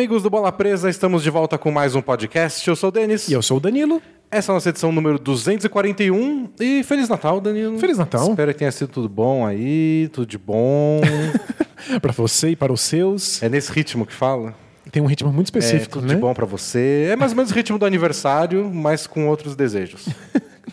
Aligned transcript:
Amigos 0.00 0.22
do 0.22 0.30
Bola 0.30 0.50
Presa, 0.50 0.88
estamos 0.88 1.22
de 1.22 1.28
volta 1.28 1.58
com 1.58 1.70
mais 1.70 1.94
um 1.94 2.00
podcast. 2.00 2.66
Eu 2.66 2.74
sou 2.74 2.88
o 2.88 2.90
Denis. 2.90 3.28
E 3.28 3.34
eu 3.34 3.42
sou 3.42 3.58
o 3.58 3.60
Danilo. 3.60 4.00
Essa 4.30 4.50
é 4.50 4.52
a 4.52 4.54
nossa 4.54 4.70
edição 4.70 4.90
número 4.90 5.18
241. 5.18 6.48
E 6.58 6.82
Feliz 6.84 7.06
Natal, 7.06 7.38
Danilo. 7.38 7.78
Feliz 7.78 7.98
Natal. 7.98 8.30
Espero 8.30 8.50
que 8.54 8.58
tenha 8.60 8.72
sido 8.72 8.88
tudo 8.88 9.10
bom 9.10 9.46
aí, 9.46 10.08
tudo 10.10 10.26
de 10.26 10.38
bom. 10.38 11.02
para 12.00 12.12
você 12.12 12.48
e 12.48 12.56
para 12.56 12.72
os 12.72 12.80
seus. 12.80 13.42
é 13.42 13.50
nesse 13.50 13.70
ritmo 13.70 14.06
que 14.06 14.14
fala? 14.14 14.54
Tem 14.90 15.02
um 15.02 15.06
ritmo 15.06 15.30
muito 15.30 15.48
É, 15.48 15.58
específico, 15.58 15.98
tudo 15.98 16.06
né? 16.06 16.14
de 16.14 16.20
bom 16.22 16.32
pra 16.32 16.46
você. 16.46 17.08
É 17.12 17.14
mais 17.14 17.32
ou 17.32 17.36
menos 17.36 17.52
o 17.52 17.54
ritmo 17.54 17.78
do 17.78 17.84
aniversário, 17.84 18.70
mas 18.72 19.06
com 19.06 19.28
outros 19.28 19.54
desejos. 19.54 20.08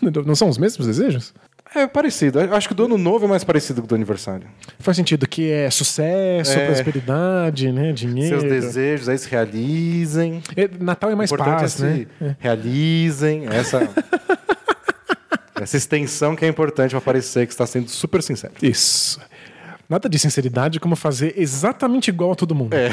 Não 0.24 0.34
são 0.34 0.48
os 0.48 0.56
mesmos 0.56 0.86
desejos? 0.86 1.34
É 1.74 1.86
parecido. 1.86 2.40
Eu 2.40 2.54
Acho 2.54 2.68
que 2.68 2.72
o 2.72 2.76
do 2.76 2.84
ano 2.86 2.98
novo 2.98 3.26
é 3.26 3.28
mais 3.28 3.44
parecido 3.44 3.80
que 3.82 3.86
o 3.86 3.88
do 3.88 3.94
aniversário. 3.94 4.46
Faz 4.78 4.96
sentido 4.96 5.26
que 5.28 5.50
é 5.50 5.70
sucesso, 5.70 6.52
É. 6.58 6.66
prosperidade, 6.66 7.70
né? 7.70 7.92
Dinheiro. 7.92 8.40
Seus 8.40 8.42
desejos 8.50 9.08
aí 9.08 9.18
se 9.18 9.28
realizem. 9.28 10.42
É, 10.56 10.68
Natal 10.80 11.10
é 11.10 11.14
mais 11.14 11.30
paz, 11.30 11.80
é 11.80 11.84
né? 11.84 11.96
se 11.96 12.36
realizem. 12.38 13.46
Essa, 13.48 13.88
essa 15.60 15.76
extensão 15.76 16.34
que 16.34 16.44
é 16.44 16.48
importante 16.48 16.92
para 16.92 17.00
parecer 17.00 17.46
que 17.46 17.52
está 17.52 17.66
sendo 17.66 17.88
super 17.88 18.22
sincero. 18.22 18.54
Isso. 18.62 19.20
Nada 19.88 20.08
de 20.08 20.18
sinceridade 20.18 20.78
como 20.78 20.94
fazer 20.94 21.34
exatamente 21.36 22.08
igual 22.08 22.32
a 22.32 22.34
todo 22.34 22.54
mundo. 22.54 22.74
É. 22.74 22.90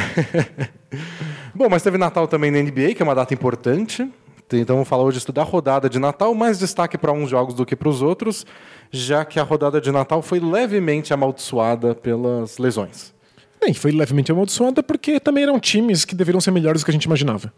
Bom, 1.54 1.68
mas 1.70 1.84
teve 1.84 1.98
Natal 1.98 2.28
também 2.28 2.52
na 2.52 2.60
NBA, 2.62 2.94
que 2.96 3.02
é 3.02 3.04
uma 3.04 3.16
data 3.16 3.34
importante. 3.34 4.10
Então 4.54 4.76
vamos 4.76 4.88
falar 4.88 5.04
hoje 5.04 5.26
da 5.34 5.44
rodada 5.44 5.90
de 5.90 5.98
Natal, 5.98 6.34
mais 6.36 6.60
destaque 6.60 6.98
para 6.98 7.12
uns 7.12 7.30
jogos 7.30 7.56
do 7.56 7.66
que 7.66 7.76
para 7.76 7.90
os 7.90 8.02
outros, 8.02 8.46
já 8.92 9.26
que 9.26 9.40
a 9.40 9.44
rodada 9.44 9.82
de 9.82 9.92
Natal 9.92 10.22
foi 10.22 10.40
levemente 10.40 11.14
amaldiçoada 11.14 11.96
pelas 11.96 12.58
lesões. 12.58 13.14
Bem, 13.60 13.74
foi 13.74 13.92
levemente 13.92 14.32
amaldiçoada 14.32 14.84
porque 14.84 15.20
também 15.20 15.44
eram 15.44 15.60
times 15.60 16.06
que 16.06 16.14
deveriam 16.14 16.40
ser 16.40 16.52
melhores 16.52 16.82
do 16.82 16.86
que 16.86 16.92
a 16.92 16.94
gente 16.94 17.06
imaginava. 17.06 17.52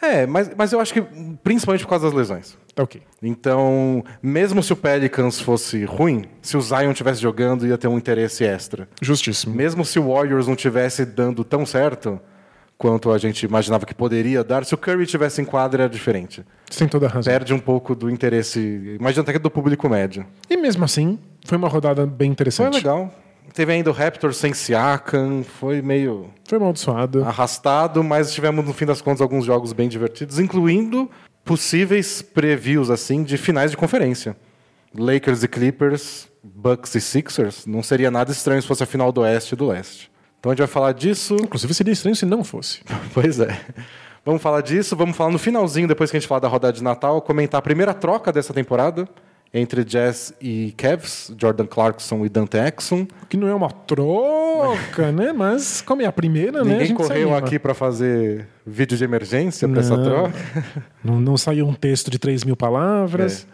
É, 0.00 0.26
mas, 0.26 0.50
mas 0.56 0.72
eu 0.72 0.80
acho 0.80 0.94
que 0.94 1.02
principalmente 1.42 1.82
por 1.82 1.90
causa 1.90 2.06
das 2.06 2.14
lesões. 2.14 2.56
Ok. 2.78 3.02
Então, 3.22 4.02
mesmo 4.22 4.62
se 4.62 4.72
o 4.72 4.76
Pelicans 4.76 5.40
fosse 5.40 5.84
ruim, 5.84 6.24
se 6.40 6.56
o 6.56 6.60
Zion 6.60 6.92
estivesse 6.92 7.20
jogando, 7.20 7.66
ia 7.66 7.76
ter 7.76 7.88
um 7.88 7.98
interesse 7.98 8.44
extra. 8.44 8.88
Justíssimo. 9.02 9.54
Mesmo 9.54 9.84
se 9.84 9.98
o 9.98 10.10
Warriors 10.10 10.46
não 10.46 10.56
tivesse 10.56 11.04
dando 11.04 11.44
tão 11.44 11.66
certo 11.66 12.18
quanto 12.80 13.12
a 13.12 13.18
gente 13.18 13.42
imaginava 13.44 13.84
que 13.84 13.94
poderia 13.94 14.42
dar, 14.42 14.64
se 14.64 14.74
o 14.74 14.78
Curry 14.78 15.04
tivesse 15.04 15.42
em 15.42 15.44
quadra, 15.44 15.82
era 15.82 15.92
diferente. 15.92 16.42
Tem 16.78 16.88
toda 16.88 17.04
a 17.04 17.10
razão. 17.10 17.30
Perde 17.30 17.52
um 17.52 17.58
pouco 17.58 17.94
do 17.94 18.08
interesse, 18.08 18.96
imagina 18.98 19.20
até 19.22 19.34
que 19.34 19.38
do 19.38 19.50
público 19.50 19.86
médio. 19.86 20.24
E 20.48 20.56
mesmo 20.56 20.82
assim, 20.82 21.18
foi 21.44 21.58
uma 21.58 21.68
rodada 21.68 22.06
bem 22.06 22.28
Foi 22.28 22.32
interessante. 22.32 22.72
legal. 22.76 23.12
Teve 23.52 23.74
ainda 23.74 23.90
o 23.90 23.92
Raptors 23.92 24.38
sem 24.38 24.54
Siakam, 24.54 25.42
foi 25.42 25.82
meio 25.82 26.30
Foi 26.48 26.56
amaldiçoado. 26.56 27.22
arrastado, 27.22 28.02
mas 28.02 28.32
tivemos 28.32 28.64
no 28.64 28.72
fim 28.72 28.86
das 28.86 29.02
contas 29.02 29.20
alguns 29.20 29.44
jogos 29.44 29.74
bem 29.74 29.86
divertidos, 29.86 30.38
incluindo 30.38 31.10
possíveis 31.44 32.22
previews 32.22 32.88
assim 32.88 33.22
de 33.22 33.36
finais 33.36 33.70
de 33.70 33.76
conferência. 33.76 34.34
Lakers 34.96 35.42
e 35.42 35.48
Clippers, 35.48 36.28
Bucks 36.42 36.94
e 36.94 37.00
Sixers, 37.02 37.66
não 37.66 37.82
seria 37.82 38.10
nada 38.10 38.32
estranho 38.32 38.62
se 38.62 38.66
fosse 38.66 38.82
a 38.82 38.86
final 38.86 39.12
do 39.12 39.20
Oeste 39.20 39.52
e 39.52 39.56
do 39.56 39.66
Leste. 39.66 40.10
Então 40.40 40.50
a 40.50 40.54
gente 40.54 40.60
vai 40.60 40.68
falar 40.68 40.92
disso. 40.92 41.36
Inclusive 41.36 41.72
seria 41.74 41.92
estranho 41.92 42.16
se 42.16 42.26
não 42.26 42.42
fosse. 42.42 42.80
Pois 43.14 43.38
é. 43.38 43.60
Vamos 44.24 44.42
falar 44.42 44.60
disso, 44.60 44.94
vamos 44.94 45.16
falar 45.16 45.30
no 45.30 45.38
finalzinho, 45.38 45.88
depois 45.88 46.10
que 46.10 46.16
a 46.16 46.20
gente 46.20 46.28
falar 46.28 46.40
da 46.40 46.48
rodada 46.48 46.74
de 46.74 46.82
Natal, 46.82 47.22
comentar 47.22 47.58
a 47.58 47.62
primeira 47.62 47.94
troca 47.94 48.30
dessa 48.30 48.52
temporada 48.52 49.08
entre 49.52 49.82
Jazz 49.82 50.32
e 50.40 50.72
Cavs, 50.76 51.32
Jordan 51.36 51.66
Clarkson 51.66 52.24
e 52.24 52.28
Dante 52.28 52.56
Exum. 52.56 53.06
Que 53.28 53.36
não 53.36 53.48
é 53.48 53.54
uma 53.54 53.70
troca, 53.70 55.10
né? 55.10 55.32
Mas 55.32 55.80
como 55.80 56.02
é 56.02 56.06
a 56.06 56.12
primeira, 56.12 56.62
né? 56.62 56.70
Ninguém 56.72 56.86
gente 56.88 57.02
se 57.02 57.08
correu 57.08 57.34
aqui 57.34 57.58
para 57.58 57.74
fazer 57.74 58.46
vídeo 58.64 58.96
de 58.96 59.02
emergência 59.02 59.66
para 59.68 59.80
essa 59.80 59.98
troca. 59.98 60.34
Não, 61.02 61.20
não 61.20 61.36
saiu 61.36 61.66
um 61.66 61.74
texto 61.74 62.10
de 62.10 62.18
3 62.18 62.44
mil 62.44 62.56
palavras. 62.56 63.46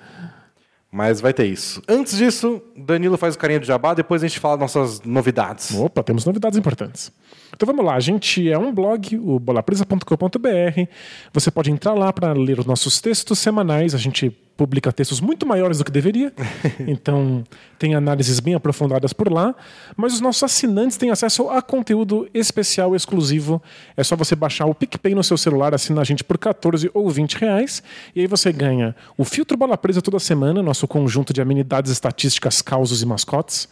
Mas 0.91 1.20
vai 1.20 1.32
ter 1.32 1.47
isso. 1.47 1.82
Antes 1.88 2.16
disso, 2.16 2.62
Danilo 2.76 3.19
faz 3.19 3.34
o 3.34 3.38
carinho 3.38 3.60
do 3.60 3.66
jabá, 3.66 3.92
depois 3.92 4.22
a 4.22 4.28
gente 4.28 4.38
fala 4.38 4.56
nossas 4.56 5.02
novidades. 5.02 5.74
Opa, 5.74 6.02
temos 6.02 6.24
novidades 6.24 6.58
importantes. 6.58 7.12
Então 7.54 7.66
vamos 7.66 7.84
lá, 7.84 7.97
a 7.97 8.00
gente 8.00 8.50
é 8.50 8.56
um 8.56 8.72
blog, 8.72 9.16
o 9.19 9.38
bolapresa.com.br. 9.38 10.91
Você 11.32 11.50
pode 11.50 11.70
entrar 11.70 11.94
lá 11.94 12.12
para 12.12 12.32
ler 12.32 12.58
os 12.58 12.66
nossos 12.66 13.00
textos 13.00 13.38
semanais. 13.38 13.94
A 13.94 13.98
gente 13.98 14.34
publica 14.56 14.93
textos 14.93 15.21
muito 15.21 15.47
maiores 15.47 15.78
do 15.78 15.84
que 15.84 15.91
deveria. 15.91 16.33
Então 16.87 17.44
tem 17.78 17.94
análises 17.94 18.41
bem 18.41 18.55
aprofundadas 18.55 19.12
por 19.12 19.31
lá. 19.33 19.55
Mas 19.97 20.15
os 20.15 20.21
nossos 20.21 20.43
assinantes 20.43 20.97
têm 20.97 21.11
acesso 21.11 21.49
a 21.50 21.61
conteúdo 21.61 22.28
especial, 22.33 22.95
exclusivo. 22.95 23.62
É 23.97 24.05
só 24.05 24.15
você 24.16 24.34
baixar 24.34 24.66
o 24.66 24.75
PicPay 24.75 25.15
no 25.15 25.25
seu 25.25 25.37
celular, 25.37 25.75
assinar 25.75 26.03
a 26.03 26.05
gente 26.05 26.22
por 26.22 26.39
14 26.39 26.91
ou 26.95 27.11
20 27.11 27.34
reais. 27.34 27.83
E 28.15 28.21
aí 28.21 28.27
você 28.27 28.53
ganha 28.53 28.95
o 29.16 29.25
filtro 29.25 29.56
Bola 29.56 29.77
Presa 29.77 30.00
toda 30.00 30.19
semana, 30.19 30.62
nosso 30.62 30.87
conjunto 30.87 31.33
de 31.33 31.41
amenidades 31.41 31.91
estatísticas, 31.91 32.62
causos 32.62 33.03
e 33.03 33.06
mascotes. 33.06 33.69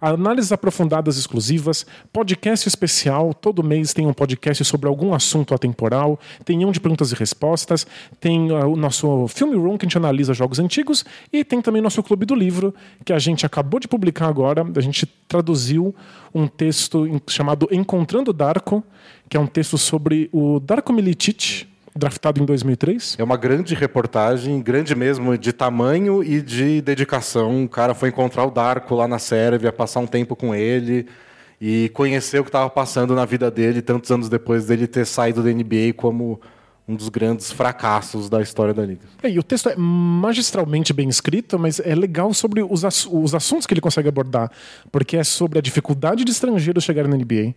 Análises 0.00 0.52
aprofundadas 0.52 1.16
exclusivas, 1.16 1.86
podcast 2.12 2.68
especial. 2.68 3.32
Todo 3.32 3.62
mês 3.62 3.94
tem 3.94 4.06
um 4.06 4.12
podcast 4.12 4.64
sobre 4.64 4.88
algum 4.88 5.14
assunto 5.14 5.54
atemporal. 5.54 6.18
Tem 6.44 6.64
um 6.64 6.70
de 6.70 6.80
perguntas 6.80 7.12
e 7.12 7.14
respostas. 7.14 7.86
Tem 8.20 8.50
ah, 8.50 8.66
o 8.66 8.76
nosso 8.76 9.26
Filme 9.28 9.56
Room, 9.56 9.78
que 9.78 9.86
a 9.86 9.88
gente 9.88 9.98
analisa 9.98 10.34
jogos 10.34 10.58
antigos. 10.58 11.04
E 11.32 11.44
tem 11.44 11.60
também 11.62 11.80
nosso 11.80 12.02
Clube 12.02 12.26
do 12.26 12.34
Livro, 12.34 12.74
que 13.04 13.12
a 13.12 13.18
gente 13.18 13.46
acabou 13.46 13.80
de 13.80 13.88
publicar 13.88 14.28
agora. 14.28 14.66
A 14.76 14.80
gente 14.80 15.06
traduziu 15.28 15.94
um 16.34 16.46
texto 16.46 17.08
chamado 17.28 17.68
Encontrando 17.70 18.32
Darko, 18.32 18.84
que 19.28 19.36
é 19.36 19.40
um 19.40 19.46
texto 19.46 19.78
sobre 19.78 20.28
o 20.32 20.60
Darko 20.60 20.92
Milicic, 20.92 21.66
draftado 21.96 22.42
em 22.42 22.46
2003. 22.46 23.16
É 23.18 23.24
uma 23.24 23.36
grande 23.36 23.74
reportagem, 23.74 24.60
grande 24.60 24.94
mesmo, 24.94 25.36
de 25.38 25.52
tamanho 25.52 26.22
e 26.22 26.40
de 26.42 26.80
dedicação. 26.80 27.64
O 27.64 27.68
cara 27.68 27.94
foi 27.94 28.08
encontrar 28.10 28.44
o 28.44 28.50
Darko 28.50 28.94
lá 28.94 29.08
na 29.08 29.18
Sérvia, 29.18 29.72
passar 29.72 30.00
um 30.00 30.06
tempo 30.06 30.36
com 30.36 30.54
ele 30.54 31.06
e 31.60 31.88
conhecer 31.94 32.38
o 32.40 32.44
que 32.44 32.48
estava 32.50 32.68
passando 32.68 33.14
na 33.14 33.24
vida 33.24 33.50
dele 33.50 33.80
tantos 33.80 34.10
anos 34.10 34.28
depois 34.28 34.66
dele 34.66 34.86
ter 34.86 35.06
saído 35.06 35.42
da 35.42 35.50
NBA 35.50 35.94
como 35.96 36.40
um 36.88 36.94
dos 36.94 37.08
grandes 37.08 37.50
fracassos 37.50 38.28
da 38.28 38.40
história 38.40 38.72
da 38.72 38.84
liga. 38.86 39.00
É, 39.22 39.28
e 39.28 39.38
o 39.38 39.42
texto 39.42 39.68
é 39.68 39.74
magistralmente 39.76 40.92
bem 40.92 41.08
escrito, 41.08 41.58
mas 41.58 41.80
é 41.80 41.94
legal 41.96 42.32
sobre 42.32 42.62
os, 42.62 42.84
ass- 42.84 43.08
os 43.10 43.34
assuntos 43.34 43.66
que 43.66 43.74
ele 43.74 43.80
consegue 43.80 44.08
abordar, 44.08 44.50
porque 44.92 45.16
é 45.16 45.24
sobre 45.24 45.58
a 45.58 45.62
dificuldade 45.62 46.24
de 46.24 46.30
estrangeiros 46.30 46.84
chegarem 46.84 47.10
na 47.10 47.16
NBA. 47.16 47.54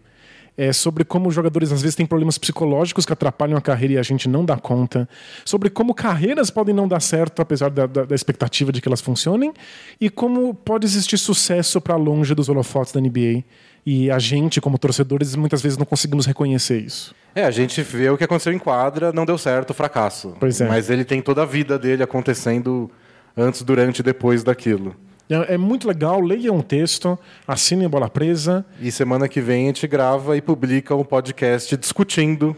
É 0.62 0.74
sobre 0.74 1.06
como 1.06 1.30
os 1.30 1.34
jogadores 1.36 1.72
às 1.72 1.82
vezes 1.82 1.96
têm 1.96 2.06
problemas 2.06 2.38
psicológicos 2.38 3.06
que 3.06 3.14
atrapalham 3.14 3.58
a 3.58 3.62
carreira 3.62 3.94
e 3.94 3.98
a 3.98 4.04
gente 4.04 4.28
não 4.28 4.44
dá 4.44 4.58
conta. 4.58 5.08
Sobre 5.46 5.70
como 5.70 5.94
carreiras 5.94 6.50
podem 6.50 6.76
não 6.76 6.86
dar 6.86 7.00
certo, 7.00 7.42
apesar 7.42 7.70
da, 7.70 7.86
da- 7.88 8.04
da 8.04 8.14
expectativa 8.14 8.70
de 8.72 8.82
que 8.82 8.88
elas 8.90 9.00
funcionem. 9.00 9.54
E 10.02 10.10
como 10.10 10.54
pode 10.54 10.86
existir 10.86 11.18
sucesso 11.18 11.80
para 11.80 11.96
longe 11.96 12.36
dos 12.36 12.50
holofotes 12.50 12.92
da 12.92 13.00
NBA. 13.00 13.44
E 13.86 14.12
a 14.12 14.20
gente, 14.20 14.60
como 14.60 14.78
torcedores, 14.78 15.34
muitas 15.36 15.62
vezes 15.62 15.78
não 15.78 15.86
conseguimos 15.86 16.26
reconhecer 16.26 16.80
isso. 16.82 17.16
É, 17.34 17.46
a 17.46 17.52
gente 17.52 17.82
vê 17.82 18.10
o 18.10 18.18
que 18.18 18.26
aconteceu 18.26 18.52
em 18.52 18.60
quadra, 18.60 19.14
não 19.14 19.26
deu 19.26 19.38
certo, 19.38 19.74
fracasso. 19.74 20.36
É. 20.42 20.68
Mas 20.68 20.90
ele 20.90 21.06
tem 21.06 21.22
toda 21.22 21.44
a 21.44 21.46
vida 21.46 21.80
dele 21.80 22.04
acontecendo 22.04 22.92
antes, 23.38 23.62
durante 23.62 24.00
e 24.00 24.04
depois 24.04 24.44
daquilo. 24.44 24.94
É, 25.30 25.54
é 25.54 25.58
muito 25.58 25.88
legal, 25.88 26.20
leiam 26.20 26.58
um 26.58 26.62
texto, 26.62 27.18
assinem 27.48 27.86
a 27.86 27.90
Bola 27.90 28.10
Presa. 28.10 28.66
E 28.82 28.92
semana 28.92 29.28
que 29.30 29.40
vem 29.40 29.66
a 29.66 29.68
gente 29.68 29.88
grava 29.88 30.36
e 30.36 30.42
publica 30.42 30.96
um 30.96 31.04
podcast 31.04 31.78
discutindo 31.78 32.58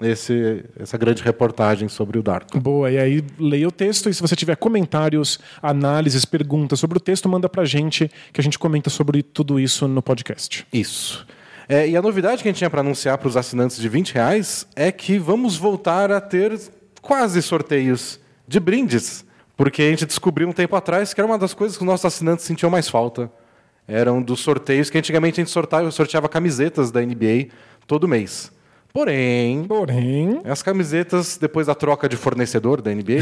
esse, 0.00 0.64
essa 0.78 0.98
grande 0.98 1.22
reportagem 1.22 1.88
sobre 1.88 2.18
o 2.18 2.22
Darko. 2.22 2.58
Boa, 2.58 2.90
e 2.90 2.98
aí 2.98 3.24
leia 3.38 3.68
o 3.68 3.72
texto 3.72 4.08
e 4.08 4.14
se 4.14 4.20
você 4.20 4.34
tiver 4.34 4.56
comentários, 4.56 5.38
análises, 5.62 6.24
perguntas 6.24 6.80
sobre 6.80 6.98
o 6.98 7.00
texto, 7.00 7.28
manda 7.28 7.48
pra 7.48 7.64
gente 7.64 8.10
que 8.32 8.40
a 8.40 8.44
gente 8.44 8.58
comenta 8.58 8.90
sobre 8.90 9.22
tudo 9.22 9.60
isso 9.60 9.86
no 9.86 10.02
podcast. 10.02 10.66
Isso. 10.72 11.26
É, 11.68 11.88
e 11.88 11.96
a 11.96 12.02
novidade 12.02 12.42
que 12.42 12.48
a 12.48 12.50
gente 12.50 12.58
tinha 12.58 12.70
para 12.70 12.80
anunciar 12.80 13.18
para 13.18 13.28
os 13.28 13.36
assinantes 13.36 13.76
de 13.76 13.88
20 13.88 14.14
reais 14.14 14.66
é 14.74 14.90
que 14.90 15.18
vamos 15.18 15.56
voltar 15.56 16.10
a 16.10 16.20
ter 16.20 16.58
quase 17.00 17.40
sorteios 17.40 18.18
de 18.48 18.58
brindes. 18.58 19.24
Porque 19.60 19.82
a 19.82 19.90
gente 19.90 20.06
descobriu 20.06 20.48
um 20.48 20.52
tempo 20.52 20.74
atrás 20.74 21.12
que 21.12 21.20
era 21.20 21.26
uma 21.28 21.36
das 21.36 21.52
coisas 21.52 21.76
que 21.76 21.82
os 21.82 21.86
nossos 21.86 22.06
assinantes 22.06 22.46
sentiam 22.46 22.70
mais 22.70 22.88
falta. 22.88 23.30
Eram 23.86 24.22
dos 24.22 24.40
sorteios 24.40 24.88
que 24.88 24.96
antigamente 24.96 25.38
a 25.38 25.44
gente 25.44 25.52
sorteava, 25.52 25.90
sorteava 25.90 26.30
camisetas 26.30 26.90
da 26.90 27.02
NBA 27.02 27.48
todo 27.86 28.08
mês. 28.08 28.50
Porém, 28.90 29.64
Porém, 29.64 30.40
As 30.46 30.62
camisetas, 30.62 31.36
depois 31.36 31.66
da 31.66 31.74
troca 31.74 32.08
de 32.08 32.16
fornecedor 32.16 32.80
da 32.80 32.90
NBA, 32.90 33.20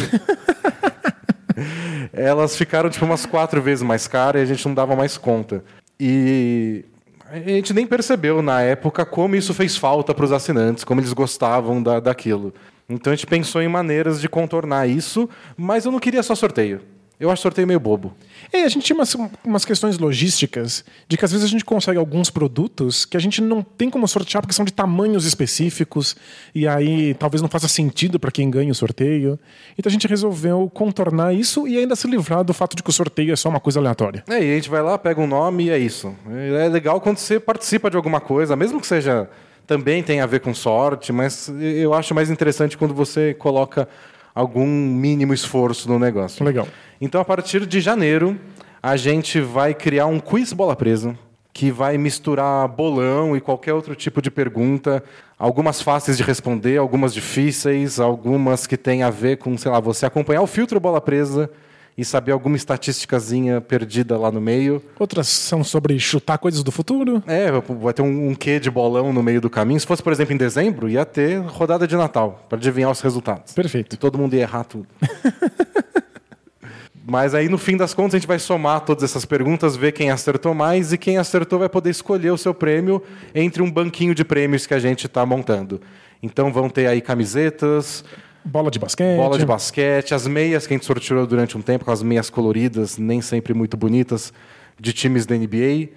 elas 2.15 2.57
ficaram 2.57 2.89
tipo 2.89 3.05
umas 3.05 3.27
quatro 3.27 3.61
vezes 3.61 3.83
mais 3.83 4.07
caras 4.07 4.41
e 4.41 4.45
a 4.45 4.55
gente 4.55 4.65
não 4.65 4.77
dava 4.77 4.95
mais 4.95 5.19
conta. 5.19 5.65
E 5.99 6.85
a 7.29 7.37
gente 7.37 7.75
nem 7.75 7.85
percebeu 7.85 8.41
na 8.43 8.63
época 8.63 9.05
como 9.05 9.35
isso 9.35 9.53
fez 9.53 9.77
falta 9.77 10.15
para 10.15 10.25
os 10.25 10.31
assinantes, 10.31 10.85
como 10.85 11.01
eles 11.01 11.13
gostavam 11.13 11.83
da, 11.83 11.99
daquilo. 11.99 12.55
Então 12.89 13.13
a 13.13 13.17
gente 13.17 13.27
pensou 13.27 13.61
em 13.61 13.69
maneiras 13.69 14.21
de 14.21 14.29
contornar 14.29 14.89
isso, 14.89 15.29
mas 15.57 15.85
eu 15.85 15.93
não 15.93 15.99
queria 15.99 16.23
só 16.23 16.35
sorteio. 16.35 16.81
Eu 17.21 17.33
acho 17.33 17.43
sorteio 17.43 17.67
meio 17.67 17.81
bobo. 17.81 18.15
É, 18.53 18.63
a 18.63 18.69
gente 18.69 18.85
tinha 18.85 18.95
umas, 18.95 19.15
umas 19.45 19.65
questões 19.65 19.99
logísticas 19.99 20.85
de 21.09 21.17
que 21.17 21.25
às 21.25 21.33
vezes 21.33 21.45
a 21.45 21.49
gente 21.49 21.65
consegue 21.65 21.99
alguns 21.99 22.31
produtos 22.31 23.05
que 23.05 23.17
a 23.17 23.21
gente 23.21 23.43
não 23.43 23.61
tem 23.61 23.91
como 23.91 24.07
sortear 24.07 24.41
porque 24.41 24.55
são 24.55 24.65
de 24.65 24.73
tamanhos 24.73 25.25
específicos 25.25 26.15
e 26.55 26.67
aí 26.67 27.15
talvez 27.15 27.43
não 27.43 27.49
faça 27.49 27.67
sentido 27.67 28.21
para 28.21 28.31
quem 28.31 28.49
ganha 28.49 28.71
o 28.71 28.75
sorteio. 28.75 29.37
Então 29.77 29.91
a 29.91 29.93
gente 29.93 30.07
resolveu 30.07 30.71
contornar 30.73 31.35
isso 31.35 31.67
e 31.67 31.77
ainda 31.77 31.97
se 31.97 32.07
livrar 32.07 32.45
do 32.45 32.55
fato 32.55 32.77
de 32.77 32.85
que 32.85 32.91
o 32.91 32.93
sorteio 32.93 33.33
é 33.33 33.37
só 33.37 33.49
uma 33.49 33.61
coisa 33.61 33.81
aleatória. 33.81 34.23
É, 34.29 34.39
e 34.43 34.53
a 34.53 34.55
gente 34.55 34.71
vai 34.71 34.81
lá, 34.81 34.97
pega 34.97 35.21
um 35.21 35.27
nome 35.27 35.65
e 35.65 35.71
é 35.71 35.79
isso. 35.79 36.15
É 36.31 36.69
legal 36.69 37.01
quando 37.01 37.19
você 37.19 37.41
participa 37.41 37.91
de 37.91 37.97
alguma 37.97 38.21
coisa, 38.21 38.55
mesmo 38.55 38.81
que 38.81 38.87
seja 38.87 39.29
também 39.69 40.03
tenha 40.03 40.25
a 40.25 40.27
ver 40.27 40.41
com 40.41 40.55
sorte, 40.55 41.13
mas 41.13 41.53
eu 41.61 41.93
acho 41.93 42.15
mais 42.15 42.31
interessante 42.31 42.77
quando 42.77 42.95
você 42.95 43.35
coloca 43.35 43.87
algum 44.35 44.67
mínimo 44.67 45.35
esforço 45.35 45.87
no 45.91 45.99
negócio. 45.99 46.43
Legal. 46.43 46.67
Então, 46.99 47.21
a 47.21 47.25
partir 47.25 47.67
de 47.67 47.79
janeiro, 47.79 48.41
a 48.83 48.97
gente 48.97 49.41
vai 49.43 49.75
criar 49.75 50.07
um 50.07 50.19
quiz 50.19 50.55
bola 50.55 50.75
presa 50.75 51.17
que 51.53 51.71
vai 51.71 51.99
misturar 51.99 52.67
bolão 52.67 53.37
e 53.37 53.43
qualquer 53.43 53.75
outro 53.75 53.95
tipo 53.95 54.23
de 54.23 54.31
pergunta, 54.31 55.05
algumas 55.39 55.83
fáceis 55.83 56.17
de 56.17 56.23
responder, 56.23 56.79
algumas 56.79 57.13
difíceis, 57.13 58.01
algumas 58.01 58.67
que 58.67 58.77
têm 58.77 59.03
a 59.03 59.11
ver 59.11 59.37
com, 59.37 59.59
sei 59.59 59.71
lá, 59.71 59.81
você 59.81 60.07
acompanhar 60.07 60.41
o 60.41 60.47
filtro 60.47 60.81
bola 60.81 61.01
presa 61.01 61.51
e 61.99 62.05
saber 62.05 62.31
alguma 62.31 62.55
estatísticazinha 62.57 63.61
perdida 63.61 64.17
lá 64.17 64.31
no 64.31 64.41
meio. 64.41 64.81
Outras 64.97 65.27
são 65.27 65.65
sobre 65.65 65.99
chutar 65.99 66.39
coisas 66.39 66.63
do 66.63 66.71
futuro. 66.71 67.21
É, 67.27 67.51
vai 67.51 67.93
ter 67.93 68.03
um, 68.03 68.29
um 68.29 68.35
quê 68.37 68.61
de 68.61 68.71
bolão 68.71 69.13
no 69.13 69.21
meio 69.21 69.41
do 69.41 69.51
caminho. 69.51 69.81
Se 69.81 69.87
fosse, 69.87 70.01
por 70.01 70.13
exemplo, 70.13 70.33
em 70.33 70.37
dezembro, 70.37 70.89
ia 70.89 71.05
ter 71.05 71.41
rodada 71.41 71.89
de 71.89 71.97
Natal 71.97 72.47
para 72.49 72.57
adivinhar 72.57 72.89
os 72.89 73.01
resultados. 73.01 73.53
Perfeito. 73.53 73.95
E 73.95 73.99
todo 73.99 74.17
mundo 74.17 74.35
ia 74.35 74.43
errar 74.43 74.63
tudo. 74.63 74.87
Mas 77.05 77.35
aí, 77.35 77.49
no 77.49 77.59
fim 77.59 77.77
das 77.77 77.95
contas, 77.95 78.15
a 78.15 78.19
gente 78.19 78.29
vai 78.29 78.39
somar 78.39 78.83
todas 78.83 79.03
essas 79.03 79.25
perguntas, 79.25 79.75
ver 79.75 79.93
quem 79.93 80.11
acertou 80.11 80.55
mais, 80.55 80.93
e 80.93 80.99
quem 80.99 81.17
acertou 81.17 81.59
vai 81.59 81.69
poder 81.69 81.91
escolher 81.91 82.31
o 82.31 82.39
seu 82.39 82.55
prêmio 82.55 83.03
entre 83.35 83.61
um 83.61 83.71
banquinho 83.71 84.15
de 84.15 84.25
prêmios 84.25 84.67
que 84.67 84.75
a 84.75 84.79
gente 84.79 85.07
está 85.07 85.27
montando. 85.27 85.81
Então 86.23 86.53
vão 86.53 86.69
ter 86.69 86.87
aí 86.87 87.01
camisetas, 87.01 88.05
Bola 88.49 88.71
de 88.71 88.79
basquete. 88.79 89.17
Bola 89.17 89.39
de 89.39 89.45
basquete, 89.45 90.15
as 90.15 90.27
meias 90.27 90.67
que 90.67 90.73
a 90.73 90.77
gente 90.77 90.87
sorteou 90.87 91.27
durante 91.27 91.57
um 91.57 91.61
tempo, 91.61 91.83
aquelas 91.83 92.03
meias 92.03 92.31
coloridas, 92.31 92.97
nem 92.97 93.21
sempre 93.21 93.53
muito 93.53 93.77
bonitas, 93.77 94.33
de 94.81 94.93
times 94.93 95.27
da 95.27 95.37
NBA. 95.37 95.91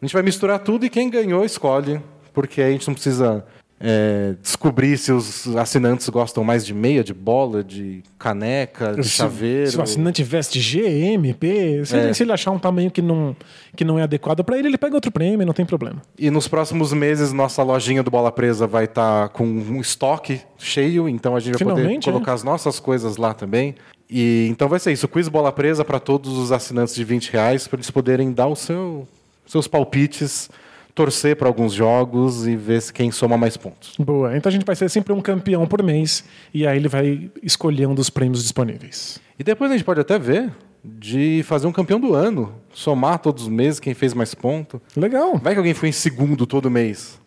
A 0.00 0.06
gente 0.06 0.14
vai 0.14 0.22
misturar 0.22 0.60
tudo 0.60 0.86
e 0.86 0.90
quem 0.90 1.10
ganhou 1.10 1.44
escolhe, 1.44 2.00
porque 2.32 2.62
a 2.62 2.70
gente 2.70 2.86
não 2.86 2.94
precisa 2.94 3.44
é, 3.82 4.34
descobrir 4.42 4.98
se 4.98 5.10
os 5.10 5.56
assinantes 5.56 6.06
gostam 6.10 6.44
mais 6.44 6.66
de 6.66 6.74
meia, 6.74 7.02
de 7.02 7.14
bola, 7.14 7.64
de 7.64 8.02
caneca, 8.18 8.92
de 8.92 9.04
se, 9.04 9.10
chaveiro. 9.10 9.70
Se 9.70 9.78
o 9.78 9.82
assinante 9.82 10.22
veste 10.22 10.60
GMP, 10.60 11.82
se, 11.86 11.96
É. 11.96 12.04
ele, 12.04 12.14
se 12.14 12.22
ele 12.22 12.32
achar 12.32 12.50
um 12.50 12.58
tamanho 12.58 12.90
que 12.90 13.00
não, 13.00 13.34
que 13.74 13.82
não 13.82 13.98
é 13.98 14.02
adequado 14.02 14.44
para 14.44 14.58
ele, 14.58 14.68
ele 14.68 14.76
pega 14.76 14.94
outro 14.94 15.10
prêmio, 15.10 15.46
não 15.46 15.54
tem 15.54 15.64
problema. 15.64 16.02
E 16.18 16.30
nos 16.30 16.46
próximos 16.46 16.92
meses, 16.92 17.32
nossa 17.32 17.62
lojinha 17.62 18.02
do 18.02 18.10
Bola 18.10 18.30
Presa 18.30 18.66
vai 18.66 18.84
estar 18.84 19.30
com 19.30 19.44
um 19.44 19.80
estoque 19.80 20.42
cheio, 20.58 21.08
então 21.08 21.34
a 21.34 21.40
gente 21.40 21.54
vai 21.54 21.64
poder 21.64 21.76
Finalmente, 21.80 22.04
colocar 22.04 22.34
as 22.34 22.44
nossas 22.44 22.78
coisas 22.78 23.16
lá 23.16 23.32
também. 23.32 23.74
E 24.10 24.46
então 24.50 24.68
vai 24.68 24.78
ser 24.78 24.92
isso, 24.92 25.08
quiz 25.08 25.26
Bola 25.28 25.52
Presa 25.52 25.84
para 25.86 25.98
todos 25.98 26.36
os 26.36 26.52
assinantes 26.52 26.94
de 26.94 27.02
20 27.02 27.30
reais, 27.30 27.66
para 27.66 27.76
eles 27.78 27.90
poderem 27.90 28.30
dar 28.30 28.48
o 28.48 28.56
seu, 28.56 29.08
seus 29.46 29.66
palpites, 29.66 30.50
torcer 30.94 31.36
para 31.36 31.48
alguns 31.48 31.72
jogos 31.72 32.46
e 32.46 32.56
ver 32.56 32.82
quem 32.92 33.10
soma 33.10 33.36
mais 33.36 33.56
pontos. 33.56 33.94
Boa. 33.98 34.36
Então 34.36 34.50
a 34.50 34.52
gente 34.52 34.64
vai 34.64 34.76
ser 34.76 34.88
sempre 34.88 35.12
um 35.12 35.20
campeão 35.20 35.66
por 35.66 35.82
mês 35.82 36.24
e 36.52 36.66
aí 36.66 36.76
ele 36.76 36.88
vai 36.88 37.30
escolher 37.42 37.86
um 37.86 37.94
dos 37.94 38.10
prêmios 38.10 38.42
disponíveis. 38.42 39.20
E 39.38 39.44
depois 39.44 39.70
a 39.70 39.74
gente 39.74 39.84
pode 39.84 40.00
até 40.00 40.18
ver 40.18 40.52
de 40.84 41.42
fazer 41.44 41.66
um 41.66 41.72
campeão 41.72 42.00
do 42.00 42.14
ano, 42.14 42.54
somar 42.72 43.18
todos 43.18 43.44
os 43.44 43.48
meses 43.48 43.80
quem 43.80 43.94
fez 43.94 44.14
mais 44.14 44.34
ponto. 44.34 44.80
Legal. 44.96 45.38
Vai 45.38 45.52
que 45.52 45.58
alguém 45.58 45.74
foi 45.74 45.90
em 45.90 45.92
segundo 45.92 46.46
todo 46.46 46.70
mês. 46.70 47.20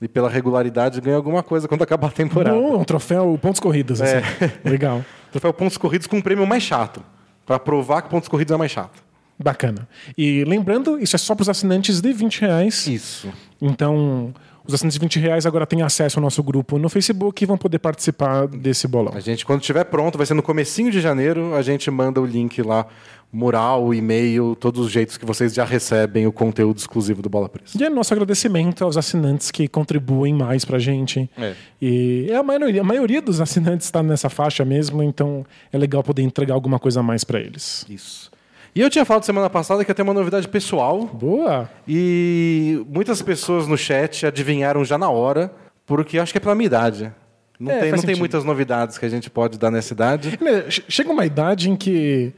E 0.00 0.08
pela 0.08 0.30
regularidade 0.30 1.00
ganha 1.00 1.16
alguma 1.16 1.42
coisa 1.42 1.68
quando 1.68 1.82
acabar 1.82 2.08
a 2.08 2.10
temporada. 2.12 2.56
Bom, 2.56 2.80
um 2.80 2.84
troféu 2.84 3.38
pontos 3.40 3.60
corridos. 3.60 4.00
Assim. 4.00 4.24
Legal. 4.64 5.04
Troféu 5.30 5.52
pontos 5.52 5.76
corridos 5.76 6.06
com 6.06 6.16
um 6.16 6.22
prêmio 6.22 6.46
mais 6.46 6.62
chato. 6.62 7.02
Pra 7.44 7.58
provar 7.58 8.02
que 8.02 8.08
pontos 8.08 8.28
corridos 8.28 8.54
é 8.54 8.56
mais 8.56 8.70
chato. 8.70 9.09
Bacana. 9.42 9.88
E 10.18 10.44
lembrando, 10.44 10.98
isso 10.98 11.16
é 11.16 11.18
só 11.18 11.34
para 11.34 11.42
os 11.42 11.48
assinantes 11.48 12.00
de 12.00 12.12
20 12.12 12.40
reais. 12.42 12.86
Isso. 12.86 13.28
Então, 13.60 14.34
os 14.66 14.74
assinantes 14.74 14.98
de 14.98 15.00
20 15.00 15.18
reais 15.18 15.46
agora 15.46 15.66
têm 15.66 15.82
acesso 15.82 16.18
ao 16.18 16.22
nosso 16.22 16.42
grupo 16.42 16.78
no 16.78 16.88
Facebook 16.88 17.42
e 17.42 17.46
vão 17.46 17.56
poder 17.56 17.78
participar 17.78 18.46
desse 18.46 18.86
bolão. 18.86 19.12
A 19.14 19.20
gente, 19.20 19.44
quando 19.44 19.60
estiver 19.60 19.84
pronto, 19.84 20.18
vai 20.18 20.26
ser 20.26 20.34
no 20.34 20.42
comecinho 20.42 20.90
de 20.90 21.00
janeiro, 21.00 21.54
a 21.54 21.62
gente 21.62 21.90
manda 21.90 22.20
o 22.20 22.26
link 22.26 22.62
lá, 22.62 22.86
mural, 23.32 23.94
e-mail, 23.94 24.54
todos 24.54 24.86
os 24.86 24.92
jeitos 24.92 25.16
que 25.16 25.24
vocês 25.24 25.54
já 25.54 25.64
recebem 25.64 26.26
o 26.26 26.32
conteúdo 26.32 26.78
exclusivo 26.78 27.22
do 27.22 27.28
Bola 27.28 27.48
Presa. 27.48 27.78
E 27.78 27.84
é 27.84 27.88
nosso 27.88 28.12
agradecimento 28.12 28.84
aos 28.84 28.96
assinantes 28.96 29.50
que 29.50 29.66
contribuem 29.68 30.34
mais 30.34 30.64
pra 30.64 30.78
gente. 30.78 31.30
É. 31.38 31.54
E 31.80 32.26
é 32.28 32.36
a 32.36 32.42
maioria, 32.42 32.80
a 32.80 32.84
maioria 32.84 33.22
dos 33.22 33.40
assinantes 33.40 33.86
está 33.86 34.02
nessa 34.02 34.28
faixa 34.28 34.64
mesmo, 34.64 35.02
então 35.02 35.46
é 35.72 35.78
legal 35.78 36.02
poder 36.02 36.22
entregar 36.22 36.54
alguma 36.54 36.78
coisa 36.78 37.00
a 37.00 37.02
mais 37.02 37.24
pra 37.24 37.40
eles. 37.40 37.86
Isso. 37.88 38.29
E 38.74 38.80
eu 38.80 38.88
tinha 38.90 39.04
falado 39.04 39.24
semana 39.24 39.50
passada 39.50 39.84
que 39.84 39.90
ia 39.90 39.94
ter 39.94 40.02
uma 40.02 40.14
novidade 40.14 40.46
pessoal, 40.48 41.04
Boa! 41.06 41.68
e 41.88 42.84
muitas 42.88 43.20
pessoas 43.20 43.66
no 43.66 43.76
chat 43.76 44.24
adivinharam 44.26 44.84
já 44.84 44.96
na 44.96 45.10
hora, 45.10 45.52
porque 45.84 46.18
acho 46.18 46.32
que 46.32 46.38
é 46.38 46.40
pela 46.40 46.54
minha 46.54 46.66
idade. 46.66 47.12
Não, 47.58 47.70
É, 47.72 47.80
tem, 47.80 47.92
não 47.92 48.02
tem 48.02 48.14
muitas 48.16 48.44
novidades 48.44 48.96
que 48.96 49.04
a 49.04 49.08
gente 49.08 49.28
pode 49.28 49.58
dar 49.58 49.70
nessa 49.70 49.92
idade. 49.92 50.38
Né, 50.40 50.64
che- 50.70 50.84
Chega 50.88 51.10
uma 51.10 51.26
idade 51.26 51.68
em 51.68 51.76
que 51.76 52.32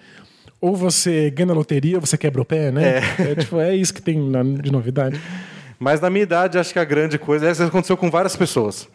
ou 0.61 0.75
você 0.75 1.31
ganha 1.31 1.47
na 1.47 1.53
loteria 1.55 1.97
ou 1.97 2.01
você 2.01 2.17
quebra 2.17 2.41
o 2.41 2.45
pé, 2.45 2.71
né? 2.73 2.99
É, 3.19 3.35
tipo, 3.37 3.61
é 3.61 3.75
isso 3.77 3.93
que 3.93 4.01
tem 4.03 4.19
de 4.61 4.73
novidade. 4.73 5.21
Mas 5.79 6.01
na 6.01 6.09
minha 6.09 6.23
idade, 6.23 6.59
acho 6.59 6.73
que 6.73 6.79
a 6.79 6.85
grande 6.85 7.19
coisa. 7.19 7.47
Essa 7.49 7.67
aconteceu 7.67 7.97
com 7.97 8.11
várias 8.11 8.35
pessoas. 8.37 8.89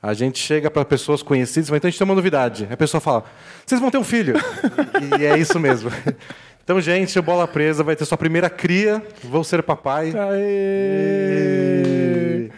A 0.00 0.14
gente 0.14 0.38
chega 0.38 0.70
para 0.70 0.84
pessoas 0.84 1.22
conhecidas 1.22 1.66
e 1.66 1.68
fala, 1.70 1.76
então 1.78 1.88
a 1.88 1.90
gente 1.90 1.98
tem 1.98 2.04
uma 2.04 2.14
novidade. 2.14 2.68
A 2.70 2.76
pessoa 2.76 3.00
fala, 3.00 3.24
vocês 3.66 3.80
vão 3.80 3.90
ter 3.90 3.98
um 3.98 4.04
filho. 4.04 4.34
e 5.18 5.26
é 5.26 5.36
isso 5.36 5.58
mesmo. 5.60 5.90
Então, 6.68 6.78
gente, 6.82 7.18
o 7.18 7.22
Bola 7.22 7.48
Presa 7.48 7.82
vai 7.82 7.96
ter 7.96 8.04
sua 8.04 8.18
primeira 8.18 8.50
cria. 8.50 9.02
Vou 9.24 9.42
ser 9.42 9.62
papai. 9.62 10.12
Aê! 10.14 10.42
E 12.44 12.50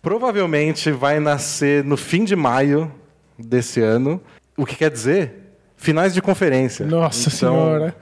Provavelmente 0.00 0.90
vai 0.90 1.20
nascer 1.20 1.84
no 1.84 1.94
fim 1.94 2.24
de 2.24 2.34
maio 2.34 2.90
desse 3.38 3.82
ano. 3.82 4.18
O 4.56 4.64
que 4.64 4.76
quer 4.76 4.90
dizer? 4.90 5.58
Finais 5.76 6.14
de 6.14 6.22
conferência. 6.22 6.86
Nossa 6.86 7.28
Então, 7.28 7.38
senhora! 7.38 7.94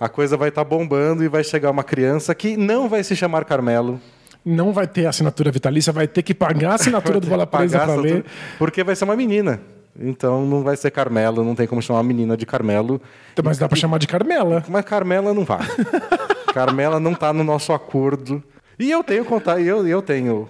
A 0.00 0.08
coisa 0.08 0.36
vai 0.36 0.48
estar 0.48 0.64
bombando 0.64 1.22
e 1.22 1.28
vai 1.28 1.44
chegar 1.44 1.70
uma 1.70 1.84
criança 1.84 2.34
que 2.34 2.56
não 2.56 2.88
vai 2.88 3.04
se 3.04 3.14
chamar 3.14 3.44
Carmelo. 3.44 4.00
Não 4.44 4.72
vai 4.72 4.88
ter 4.88 5.06
assinatura 5.06 5.52
vitalícia, 5.52 5.92
vai 5.92 6.08
ter 6.08 6.24
que 6.24 6.34
pagar 6.34 6.72
a 6.72 6.74
assinatura 6.74 7.20
do 7.20 7.26
Bola 7.30 7.46
Presa 7.46 7.78
essa 7.82 7.94
ler. 7.94 8.24
Porque 8.58 8.82
vai 8.82 8.96
ser 8.96 9.04
uma 9.04 9.14
menina. 9.14 9.60
Então 10.00 10.44
não 10.46 10.62
vai 10.62 10.76
ser 10.76 10.90
Carmelo, 10.90 11.42
não 11.44 11.54
tem 11.54 11.66
como 11.66 11.82
chamar 11.82 11.98
uma 11.98 12.04
menina 12.04 12.36
de 12.36 12.46
Carmelo. 12.46 13.00
Então, 13.32 13.44
Mas 13.44 13.58
dá 13.58 13.68
pra 13.68 13.76
chamar 13.76 13.98
de 13.98 14.06
Carmela. 14.06 14.64
Mas 14.68 14.84
Carmela 14.84 15.34
não 15.34 15.44
vai. 15.44 15.60
Carmela 16.54 16.98
não 17.00 17.12
está 17.12 17.32
no 17.32 17.42
nosso 17.44 17.72
acordo. 17.72 18.42
E 18.78 18.90
eu 18.90 19.02
tenho 19.02 19.24
contato, 19.24 19.58
eu, 19.60 19.86
eu 19.86 20.00
tenho 20.00 20.48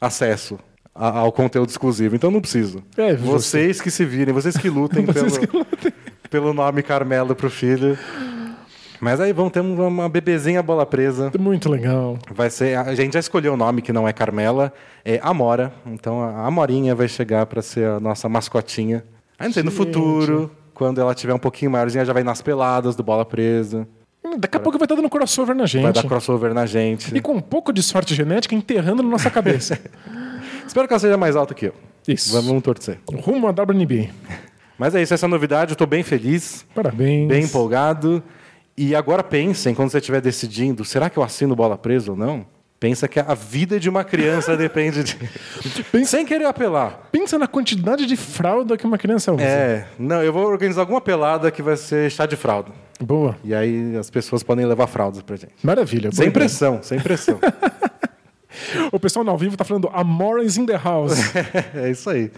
acesso 0.00 0.58
a- 0.94 1.18
ao 1.18 1.32
conteúdo 1.32 1.68
exclusivo, 1.70 2.14
então 2.14 2.30
não 2.30 2.40
preciso. 2.40 2.82
É, 2.96 3.14
você- 3.14 3.24
vocês 3.26 3.80
que 3.80 3.90
se 3.90 4.04
virem, 4.04 4.32
vocês 4.32 4.56
que 4.56 4.68
lutem, 4.70 5.04
Vocês 5.06 5.38
pelo, 5.38 5.66
pelo 6.30 6.52
nome 6.54 6.82
Carmelo 6.82 7.34
pro 7.34 7.50
filho. 7.50 7.98
Mas 9.04 9.20
aí 9.20 9.34
vamos 9.34 9.52
ter 9.52 9.60
uma 9.60 10.08
bebezinha 10.08 10.62
bola 10.62 10.86
presa. 10.86 11.30
Muito 11.38 11.68
legal. 11.68 12.18
Vai 12.34 12.48
ser. 12.48 12.78
A 12.78 12.94
gente 12.94 13.12
já 13.12 13.20
escolheu 13.20 13.52
o 13.52 13.56
nome 13.56 13.82
que 13.82 13.92
não 13.92 14.08
é 14.08 14.14
Carmela, 14.14 14.72
é 15.04 15.20
Amora. 15.22 15.74
Então 15.84 16.22
a 16.22 16.46
Amorinha 16.46 16.94
vai 16.94 17.06
chegar 17.06 17.44
para 17.44 17.60
ser 17.60 17.86
a 17.86 18.00
nossa 18.00 18.30
mascotinha. 18.30 19.04
Aí 19.38 19.46
não 19.46 19.52
sei, 19.52 19.62
no 19.62 19.70
futuro, 19.70 20.50
quando 20.72 21.02
ela 21.02 21.14
tiver 21.14 21.34
um 21.34 21.38
pouquinho 21.38 21.70
maiorzinha, 21.70 22.02
já 22.02 22.14
vai 22.14 22.24
nas 22.24 22.40
peladas 22.40 22.96
do 22.96 23.02
bola 23.02 23.26
presa. 23.26 23.86
Daqui 24.38 24.56
a 24.56 24.60
pouco 24.60 24.78
vai 24.78 24.86
estar 24.86 24.94
dando 24.94 25.10
crossover 25.10 25.54
na 25.54 25.66
gente. 25.66 25.82
Vai 25.82 25.92
dar 25.92 26.04
crossover 26.04 26.54
na 26.54 26.64
gente. 26.64 27.14
E 27.14 27.20
com 27.20 27.34
um 27.34 27.42
pouco 27.42 27.74
de 27.74 27.82
sorte 27.82 28.14
genética 28.14 28.54
enterrando 28.54 29.02
na 29.02 29.08
nossa 29.10 29.28
cabeça. 29.30 29.78
Espero 30.66 30.88
que 30.88 30.94
ela 30.94 31.00
seja 31.00 31.18
mais 31.18 31.36
alta 31.36 31.52
que 31.52 31.66
eu. 31.66 31.74
Isso. 32.08 32.32
Vamos, 32.32 32.62
torcer. 32.62 33.00
Rumo 33.06 33.48
a 33.48 33.50
WNB. 33.50 34.08
Mas 34.78 34.94
é 34.94 35.02
isso, 35.02 35.12
essa 35.12 35.28
novidade, 35.28 35.72
eu 35.72 35.76
tô 35.76 35.86
bem 35.86 36.02
feliz, 36.02 36.66
Parabéns. 36.74 37.28
bem 37.28 37.44
empolgado. 37.44 38.22
E 38.76 38.94
agora 38.94 39.22
pensem, 39.22 39.74
quando 39.74 39.90
você 39.90 39.98
estiver 39.98 40.20
decidindo, 40.20 40.84
será 40.84 41.08
que 41.08 41.16
eu 41.16 41.22
assino 41.22 41.54
bola 41.54 41.78
presa 41.78 42.10
ou 42.10 42.16
não? 42.16 42.44
Pensa 42.80 43.06
que 43.06 43.20
a 43.20 43.34
vida 43.34 43.78
de 43.78 43.88
uma 43.88 44.04
criança 44.04 44.56
depende 44.58 45.04
de. 45.04 46.04
Sem 46.04 46.26
querer 46.26 46.44
apelar. 46.44 47.08
Pensa 47.10 47.38
na 47.38 47.46
quantidade 47.46 48.04
de 48.04 48.16
fralda 48.16 48.76
que 48.76 48.84
uma 48.84 48.98
criança 48.98 49.32
usa. 49.32 49.42
É, 49.42 49.86
não, 49.98 50.22
eu 50.22 50.32
vou 50.32 50.46
organizar 50.46 50.82
alguma 50.82 51.00
pelada 51.00 51.50
que 51.50 51.62
vai 51.62 51.76
ser 51.76 52.10
chá 52.10 52.26
de 52.26 52.36
fralda. 52.36 52.72
Boa. 53.00 53.36
E 53.44 53.54
aí 53.54 53.96
as 53.96 54.10
pessoas 54.10 54.42
podem 54.42 54.66
levar 54.66 54.86
fraldas 54.86 55.22
pra 55.22 55.36
gente. 55.36 55.54
Maravilha. 55.62 56.10
Sem 56.12 56.30
pressão, 56.30 56.80
sem 56.82 57.00
pressão. 57.00 57.38
O 58.92 59.00
pessoal 59.00 59.24
no 59.24 59.32
ao 59.32 59.38
vivo 59.38 59.56
tá 59.56 59.64
falando 59.64 59.90
Amor 59.92 60.40
is 60.40 60.56
in 60.56 60.64
the 60.64 60.76
house. 60.76 61.18
é 61.74 61.90
isso 61.90 62.08
aí. 62.08 62.30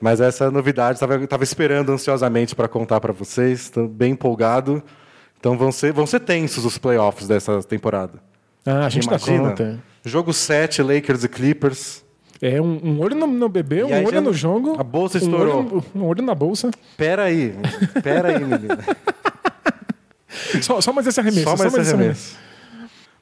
Mas 0.00 0.20
essa 0.20 0.44
é 0.44 0.46
a 0.48 0.50
novidade, 0.50 0.94
estava 0.94 1.26
tava 1.26 1.44
esperando 1.44 1.90
ansiosamente 1.90 2.54
para 2.54 2.68
contar 2.68 3.00
para 3.00 3.12
vocês, 3.12 3.60
estou 3.62 3.88
bem 3.88 4.12
empolgado. 4.12 4.82
Então 5.42 5.58
vão 5.58 5.72
ser, 5.72 5.92
vão 5.92 6.06
ser 6.06 6.20
tensos 6.20 6.64
os 6.64 6.78
playoffs 6.78 7.26
dessa 7.26 7.60
temporada. 7.64 8.12
Ah, 8.64 8.86
a 8.86 8.88
gente 8.88 9.06
Imagina. 9.08 9.42
dá 9.42 9.48
conta. 9.48 9.78
Jogo 10.04 10.32
7, 10.32 10.80
Lakers 10.84 11.24
e 11.24 11.28
Clippers. 11.28 12.04
É 12.40 12.60
um, 12.60 12.78
um 12.80 13.00
olho 13.00 13.16
no, 13.16 13.26
no 13.26 13.48
bebê, 13.48 13.82
um 13.82 14.04
olho 14.06 14.20
no 14.20 14.32
jogo. 14.32 14.76
a 14.78 14.84
bolsa 14.84 15.18
um 15.18 15.22
estourou. 15.22 15.58
olho- 15.66 15.84
Um 15.96 16.04
olho, 16.04 16.22
na 16.22 16.32
bolsa. 16.32 16.70
Pera 16.96 17.24
aí, 17.24 17.56
pera 18.04 18.28
aí, 18.28 18.38
menina. 18.44 18.78
Só, 20.62 20.80
só 20.80 20.92
mais 20.92 21.06
esse 21.08 21.18
arremesso. 21.18 21.42
Só 21.44 21.56
mais 21.56 21.72
esse 21.74 21.80
esse 21.82 21.94
arremesso. 21.94 22.36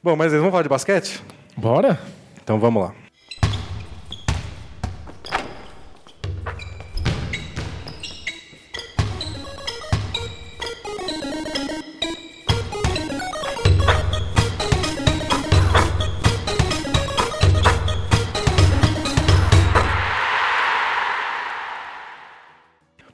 Bom, 0.03 0.15
mas 0.15 0.31
eles 0.31 0.41
vão 0.43 0.51
falar 0.51 0.63
de 0.63 0.69
basquete? 0.69 1.21
Bora? 1.57 1.99
Então 2.43 2.59
vamos 2.59 2.83
lá. 2.83 2.93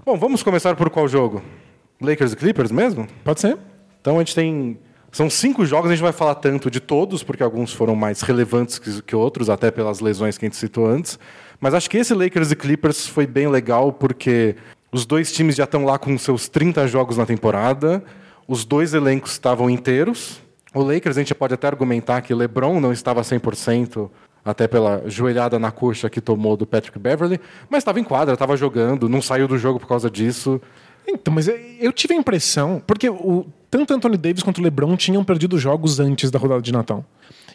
Bom, 0.07 0.17
vamos 0.17 0.41
começar 0.41 0.73
por 0.73 0.89
qual 0.89 1.05
jogo? 1.05 1.43
Lakers 1.99 2.31
e 2.31 2.37
Clippers 2.37 2.71
mesmo? 2.71 3.05
Pode 3.25 3.41
ser? 3.41 3.57
Então 3.99 4.15
a 4.15 4.19
gente 4.19 4.33
tem. 4.33 4.79
São 5.11 5.29
cinco 5.29 5.65
jogos, 5.65 5.91
a 5.91 5.93
gente 5.93 6.01
não 6.01 6.09
vai 6.09 6.17
falar 6.17 6.35
tanto 6.35 6.71
de 6.71 6.79
todos, 6.79 7.23
porque 7.23 7.43
alguns 7.43 7.73
foram 7.73 7.93
mais 7.93 8.21
relevantes 8.21 8.79
que, 8.79 9.01
que 9.01 9.13
outros, 9.13 9.49
até 9.49 9.69
pelas 9.69 9.99
lesões 9.99 10.37
que 10.37 10.45
a 10.45 10.47
gente 10.47 10.55
citou 10.55 10.87
antes. 10.87 11.19
Mas 11.59 11.73
acho 11.73 11.89
que 11.89 11.97
esse 11.97 12.13
Lakers 12.13 12.51
e 12.53 12.55
Clippers 12.55 13.05
foi 13.05 13.27
bem 13.27 13.49
legal, 13.49 13.91
porque 13.91 14.55
os 14.93 15.05
dois 15.05 15.29
times 15.29 15.57
já 15.57 15.65
estão 15.65 15.83
lá 15.83 15.99
com 15.99 16.17
seus 16.17 16.47
30 16.47 16.87
jogos 16.87 17.17
na 17.17 17.25
temporada, 17.25 18.01
os 18.47 18.63
dois 18.63 18.93
elencos 18.93 19.33
estavam 19.33 19.69
inteiros. 19.69 20.41
O 20.73 20.83
Lakers, 20.83 21.17
a 21.17 21.19
gente 21.19 21.35
pode 21.35 21.53
até 21.53 21.67
argumentar 21.67 22.21
que 22.21 22.33
LeBron 22.33 22.79
não 22.79 22.93
estava 22.93 23.23
100%, 23.23 24.09
até 24.47 24.67
pela 24.67 25.03
joelhada 25.07 25.59
na 25.59 25.71
coxa 25.71 26.09
que 26.09 26.21
tomou 26.21 26.55
do 26.55 26.65
Patrick 26.65 26.97
Beverly, 26.97 27.39
mas 27.69 27.79
estava 27.79 27.99
em 27.99 28.03
quadra, 28.03 28.33
estava 28.33 28.55
jogando, 28.55 29.09
não 29.09 29.21
saiu 29.21 29.47
do 29.47 29.57
jogo 29.57 29.79
por 29.79 29.87
causa 29.87 30.09
disso. 30.09 30.61
Então, 31.07 31.33
mas 31.33 31.47
eu- 31.47 31.93
tive 31.93 32.13
a 32.13 32.17
impressão, 32.17 32.81
porque 32.85 33.09
o, 33.09 33.45
tanto 33.69 33.93
Anthony 33.93 34.17
Davis 34.17 34.43
quanto 34.43 34.59
o 34.59 34.63
LeBron 34.63 34.95
tinham 34.95 35.23
perdido 35.23 35.57
jogos 35.57 35.99
antes 35.99 36.31
da 36.31 36.39
rodada 36.39 36.61
de 36.61 36.71
Natal. 36.71 37.05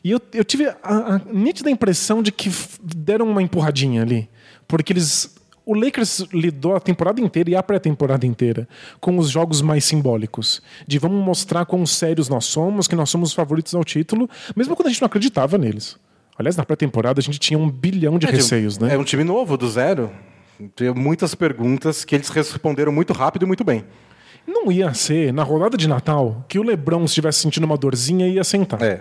E 0.04 0.10
eu, 0.10 0.20
eu 0.32 0.44
tive 0.44 0.66
a, 0.66 0.76
a 0.82 1.20
nítida 1.32 1.70
impressão 1.70 2.22
de 2.22 2.32
que 2.32 2.50
deram 2.82 3.26
uma 3.28 3.42
empurradinha 3.42 4.02
ali. 4.02 4.28
Porque 4.66 4.92
eles. 4.92 5.36
O 5.64 5.74
Lakers 5.78 6.26
lidou 6.32 6.74
a 6.74 6.80
temporada 6.80 7.20
inteira 7.20 7.50
e 7.50 7.54
a 7.54 7.62
pré-temporada 7.62 8.26
inteira 8.26 8.66
com 9.00 9.16
os 9.16 9.30
jogos 9.30 9.62
mais 9.62 9.84
simbólicos. 9.84 10.60
De 10.88 10.98
vamos 10.98 11.24
mostrar 11.24 11.64
quão 11.66 11.86
sérios 11.86 12.28
nós 12.28 12.46
somos, 12.46 12.88
que 12.88 12.96
nós 12.96 13.08
somos 13.08 13.28
os 13.28 13.34
favoritos 13.34 13.72
ao 13.72 13.84
título, 13.84 14.28
mesmo 14.56 14.74
quando 14.74 14.88
a 14.88 14.90
gente 14.90 15.00
não 15.00 15.06
acreditava 15.06 15.56
neles. 15.56 15.96
Aliás, 16.38 16.56
na 16.56 16.64
pré-temporada 16.64 17.20
a 17.20 17.22
gente 17.22 17.38
tinha 17.38 17.58
um 17.58 17.70
bilhão 17.70 18.18
de 18.18 18.26
receios, 18.26 18.78
né? 18.78 18.94
É 18.94 18.98
um 18.98 19.04
time 19.04 19.22
novo, 19.24 19.56
do 19.56 19.68
zero. 19.68 20.10
Tinha 20.74 20.94
muitas 20.94 21.34
perguntas 21.34 22.04
que 22.04 22.14
eles 22.14 22.28
responderam 22.28 22.92
muito 22.92 23.12
rápido 23.12 23.42
e 23.42 23.46
muito 23.46 23.64
bem. 23.64 23.84
Não 24.46 24.72
ia 24.72 24.92
ser, 24.94 25.32
na 25.32 25.42
rodada 25.42 25.76
de 25.76 25.88
Natal, 25.88 26.44
que 26.48 26.58
o 26.58 26.62
Lebron, 26.62 27.00
se 27.00 27.12
estivesse 27.12 27.40
sentindo 27.40 27.64
uma 27.64 27.76
dorzinha, 27.76 28.26
ia 28.26 28.42
sentar. 28.42 28.82
É. 28.82 29.00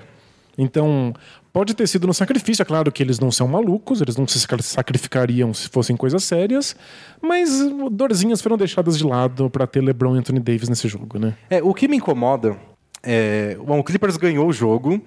Então, 0.57 1.13
pode 1.53 1.73
ter 1.73 1.87
sido 1.87 2.05
no 2.05 2.13
sacrifício. 2.13 2.61
É 2.61 2.65
claro 2.65 2.91
que 2.91 3.01
eles 3.01 3.19
não 3.19 3.31
são 3.31 3.47
malucos, 3.47 4.01
eles 4.01 4.17
não 4.17 4.27
se 4.27 4.39
sacri- 4.39 4.61
sacrificariam 4.61 5.53
se 5.53 5.69
fossem 5.69 5.95
coisas 5.95 6.23
sérias, 6.23 6.75
mas 7.21 7.49
dorzinhas 7.91 8.41
foram 8.41 8.57
deixadas 8.57 8.97
de 8.97 9.03
lado 9.05 9.49
para 9.49 9.65
ter 9.65 9.81
LeBron 9.81 10.15
e 10.15 10.19
Anthony 10.19 10.39
Davis 10.39 10.69
nesse 10.69 10.87
jogo, 10.87 11.17
né? 11.17 11.33
É, 11.49 11.63
o 11.63 11.73
que 11.73 11.87
me 11.87 11.97
incomoda 11.97 12.55
é. 13.01 13.57
Bom, 13.65 13.79
o 13.79 13.83
Clippers 13.83 14.17
ganhou 14.17 14.47
o 14.47 14.53
jogo 14.53 15.01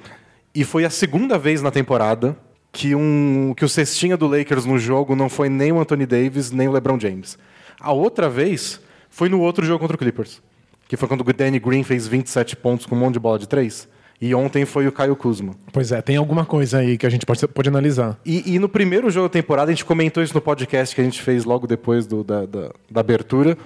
e 0.55 0.65
foi 0.65 0.85
a 0.85 0.91
segunda 0.91 1.39
vez 1.39 1.61
na 1.63 1.71
temporada 1.71 2.37
que, 2.73 2.95
um, 2.95 3.55
que 3.57 3.65
o 3.65 3.69
cestinha 3.69 4.17
do 4.17 4.27
Lakers 4.27 4.65
no 4.65 4.79
jogo 4.79 5.15
não 5.17 5.29
foi 5.29 5.49
nem 5.49 5.73
o 5.73 5.81
Anthony 5.81 6.07
Davis, 6.07 6.51
nem 6.51 6.69
o 6.69 6.73
LeBron 6.73 6.99
James. 6.99 7.39
A 7.81 7.93
outra 7.93 8.29
vez 8.29 8.81
foi 9.11 9.29
no 9.29 9.41
outro 9.41 9.65
jogo 9.65 9.79
contra 9.81 9.95
o 9.97 9.99
Clippers, 9.99 10.43
que 10.89 10.97
foi 10.97 11.09
quando 11.09 11.21
o 11.21 11.33
Danny 11.33 11.59
Green 11.59 11.83
fez 11.83 12.07
27 12.07 12.57
pontos 12.57 12.87
com 12.87 12.95
um 12.95 12.99
monte 12.99 13.15
de 13.15 13.21
bola 13.21 13.39
de 13.39 13.49
três. 13.49 13.89
E 14.21 14.35
ontem 14.35 14.65
foi 14.65 14.87
o 14.87 14.93
Caio 14.93 15.15
Kuzma. 15.17 15.55
Pois 15.73 15.93
é, 15.93 16.01
tem 16.01 16.17
alguma 16.17 16.47
coisa 16.47 16.79
aí 16.79 16.97
que 16.97 17.05
a 17.07 17.11
gente 17.11 17.27
pode, 17.27 17.47
pode 17.49 17.69
analisar. 17.69 18.19
E, 18.25 18.55
e 18.55 18.59
no 18.59 18.69
primeiro 18.69 19.11
jogo 19.11 19.29
da 19.29 19.33
temporada, 19.33 19.71
a 19.71 19.75
gente 19.75 19.85
comentou 19.85 20.23
isso 20.23 20.33
no 20.35 20.41
podcast 20.41 20.95
que 20.95 21.01
a 21.01 21.05
gente 21.05 21.21
fez 21.21 21.45
logo 21.45 21.67
depois 21.67 22.07
do- 22.07 22.23
da, 22.25 22.47
da- 22.47 22.71
da 22.91 23.01
abertura, 23.01 23.59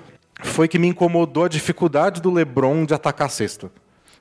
foi 0.42 0.66
que 0.66 0.78
me 0.78 0.88
incomodou 0.88 1.44
a 1.44 1.48
dificuldade 1.48 2.20
do 2.22 2.30
LeBron 2.32 2.84
de 2.86 2.94
atacar 2.94 3.26
a 3.26 3.30
cesta. 3.30 3.70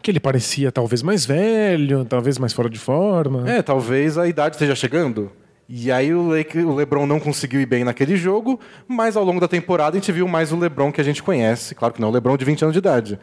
Que 0.07 0.11
ele 0.11 0.21
parecia 0.21 0.71
talvez 0.71 1.03
mais 1.03 1.25
velho, 1.25 2.05
talvez 2.05 2.37
mais 2.37 2.53
fora 2.53 2.69
de 2.69 2.79
forma. 2.79 3.43
É, 3.45 3.61
talvez 3.61 4.17
a 4.17 4.25
idade 4.25 4.55
esteja 4.55 4.73
chegando. 4.73 5.29
E 5.67 5.91
aí 5.91 6.13
o, 6.13 6.29
o 6.29 6.75
LeBron 6.75 7.05
não 7.05 7.19
conseguiu 7.19 7.59
ir 7.59 7.65
bem 7.65 7.83
naquele 7.83 8.15
jogo, 8.15 8.57
mas 8.87 9.17
ao 9.17 9.25
longo 9.25 9.41
da 9.41 9.49
temporada 9.49 9.97
a 9.97 9.99
gente 9.99 10.09
viu 10.13 10.25
mais 10.25 10.53
o 10.53 10.57
LeBron 10.57 10.93
que 10.93 11.01
a 11.01 11.03
gente 11.03 11.21
conhece. 11.21 11.75
Claro 11.75 11.93
que 11.93 11.99
não 11.99 12.07
o 12.07 12.11
LeBron 12.13 12.37
de 12.37 12.45
20 12.45 12.61
anos 12.61 12.73
de 12.73 12.79
idade. 12.79 13.19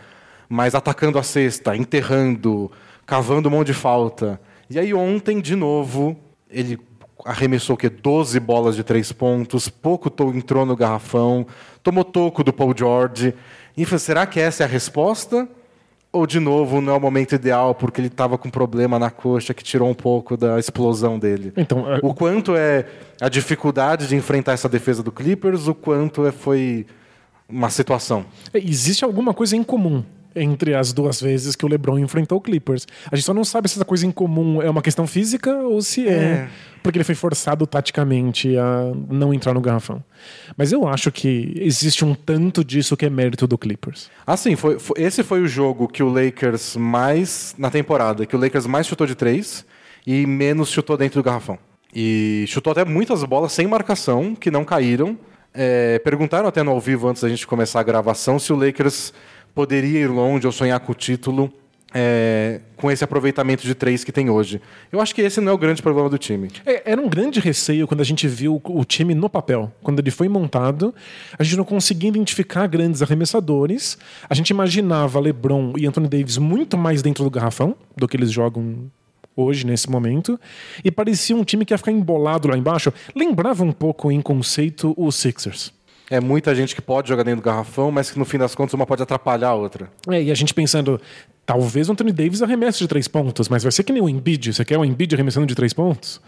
Mas 0.46 0.74
atacando 0.74 1.18
a 1.18 1.22
cesta, 1.22 1.74
enterrando, 1.74 2.70
cavando 3.06 3.50
monte 3.50 3.68
de 3.68 3.72
falta. 3.72 4.38
E 4.68 4.78
aí 4.78 4.92
ontem, 4.92 5.40
de 5.40 5.56
novo, 5.56 6.14
ele 6.50 6.78
arremessou 7.24 7.76
o 7.76 7.78
quê? 7.78 7.88
12 7.88 8.38
bolas 8.40 8.76
de 8.76 8.84
três 8.84 9.10
pontos, 9.10 9.70
pouco 9.70 10.12
entrou 10.34 10.66
no 10.66 10.76
garrafão, 10.76 11.46
tomou 11.82 12.04
toco 12.04 12.44
do 12.44 12.52
Paul 12.52 12.74
George. 12.76 13.32
E 13.74 13.86
será 13.98 14.26
que 14.26 14.38
essa 14.38 14.64
é 14.64 14.66
a 14.66 14.68
resposta? 14.68 15.48
Ou, 16.14 16.28
de 16.28 16.38
novo, 16.38 16.80
não 16.80 16.92
é 16.92 16.96
o 16.96 17.00
momento 17.00 17.34
ideal 17.34 17.74
porque 17.74 18.00
ele 18.00 18.06
estava 18.06 18.38
com 18.38 18.48
problema 18.48 19.00
na 19.00 19.10
coxa 19.10 19.52
que 19.52 19.64
tirou 19.64 19.90
um 19.90 19.94
pouco 19.94 20.36
da 20.36 20.60
explosão 20.60 21.18
dele? 21.18 21.52
Então, 21.56 21.92
é- 21.92 21.98
O 22.02 22.14
quanto 22.14 22.54
é 22.54 22.86
a 23.20 23.28
dificuldade 23.28 24.06
de 24.06 24.14
enfrentar 24.14 24.52
essa 24.52 24.68
defesa 24.68 25.02
do 25.02 25.10
Clippers, 25.10 25.66
o 25.66 25.74
quanto 25.74 26.24
é, 26.24 26.30
foi 26.30 26.86
uma 27.48 27.68
situação. 27.68 28.24
É, 28.52 28.58
Existe 28.58 29.04
alguma 29.04 29.34
coisa 29.34 29.56
em 29.56 29.64
comum 29.64 30.04
entre 30.36 30.74
as 30.74 30.92
duas 30.92 31.20
vezes 31.20 31.54
que 31.56 31.64
o 31.64 31.68
LeBron 31.68 31.98
enfrentou 31.98 32.38
o 32.38 32.40
Clippers. 32.40 32.86
A 33.10 33.16
gente 33.16 33.24
só 33.24 33.34
não 33.34 33.44
sabe 33.44 33.68
se 33.68 33.76
essa 33.76 33.84
coisa 33.84 34.06
em 34.06 34.10
comum 34.10 34.60
é 34.60 34.68
uma 34.68 34.82
questão 34.82 35.06
física 35.06 35.54
ou 35.58 35.80
se 35.82 36.08
é, 36.08 36.12
É. 36.12 36.48
porque 36.82 36.98
ele 36.98 37.04
foi 37.04 37.14
forçado 37.14 37.66
taticamente 37.66 38.56
a 38.56 38.92
não 39.08 39.32
entrar 39.32 39.54
no 39.54 39.60
garrafão. 39.60 40.02
Mas 40.56 40.72
eu 40.72 40.86
acho 40.88 41.10
que 41.12 41.52
existe 41.56 42.04
um 42.04 42.14
tanto 42.14 42.64
disso 42.64 42.96
que 42.96 43.06
é 43.06 43.10
mérito 43.10 43.46
do 43.46 43.56
Clippers. 43.58 44.10
Assim, 44.26 44.56
foi, 44.56 44.78
foi- 44.78 45.00
esse 45.02 45.22
foi 45.22 45.40
o 45.42 45.46
jogo 45.48 45.86
que 45.88 46.02
o 46.02 46.08
Lakers 46.08 46.76
mais, 46.76 47.54
na 47.58 47.70
temporada, 47.70 48.26
que 48.26 48.34
o 48.34 48.38
Lakers 48.38 48.66
mais 48.66 48.86
chutou 48.86 49.06
de 49.06 49.14
três 49.14 49.64
e 50.06 50.26
menos 50.26 50.68
chutou 50.70 50.96
dentro 50.96 51.20
do 51.20 51.24
garrafão. 51.24 51.58
E 51.94 52.44
chutou 52.48 52.72
até 52.72 52.84
muitas 52.84 53.22
bolas 53.22 53.52
sem 53.52 53.66
marcação, 53.68 54.34
que 54.34 54.50
não 54.50 54.64
caíram. 54.64 55.16
É, 55.56 56.00
perguntaram 56.00 56.48
até 56.48 56.64
no 56.64 56.72
ao 56.72 56.80
vivo, 56.80 57.06
antes 57.08 57.22
da 57.22 57.28
gente 57.28 57.46
começar 57.46 57.78
a 57.78 57.82
gravação, 57.84 58.40
se 58.40 58.52
o 58.52 58.56
Lakers 58.56 59.12
poderia 59.54 60.00
ir 60.00 60.08
longe 60.08 60.46
ou 60.46 60.52
sonhar 60.52 60.80
com 60.80 60.92
o 60.92 60.94
título 60.94 61.52
é, 61.94 62.60
com 62.76 62.90
esse 62.90 63.04
aproveitamento 63.04 63.64
de 63.64 63.72
três 63.72 64.02
que 64.02 64.10
tem 64.10 64.28
hoje. 64.28 64.60
Eu 64.90 65.00
acho 65.00 65.14
que 65.14 65.22
esse 65.22 65.40
não 65.40 65.52
é 65.52 65.54
o 65.54 65.58
grande 65.58 65.80
problema 65.80 66.10
do 66.10 66.18
time. 66.18 66.50
É, 66.66 66.90
Era 66.90 67.00
um 67.00 67.08
grande 67.08 67.38
receio 67.38 67.86
quando 67.86 68.00
a 68.00 68.04
gente 68.04 68.26
viu 68.26 68.60
o 68.64 68.84
time 68.84 69.14
no 69.14 69.30
papel. 69.30 69.72
Quando 69.80 70.00
ele 70.00 70.10
foi 70.10 70.28
montado, 70.28 70.92
a 71.38 71.44
gente 71.44 71.56
não 71.56 71.64
conseguia 71.64 72.08
identificar 72.08 72.66
grandes 72.66 73.00
arremessadores. 73.00 73.96
A 74.28 74.34
gente 74.34 74.50
imaginava 74.50 75.20
LeBron 75.20 75.74
e 75.78 75.86
Anthony 75.86 76.08
Davis 76.08 76.36
muito 76.36 76.76
mais 76.76 77.00
dentro 77.00 77.22
do 77.22 77.30
garrafão 77.30 77.76
do 77.96 78.08
que 78.08 78.16
eles 78.16 78.32
jogam 78.32 78.90
hoje, 79.36 79.64
nesse 79.64 79.88
momento. 79.88 80.38
E 80.84 80.90
parecia 80.90 81.36
um 81.36 81.44
time 81.44 81.64
que 81.64 81.72
ia 81.72 81.78
ficar 81.78 81.92
embolado 81.92 82.48
lá 82.48 82.58
embaixo. 82.58 82.92
Lembrava 83.14 83.62
um 83.62 83.72
pouco, 83.72 84.10
em 84.10 84.20
conceito, 84.20 84.94
os 84.96 85.14
Sixers. 85.14 85.72
É 86.10 86.20
muita 86.20 86.54
gente 86.54 86.74
que 86.74 86.82
pode 86.82 87.08
jogar 87.08 87.22
dentro 87.22 87.40
do 87.40 87.44
garrafão, 87.44 87.90
mas 87.90 88.10
que 88.10 88.18
no 88.18 88.24
fim 88.24 88.38
das 88.38 88.54
contas 88.54 88.74
uma 88.74 88.86
pode 88.86 89.02
atrapalhar 89.02 89.48
a 89.48 89.54
outra. 89.54 89.90
É, 90.08 90.22
e 90.22 90.30
a 90.30 90.34
gente 90.34 90.52
pensando, 90.52 91.00
talvez 91.46 91.88
o 91.88 91.92
Anthony 91.92 92.12
Davis 92.12 92.42
arremesse 92.42 92.78
de 92.78 92.88
três 92.88 93.08
pontos, 93.08 93.48
mas 93.48 93.62
vai 93.62 93.72
ser 93.72 93.82
que 93.84 93.92
nem 93.92 94.02
o 94.02 94.08
Embiid. 94.08 94.52
Você 94.52 94.64
quer 94.64 94.78
o 94.78 94.84
Embiid 94.84 95.14
arremessando 95.14 95.46
de 95.46 95.54
três 95.54 95.72
pontos? 95.72 96.20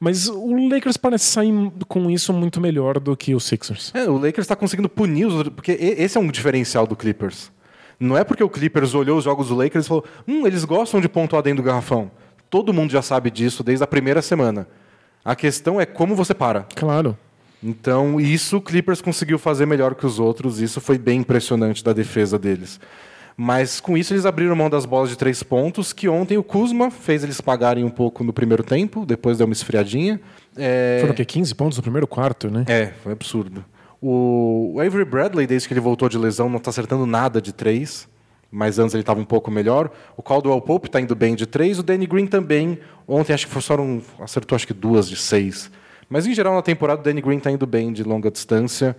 Mas 0.00 0.28
o 0.28 0.68
Lakers 0.68 0.96
parece 0.96 1.26
sair 1.26 1.52
com 1.86 2.10
isso 2.10 2.32
muito 2.32 2.60
melhor 2.60 2.98
do 2.98 3.16
que 3.16 3.36
os 3.36 3.44
Sixers. 3.44 3.92
É, 3.94 4.08
o 4.08 4.14
Lakers 4.14 4.38
está 4.38 4.56
conseguindo 4.56 4.88
punir 4.88 5.26
os 5.26 5.34
outros, 5.34 5.54
porque 5.54 5.72
esse 5.72 6.18
é 6.18 6.20
um 6.20 6.26
diferencial 6.26 6.88
do 6.88 6.96
Clippers. 6.96 7.52
Não 8.00 8.18
é 8.18 8.24
porque 8.24 8.42
o 8.42 8.48
Clippers 8.48 8.94
olhou 8.94 9.16
os 9.16 9.22
jogos 9.22 9.46
do 9.48 9.54
Lakers 9.54 9.84
e 9.84 9.88
falou: 9.88 10.04
hum, 10.26 10.44
eles 10.44 10.64
gostam 10.64 11.00
de 11.00 11.08
pontuar 11.08 11.40
dentro 11.40 11.62
do 11.62 11.66
garrafão. 11.66 12.10
Todo 12.50 12.72
mundo 12.72 12.90
já 12.90 13.00
sabe 13.00 13.30
disso 13.30 13.62
desde 13.62 13.84
a 13.84 13.86
primeira 13.86 14.20
semana. 14.20 14.66
A 15.24 15.36
questão 15.36 15.80
é 15.80 15.86
como 15.86 16.16
você 16.16 16.34
para. 16.34 16.66
Claro. 16.74 17.16
Então, 17.62 18.20
isso 18.20 18.56
o 18.56 18.60
Clippers 18.60 19.00
conseguiu 19.00 19.38
fazer 19.38 19.66
melhor 19.66 19.94
que 19.94 20.04
os 20.04 20.18
outros. 20.18 20.60
Isso 20.60 20.80
foi 20.80 20.98
bem 20.98 21.20
impressionante 21.20 21.84
da 21.84 21.92
defesa 21.92 22.38
deles. 22.38 22.80
Mas 23.36 23.80
com 23.80 23.96
isso 23.96 24.12
eles 24.12 24.26
abriram 24.26 24.54
mão 24.54 24.68
das 24.68 24.84
bolas 24.84 25.08
de 25.08 25.16
três 25.16 25.42
pontos, 25.42 25.92
que 25.92 26.08
ontem 26.08 26.36
o 26.36 26.42
Kuzma 26.42 26.90
fez 26.90 27.24
eles 27.24 27.40
pagarem 27.40 27.82
um 27.82 27.90
pouco 27.90 28.22
no 28.22 28.32
primeiro 28.32 28.62
tempo, 28.62 29.06
depois 29.06 29.38
deu 29.38 29.46
uma 29.46 29.52
esfriadinha. 29.54 30.20
É... 30.56 30.98
Foram 31.00 31.12
o 31.12 31.16
quê? 31.16 31.24
15 31.24 31.54
pontos 31.54 31.78
no 31.78 31.82
primeiro 31.82 32.06
quarto, 32.06 32.50
né? 32.50 32.64
É, 32.68 32.92
foi 33.02 33.12
absurdo. 33.12 33.64
O 34.00 34.76
Avery 34.84 35.04
Bradley, 35.04 35.46
desde 35.46 35.66
que 35.66 35.72
ele 35.72 35.80
voltou 35.80 36.08
de 36.08 36.18
lesão, 36.18 36.48
não 36.48 36.58
está 36.58 36.70
acertando 36.70 37.06
nada 37.06 37.40
de 37.40 37.52
três. 37.52 38.08
mas 38.50 38.78
antes 38.78 38.92
ele 38.94 39.02
estava 39.02 39.18
um 39.18 39.24
pouco 39.24 39.50
melhor. 39.50 39.90
O 40.14 40.22
Caldwell 40.22 40.60
Pope 40.60 40.88
está 40.88 41.00
indo 41.00 41.14
bem 41.14 41.34
de 41.34 41.46
três, 41.46 41.78
o 41.78 41.82
Danny 41.82 42.06
Green 42.06 42.26
também. 42.26 42.78
Ontem 43.08 43.32
acho 43.32 43.46
que 43.46 43.52
foram, 43.52 44.02
acertou 44.20 44.54
acho 44.54 44.66
que 44.66 44.74
duas 44.74 45.08
de 45.08 45.16
seis. 45.16 45.70
Mas 46.12 46.26
em 46.26 46.34
geral 46.34 46.54
na 46.54 46.60
temporada 46.60 47.00
o 47.00 47.04
Danny 47.04 47.22
Green 47.22 47.38
está 47.38 47.50
indo 47.50 47.66
bem 47.66 47.90
de 47.90 48.04
longa 48.04 48.30
distância. 48.30 48.94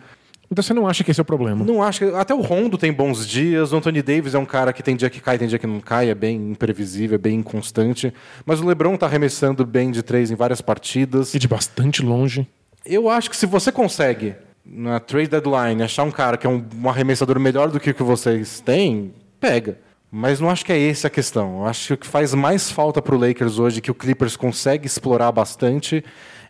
Então 0.50 0.64
você 0.64 0.74
não 0.74 0.88
acha 0.88 1.04
que 1.04 1.12
esse 1.12 1.20
é 1.20 1.22
o 1.22 1.26
problema? 1.26 1.64
Não 1.64 1.82
acho 1.82 2.00
que. 2.00 2.16
Até 2.16 2.34
o 2.34 2.42
Rondo 2.42 2.76
tem 2.76 2.92
bons 2.92 3.28
dias. 3.28 3.72
O 3.72 3.78
Anthony 3.78 4.02
Davis 4.02 4.34
é 4.34 4.40
um 4.40 4.46
cara 4.46 4.74
que 4.74 4.82
tem 4.82 4.96
dia 4.96 5.12
que 5.12 5.22
cai, 5.22 5.38
tem 5.38 5.48
dia 5.48 5.60
que 5.60 5.68
não 5.68 5.80
cai. 5.80 6.10
É 6.10 6.16
bem 6.16 6.36
imprevisível, 6.52 7.14
é 7.14 7.18
bem 7.20 7.36
inconstante. 7.36 8.12
Mas 8.48 8.60
o 8.60 8.66
LeBron 8.66 8.96
está 8.96 9.06
arremessando 9.06 9.64
bem 9.64 9.92
de 9.92 10.02
três 10.02 10.32
em 10.32 10.36
várias 10.36 10.60
partidas. 10.60 11.36
E 11.36 11.40
de 11.40 11.48
bastante 11.48 12.02
longe. 12.02 12.48
Eu 12.84 13.08
acho 13.08 13.30
que 13.30 13.38
se 13.38 13.46
você 13.46 13.72
consegue, 13.72 14.34
na 14.66 15.00
trade 15.00 15.30
deadline, 15.30 15.84
achar 15.84 16.04
um 16.04 16.12
cara 16.12 16.36
que 16.36 16.48
é 16.48 16.50
um, 16.50 16.66
um 16.82 16.90
arremessador 16.90 17.40
melhor 17.40 17.70
do 17.70 17.80
que 17.80 17.92
o 17.92 17.94
que 17.94 18.04
vocês 18.04 18.60
têm, 18.60 19.14
pega. 19.40 19.78
Mas 20.16 20.40
não 20.40 20.48
acho 20.48 20.64
que 20.64 20.72
é 20.72 20.90
essa 20.90 21.08
a 21.08 21.10
questão. 21.10 21.62
Eu 21.62 21.66
acho 21.66 21.88
que 21.88 21.94
o 21.96 21.98
que 21.98 22.06
faz 22.06 22.36
mais 22.36 22.70
falta 22.70 23.02
para 23.02 23.16
o 23.16 23.18
Lakers 23.18 23.58
hoje, 23.58 23.82
que 23.82 23.90
o 23.90 23.96
Clippers 23.96 24.36
consegue 24.36 24.86
explorar 24.86 25.32
bastante, 25.32 26.06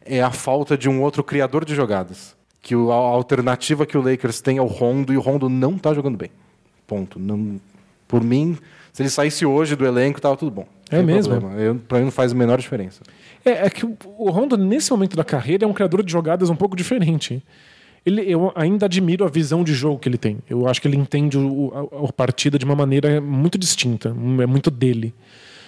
é 0.05 0.21
a 0.21 0.31
falta 0.31 0.77
de 0.77 0.89
um 0.89 1.01
outro 1.01 1.23
criador 1.23 1.63
de 1.63 1.73
jogadas. 1.73 2.35
Que 2.61 2.75
a 2.75 2.93
alternativa 2.93 3.85
que 3.85 3.97
o 3.97 4.01
Lakers 4.01 4.41
tem 4.41 4.57
é 4.57 4.61
o 4.61 4.65
Rondo 4.65 5.13
e 5.13 5.17
o 5.17 5.21
Rondo 5.21 5.47
não 5.47 5.77
está 5.77 5.93
jogando 5.93 6.17
bem. 6.17 6.29
Ponto. 6.85 7.17
Não, 7.17 7.57
por 8.05 8.21
mim, 8.21 8.57
se 8.91 9.01
ele 9.01 9.09
saísse 9.09 9.45
hoje 9.45 9.77
do 9.77 9.85
elenco, 9.85 10.19
estava 10.19 10.35
tudo 10.35 10.51
bom. 10.51 10.67
É 10.91 11.01
mesmo? 11.01 11.39
Para 11.87 11.99
mim 11.99 12.03
não 12.03 12.11
faz 12.11 12.33
a 12.33 12.35
menor 12.35 12.59
diferença. 12.59 13.01
É, 13.45 13.65
é 13.65 13.69
que 13.69 13.85
o 13.85 14.29
Rondo, 14.29 14.57
nesse 14.57 14.91
momento 14.91 15.15
da 15.15 15.23
carreira, 15.23 15.63
é 15.63 15.67
um 15.67 15.73
criador 15.73 16.03
de 16.03 16.11
jogadas 16.11 16.49
um 16.49 16.55
pouco 16.57 16.75
diferente. 16.75 17.41
Ele, 18.05 18.21
eu 18.21 18.51
ainda 18.55 18.85
admiro 18.85 19.23
a 19.23 19.29
visão 19.29 19.63
de 19.63 19.73
jogo 19.73 19.99
que 19.99 20.09
ele 20.09 20.17
tem. 20.17 20.39
Eu 20.49 20.67
acho 20.67 20.81
que 20.81 20.87
ele 20.87 20.97
entende 20.97 21.37
o, 21.37 21.71
a, 21.73 22.09
a 22.09 22.13
partida 22.13 22.59
de 22.59 22.65
uma 22.65 22.75
maneira 22.75 23.21
muito 23.21 23.57
distinta, 23.57 24.09
é 24.09 24.45
muito 24.45 24.69
dele. 24.69 25.13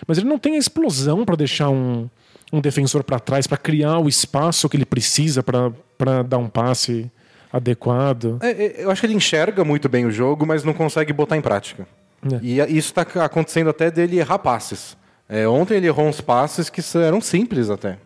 Mas 0.06 0.18
ele 0.18 0.27
não 0.27 0.38
tem 0.38 0.56
a 0.56 0.58
explosão 0.58 1.24
para 1.24 1.36
deixar 1.36 1.70
um, 1.70 2.10
um 2.51 2.60
defensor 2.60 3.04
para 3.04 3.20
trás, 3.20 3.48
para 3.48 3.58
criar 3.58 4.00
o 4.00 4.08
espaço 4.08 4.68
que 4.68 4.75
ele 4.75 4.86
precisa 4.86 5.42
para 5.42 6.24
dar 6.24 6.38
um 6.38 6.50
passe 6.50 7.10
adequado. 7.51 8.38
É, 8.42 8.50
é, 8.50 8.84
eu 8.84 8.92
acho 8.92 9.01
que 9.01 9.08
ele 9.08 9.13
enxerga 9.13 9.63
muito 9.63 9.88
bem 9.88 10.06
o 10.06 10.12
jogo, 10.12 10.46
mas 10.46 10.63
não 10.63 10.74
consegue 10.74 11.13
botar 11.13 11.38
em 11.38 11.42
prática. 11.42 11.88
É. 12.24 12.39
E 12.42 12.60
isso 12.77 12.89
está 12.89 13.01
acontecendo 13.24 13.70
até 13.70 13.89
dele 13.89 14.20
errar 14.20 14.39
passes. 14.39 14.98
É, 15.27 15.48
ontem 15.48 15.75
ele 15.75 15.88
errou 15.88 16.06
uns 16.06 16.22
passes 16.22 16.70
que 16.70 16.82
eram 16.98 17.22
simples 17.22 17.70
até. 17.70 17.98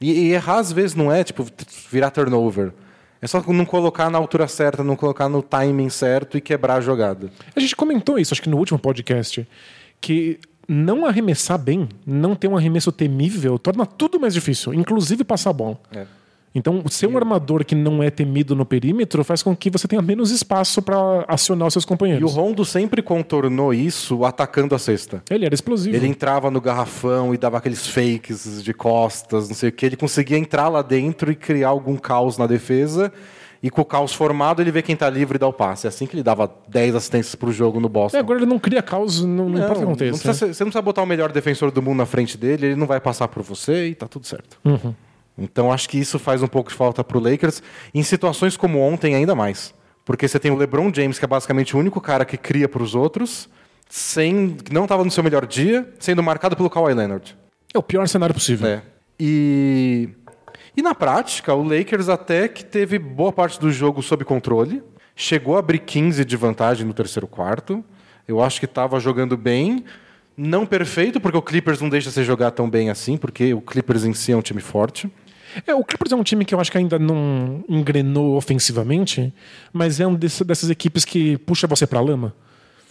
E, 0.00 0.10
e, 0.10 0.32
errar 0.32 0.58
às 0.58 0.72
vezes 0.72 0.94
não 0.94 1.10
é 1.10 1.24
tipo 1.24 1.46
virar 1.90 2.10
turnover. 2.10 2.72
É 3.22 3.26
só 3.28 3.40
não 3.46 3.64
colocar 3.64 4.10
na 4.10 4.18
altura 4.18 4.48
certa, 4.48 4.82
não 4.82 4.96
colocar 4.96 5.28
no 5.28 5.40
timing 5.40 5.88
certo 5.88 6.36
e 6.36 6.40
quebrar 6.40 6.74
a 6.74 6.80
jogada. 6.80 7.30
A 7.54 7.60
gente 7.60 7.76
comentou 7.76 8.18
isso, 8.18 8.34
acho 8.34 8.42
que 8.42 8.48
no 8.48 8.58
último 8.58 8.80
podcast, 8.80 9.48
que 10.00 10.40
não 10.68 11.06
arremessar 11.06 11.56
bem, 11.56 11.88
não 12.04 12.34
ter 12.34 12.48
um 12.48 12.56
arremesso 12.56 12.90
temível, 12.90 13.60
torna 13.60 13.86
tudo 13.86 14.18
mais 14.18 14.34
difícil, 14.34 14.74
inclusive 14.74 15.22
passar 15.22 15.50
a 15.50 15.52
bola. 15.52 15.78
É. 15.92 16.04
Então, 16.54 16.82
ser 16.88 17.06
um 17.06 17.16
armador 17.16 17.64
que 17.64 17.74
não 17.74 18.02
é 18.02 18.10
temido 18.10 18.54
no 18.54 18.66
perímetro 18.66 19.24
faz 19.24 19.42
com 19.42 19.56
que 19.56 19.70
você 19.70 19.88
tenha 19.88 20.02
menos 20.02 20.30
espaço 20.30 20.82
para 20.82 21.24
acionar 21.26 21.68
os 21.68 21.72
seus 21.72 21.84
companheiros. 21.84 22.30
E 22.30 22.32
o 22.32 22.36
Rondo 22.36 22.64
sempre 22.64 23.00
contornou 23.00 23.72
isso 23.72 24.24
atacando 24.24 24.74
a 24.74 24.78
cesta. 24.78 25.22
Ele 25.30 25.46
era 25.46 25.54
explosivo. 25.54 25.96
Ele 25.96 26.06
entrava 26.06 26.50
no 26.50 26.60
garrafão 26.60 27.32
e 27.32 27.38
dava 27.38 27.58
aqueles 27.58 27.86
fakes 27.86 28.62
de 28.62 28.74
costas, 28.74 29.48
não 29.48 29.54
sei 29.54 29.70
o 29.70 29.72
que. 29.72 29.86
Ele 29.86 29.96
conseguia 29.96 30.36
entrar 30.36 30.68
lá 30.68 30.82
dentro 30.82 31.32
e 31.32 31.34
criar 31.34 31.68
algum 31.68 31.96
caos 31.96 32.36
na 32.36 32.46
defesa. 32.46 33.12
E 33.62 33.70
com 33.70 33.80
o 33.80 33.84
caos 33.84 34.12
formado, 34.12 34.60
ele 34.60 34.72
vê 34.72 34.82
quem 34.82 34.94
está 34.94 35.08
livre 35.08 35.36
e 35.36 35.38
dá 35.38 35.46
o 35.46 35.52
passe. 35.52 35.86
É 35.86 35.88
assim 35.88 36.04
que 36.04 36.16
ele 36.16 36.22
dava 36.22 36.52
10 36.68 36.96
assistências 36.96 37.34
para 37.36 37.48
o 37.48 37.52
jogo 37.52 37.78
no 37.78 37.88
Boston. 37.88 38.16
É, 38.16 38.20
agora 38.20 38.40
ele 38.40 38.46
não 38.46 38.58
cria 38.58 38.82
caos, 38.82 39.22
não, 39.22 39.48
não, 39.48 39.48
não 39.50 39.58
importa 39.58 39.74
o 39.74 39.76
que 39.76 39.82
aconteça. 39.84 40.10
Não 40.10 40.18
precisa, 40.18 40.46
né? 40.46 40.52
Você 40.52 40.64
não 40.64 40.70
precisa 40.70 40.82
botar 40.82 41.02
o 41.02 41.06
melhor 41.06 41.30
defensor 41.30 41.70
do 41.70 41.80
mundo 41.80 41.98
na 41.98 42.06
frente 42.06 42.36
dele, 42.36 42.66
ele 42.66 42.76
não 42.76 42.88
vai 42.88 43.00
passar 43.00 43.28
por 43.28 43.40
você 43.44 43.86
e 43.86 43.94
tá 43.94 44.08
tudo 44.08 44.26
certo. 44.26 44.58
Uhum. 44.64 44.92
Então 45.36 45.72
acho 45.72 45.88
que 45.88 45.98
isso 45.98 46.18
faz 46.18 46.42
um 46.42 46.46
pouco 46.46 46.70
de 46.70 46.76
falta 46.76 47.02
para 47.02 47.16
o 47.16 47.20
Lakers, 47.20 47.62
em 47.94 48.02
situações 48.02 48.56
como 48.56 48.80
ontem 48.80 49.14
ainda 49.14 49.34
mais. 49.34 49.74
Porque 50.04 50.26
você 50.26 50.38
tem 50.38 50.50
o 50.50 50.56
LeBron 50.56 50.92
James, 50.92 51.18
que 51.18 51.24
é 51.24 51.28
basicamente 51.28 51.76
o 51.76 51.78
único 51.78 52.00
cara 52.00 52.24
que 52.24 52.36
cria 52.36 52.68
para 52.68 52.82
os 52.82 52.94
outros, 52.94 53.48
sem 53.88 54.56
não 54.70 54.84
estava 54.84 55.04
no 55.04 55.10
seu 55.10 55.22
melhor 55.22 55.46
dia, 55.46 55.88
sendo 55.98 56.22
marcado 56.22 56.56
pelo 56.56 56.68
Kawhi 56.68 56.94
Leonard. 56.94 57.36
É 57.72 57.78
o 57.78 57.82
pior 57.82 58.06
cenário 58.08 58.34
possível. 58.34 58.66
É. 58.66 58.82
E, 59.18 60.08
e 60.76 60.82
na 60.82 60.94
prática, 60.94 61.54
o 61.54 61.62
Lakers 61.62 62.08
até 62.08 62.48
que 62.48 62.64
teve 62.64 62.98
boa 62.98 63.32
parte 63.32 63.60
do 63.60 63.70
jogo 63.70 64.02
sob 64.02 64.24
controle, 64.24 64.82
chegou 65.14 65.56
a 65.56 65.60
abrir 65.60 65.78
15 65.78 66.24
de 66.24 66.36
vantagem 66.36 66.86
no 66.86 66.92
terceiro 66.92 67.26
quarto. 67.26 67.84
Eu 68.26 68.42
acho 68.42 68.58
que 68.58 68.66
estava 68.66 68.98
jogando 68.98 69.36
bem, 69.36 69.84
não 70.36 70.66
perfeito, 70.66 71.20
porque 71.20 71.36
o 71.36 71.42
Clippers 71.42 71.80
não 71.80 71.88
deixa 71.88 72.10
você 72.10 72.24
jogar 72.24 72.50
tão 72.50 72.68
bem 72.68 72.90
assim, 72.90 73.16
porque 73.16 73.54
o 73.54 73.60
Clippers 73.60 74.04
em 74.04 74.14
si 74.14 74.32
é 74.32 74.36
um 74.36 74.42
time 74.42 74.60
forte. 74.60 75.10
É, 75.66 75.74
o 75.74 75.84
Clippers 75.84 76.12
é 76.12 76.16
um 76.16 76.22
time 76.22 76.44
que 76.44 76.54
eu 76.54 76.60
acho 76.60 76.70
que 76.70 76.78
ainda 76.78 76.98
não 76.98 77.64
engrenou 77.68 78.36
ofensivamente, 78.36 79.32
mas 79.72 80.00
é 80.00 80.06
um 80.06 80.14
desse, 80.14 80.44
dessas 80.44 80.70
equipes 80.70 81.04
que 81.04 81.36
puxa 81.38 81.66
você 81.66 81.86
pra 81.86 82.00
lama. 82.00 82.34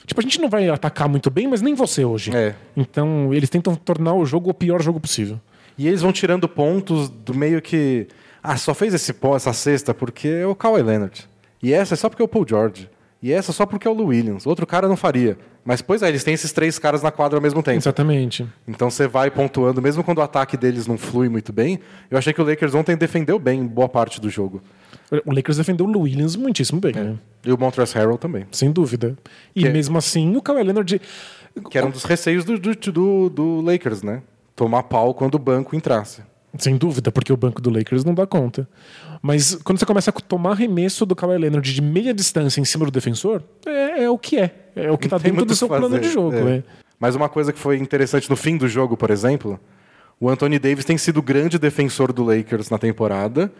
Tipo, 0.05 0.19
a 0.19 0.23
gente 0.23 0.41
não 0.41 0.49
vai 0.49 0.67
atacar 0.69 1.07
muito 1.07 1.29
bem, 1.29 1.47
mas 1.47 1.61
nem 1.61 1.73
você 1.73 2.03
hoje. 2.03 2.35
É. 2.35 2.55
Então, 2.75 3.33
eles 3.33 3.49
tentam 3.49 3.75
tornar 3.75 4.13
o 4.13 4.25
jogo 4.25 4.49
o 4.49 4.53
pior 4.53 4.81
jogo 4.81 4.99
possível. 4.99 5.39
E 5.77 5.87
eles 5.87 6.01
vão 6.01 6.11
tirando 6.11 6.47
pontos 6.47 7.09
do 7.09 7.33
meio 7.33 7.61
que. 7.61 8.07
Ah, 8.43 8.57
só 8.57 8.73
fez 8.73 8.93
esse 8.93 9.15
essa 9.35 9.53
cesta 9.53 9.93
porque 9.93 10.27
é 10.27 10.45
o 10.45 10.55
Kawhi 10.55 10.81
Leonard. 10.81 11.29
E 11.61 11.71
essa 11.71 11.93
é 11.93 11.97
só 11.97 12.09
porque 12.09 12.21
é 12.21 12.25
o 12.25 12.27
Paul 12.27 12.45
George. 12.47 12.89
E 13.21 13.31
essa 13.31 13.53
só 13.53 13.65
porque 13.65 13.87
é 13.87 13.91
o 13.91 13.93
Lou 13.93 14.07
Williams. 14.07 14.47
Outro 14.47 14.65
cara 14.65 14.87
não 14.87 14.97
faria. 14.97 15.37
Mas, 15.63 15.81
pois 15.81 16.01
é, 16.01 16.09
eles 16.09 16.23
têm 16.23 16.33
esses 16.33 16.51
três 16.51 16.79
caras 16.79 17.03
na 17.03 17.11
quadra 17.11 17.37
ao 17.37 17.41
mesmo 17.41 17.61
tempo. 17.61 17.77
Exatamente. 17.77 18.47
Então 18.67 18.89
você 18.89 19.07
vai 19.07 19.29
pontuando, 19.29 19.81
mesmo 19.81 20.03
quando 20.03 20.17
o 20.17 20.21
ataque 20.21 20.57
deles 20.57 20.87
não 20.87 20.97
flui 20.97 21.29
muito 21.29 21.53
bem. 21.53 21.79
Eu 22.09 22.17
achei 22.17 22.33
que 22.33 22.41
o 22.41 22.45
Lakers 22.45 22.73
ontem 22.73 22.97
defendeu 22.97 23.37
bem 23.37 23.65
boa 23.65 23.87
parte 23.87 24.19
do 24.19 24.29
jogo. 24.29 24.61
O 25.25 25.33
Lakers 25.33 25.57
defendeu 25.57 25.85
o 25.85 25.99
Williams 25.99 26.35
muitíssimo 26.35 26.79
bem. 26.79 26.93
É. 26.95 27.03
Né? 27.03 27.15
E 27.45 27.51
o 27.51 27.57
Montrezl 27.57 27.97
Harrell 27.97 28.17
também. 28.17 28.45
Sem 28.51 28.71
dúvida. 28.71 29.17
E 29.55 29.61
que 29.61 29.67
é- 29.67 29.71
mesmo 29.71 29.97
assim, 29.97 30.35
o 30.35 30.41
Kawhi 30.41 30.63
Leonard... 30.63 31.01
Que 31.69 31.77
era 31.77 31.85
um 31.85 31.91
dos 31.91 32.05
receios 32.05 32.45
do, 32.45 32.57
do, 32.57 32.73
do, 32.73 33.29
do 33.29 33.61
Lakers, 33.61 34.01
né? 34.03 34.23
Tomar 34.55 34.83
pau 34.83 35.13
quando 35.13 35.35
o 35.35 35.39
banco 35.39 35.75
entrasse. 35.75 36.21
Sem 36.57 36.77
dúvida, 36.77 37.11
porque 37.11 37.31
o 37.31 37.37
banco 37.37 37.61
do 37.61 37.69
Lakers 37.69 38.03
não 38.03 38.13
dá 38.13 38.25
conta. 38.25 38.67
Mas 39.21 39.55
quando 39.55 39.77
você 39.79 39.85
começa 39.85 40.09
a 40.09 40.13
tomar 40.13 40.51
arremesso 40.51 41.05
do 41.05 41.15
Kawhi 41.15 41.37
Leonard 41.37 41.73
de 41.73 41.81
meia 41.81 42.13
distância 42.13 42.59
em 42.59 42.65
cima 42.65 42.85
do 42.85 42.91
defensor, 42.91 43.43
é, 43.65 44.03
é 44.03 44.09
o 44.09 44.17
que 44.17 44.37
é. 44.37 44.60
É 44.75 44.91
o 44.91 44.97
que 44.97 45.07
está 45.07 45.17
dentro 45.17 45.45
do 45.45 45.55
seu 45.55 45.67
fazer. 45.67 45.79
plano 45.79 45.99
de 45.99 46.09
jogo. 46.09 46.35
É. 46.35 46.57
É. 46.57 46.63
Mas 46.99 47.15
uma 47.15 47.27
coisa 47.27 47.51
que 47.51 47.59
foi 47.59 47.77
interessante 47.77 48.29
no 48.29 48.35
fim 48.35 48.57
do 48.57 48.67
jogo, 48.67 48.95
por 48.95 49.09
exemplo, 49.09 49.59
o 50.19 50.29
Anthony 50.29 50.59
Davis 50.59 50.85
tem 50.85 50.97
sido 50.97 51.21
grande 51.21 51.57
defensor 51.57 52.13
do 52.13 52.23
Lakers 52.23 52.69
na 52.69 52.77
temporada. 52.77 53.51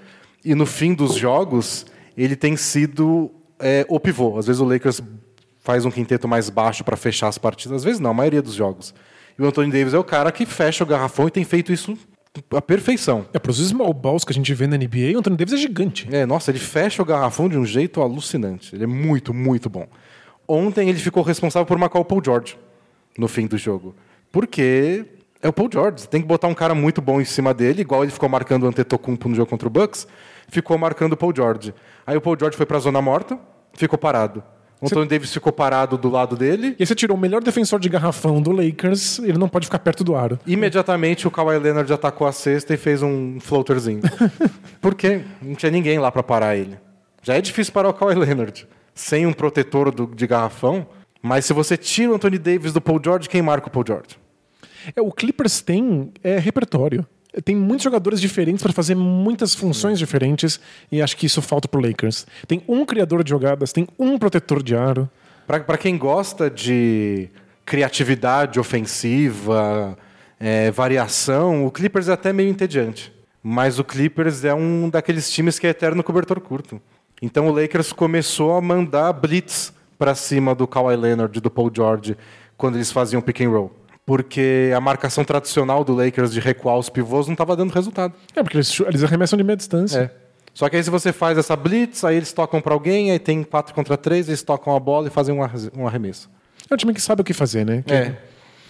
E 0.45 0.53
no 0.53 0.65
fim 0.65 0.93
dos 0.93 1.15
jogos, 1.15 1.85
ele 2.15 2.35
tem 2.35 2.55
sido 2.55 3.31
é, 3.59 3.85
o 3.89 3.99
pivô. 3.99 4.37
Às 4.37 4.47
vezes 4.47 4.61
o 4.61 4.65
Lakers 4.65 5.01
faz 5.59 5.85
um 5.85 5.91
quinteto 5.91 6.27
mais 6.27 6.49
baixo 6.49 6.83
para 6.83 6.95
fechar 6.95 7.27
as 7.27 7.37
partidas. 7.37 7.77
Às 7.77 7.83
vezes 7.83 7.99
não, 7.99 8.11
a 8.11 8.13
maioria 8.13 8.41
dos 8.41 8.53
jogos. 8.53 8.93
E 9.37 9.41
o 9.41 9.45
Anthony 9.45 9.71
Davis 9.71 9.93
é 9.93 9.97
o 9.97 10.03
cara 10.03 10.31
que 10.31 10.45
fecha 10.45 10.83
o 10.83 10.87
garrafão 10.87 11.27
e 11.27 11.31
tem 11.31 11.43
feito 11.43 11.71
isso 11.71 11.97
a 12.55 12.61
perfeição. 12.61 13.25
É, 13.33 13.39
para 13.39 13.51
os 13.51 13.57
small 13.57 13.93
balls 13.93 14.23
que 14.23 14.31
a 14.31 14.33
gente 14.35 14.53
vê 14.53 14.65
na 14.65 14.77
NBA, 14.77 15.15
o 15.15 15.19
Anthony 15.19 15.35
Davis 15.35 15.53
é 15.53 15.57
gigante. 15.57 16.07
É, 16.11 16.25
nossa, 16.25 16.51
ele 16.51 16.59
fecha 16.59 17.01
o 17.01 17.05
garrafão 17.05 17.49
de 17.49 17.57
um 17.57 17.65
jeito 17.65 18.01
alucinante. 18.01 18.73
Ele 18.73 18.85
é 18.85 18.87
muito, 18.87 19.33
muito 19.33 19.69
bom. 19.69 19.87
Ontem 20.51 20.89
ele 20.89 20.99
ficou 20.99 21.23
responsável 21.23 21.65
por 21.65 21.77
marcar 21.77 21.99
o 21.99 22.03
Paul 22.03 22.21
George 22.21 22.57
no 23.17 23.29
fim 23.29 23.47
do 23.47 23.57
jogo. 23.57 23.95
Porque 24.29 25.05
é 25.41 25.47
o 25.47 25.53
Paul 25.53 25.69
George. 25.71 26.01
Você 26.01 26.07
tem 26.07 26.21
que 26.21 26.27
botar 26.27 26.49
um 26.49 26.53
cara 26.53 26.75
muito 26.75 27.01
bom 27.01 27.21
em 27.21 27.25
cima 27.25 27.53
dele, 27.53 27.81
igual 27.81 28.03
ele 28.03 28.11
ficou 28.11 28.27
marcando 28.27 28.63
o 28.63 28.67
Antetokounmpo 28.67 29.29
no 29.29 29.35
jogo 29.35 29.49
contra 29.49 29.65
o 29.65 29.71
Bucks, 29.71 30.05
ficou 30.49 30.77
marcando 30.77 31.13
o 31.13 31.17
Paul 31.17 31.33
George. 31.33 31.73
Aí 32.05 32.17
o 32.17 32.21
Paul 32.21 32.35
George 32.37 32.57
foi 32.57 32.65
para 32.65 32.75
a 32.75 32.79
zona 32.81 33.01
morta, 33.01 33.39
ficou 33.73 33.97
parado. 33.97 34.43
O 34.81 34.87
Anthony 34.87 35.07
Davis 35.07 35.31
ficou 35.31 35.53
parado 35.53 35.97
do 35.97 36.09
lado 36.09 36.35
dele. 36.35 36.75
E 36.77 36.81
aí 36.81 36.85
você 36.85 36.95
tirou 36.95 37.15
o 37.15 37.19
melhor 37.19 37.41
defensor 37.41 37.79
de 37.79 37.87
garrafão 37.87 38.41
do 38.41 38.51
Lakers, 38.51 39.19
ele 39.19 39.37
não 39.37 39.47
pode 39.47 39.67
ficar 39.67 39.79
perto 39.79 40.03
do 40.03 40.15
aro. 40.15 40.37
Imediatamente 40.45 41.27
o 41.27 41.31
Kawhi 41.31 41.59
Leonard 41.59 41.93
atacou 41.93 42.27
a 42.27 42.33
cesta 42.33 42.73
e 42.73 42.77
fez 42.77 43.01
um 43.01 43.39
floaterzinho. 43.39 44.01
Porque 44.81 45.21
não 45.41 45.55
tinha 45.55 45.71
ninguém 45.71 45.97
lá 45.97 46.11
para 46.11 46.23
parar 46.23 46.57
ele. 46.57 46.77
Já 47.21 47.35
é 47.35 47.41
difícil 47.41 47.71
parar 47.71 47.87
o 47.87 47.93
Kawhi 47.93 48.15
Leonard 48.15 48.67
sem 48.93 49.25
um 49.25 49.33
protetor 49.33 49.91
do, 49.91 50.07
de 50.07 50.27
garrafão, 50.27 50.87
mas 51.21 51.45
se 51.45 51.53
você 51.53 51.77
tira 51.77 52.11
o 52.11 52.15
Anthony 52.15 52.37
Davis 52.37 52.73
do 52.73 52.81
Paul 52.81 52.99
George, 53.03 53.29
quem 53.29 53.41
marca 53.41 53.67
o 53.67 53.71
Paul 53.71 53.85
George? 53.87 54.17
É, 54.95 55.01
o 55.01 55.11
Clippers 55.11 55.61
tem 55.61 56.11
é, 56.23 56.39
repertório 56.39 57.05
tem 57.45 57.55
muitos 57.55 57.83
jogadores 57.83 58.19
diferentes 58.19 58.61
para 58.61 58.73
fazer 58.73 58.95
muitas 58.95 59.55
funções 59.55 59.97
diferentes 59.97 60.59
e 60.91 61.01
acho 61.01 61.15
que 61.15 61.25
isso 61.25 61.41
falta 61.41 61.67
pro 61.67 61.79
Lakers. 61.79 62.27
Tem 62.45 62.61
um 62.67 62.85
criador 62.85 63.23
de 63.23 63.29
jogadas, 63.29 63.71
tem 63.71 63.87
um 63.97 64.17
protetor 64.17 64.61
de 64.61 64.75
aro. 64.75 65.09
Para 65.47 65.77
quem 65.77 65.97
gosta 65.97 66.49
de 66.49 67.29
criatividade 67.65 68.59
ofensiva, 68.59 69.97
é, 70.39 70.71
variação, 70.71 71.65
o 71.65 71.71
Clippers 71.71 72.09
é 72.09 72.13
até 72.13 72.33
meio 72.33 72.49
entediante. 72.49 73.13
Mas 73.41 73.79
o 73.79 73.83
Clippers 73.83 74.43
é 74.43 74.53
um 74.53 74.89
daqueles 74.89 75.31
times 75.31 75.57
que 75.57 75.65
é 75.65 75.69
eterno 75.69 76.03
cobertor 76.03 76.39
curto. 76.41 76.81
Então 77.21 77.47
o 77.47 77.51
Lakers 77.51 77.93
começou 77.93 78.55
a 78.55 78.61
mandar 78.61 79.13
blitz 79.13 79.71
para 79.97 80.15
cima 80.15 80.55
do 80.55 80.67
Kawhi 80.67 80.95
Leonard 80.95 81.37
e 81.37 81.41
do 81.41 81.51
Paul 81.51 81.71
George 81.73 82.17
quando 82.57 82.75
eles 82.75 82.91
faziam 82.91 83.21
pick 83.21 83.41
and 83.41 83.49
roll. 83.49 83.71
Porque 84.05 84.71
a 84.75 84.81
marcação 84.81 85.23
tradicional 85.23 85.83
do 85.83 85.93
Lakers 85.93 86.33
de 86.33 86.39
recuar 86.39 86.77
os 86.77 86.89
pivôs 86.89 87.27
não 87.27 87.33
estava 87.33 87.55
dando 87.55 87.71
resultado. 87.71 88.13
É, 88.35 88.41
porque 88.41 88.57
eles, 88.57 88.79
eles 88.79 89.03
arremessam 89.03 89.37
de 89.37 89.43
meia 89.43 89.55
distância. 89.55 89.99
É. 89.99 90.11
Só 90.53 90.67
que 90.67 90.75
aí 90.75 90.83
se 90.83 90.89
você 90.89 91.13
faz 91.13 91.37
essa 91.37 91.55
blitz, 91.55 92.03
aí 92.03 92.17
eles 92.17 92.33
tocam 92.33 92.59
para 92.59 92.73
alguém, 92.73 93.11
aí 93.11 93.19
tem 93.19 93.43
4 93.43 93.73
contra 93.73 93.95
3, 93.95 94.27
eles 94.27 94.41
tocam 94.41 94.75
a 94.75 94.79
bola 94.79 95.07
e 95.07 95.09
fazem 95.11 95.33
um 95.33 95.41
arre- 95.43 95.69
arremesso. 95.87 96.29
É 96.69 96.73
um 96.73 96.77
time 96.77 96.93
que 96.93 97.01
sabe 97.01 97.21
o 97.21 97.23
que 97.23 97.33
fazer, 97.33 97.65
né? 97.65 97.83
Que 97.85 97.93
É. 97.93 98.17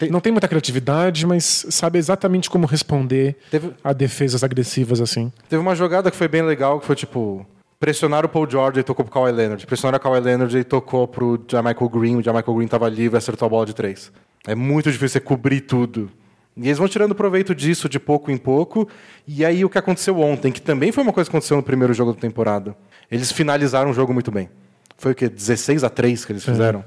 Não 0.09 0.19
tem 0.19 0.31
muita 0.31 0.47
criatividade, 0.47 1.25
mas 1.27 1.65
sabe 1.69 1.97
exatamente 1.99 2.49
como 2.49 2.65
responder 2.65 3.35
Teve- 3.51 3.71
a 3.83 3.93
defesas 3.93 4.43
agressivas 4.43 4.99
assim. 4.99 5.31
Teve 5.47 5.61
uma 5.61 5.75
jogada 5.75 6.09
que 6.11 6.17
foi 6.17 6.27
bem 6.27 6.41
legal, 6.41 6.79
que 6.79 6.85
foi 6.87 6.95
tipo. 6.95 7.45
Pressionaram 7.81 8.27
o 8.27 8.29
Paul 8.29 8.47
George 8.47 8.79
e 8.79 8.83
tocou 8.83 9.03
pro 9.03 9.11
Kawhi 9.11 9.31
Leonard. 9.31 9.65
Pressionaram 9.65 9.97
o 9.97 9.99
Kawhi 9.99 10.19
Leonard 10.19 10.55
e 10.55 10.63
tocou 10.63 11.07
pro 11.07 11.43
Jamichael 11.49 11.89
Green. 11.89 12.17
O 12.17 12.21
Jamichael 12.23 12.55
Green 12.55 12.67
tava 12.67 12.87
livre 12.87 13.17
e 13.17 13.17
acertou 13.17 13.47
a 13.47 13.49
bola 13.49 13.65
de 13.65 13.73
três. 13.73 14.11
É 14.45 14.53
muito 14.53 14.91
difícil 14.91 15.13
você 15.13 15.19
cobrir 15.19 15.61
tudo. 15.61 16.07
E 16.55 16.67
eles 16.67 16.77
vão 16.77 16.87
tirando 16.87 17.15
proveito 17.15 17.55
disso 17.55 17.89
de 17.89 17.99
pouco 17.99 18.29
em 18.29 18.37
pouco. 18.37 18.87
E 19.27 19.43
aí 19.43 19.65
o 19.65 19.69
que 19.69 19.79
aconteceu 19.79 20.19
ontem, 20.19 20.51
que 20.51 20.61
também 20.61 20.91
foi 20.91 21.01
uma 21.01 21.11
coisa 21.11 21.27
que 21.27 21.35
aconteceu 21.35 21.57
no 21.57 21.63
primeiro 21.63 21.91
jogo 21.91 22.13
da 22.13 22.19
temporada. 22.19 22.77
Eles 23.09 23.31
finalizaram 23.31 23.89
o 23.89 23.93
jogo 23.95 24.13
muito 24.13 24.29
bem. 24.29 24.47
Foi 24.95 25.13
o 25.13 25.15
quê? 25.15 25.27
16 25.27 25.83
a 25.83 25.89
3 25.89 26.23
que 26.23 26.33
eles 26.33 26.45
fizeram 26.45 26.85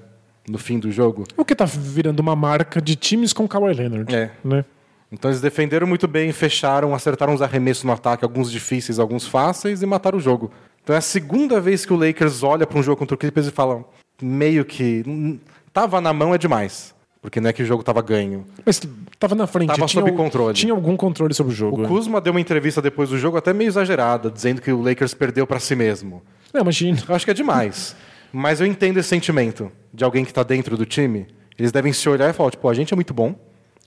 no 0.49 0.59
fim 0.59 0.79
do 0.79 0.93
jogo. 0.93 1.25
O 1.37 1.45
que 1.45 1.57
tá 1.57 1.65
virando 1.65 2.21
uma 2.21 2.37
marca 2.37 2.81
de 2.81 2.95
times 2.95 3.33
com 3.33 3.49
Kawhi 3.49 3.75
Leonard. 3.75 4.15
É. 4.15 4.31
Né? 4.45 4.65
Então 5.11 5.31
eles 5.31 5.41
defenderam 5.41 5.87
muito 5.87 6.09
bem, 6.09 6.33
fecharam, 6.33 6.95
acertaram 6.95 7.35
os 7.35 7.43
arremessos 7.43 7.83
no 7.85 7.93
ataque, 7.93 8.25
alguns 8.25 8.51
difíceis, 8.51 8.99
alguns 8.99 9.27
fáceis, 9.27 9.83
e 9.83 9.87
mataram 9.87 10.19
o 10.19 10.21
jogo. 10.21 10.53
Então 10.85 10.95
é 10.95 10.99
a 10.99 11.03
segunda 11.03 11.61
vez 11.61 11.87
que 11.87 11.93
o 11.93 11.97
Lakers 11.97 12.43
olha 12.43 12.67
para 12.67 12.79
um 12.79 12.83
jogo 12.83 12.99
contra 12.99 13.15
o 13.15 13.19
Clippers 13.19 13.47
e 13.47 13.51
fala 13.51 13.83
meio 14.21 14.65
que 14.67 15.41
tava 15.73 15.99
na 15.99 16.13
mão 16.13 16.35
é 16.35 16.39
demais, 16.39 16.95
porque 17.23 17.41
não 17.41 17.49
é 17.49 17.53
que 17.55 17.63
o 17.63 17.67
jogo 17.67 17.83
tava 17.83 18.03
ganho. 18.03 18.45
Mas 18.65 18.83
tava 19.19 19.35
na 19.35 19.47
frente. 19.47 19.69
Tava 19.69 19.89
sob 19.89 20.13
controle. 20.13 20.55
Tinha 20.55 20.75
algum 20.75 20.95
controle 20.95 21.33
sobre 21.33 21.55
o 21.55 21.57
jogo. 21.57 21.81
O 21.81 21.85
é. 21.85 21.89
Kuzma 21.89 22.21
deu 22.21 22.33
uma 22.33 22.41
entrevista 22.41 22.83
depois 22.83 23.09
do 23.09 23.19
jogo 23.19 23.39
até 23.39 23.55
meio 23.55 23.69
exagerada, 23.69 24.31
dizendo 24.31 24.61
que 24.61 24.71
o 24.71 24.83
Lakers 24.83 25.15
perdeu 25.15 25.47
para 25.47 25.59
si 25.59 25.75
mesmo. 25.75 26.23
Não, 26.53 26.61
imagina. 26.61 27.03
Eu 27.09 27.15
acho 27.15 27.25
que 27.25 27.31
é 27.31 27.35
demais. 27.35 27.97
Mas 28.31 28.61
eu 28.61 28.67
entendo 28.67 28.99
esse 28.99 29.09
sentimento 29.09 29.73
de 29.93 30.05
alguém 30.05 30.23
que 30.23 30.31
está 30.33 30.43
dentro 30.43 30.77
do 30.77 30.85
time. 30.85 31.27
Eles 31.59 31.73
devem 31.73 31.93
se 31.93 32.07
olhar 32.09 32.29
e 32.29 32.33
falar, 32.35 32.51
tipo, 32.51 32.69
a 32.69 32.75
gente 32.75 32.93
é 32.93 32.97
muito 32.97 33.15
bom. 33.15 33.35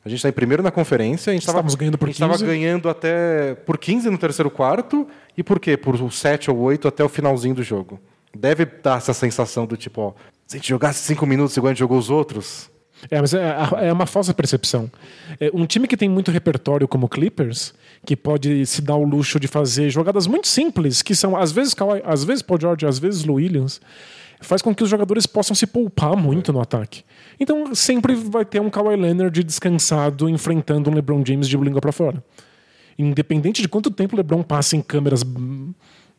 A 0.08 0.10
gente 0.10 0.20
está 0.20 0.30
em 0.30 0.34
primeiro 0.34 0.64
na 0.64 0.72
conferência. 0.72 1.32
A 1.32 1.34
gente 1.34 1.44
estava 1.44 1.62
ganhando 1.76 1.98
por 1.98 2.06
A 2.06 2.08
gente 2.08 2.16
estava 2.16 2.34
15. 2.34 2.46
ganhando 2.46 2.90
até 2.90 3.56
por 3.66 3.78
15 3.78 4.10
no 4.10 4.18
terceiro 4.18 4.50
quarto. 4.50 5.06
E 5.38 5.44
por 5.44 5.60
quê? 5.60 5.76
Por 5.76 6.12
7 6.12 6.50
ou 6.50 6.58
8 6.60 6.88
até 6.88 7.04
o 7.04 7.10
finalzinho 7.10 7.54
do 7.54 7.62
jogo. 7.62 8.00
Deve 8.36 8.66
dar 8.66 8.98
essa 8.98 9.14
sensação 9.14 9.66
do 9.66 9.76
tipo, 9.76 10.02
ó, 10.02 10.14
se 10.46 10.56
a 10.56 10.60
gente 10.60 10.70
jogasse 10.70 11.00
5 11.04 11.26
minutos 11.26 11.56
igual 11.58 11.70
a 11.70 11.74
gente 11.74 11.80
jogou 11.80 11.98
os 11.98 12.10
outros. 12.10 12.70
É, 13.12 13.20
mas 13.20 13.34
é, 13.34 13.56
é 13.82 13.94
uma 13.94 14.06
falsa 14.06 14.34
percepção. 14.34 14.90
É, 15.40 15.52
um 15.54 15.66
time 15.66 15.88
que 15.88 15.98
tem 15.98 16.10
muito 16.10 16.32
repertório 16.32 16.88
como 16.88 17.06
o 17.06 17.10
Clippers, 17.10 17.74
que 18.06 18.16
pode 18.16 18.66
se 18.66 18.82
dar 18.82 18.96
o 18.96 19.04
luxo 19.04 19.40
de 19.40 19.48
fazer 19.48 19.90
jogadas 19.90 20.26
muito 20.26 20.48
simples, 20.48 21.02
que 21.02 21.14
são 21.14 21.36
às 21.36 21.52
vezes 21.52 21.74
Kawhi, 21.74 22.02
às 22.06 22.24
vezes 22.24 22.42
Paul 22.42 22.60
George, 22.60 22.86
às 22.86 22.98
vezes 22.98 23.24
Lou 23.24 23.36
Williams, 23.36 23.82
faz 24.40 24.62
com 24.62 24.74
que 24.74 24.84
os 24.84 24.90
jogadores 24.90 25.26
possam 25.26 25.56
se 25.56 25.66
poupar 25.66 26.16
muito 26.16 26.54
no 26.54 26.62
ataque. 26.62 27.04
Então 27.40 27.74
sempre 27.74 28.16
vai 28.16 28.46
ter 28.46 28.60
um 28.60 28.70
Kawhi 28.70 28.96
Leonard 28.96 29.44
descansado 29.44 30.30
enfrentando 30.30 30.90
um 30.90 30.94
LeBron 30.94 31.24
James 31.26 31.48
de 31.48 31.58
língua 31.58 31.82
para 31.82 31.92
fora. 31.92 32.24
Independente 32.98 33.62
de 33.62 33.68
quanto 33.68 33.92
tempo 33.92 34.16
o 34.16 34.18
LeBron 34.18 34.42
passa 34.42 34.76
em 34.76 34.82
câmeras 34.82 35.24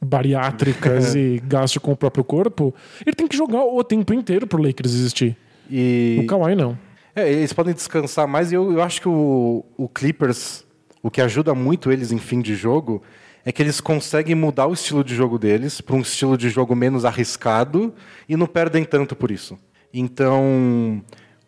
bariátricas 0.01 1.15
e 1.17 1.43
gaste 1.45 1.81
com 1.81 1.93
o 1.93 1.97
próprio 1.97 2.25
corpo, 2.25 2.75
ele 3.05 3.15
tem 3.15 3.27
que 3.27 3.37
jogar 3.37 3.65
o 3.65 3.83
tempo 3.83 4.13
inteiro 4.15 4.47
pro 4.47 4.63
Lakers 4.63 4.95
existir. 4.95 5.37
E 5.71 6.19
O 6.21 6.27
Kawhi 6.27 6.55
não. 6.55 6.79
É, 7.15 7.31
eles 7.31 7.53
podem 7.53 7.75
descansar 7.75 8.29
mais 8.29 8.53
e 8.53 8.55
eu, 8.55 8.73
eu 8.73 8.83
acho 8.83 9.01
que 9.01 9.09
o, 9.09 9.65
o 9.77 9.89
Clippers, 9.89 10.65
o 11.03 11.11
que 11.11 11.21
ajuda 11.21 11.55
muito 11.55 11.91
eles 11.91 12.13
em 12.13 12.19
fim 12.19 12.41
de 12.41 12.55
jogo, 12.55 13.03
é 13.45 13.53
que 13.53 13.63
eles 13.63 13.81
conseguem 13.81 14.35
mudar 14.35 14.67
o 14.67 14.73
estilo 14.73 15.03
de 15.03 15.15
jogo 15.15 15.39
deles 15.39 15.81
para 15.81 15.97
um 15.97 16.01
estilo 16.01 16.37
de 16.37 16.49
jogo 16.51 16.75
menos 16.75 17.05
arriscado 17.05 17.95
e 18.29 18.37
não 18.37 18.47
perdem 18.47 18.85
tanto 18.85 19.17
por 19.17 19.31
isso. 19.31 19.59
Então, 19.93 21.03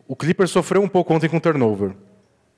o 0.07 0.15
Clippers 0.15 0.51
sofreu 0.51 0.81
um 0.81 0.87
pouco 0.87 1.13
ontem 1.13 1.29
com 1.29 1.39
turnover. 1.39 1.91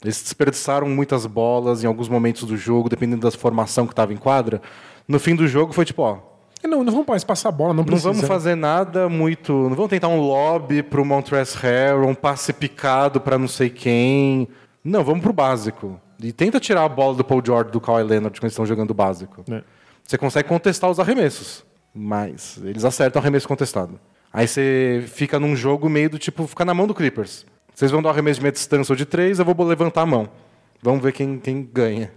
Eles 0.01 0.21
desperdiçaram 0.21 0.87
muitas 0.89 1.25
bolas 1.25 1.83
em 1.83 1.87
alguns 1.87 2.09
momentos 2.09 2.43
do 2.43 2.57
jogo, 2.57 2.89
dependendo 2.89 3.21
da 3.21 3.31
formação 3.31 3.85
que 3.85 3.93
estava 3.93 4.13
em 4.13 4.17
quadra. 4.17 4.61
No 5.07 5.19
fim 5.19 5.35
do 5.35 5.47
jogo 5.47 5.73
foi 5.73 5.85
tipo, 5.85 6.01
ó, 6.01 6.17
Não, 6.63 6.83
não 6.83 6.91
vamos 6.91 7.07
mais 7.07 7.23
passar 7.23 7.49
a 7.49 7.51
bola, 7.51 7.69
não 7.73 7.77
não 7.77 7.85
precisa. 7.85 8.09
vamos 8.11 8.25
fazer 8.27 8.55
nada 8.55 9.07
muito. 9.09 9.51
Não 9.53 9.75
vamos 9.75 9.89
tentar 9.89 10.07
um 10.09 10.19
lobby 10.19 10.81
pro 10.83 11.05
Montrezl 11.05 11.57
Harrell, 11.59 12.07
um 12.07 12.15
passe 12.15 12.51
picado 12.53 13.19
para 13.21 13.37
não 13.37 13.47
sei 13.47 13.69
quem. 13.69 14.47
Não, 14.83 15.03
vamos 15.03 15.21
pro 15.21 15.31
básico. 15.33 15.99
E 16.23 16.31
tenta 16.31 16.59
tirar 16.59 16.83
a 16.85 16.89
bola 16.89 17.15
do 17.15 17.23
Paul 17.23 17.41
George 17.45 17.71
do 17.71 17.81
Kawhi 17.81 18.03
Leonard 18.03 18.39
quando 18.39 18.43
eles 18.45 18.53
estão 18.53 18.65
jogando 18.65 18.93
básico. 18.93 19.43
É. 19.51 19.61
Você 20.03 20.17
consegue 20.17 20.47
contestar 20.47 20.89
os 20.89 20.99
arremessos, 20.99 21.63
mas 21.93 22.59
eles 22.63 22.83
acertam 22.85 23.19
o 23.19 23.23
arremesso 23.23 23.47
contestado. 23.47 23.99
Aí 24.31 24.47
você 24.47 25.03
fica 25.07 25.39
num 25.39 25.55
jogo 25.55 25.89
meio 25.89 26.09
do 26.09 26.17
tipo, 26.17 26.47
fica 26.47 26.65
na 26.65 26.73
mão 26.73 26.87
do 26.87 26.93
Clippers. 26.95 27.45
Vocês 27.73 27.91
vão 27.91 28.01
dar 28.01 28.09
um 28.09 28.11
arremesso 28.11 28.39
de 28.39 28.43
meia 28.43 28.51
distância 28.51 28.91
ou 28.93 28.95
de 28.95 29.05
três, 29.05 29.39
eu 29.39 29.45
vou 29.45 29.65
levantar 29.65 30.01
a 30.01 30.05
mão. 30.05 30.29
Vamos 30.81 31.01
ver 31.03 31.11
quem, 31.11 31.37
quem 31.39 31.63
ganha. 31.71 32.11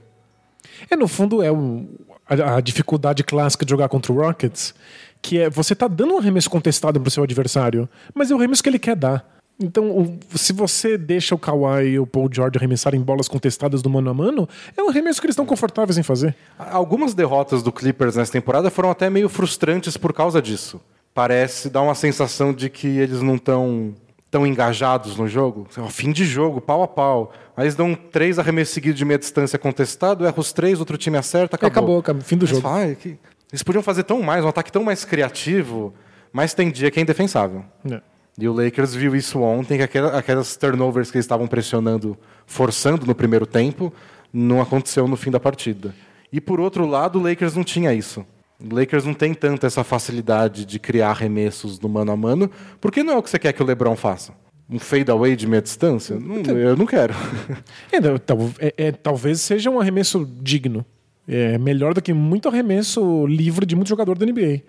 É, 0.91 0.97
no 0.97 1.07
fundo, 1.09 1.43
é 1.43 1.51
o- 1.53 1.87
a, 2.29 2.57
a 2.57 2.61
dificuldade 2.61 3.23
clássica 3.25 3.65
de 3.65 3.71
jogar 3.71 3.89
contra 3.89 4.13
o 4.13 4.17
Rockets, 4.17 4.75
que 5.23 5.39
é 5.39 5.49
você 5.51 5.75
tá 5.75 5.87
dando 5.89 6.15
um 6.15 6.19
arremesso 6.19 6.51
contestado 6.51 7.01
pro 7.01 7.11
seu 7.11 7.23
adversário, 7.23 7.89
mas 8.15 8.31
é 8.31 8.35
o 8.35 8.39
arremesso 8.39 8.63
que 8.63 8.69
ele 8.69 8.79
quer 8.79 8.97
dar. 8.97 9.36
Então, 9.59 10.19
se 10.35 10.53
você 10.53 10.99
deixa 10.99 11.35
o 11.35 11.39
Kawhi 11.39 11.87
e 11.93 11.99
o 11.99 12.07
Paul 12.07 12.29
George 12.31 12.59
arremessarem 12.59 13.01
bolas 13.01 13.27
contestadas 13.27 13.81
do 13.81 13.89
mano 13.89 14.11
a 14.11 14.15
mano, 14.15 14.47
é 14.77 14.83
um 14.83 14.89
arremesso 14.91 15.19
que 15.21 15.27
eles 15.27 15.33
estão 15.33 15.47
confortáveis 15.47 15.97
em 15.97 16.03
fazer. 16.03 16.35
Algumas 16.59 17.15
derrotas 17.15 17.63
do 17.63 17.73
Clippers 17.73 18.17
nessa 18.17 18.33
temporada 18.33 18.71
foram 18.71 18.91
até 18.91 19.09
meio 19.09 19.29
frustrantes 19.31 19.97
por 19.97 20.13
causa 20.13 20.43
disso. 20.43 20.79
Parece 21.15 21.71
dar 21.71 21.81
uma 21.81 21.95
sensação 21.95 22.53
de 22.53 22.69
que 22.69 22.87
eles 22.87 23.23
não 23.23 23.37
estão 23.37 23.95
tão 24.31 24.47
engajados 24.47 25.17
no 25.17 25.27
jogo. 25.27 25.67
Fim 25.89 26.13
de 26.13 26.27
jogo, 26.27 26.61
pau 26.61 26.83
a 26.83 26.89
pau. 26.89 27.33
Aí 27.57 27.65
eles 27.65 27.75
dão 27.75 27.95
três 27.95 28.39
arremessos 28.39 28.75
seguidos 28.75 28.99
de 28.99 29.05
meia 29.07 29.19
distância 29.19 29.59
contestado, 29.59 30.27
erra 30.27 30.35
os 30.37 30.53
três, 30.53 30.79
outro 30.79 30.99
time 30.99 31.17
acerta, 31.17 31.57
acabou. 31.57 31.71
Acabou, 31.79 31.99
acabou, 32.01 32.23
fim 32.23 32.37
do 32.37 32.47
jogo. 32.47 32.61
fala, 32.61 32.77
"Ai, 32.81 32.95
que- 33.01 33.17
Eles 33.51 33.63
podiam 33.63 33.83
fazer 33.83 34.03
tão 34.03 34.21
mais, 34.23 34.45
um 34.45 34.49
ataque 34.49 34.71
tão 34.71 34.83
mais 34.85 35.05
criativo, 35.05 35.95
mas 36.33 36.53
tem 36.53 36.71
dia 36.71 36.91
que 36.91 36.99
é 36.99 37.03
indefensável. 37.03 37.65
É. 37.91 38.01
E 38.39 38.47
o 38.49 38.53
Lakers 38.53 38.95
viu 38.95 39.17
isso 39.17 39.41
ontem, 39.41 39.79
que 39.79 39.83
aquela- 39.83 40.19
aquelas 40.19 40.57
turnovers 40.57 41.11
que 41.11 41.17
eles 41.17 41.25
estavam 41.25 41.47
pressionando, 41.47 42.17
forçando 42.47 43.07
no 43.07 43.15
primeiro 43.15 43.47
tempo, 43.47 43.93
não 44.33 44.61
aconteceu 44.61 45.09
no 45.09 45.17
fim 45.17 45.31
da 45.31 45.41
partida. 45.41 45.95
E 46.33 46.41
por 46.41 46.61
outro 46.61 46.87
lado, 46.87 47.19
o 47.19 47.23
Lakers 47.23 47.55
não 47.55 47.65
tinha 47.65 47.95
isso. 47.95 48.27
O 48.61 48.75
Lakers 48.75 49.05
não 49.05 49.15
tem 49.15 49.33
tanta 49.33 49.67
essa 49.67 49.83
facilidade 49.85 50.65
de 50.65 50.79
criar 50.79 51.11
arremessos 51.11 51.79
no 51.81 51.89
mano 51.89 52.13
a 52.13 52.17
mano, 52.17 52.51
porque 52.81 53.03
não 53.03 53.15
é 53.15 53.17
o 53.17 53.23
que 53.23 53.31
você 53.31 53.39
quer 53.39 53.53
que 53.53 53.63
o 53.63 53.67
LeBron 53.67 53.97
faça. 53.97 54.33
Um 54.69 54.79
fade 54.79 55.11
away 55.11 55.37
de 55.37 55.47
meia 55.47 55.63
distância? 55.63 56.19
Não, 56.19 56.37
eu 56.59 56.77
não 56.77 56.87
quero. 56.87 57.15
É, 57.93 58.67
é- 58.67 58.75
é, 58.89 58.93
talvez 58.93 59.41
seja 59.41 59.71
um 59.71 59.81
arremesso 59.81 60.29
digno. 60.43 60.85
É 61.29 61.57
melhor 61.59 61.95
do 61.95 62.03
que 62.03 62.13
muito 62.13 62.49
arremesso 62.49 63.27
livre 63.27 63.65
de 63.67 63.75
muito 63.77 63.89
jogador 63.89 64.17
da 64.19 64.27
NBA. 64.27 64.63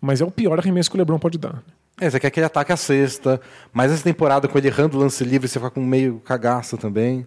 Mas 0.00 0.20
é 0.20 0.24
o 0.24 0.30
pior 0.30 0.58
arremesso 0.58 0.90
que 0.90 0.96
o 0.96 0.98
LeBron 0.98 1.18
pode 1.18 1.38
dar. 1.38 1.62
É, 2.00 2.08
você 2.08 2.20
quer 2.20 2.30
que 2.30 2.38
ele 2.38 2.46
ataque 2.46 2.72
a 2.72 2.76
cesta, 2.76 3.40
mas 3.72 3.90
essa 3.90 4.04
temporada 4.04 4.46
com 4.46 4.56
ele 4.56 4.68
errando 4.68 4.96
o 4.96 5.00
lance 5.00 5.24
livre, 5.24 5.48
você 5.48 5.58
fica 5.58 5.70
com 5.70 5.80
meio 5.80 6.20
cagaço 6.20 6.76
também. 6.76 7.26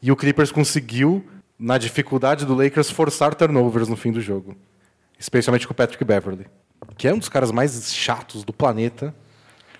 E 0.00 0.10
o 0.12 0.16
Clippers 0.16 0.52
conseguiu, 0.52 1.24
na 1.58 1.78
dificuldade 1.78 2.44
do 2.46 2.54
Lakers, 2.54 2.90
forçar 2.90 3.34
turnovers 3.34 3.88
no 3.88 3.96
fim 3.96 4.12
do 4.12 4.20
jogo. 4.20 4.56
Especialmente 5.18 5.66
com 5.66 5.72
o 5.72 5.76
Patrick 5.76 6.04
Beverly, 6.04 6.46
que 6.96 7.06
é 7.06 7.14
um 7.14 7.18
dos 7.18 7.28
caras 7.28 7.52
mais 7.52 7.94
chatos 7.94 8.42
do 8.42 8.52
planeta, 8.52 9.14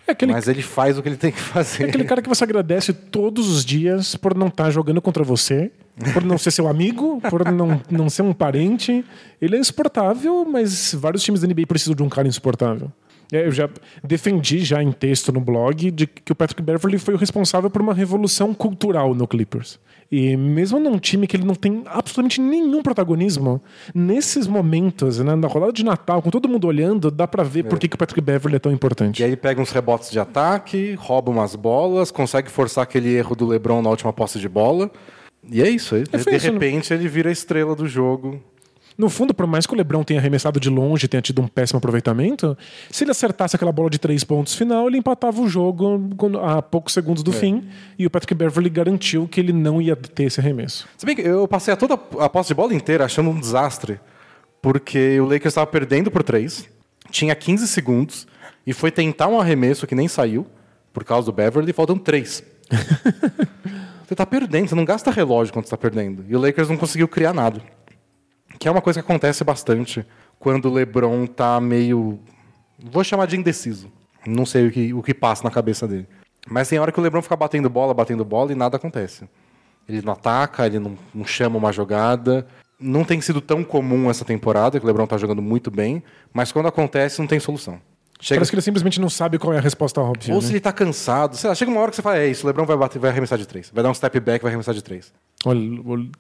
É 0.07 0.13
aquele, 0.13 0.33
mas 0.33 0.47
ele 0.47 0.63
faz 0.63 0.97
o 0.97 1.03
que 1.03 1.09
ele 1.09 1.17
tem 1.17 1.33
que 1.33 1.39
é 1.39 1.43
fazer. 1.43 1.85
aquele 1.85 2.05
cara 2.05 2.23
que 2.23 2.29
você 2.29 2.45
agradece 2.45 2.93
todos 2.93 3.49
os 3.49 3.65
dias 3.65 4.15
por 4.15 4.37
não 4.37 4.47
estar 4.47 4.71
jogando 4.71 5.03
contra 5.03 5.25
você, 5.25 5.73
por 6.13 6.25
não 6.25 6.39
ser 6.39 6.53
seu 6.53 6.69
amigo, 6.69 7.21
por 7.29 7.45
não, 7.51 7.81
não 7.91 8.09
ser 8.09 8.23
um 8.23 8.33
parente. 8.33 9.05
Ele 9.41 9.57
é 9.57 9.59
insuportável, 9.59 10.45
mas 10.45 10.95
vários 10.95 11.23
times 11.25 11.41
da 11.41 11.49
NBA 11.49 11.67
precisam 11.67 11.95
de 11.95 12.03
um 12.03 12.09
cara 12.09 12.29
insuportável. 12.29 12.93
É, 13.33 13.47
Eu 13.47 13.51
já 13.51 13.69
defendi 14.05 14.59
já 14.59 14.83
em 14.83 14.93
texto 14.93 15.33
no 15.33 15.41
blog 15.41 15.91
de 15.91 16.07
que 16.07 16.31
o 16.31 16.35
Patrick 16.35 16.63
Beverly 16.63 16.99
foi 16.99 17.15
o 17.15 17.17
responsável 17.17 17.71
por 17.71 17.81
uma 17.81 17.95
revolução 17.95 18.53
cultural 18.53 19.15
no 19.15 19.27
Clippers. 19.27 19.81
E 20.11 20.37
mesmo 20.37 20.79
num 20.79 20.99
time 20.99 21.27
que 21.27 21.35
ele 21.35 21.47
não 21.47 21.55
tem 21.55 21.85
absolutamente 21.87 22.39
nenhum 22.39 22.83
protagonismo, 22.83 23.63
nesses 23.95 24.47
momentos, 24.47 25.19
né, 25.19 25.35
na 25.35 25.49
rodada 25.49 25.73
de 25.73 25.83
Natal, 25.83 26.21
com 26.21 26.29
todo 26.29 26.47
mundo 26.47 26.67
olhando, 26.67 27.11
dá 27.11 27.27
pra 27.27 27.43
ver 27.43 27.65
por 27.65 27.79
que, 27.79 27.89
que 27.89 27.95
o 27.95 27.99
Patrick 27.99 28.21
Beverly 28.21 28.57
é 28.57 28.59
tão 28.59 28.71
importante. 28.71 29.21
E 29.21 29.25
aí 29.25 29.31
ele 29.31 29.37
pega 29.39 29.63
uns 29.63 29.71
rebotes 29.71 30.11
de 30.11 30.21
ataque, 30.21 30.95
rouba 30.99 31.31
umas 31.31 31.57
bolas, 31.57 32.11
consegue 32.11 32.51
forçar 32.51 32.83
aquele 32.83 33.15
erro 33.15 33.35
do 33.35 33.47
LeBron 33.47 33.81
na 33.81 33.89
última 33.89 34.13
posse 34.13 34.39
de 34.39 34.51
bola. 34.51 34.91
E 35.51 35.63
é 35.63 35.69
isso. 35.69 35.95
aí. 35.95 36.05
É, 36.13 36.19
foi 36.19 36.33
de 36.33 36.37
isso, 36.37 36.47
né? 36.47 36.53
repente 36.53 36.93
ele 36.93 37.09
vira 37.09 37.31
a 37.31 37.33
estrela 37.33 37.75
do 37.75 37.89
jogo. 37.89 38.39
No 38.97 39.09
fundo, 39.09 39.33
por 39.33 39.47
mais 39.47 39.67
que 39.67 39.73
o 39.73 39.77
LeBron 39.77 40.03
tenha 40.03 40.21
arremessado 40.21 40.61
de 40.61 40.69
longe 40.69 41.09
tenha 41.09 41.23
tido 41.23 41.41
um 41.41 41.49
péssimo 41.49 41.79
aproveitamento, 41.79 42.57
se 42.91 43.05
ele 43.05 43.11
acertasse 43.11 43.57
aquela 43.57 43.73
bola 43.73 43.91
de 43.91 43.99
três 43.99 44.25
pontos 44.25 44.55
final, 44.55 44.89
ele 44.89 44.99
empatava 44.99 45.41
o 45.41 45.49
jogo 45.49 46.01
a 46.43 46.61
poucos 46.63 46.93
segundos 46.93 47.23
do 47.23 47.33
fim 47.33 47.69
e 47.99 48.07
o 48.07 48.11
Patrick 48.11 48.35
Beverly 48.35 48.71
garantiu 48.71 49.27
que 49.27 49.41
ele 49.41 49.53
não 49.53 49.81
ia 49.81 49.97
ter 49.97 50.25
esse 50.25 50.41
arremesso. 50.41 50.87
Se 50.97 51.07
bem 51.07 51.17
que 51.17 51.23
eu 51.23 51.47
passei 51.49 51.73
a 51.73 51.77
toda 51.77 51.95
a 51.95 52.29
posse 52.29 52.49
de 52.49 52.55
bola 52.55 52.75
inteira 52.75 53.05
achando 53.05 53.31
um 53.31 53.39
desastre, 53.39 53.99
porque 54.61 55.19
o 55.21 55.25
Lakers 55.25 55.47
estava 55.47 55.67
perdendo 55.67 56.11
por 56.11 56.23
3, 56.23 56.69
tinha 57.11 57.35
15 57.35 57.67
segundos 57.69 58.27
e 58.67 58.73
foi 58.73 58.91
tentar 58.91 59.29
um 59.29 59.41
arremesso 59.41 59.87
que 59.87 59.95
nem 59.95 60.09
saiu 60.09 60.47
por 60.93 61.05
causa 61.05 61.27
do 61.27 61.33
Beverly 61.33 61.71
e 61.71 61.73
faltam 61.73 61.99
3. 61.99 62.45
você 64.07 64.15
tá 64.15 64.25
perdendo, 64.25 64.69
você 64.69 64.75
não 64.75 64.85
gasta 64.85 65.11
relógio 65.11 65.53
quando 65.53 65.67
você 65.67 65.71
tá 65.71 65.77
perdendo. 65.77 66.25
E 66.29 66.37
o 66.37 66.41
Lakers 66.41 66.69
não 66.69 66.77
conseguiu 66.77 67.09
criar 67.09 67.33
nada. 67.33 67.61
Que 68.63 68.69
é 68.69 68.71
uma 68.71 68.81
coisa 68.81 69.03
que 69.03 69.05
acontece 69.05 69.43
bastante 69.43 70.07
quando 70.39 70.67
o 70.67 70.73
LeBron 70.73 71.27
tá 71.27 71.61
meio 71.61 72.21
vou 72.79 73.03
chamar 73.03 73.27
de 73.27 73.37
indeciso. 73.37 73.91
Não 74.25 74.47
sei 74.47 74.69
o 74.69 74.71
que, 74.71 74.95
o 74.95 75.03
que 75.03 75.13
passa 75.13 75.43
na 75.43 75.51
cabeça 75.51 75.89
dele. 75.89 76.07
Mas 76.49 76.69
tem 76.69 76.79
hora 76.79 76.93
que 76.93 77.01
o 77.01 77.03
LeBron 77.03 77.21
fica 77.23 77.35
batendo 77.35 77.69
bola, 77.69 77.93
batendo 77.93 78.25
bola 78.25 78.53
e 78.53 78.55
nada 78.55 78.77
acontece. 78.77 79.29
Ele 79.89 80.01
não 80.03 80.13
ataca, 80.13 80.65
ele 80.65 80.79
não, 80.79 80.97
não 81.13 81.25
chama 81.25 81.59
uma 81.59 81.73
jogada. 81.73 82.47
Não 82.79 83.03
tem 83.03 83.21
sido 83.21 83.41
tão 83.41 83.65
comum 83.65 84.09
essa 84.09 84.25
temporada, 84.25 84.79
que 84.79 84.87
o 84.87 84.87
LeBron 84.87 85.09
tá 85.09 85.19
jogando 85.19 85.43
muito 85.43 85.69
bem, 85.69 86.01
mas 86.33 86.53
quando 86.53 86.69
acontece 86.69 87.19
não 87.19 87.27
tem 87.27 87.41
solução. 87.41 87.81
Chega, 88.23 88.39
Parece 88.39 88.53
que 88.53 88.55
ele 88.55 88.63
simplesmente 88.63 89.01
não 89.01 89.11
sabe 89.11 89.37
qual 89.37 89.53
é 89.53 89.59
a 89.59 89.61
resposta 89.61 90.01
óbvia. 90.01 90.33
ou 90.33 90.41
né? 90.41 90.47
se 90.47 90.53
ele 90.53 90.61
tá 90.61 90.73
cansado, 90.73 91.37
sei 91.37 91.49
lá, 91.49 91.57
chega 91.57 91.69
uma 91.69 91.81
hora 91.81 91.91
que 91.91 91.97
você 91.97 92.03
fala, 92.03 92.19
é 92.19 92.29
isso, 92.29 92.45
o 92.45 92.47
LeBron 92.47 92.65
vai 92.65 92.77
bater, 92.77 93.01
vai 93.01 93.11
arremessar 93.11 93.37
de 93.37 93.45
três. 93.45 93.69
Vai 93.75 93.83
dar 93.83 93.91
um 93.91 93.95
step 93.95 94.21
back, 94.21 94.41
vai 94.41 94.51
arremessar 94.51 94.73
de 94.73 94.81
três. 94.81 95.13
Olha, 95.45 95.61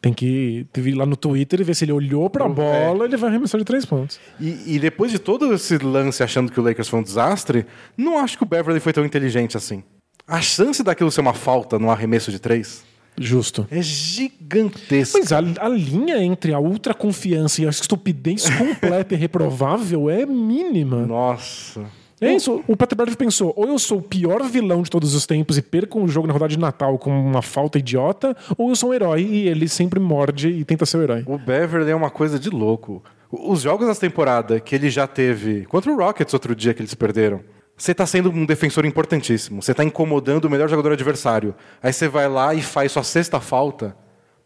tem 0.00 0.12
que 0.12 0.66
ir 0.76 0.94
lá 0.94 1.06
no 1.06 1.16
Twitter 1.16 1.60
e 1.60 1.62
ver 1.62 1.76
se 1.76 1.84
ele 1.84 1.92
olhou 1.92 2.28
pra 2.28 2.48
bola 2.48 3.04
ele 3.04 3.16
vai 3.16 3.30
arremessar 3.30 3.56
de 3.56 3.64
três 3.64 3.84
pontos. 3.84 4.18
E, 4.40 4.74
e 4.74 4.78
depois 4.80 5.12
de 5.12 5.20
todo 5.20 5.54
esse 5.54 5.78
lance 5.78 6.24
achando 6.24 6.50
que 6.50 6.58
o 6.58 6.62
Lakers 6.64 6.88
foi 6.88 6.98
um 6.98 7.04
desastre, 7.04 7.64
não 7.96 8.18
acho 8.18 8.36
que 8.36 8.42
o 8.42 8.46
Beverly 8.46 8.80
foi 8.80 8.92
tão 8.92 9.04
inteligente 9.04 9.56
assim. 9.56 9.84
A 10.26 10.40
chance 10.40 10.82
daquilo 10.82 11.10
ser 11.12 11.20
uma 11.20 11.34
falta 11.34 11.78
no 11.78 11.88
arremesso 11.88 12.32
de 12.32 12.40
três 12.40 12.82
Justo. 13.22 13.66
é 13.70 13.80
gigantesca. 13.80 15.18
Mas 15.18 15.32
a, 15.32 15.38
a 15.38 15.68
linha 15.68 16.22
entre 16.22 16.52
a 16.52 16.58
ultra 16.58 16.92
confiança 16.94 17.62
e 17.62 17.66
a 17.66 17.70
estupidez 17.70 18.48
completa 18.50 19.14
e 19.14 19.16
reprovável 19.16 20.10
é 20.10 20.26
mínima. 20.26 21.06
Nossa. 21.06 21.82
É 22.22 22.32
isso. 22.32 22.62
O 22.68 22.76
Patrick 22.76 22.96
Beverly 22.96 23.16
pensou: 23.16 23.52
ou 23.56 23.66
eu 23.66 23.78
sou 23.78 23.98
o 23.98 24.02
pior 24.02 24.42
vilão 24.44 24.82
de 24.82 24.90
todos 24.90 25.12
os 25.14 25.26
tempos 25.26 25.58
e 25.58 25.62
perco 25.62 25.98
um 25.98 26.06
jogo 26.06 26.28
na 26.28 26.32
rodada 26.32 26.50
de 26.50 26.58
Natal 26.58 26.96
com 26.96 27.10
uma 27.10 27.42
falta 27.42 27.78
idiota, 27.78 28.36
ou 28.56 28.68
eu 28.68 28.76
sou 28.76 28.90
um 28.90 28.94
herói 28.94 29.22
e 29.22 29.48
ele 29.48 29.68
sempre 29.68 29.98
morde 29.98 30.48
e 30.48 30.64
tenta 30.64 30.86
ser 30.86 30.98
o 30.98 31.02
herói. 31.02 31.24
O 31.26 31.36
Beverly 31.36 31.90
é 31.90 31.96
uma 31.96 32.10
coisa 32.10 32.38
de 32.38 32.48
louco. 32.48 33.02
Os 33.30 33.62
jogos 33.62 33.88
dessa 33.88 34.00
temporada 34.00 34.60
que 34.60 34.74
ele 34.74 34.88
já 34.88 35.06
teve. 35.06 35.64
Contra 35.64 35.90
o 35.90 35.96
Rockets 35.96 36.32
outro 36.32 36.54
dia 36.54 36.72
que 36.72 36.80
eles 36.80 36.94
perderam. 36.94 37.40
Você 37.82 37.92
tá 37.92 38.06
sendo 38.06 38.30
um 38.30 38.46
defensor 38.46 38.84
importantíssimo. 38.86 39.60
Você 39.60 39.74
tá 39.74 39.82
incomodando 39.82 40.44
o 40.44 40.48
melhor 40.48 40.68
jogador 40.68 40.92
adversário. 40.92 41.52
Aí 41.82 41.92
você 41.92 42.06
vai 42.06 42.28
lá 42.28 42.54
e 42.54 42.62
faz 42.62 42.92
sua 42.92 43.02
sexta 43.02 43.40
falta 43.40 43.96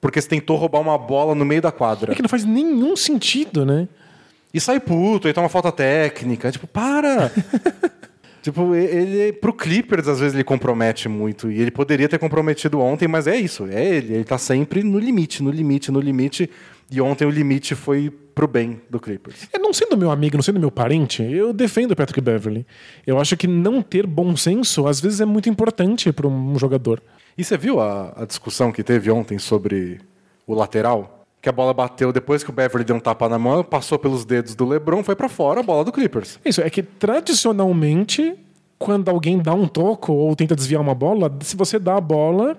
porque 0.00 0.18
você 0.18 0.26
tentou 0.26 0.56
roubar 0.56 0.80
uma 0.80 0.96
bola 0.96 1.34
no 1.34 1.44
meio 1.44 1.60
da 1.60 1.70
quadra. 1.70 2.12
É 2.12 2.14
que 2.14 2.22
não 2.22 2.30
faz 2.30 2.46
nenhum 2.46 2.96
sentido, 2.96 3.66
né? 3.66 3.88
E 4.54 4.58
sai 4.58 4.80
puto, 4.80 5.28
aí 5.28 5.34
toma 5.34 5.50
falta 5.50 5.70
técnica. 5.70 6.50
Tipo, 6.50 6.66
para! 6.66 7.30
tipo, 8.40 8.74
ele, 8.74 9.34
pro 9.34 9.52
Clippers, 9.52 10.08
às 10.08 10.18
vezes, 10.18 10.32
ele 10.32 10.42
compromete 10.42 11.06
muito. 11.06 11.50
E 11.50 11.60
ele 11.60 11.70
poderia 11.70 12.08
ter 12.08 12.18
comprometido 12.18 12.80
ontem, 12.80 13.06
mas 13.06 13.26
é 13.26 13.36
isso. 13.36 13.66
É 13.66 13.84
ele. 13.84 14.14
Ele 14.14 14.24
tá 14.24 14.38
sempre 14.38 14.82
no 14.82 14.98
limite, 14.98 15.42
no 15.42 15.50
limite, 15.50 15.92
no 15.92 16.00
limite. 16.00 16.48
E 16.90 17.00
ontem 17.00 17.24
o 17.24 17.30
limite 17.30 17.74
foi 17.74 18.10
pro 18.10 18.46
bem 18.46 18.80
do 18.88 19.00
Clippers. 19.00 19.48
É, 19.52 19.58
não 19.58 19.72
sendo 19.72 19.96
meu 19.96 20.10
amigo, 20.10 20.36
não 20.36 20.42
sendo 20.42 20.60
meu 20.60 20.70
parente, 20.70 21.22
eu 21.22 21.52
defendo 21.52 21.92
o 21.92 21.96
Patrick 21.96 22.20
Beverly. 22.20 22.66
Eu 23.06 23.18
acho 23.18 23.36
que 23.36 23.46
não 23.46 23.80
ter 23.82 24.06
bom 24.06 24.36
senso, 24.36 24.86
às 24.86 25.00
vezes, 25.00 25.20
é 25.20 25.24
muito 25.24 25.48
importante 25.48 26.12
para 26.12 26.28
um 26.28 26.58
jogador. 26.58 27.02
E 27.36 27.42
você 27.42 27.56
viu 27.56 27.80
a, 27.80 28.12
a 28.16 28.24
discussão 28.24 28.70
que 28.70 28.82
teve 28.82 29.10
ontem 29.10 29.38
sobre 29.38 30.00
o 30.46 30.54
lateral? 30.54 31.24
Que 31.40 31.48
a 31.48 31.52
bola 31.52 31.72
bateu 31.72 32.12
depois 32.12 32.44
que 32.44 32.50
o 32.50 32.52
Beverly 32.52 32.84
deu 32.84 32.96
um 32.96 33.00
tapa 33.00 33.28
na 33.28 33.38
mão, 33.38 33.64
passou 33.64 33.98
pelos 33.98 34.24
dedos 34.24 34.54
do 34.54 34.66
LeBron, 34.66 35.02
foi 35.02 35.16
pra 35.16 35.28
fora 35.28 35.60
a 35.60 35.62
bola 35.62 35.84
do 35.84 35.92
Clippers. 35.92 36.38
Isso, 36.44 36.60
é 36.60 36.68
que 36.68 36.82
tradicionalmente, 36.82 38.34
quando 38.78 39.08
alguém 39.08 39.38
dá 39.38 39.54
um 39.54 39.66
toco 39.66 40.12
ou 40.12 40.36
tenta 40.36 40.54
desviar 40.54 40.80
uma 40.80 40.94
bola, 40.94 41.34
se 41.40 41.56
você 41.56 41.78
dá 41.78 41.96
a 41.96 42.00
bola 42.00 42.56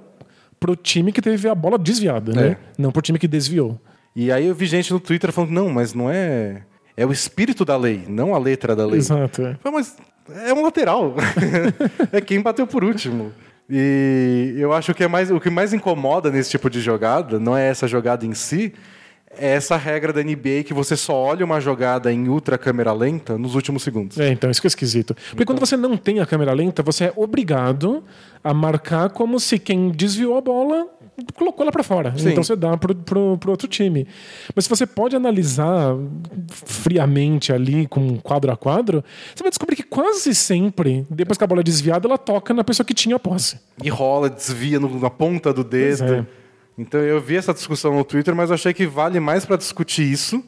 pro 0.60 0.76
time 0.76 1.12
que 1.12 1.22
teve 1.22 1.48
a 1.48 1.56
bola 1.56 1.78
desviada, 1.78 2.34
né? 2.34 2.48
É. 2.48 2.58
Não 2.78 2.92
pro 2.92 3.02
time 3.02 3.20
que 3.20 3.28
desviou. 3.28 3.80
E 4.20 4.32
aí 4.32 4.48
eu 4.48 4.56
vi 4.56 4.66
gente 4.66 4.92
no 4.92 5.00
Twitter 5.00 5.32
falando, 5.32 5.52
não, 5.52 5.70
mas 5.70 5.94
não 5.94 6.10
é. 6.10 6.64
É 6.98 7.06
o 7.06 7.12
espírito 7.12 7.64
da 7.64 7.78
lei, 7.78 8.04
não 8.08 8.34
a 8.34 8.40
letra 8.40 8.76
da 8.76 8.84
lei. 8.84 8.98
Exato. 8.98 9.44
é. 9.44 9.56
Falei, 9.62 9.78
mas 9.78 9.96
é 10.44 10.52
um 10.52 10.64
lateral. 10.64 11.14
é 12.12 12.20
quem 12.20 12.42
bateu 12.42 12.66
por 12.66 12.84
último. 12.84 13.32
E 13.70 14.56
eu 14.58 14.74
acho 14.74 14.96
que 14.96 15.04
é 15.04 15.08
mais, 15.08 15.30
o 15.30 15.40
que 15.40 15.52
mais 15.52 15.72
incomoda 15.72 16.32
nesse 16.32 16.50
tipo 16.50 16.68
de 16.68 16.82
jogada 16.82 17.40
não 17.40 17.56
é 17.56 17.68
essa 17.68 17.88
jogada 17.88 18.26
em 18.26 18.34
si, 18.34 18.74
é 19.38 19.52
essa 19.52 19.78
regra 19.78 20.12
da 20.12 20.24
NBA 20.24 20.64
que 20.66 20.74
você 20.74 20.98
só 20.98 21.14
olha 21.14 21.46
uma 21.46 21.62
jogada 21.62 22.12
em 22.12 22.28
ultra 22.28 22.58
câmera 22.58 22.92
lenta 22.94 23.38
nos 23.38 23.54
últimos 23.54 23.84
segundos. 23.84 24.20
É, 24.20 24.32
então, 24.32 24.50
isso 24.50 24.60
que 24.60 24.66
é 24.66 24.70
esquisito. 24.70 25.16
Porque 25.30 25.46
quando 25.46 25.60
você 25.60 25.78
não 25.78 25.96
tem 25.96 26.22
a 26.22 26.26
câmera 26.26 26.54
lenta, 26.54 26.82
você 26.82 27.06
é 27.06 27.14
obrigado 27.16 28.04
a 28.44 28.52
marcar 28.52 29.12
como 29.12 29.40
se 29.40 29.60
quem 29.60 29.92
desviou 29.92 30.36
a 30.38 30.42
bola 30.42 30.88
colocou 31.34 31.64
ela 31.64 31.72
pra 31.72 31.84
fora. 31.84 32.14
Sim. 32.18 32.30
Então 32.32 32.44
você 32.44 32.56
dá 32.56 32.78
pro, 32.78 32.94
pro, 32.96 33.38
pro 33.38 33.52
outro 33.52 33.68
time. 33.68 34.08
Mas 34.56 34.66
se 34.66 34.70
você 34.70 34.86
pode 34.86 35.16
analisar 35.16 35.96
friamente 36.66 37.52
ali, 37.52 37.88
com 37.88 38.18
quadro 38.20 38.52
a 38.52 38.58
quadro, 38.58 39.04
você 39.36 39.44
vai 39.44 39.50
descobrir 39.50 39.76
que 39.76 39.84
quase 39.84 40.34
sempre, 40.36 41.06
depois 41.10 41.38
que 41.38 41.44
a 41.44 41.48
bola 41.48 41.62
é 41.62 41.64
desviada, 41.64 42.08
ela 42.08 42.18
toca 42.18 42.54
na 42.54 42.64
pessoa 42.64 42.86
que 42.86 42.94
tinha 42.94 43.16
a 43.16 43.20
posse. 43.20 43.60
E 43.84 43.90
rola, 43.90 44.30
desvia 44.30 44.80
no- 44.80 45.00
na 45.00 45.10
ponta 45.10 45.54
do 45.54 45.64
dedo. 45.64 46.04
É. 46.14 46.26
Então 46.78 47.00
eu 47.00 47.20
vi 47.20 47.36
essa 47.36 47.54
discussão 47.54 47.96
no 47.96 48.04
Twitter, 48.04 48.36
mas 48.36 48.52
achei 48.52 48.74
que 48.74 48.86
vale 48.86 49.20
mais 49.20 49.46
para 49.46 49.56
discutir 49.58 50.04
isso, 50.04 50.44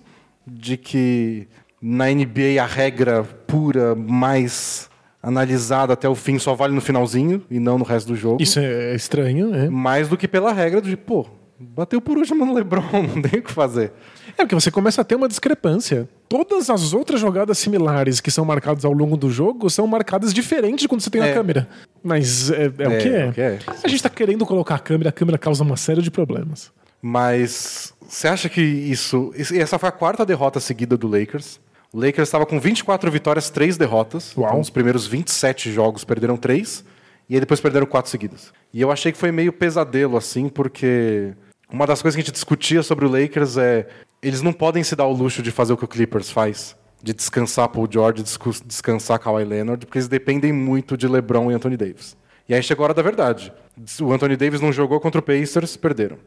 de 0.45 0.77
que 0.77 1.47
na 1.81 2.09
NBA 2.11 2.61
a 2.61 2.65
regra 2.65 3.23
pura, 3.23 3.95
mais 3.95 4.88
analisada 5.21 5.93
até 5.93 6.07
o 6.07 6.15
fim, 6.15 6.39
só 6.39 6.53
vale 6.53 6.73
no 6.73 6.81
finalzinho 6.81 7.43
e 7.49 7.59
não 7.59 7.77
no 7.77 7.83
resto 7.85 8.07
do 8.07 8.15
jogo. 8.15 8.41
Isso 8.41 8.59
é 8.59 8.95
estranho, 8.95 9.49
né? 9.49 9.69
Mais 9.69 10.07
do 10.07 10.17
que 10.17 10.27
pela 10.27 10.51
regra 10.53 10.81
de, 10.81 10.95
pô, 10.95 11.25
bateu 11.59 11.99
por 11.99 12.17
último 12.17 12.45
no 12.45 12.53
LeBron, 12.53 12.81
não 13.15 13.21
tem 13.21 13.39
o 13.39 13.43
que 13.43 13.51
fazer. 13.51 13.91
É 14.37 14.43
porque 14.43 14.55
você 14.55 14.71
começa 14.71 15.01
a 15.01 15.03
ter 15.03 15.15
uma 15.15 15.27
discrepância. 15.27 16.07
Todas 16.29 16.69
as 16.69 16.93
outras 16.93 17.19
jogadas 17.19 17.57
similares 17.57 18.21
que 18.21 18.31
são 18.31 18.45
marcadas 18.45 18.85
ao 18.85 18.93
longo 18.93 19.17
do 19.17 19.29
jogo 19.29 19.69
são 19.69 19.85
marcadas 19.85 20.33
diferente 20.33 20.81
de 20.81 20.87
quando 20.87 21.01
você 21.01 21.09
tem 21.09 21.21
a 21.21 21.27
É. 21.27 21.33
câmera. 21.33 21.67
Mas 22.01 22.49
é, 22.49 22.65
é 22.77 22.87
o 22.87 22.97
que 22.97 23.09
é 23.09 23.19
é. 23.25 23.29
o 23.29 23.33
que 23.33 23.41
é. 23.41 23.59
A 23.83 23.87
gente 23.87 24.01
tá 24.01 24.09
querendo 24.09 24.45
colocar 24.45 24.75
a 24.75 24.79
câmera, 24.79 25.09
a 25.09 25.11
câmera 25.11 25.37
causa 25.37 25.63
uma 25.63 25.75
série 25.75 26.01
de 26.01 26.09
problemas. 26.09 26.71
Mas 27.01 27.93
você 28.07 28.27
acha 28.27 28.47
que 28.47 28.61
isso. 28.61 29.33
E 29.51 29.57
essa 29.59 29.77
foi 29.79 29.89
a 29.89 29.91
quarta 29.91 30.25
derrota 30.25 30.59
seguida 30.59 30.95
do 30.95 31.07
Lakers. 31.07 31.59
O 31.91 31.99
Lakers 31.99 32.27
estava 32.27 32.45
com 32.45 32.59
24 32.59 33.09
vitórias, 33.09 33.49
3 33.49 33.77
derrotas. 33.77 34.35
Uau. 34.37 34.47
Então, 34.47 34.59
os 34.59 34.69
primeiros 34.69 35.07
27 35.07 35.71
jogos 35.71 36.03
perderam 36.03 36.37
3. 36.37 36.85
E 37.27 37.35
aí 37.35 37.39
depois 37.39 37.59
perderam 37.59 37.85
4 37.85 38.09
seguidas. 38.09 38.51
E 38.73 38.81
eu 38.81 38.91
achei 38.91 39.11
que 39.11 39.17
foi 39.17 39.31
meio 39.31 39.53
pesadelo, 39.53 40.17
assim, 40.17 40.49
porque 40.49 41.33
uma 41.71 41.85
das 41.85 42.01
coisas 42.01 42.15
que 42.15 42.21
a 42.21 42.23
gente 42.23 42.33
discutia 42.33 42.83
sobre 42.83 43.05
o 43.05 43.09
Lakers 43.09 43.57
é. 43.57 43.87
Eles 44.21 44.41
não 44.41 44.51
podem 44.51 44.83
se 44.83 44.95
dar 44.95 45.05
o 45.05 45.13
luxo 45.13 45.41
de 45.41 45.49
fazer 45.49 45.71
o 45.73 45.77
que 45.77 45.85
o 45.85 45.87
Clippers 45.87 46.29
faz. 46.29 46.75
De 47.01 47.13
descansar 47.13 47.69
Paul 47.69 47.87
George, 47.89 48.23
descansar 48.65 49.17
Kawhi 49.17 49.45
Leonard, 49.45 49.85
porque 49.85 49.97
eles 49.97 50.09
dependem 50.09 50.51
muito 50.51 50.97
de 50.97 51.07
LeBron 51.07 51.49
e 51.49 51.53
Anthony 51.53 51.77
Davis. 51.77 52.17
E 52.47 52.53
aí 52.53 52.61
chegou 52.61 52.83
a 52.83 52.87
hora 52.87 52.93
da 52.93 53.01
verdade. 53.01 53.53
O 54.01 54.11
Anthony 54.11 54.35
Davis 54.35 54.59
não 54.59 54.73
jogou 54.73 54.99
contra 54.99 55.19
o 55.19 55.23
Pacers, 55.23 55.77
perderam. 55.77 56.17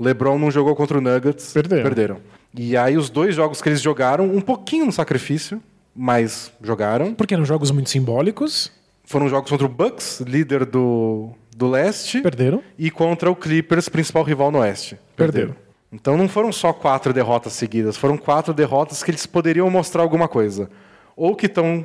LeBron 0.00 0.38
não 0.38 0.50
jogou 0.50 0.74
contra 0.74 0.98
o 0.98 1.00
Nuggets, 1.00 1.52
Perderam. 1.82 2.18
E 2.56 2.76
aí 2.76 2.96
os 2.96 3.08
dois 3.10 3.34
jogos 3.34 3.60
que 3.62 3.68
eles 3.68 3.80
jogaram, 3.80 4.24
um 4.24 4.40
pouquinho 4.40 4.86
no 4.86 4.92
sacrifício, 4.92 5.62
mas 5.94 6.52
jogaram. 6.62 7.14
Porque 7.14 7.34
eram 7.34 7.44
jogos 7.44 7.70
muito 7.70 7.90
simbólicos, 7.90 8.72
Foram 9.04 9.28
jogos 9.28 9.50
contra 9.50 9.66
o 9.66 9.68
Bucks, 9.68 10.20
líder 10.20 10.64
do, 10.64 11.30
do 11.56 11.68
leste, 11.68 12.20
perderam. 12.20 12.62
e 12.78 12.90
contra 12.90 13.30
o 13.30 13.36
Clippers, 13.36 13.88
principal 13.88 14.22
rival 14.22 14.50
no 14.50 14.58
oeste. 14.58 14.96
Perderam. 15.16 15.54
Então 15.92 16.16
não 16.16 16.28
foram 16.28 16.52
só 16.52 16.72
quatro 16.72 17.12
derrotas 17.12 17.52
seguidas, 17.52 17.96
foram 17.96 18.16
quatro 18.16 18.54
derrotas 18.54 19.02
que 19.02 19.10
eles 19.10 19.26
poderiam 19.26 19.68
mostrar 19.68 20.02
alguma 20.02 20.28
coisa. 20.28 20.70
Ou 21.16 21.34
que 21.34 21.46
estão 21.46 21.84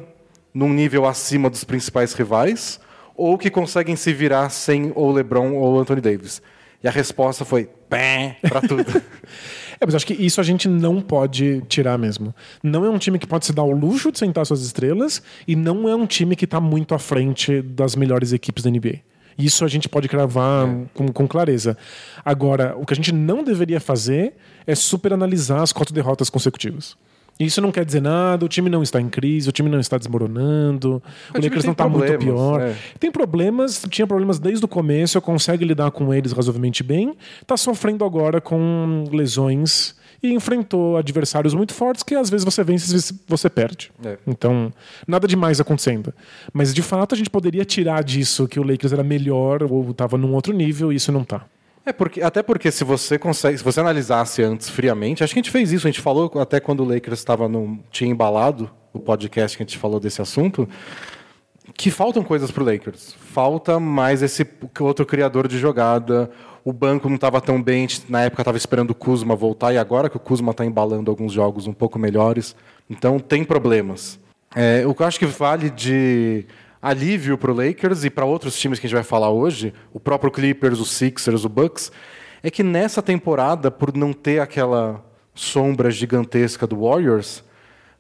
num 0.54 0.70
nível 0.72 1.06
acima 1.06 1.50
dos 1.50 1.64
principais 1.64 2.14
rivais, 2.14 2.80
ou 3.16 3.38
que 3.38 3.50
conseguem 3.50 3.96
se 3.96 4.14
virar 4.14 4.50
sem 4.50 4.92
ou 4.96 5.12
LeBron 5.12 5.54
ou 5.54 5.80
Anthony 5.80 6.02
Davis. 6.02 6.42
E 6.84 6.88
a 6.88 6.92
resposta 6.92 7.44
foi 7.44 7.70
pé 7.90 8.38
para 8.42 8.62
tudo. 8.62 8.86
É, 9.78 9.86
mas 9.86 9.94
eu 9.94 9.98
acho 9.98 10.08
que 10.08 10.14
isso 10.14 10.40
a 10.40 10.44
gente 10.44 10.70
não 10.70 11.02
pode 11.02 11.62
tirar 11.68 11.98
mesmo. 11.98 12.34
Não 12.64 12.86
é 12.86 12.90
um 12.90 12.98
time 12.98 13.20
que 13.20 13.28
pode 13.28 13.46
se 13.46 13.52
dar 13.52 13.64
o 13.64 13.72
luxo 13.72 14.10
de 14.10 14.18
sentar 14.18 14.46
suas 14.46 14.62
estrelas 14.62 15.22
e 15.46 15.54
não 15.54 15.90
é 15.90 15.94
um 15.94 16.06
time 16.06 16.34
que 16.34 16.48
tá 16.48 16.62
muito 16.62 16.96
à 16.96 16.98
frente 16.98 17.62
das 17.62 17.94
melhores 17.94 18.32
equipes 18.32 18.64
da 18.64 18.70
NBA. 18.70 19.02
Isso 19.38 19.66
a 19.66 19.68
gente 19.68 19.90
pode 19.90 20.08
cravar 20.08 20.66
com, 20.94 21.10
com 21.10 21.28
clareza. 21.28 21.78
Agora, 22.24 22.74
o 22.78 22.86
que 22.86 22.94
a 22.94 22.96
gente 22.96 23.12
não 23.12 23.44
deveria 23.44 23.82
fazer 23.82 24.34
é 24.66 24.74
superanalisar 24.74 25.62
as 25.62 25.74
quatro 25.74 25.94
derrotas 25.94 26.30
consecutivas. 26.30 26.96
Isso 27.40 27.60
não 27.60 27.72
quer 27.72 27.84
dizer 27.84 28.02
nada, 28.02 28.46
o 28.46 28.48
time 28.48 28.70
não 28.70 28.82
está 28.82 29.02
em 29.02 29.10
crise, 29.10 29.50
o 29.50 29.52
time 29.52 29.70
não 29.70 29.80
está 29.80 29.98
desmoronando, 29.98 31.02
o, 31.30 31.34
time 31.34 31.48
Lakers 31.48 31.66
não 31.66 31.74
está 31.74 31.88
muito 31.88 32.18
pior. 32.18 32.62
é. 32.62 32.76
Tem 32.98 33.12
problemas, 33.12 33.86
tinha 33.90 34.08
problemas 34.08 34.40
desde 34.40 34.64
o 34.64 34.68
começo, 34.68 35.20
consegue 35.22 35.66
lidar 35.66 35.92
com 35.92 36.14
eles 36.14 36.32
razoavelmente 36.32 36.82
bem, 36.82 37.16
está 37.42 37.58
sofrendo 37.58 38.06
agora 38.06 38.40
com 38.40 39.04
lesões 39.12 39.96
e 40.24 40.34
enfrentou 40.34 40.98
adversários 40.98 41.54
muito 41.54 41.74
fortes 41.74 42.04
que 42.04 42.16
às 42.16 42.30
vezes 42.30 42.46
você 42.46 42.64
vence, 42.64 42.86
às 42.86 42.92
vezes 42.92 43.14
você 43.28 43.50
perde. 43.50 43.92
É. 44.04 44.18
Então, 44.26 44.72
nada 45.06 45.28
demais 45.28 45.60
acontecendo. 45.60 46.14
Mas 46.54 46.74
de 46.74 46.82
fato 46.82 47.14
a 47.14 47.18
gente 47.18 47.30
poderia 47.30 47.66
tirar 47.66 48.04
disso 48.04 48.48
que 48.48 48.60
o 48.60 48.64
Lakers 48.64 48.94
era 48.94 49.04
melhor 49.04 49.64
ou 49.64 49.92
estava 49.92 50.18
num 50.18 50.34
outro 50.34 50.54
nível 50.54 50.92
e 50.92 50.96
isso 50.96 51.12
não 51.12 51.24
tá. 51.24 51.46
É 51.86 51.94
porque, 51.94 52.22
até 52.22 52.42
porque 52.42 52.72
se 52.72 52.84
você 52.84 53.20
consegue, 53.20 53.58
se 53.58 53.64
você 53.64 53.80
analisasse 53.80 54.42
antes 54.42 54.68
friamente, 54.70 55.24
acho 55.24 55.34
que 55.34 55.40
a 55.40 55.44
gente 55.44 55.52
fez 55.52 55.72
isso, 55.72 55.86
a 55.86 55.92
gente 55.92 56.02
falou 56.02 56.32
até 56.40 56.60
quando 56.60 56.82
o 56.82 56.86
Lakers 56.86 57.20
estava 57.20 57.48
no 57.48 57.80
tinha 57.92 58.10
embalado 58.10 58.72
o 58.92 59.00
podcast 59.00 59.56
que 59.56 59.62
a 59.62 59.66
gente 59.66 59.78
falou 59.78 60.00
desse 60.00 60.22
assunto, 60.22 60.68
que 61.76 61.92
faltam 61.92 62.24
coisas 62.24 62.50
pro 62.50 62.64
Lakers. 62.64 63.14
Falta 63.14 63.80
mais 63.80 64.24
esse 64.24 64.48
outro 64.80 65.06
criador 65.06 65.48
de 65.48 65.60
jogada. 65.60 66.32
O 66.64 66.74
banco 66.74 67.08
não 67.08 67.16
estava 67.16 67.40
tão 67.40 67.62
bem, 67.62 67.88
na 68.10 68.24
época 68.24 68.42
estava 68.42 68.58
esperando 68.58 68.90
o 68.90 68.96
Kuzma 68.96 69.36
voltar 69.36 69.72
e 69.72 69.78
agora 69.78 70.10
que 70.10 70.18
o 70.18 70.20
Kuzma 70.20 70.52
está 70.52 70.66
embalando 70.66 71.12
alguns 71.12 71.32
jogos 71.32 71.68
um 71.68 71.74
pouco 71.74 72.00
melhores, 72.00 72.56
então 72.90 73.20
tem 73.20 73.44
problemas. 73.44 74.20
É, 74.56 74.84
o 74.88 74.96
que 74.96 75.04
eu 75.04 75.06
acho 75.06 75.20
que 75.20 75.28
vale 75.28 75.70
de 75.70 76.46
alívio 76.86 77.36
para 77.36 77.52
o 77.52 77.56
Lakers 77.56 78.04
e 78.04 78.12
para 78.12 78.26
outros 78.26 78.56
times 78.58 78.78
que 78.78 78.86
a 78.86 78.88
gente 78.88 78.96
vai 78.96 79.04
falar 79.04 79.32
hoje, 79.32 79.74
o 79.92 80.00
próprio 80.00 80.32
Clippers, 80.32 80.80
os 80.80 80.92
Sixers, 80.92 81.44
o 81.44 81.50
Bucks, 81.50 81.92
é 82.44 82.52
que 82.52 82.62
nessa 82.62 83.02
temporada, 83.02 83.72
por 83.72 83.98
não 83.98 84.14
ter 84.14 84.40
aquela 84.40 85.04
sombra 85.34 85.90
gigantesca 85.90 86.68
do 86.68 86.82
Warriors, 86.82 87.44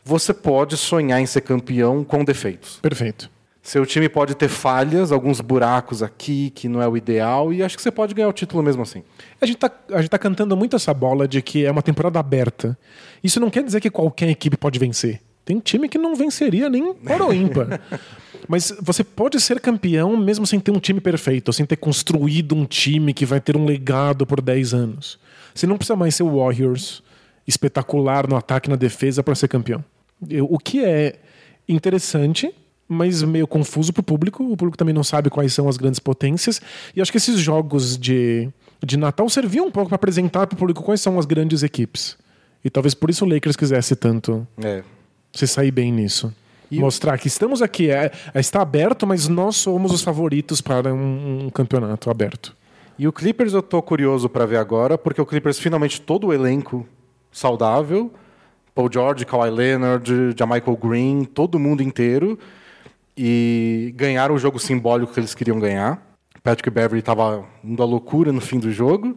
você 0.03 0.31
pode 0.35 0.77
sonhar 0.77 1.19
em 1.19 1.25
ser 1.25 1.41
campeão 1.41 2.03
com 2.03 2.23
defeitos. 2.23 2.77
Perfeito. 2.79 3.27
Seu 3.63 3.83
time 3.83 4.07
pode 4.07 4.35
ter 4.35 4.47
falhas, 4.47 5.11
alguns 5.11 5.41
buracos 5.41 6.03
aqui 6.03 6.51
que 6.51 6.69
não 6.69 6.79
é 6.79 6.87
o 6.87 6.95
ideal, 6.95 7.51
e 7.51 7.63
acho 7.63 7.75
que 7.75 7.81
você 7.81 7.89
pode 7.89 8.13
ganhar 8.13 8.29
o 8.29 8.33
título 8.33 8.61
mesmo 8.61 8.83
assim. 8.83 9.03
A 9.41 9.47
gente, 9.47 9.57
tá, 9.57 9.71
a 9.91 9.99
gente 9.99 10.11
tá 10.11 10.19
cantando 10.19 10.55
muito 10.55 10.75
essa 10.75 10.93
bola 10.93 11.27
de 11.27 11.41
que 11.41 11.65
é 11.65 11.71
uma 11.71 11.81
temporada 11.81 12.19
aberta. 12.19 12.77
Isso 13.23 13.39
não 13.39 13.49
quer 13.49 13.63
dizer 13.63 13.81
que 13.81 13.89
qualquer 13.89 14.29
equipe 14.29 14.55
pode 14.55 14.77
vencer. 14.77 15.21
Tem 15.45 15.59
time 15.59 15.87
que 15.87 15.97
não 15.97 16.15
venceria 16.15 16.67
nem 16.69 16.93
para 16.93 17.23
o 17.25 17.31
ímpar. 17.31 17.79
Mas 18.47 18.73
você 18.81 19.03
pode 19.03 19.39
ser 19.39 19.59
campeão 19.59 20.17
mesmo 20.17 20.45
sem 20.45 20.59
ter 20.59 20.71
um 20.71 20.79
time 20.79 20.99
perfeito, 20.99 21.53
sem 21.53 21.65
ter 21.65 21.77
construído 21.77 22.55
um 22.55 22.65
time 22.65 23.13
que 23.13 23.25
vai 23.25 23.39
ter 23.39 23.55
um 23.55 23.65
legado 23.65 24.25
por 24.25 24.41
10 24.41 24.73
anos. 24.73 25.19
Você 25.53 25.65
não 25.65 25.77
precisa 25.77 25.95
mais 25.95 26.15
ser 26.15 26.23
o 26.23 26.37
Warriors 26.37 27.03
espetacular 27.47 28.27
no 28.27 28.35
ataque 28.35 28.67
e 28.67 28.71
na 28.71 28.75
defesa 28.75 29.23
para 29.23 29.35
ser 29.35 29.47
campeão. 29.47 29.83
O 30.49 30.57
que 30.57 30.83
é 30.83 31.19
interessante, 31.67 32.53
mas 32.87 33.21
meio 33.23 33.47
confuso 33.47 33.93
para 33.93 34.01
o 34.01 34.03
público. 34.03 34.43
O 34.43 34.57
público 34.57 34.77
também 34.77 34.93
não 34.93 35.03
sabe 35.03 35.29
quais 35.29 35.53
são 35.53 35.67
as 35.67 35.77
grandes 35.77 35.99
potências. 35.99 36.61
E 36.95 37.01
acho 37.01 37.11
que 37.11 37.17
esses 37.17 37.39
jogos 37.39 37.97
de, 37.97 38.49
de 38.83 38.97
Natal 38.97 39.29
serviam 39.29 39.67
um 39.67 39.71
pouco 39.71 39.89
para 39.89 39.95
apresentar 39.95 40.47
para 40.47 40.55
o 40.55 40.57
público 40.57 40.83
quais 40.83 41.01
são 41.01 41.19
as 41.19 41.25
grandes 41.25 41.63
equipes. 41.63 42.17
E 42.63 42.69
talvez 42.69 42.93
por 42.93 43.09
isso 43.09 43.25
o 43.25 43.29
Lakers 43.29 43.55
quisesse 43.55 43.95
tanto 43.95 44.47
É. 44.61 44.83
se 45.35 45.45
sair 45.47 45.71
bem 45.71 45.91
nisso. 45.91 46.33
E- 46.71 46.79
Mostrar 46.79 47.17
que 47.17 47.27
estamos 47.27 47.61
aqui, 47.61 47.91
é, 47.91 48.11
é, 48.33 48.39
está 48.39 48.61
aberto, 48.61 49.05
mas 49.05 49.27
nós 49.27 49.55
somos 49.57 49.91
os 49.91 50.01
favoritos 50.01 50.61
para 50.61 50.93
um, 50.93 51.45
um 51.45 51.49
campeonato 51.49 52.09
aberto. 52.09 52.55
E 52.97 53.07
o 53.07 53.13
Clippers 53.13 53.53
eu 53.53 53.61
tô 53.61 53.81
curioso 53.81 54.29
para 54.29 54.45
ver 54.45 54.57
agora, 54.57 54.97
porque 54.97 55.21
o 55.21 55.25
Clippers 55.25 55.59
finalmente 55.59 56.01
todo 56.01 56.27
o 56.27 56.33
elenco 56.33 56.87
saudável, 57.31 58.11
Paul 58.73 58.89
George, 58.91 59.25
Kawhi 59.25 59.49
Leonard, 59.49 60.33
Jamichael 60.37 60.77
Green, 60.77 61.23
todo 61.25 61.59
mundo 61.59 61.83
inteiro, 61.83 62.39
e 63.17 63.93
ganharam 63.95 64.35
o 64.35 64.39
jogo 64.39 64.59
simbólico 64.59 65.13
que 65.13 65.19
eles 65.19 65.35
queriam 65.35 65.59
ganhar. 65.59 66.01
Patrick 66.41 66.69
Beverly 66.69 66.99
estava 66.99 67.43
indo 67.63 67.81
à 67.81 67.85
loucura 67.85 68.31
no 68.31 68.41
fim 68.41 68.59
do 68.59 68.71
jogo, 68.71 69.15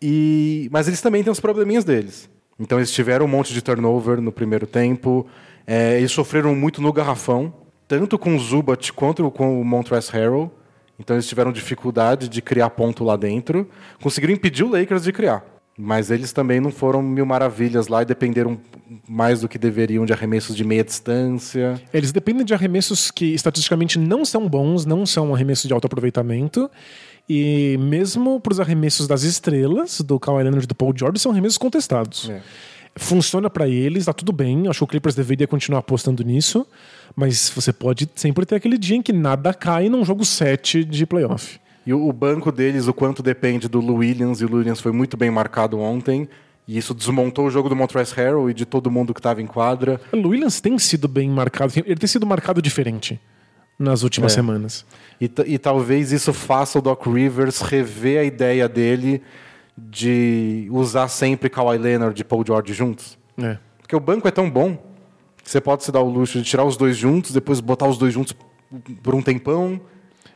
e 0.00 0.68
mas 0.72 0.86
eles 0.86 1.00
também 1.00 1.22
têm 1.22 1.30
os 1.32 1.40
probleminhas 1.40 1.84
deles. 1.84 2.28
Então 2.58 2.78
eles 2.78 2.92
tiveram 2.92 3.26
um 3.26 3.28
monte 3.28 3.52
de 3.52 3.62
turnover 3.62 4.20
no 4.20 4.32
primeiro 4.32 4.66
tempo, 4.66 5.26
é, 5.66 5.98
eles 5.98 6.12
sofreram 6.12 6.54
muito 6.54 6.82
no 6.82 6.92
garrafão, 6.92 7.52
tanto 7.86 8.18
com 8.18 8.36
o 8.36 8.38
Zubat 8.38 8.92
quanto 8.92 9.30
com 9.30 9.60
o 9.60 9.64
Montrezl 9.64 10.12
Harrell. 10.12 10.50
Então 10.98 11.16
eles 11.16 11.26
tiveram 11.26 11.52
dificuldade 11.52 12.28
de 12.28 12.40
criar 12.40 12.70
ponto 12.70 13.02
lá 13.02 13.16
dentro. 13.16 13.68
Conseguiram 14.00 14.32
impedir 14.32 14.64
o 14.64 14.70
Lakers 14.70 15.02
de 15.02 15.12
criar. 15.12 15.44
Mas 15.76 16.10
eles 16.10 16.32
também 16.32 16.60
não 16.60 16.70
foram 16.70 17.02
mil 17.02 17.24
maravilhas 17.24 17.88
lá 17.88 18.02
e 18.02 18.04
dependeram 18.04 18.60
mais 19.08 19.40
do 19.40 19.48
que 19.48 19.58
deveriam 19.58 20.04
de 20.04 20.12
arremessos 20.12 20.54
de 20.54 20.64
meia 20.64 20.84
distância. 20.84 21.80
Eles 21.92 22.12
dependem 22.12 22.44
de 22.44 22.52
arremessos 22.52 23.10
que 23.10 23.34
estatisticamente 23.34 23.98
não 23.98 24.24
são 24.24 24.46
bons, 24.46 24.84
não 24.84 25.06
são 25.06 25.34
arremessos 25.34 25.66
de 25.66 25.72
alto 25.72 25.86
aproveitamento. 25.86 26.70
E 27.28 27.76
mesmo 27.78 28.40
para 28.40 28.52
os 28.52 28.60
arremessos 28.60 29.06
das 29.06 29.22
estrelas, 29.22 30.00
do 30.00 30.18
Kawhi 30.18 30.42
Leonard 30.42 30.64
e 30.64 30.66
do 30.66 30.74
Paul 30.74 30.92
George, 30.96 31.18
são 31.18 31.32
arremessos 31.32 31.58
contestados. 31.58 32.28
É. 32.28 32.42
Funciona 32.96 33.48
para 33.48 33.66
eles, 33.66 34.04
tá 34.04 34.12
tudo 34.12 34.32
bem. 34.32 34.68
Acho 34.68 34.80
que 34.80 34.84
o 34.84 34.86
Clippers 34.86 35.14
deveria 35.14 35.46
continuar 35.46 35.78
apostando 35.78 36.22
nisso. 36.22 36.66
Mas 37.16 37.50
você 37.54 37.72
pode 37.72 38.08
sempre 38.14 38.44
ter 38.44 38.56
aquele 38.56 38.76
dia 38.76 38.96
em 38.96 39.02
que 39.02 39.12
nada 39.12 39.54
cai 39.54 39.88
num 39.88 40.04
jogo 40.04 40.24
7 40.24 40.84
de 40.84 41.06
playoff. 41.06 41.58
E 41.86 41.94
o 41.94 42.12
banco 42.12 42.52
deles, 42.52 42.86
o 42.86 42.94
quanto 42.94 43.22
depende 43.22 43.68
do 43.68 43.80
Lou 43.80 43.96
Williams, 43.96 44.40
e 44.40 44.44
o 44.44 44.48
Lou 44.48 44.58
Williams 44.58 44.80
foi 44.80 44.92
muito 44.92 45.16
bem 45.16 45.30
marcado 45.30 45.78
ontem. 45.78 46.28
E 46.68 46.78
isso 46.78 46.94
desmontou 46.94 47.46
o 47.46 47.50
jogo 47.50 47.68
do 47.68 47.74
Montrezl 47.74 48.14
Harrell 48.14 48.50
e 48.50 48.54
de 48.54 48.64
todo 48.64 48.90
mundo 48.90 49.12
que 49.12 49.20
estava 49.20 49.42
em 49.42 49.46
quadra. 49.46 50.00
O 50.12 50.28
Williams 50.28 50.60
tem 50.60 50.78
sido 50.78 51.08
bem 51.08 51.28
marcado, 51.28 51.72
ele 51.76 51.96
tem 51.96 52.06
sido 52.06 52.26
marcado 52.26 52.62
diferente 52.62 53.18
nas 53.78 54.02
últimas 54.02 54.32
É. 54.32 54.34
semanas. 54.36 54.84
E, 55.20 55.30
e 55.46 55.58
talvez 55.58 56.12
isso 56.12 56.32
faça 56.32 56.78
o 56.78 56.82
Doc 56.82 57.06
Rivers 57.06 57.60
rever 57.60 58.20
a 58.20 58.24
ideia 58.24 58.68
dele 58.68 59.22
de 59.76 60.68
usar 60.70 61.08
sempre 61.08 61.48
Kawhi 61.48 61.78
Leonard 61.78 62.20
e 62.20 62.24
Paul 62.24 62.44
George 62.46 62.72
juntos. 62.74 63.18
É. 63.38 63.56
Porque 63.80 63.96
o 63.96 64.00
banco 64.00 64.28
é 64.28 64.30
tão 64.30 64.50
bom 64.50 64.76
que 65.42 65.50
você 65.50 65.60
pode 65.60 65.84
se 65.84 65.90
dar 65.90 66.00
o 66.00 66.08
luxo 66.08 66.38
de 66.38 66.44
tirar 66.44 66.64
os 66.64 66.76
dois 66.76 66.96
juntos, 66.96 67.32
depois 67.32 67.60
botar 67.60 67.88
os 67.88 67.98
dois 67.98 68.12
juntos 68.12 68.34
por 69.02 69.14
um 69.14 69.22
tempão. 69.22 69.80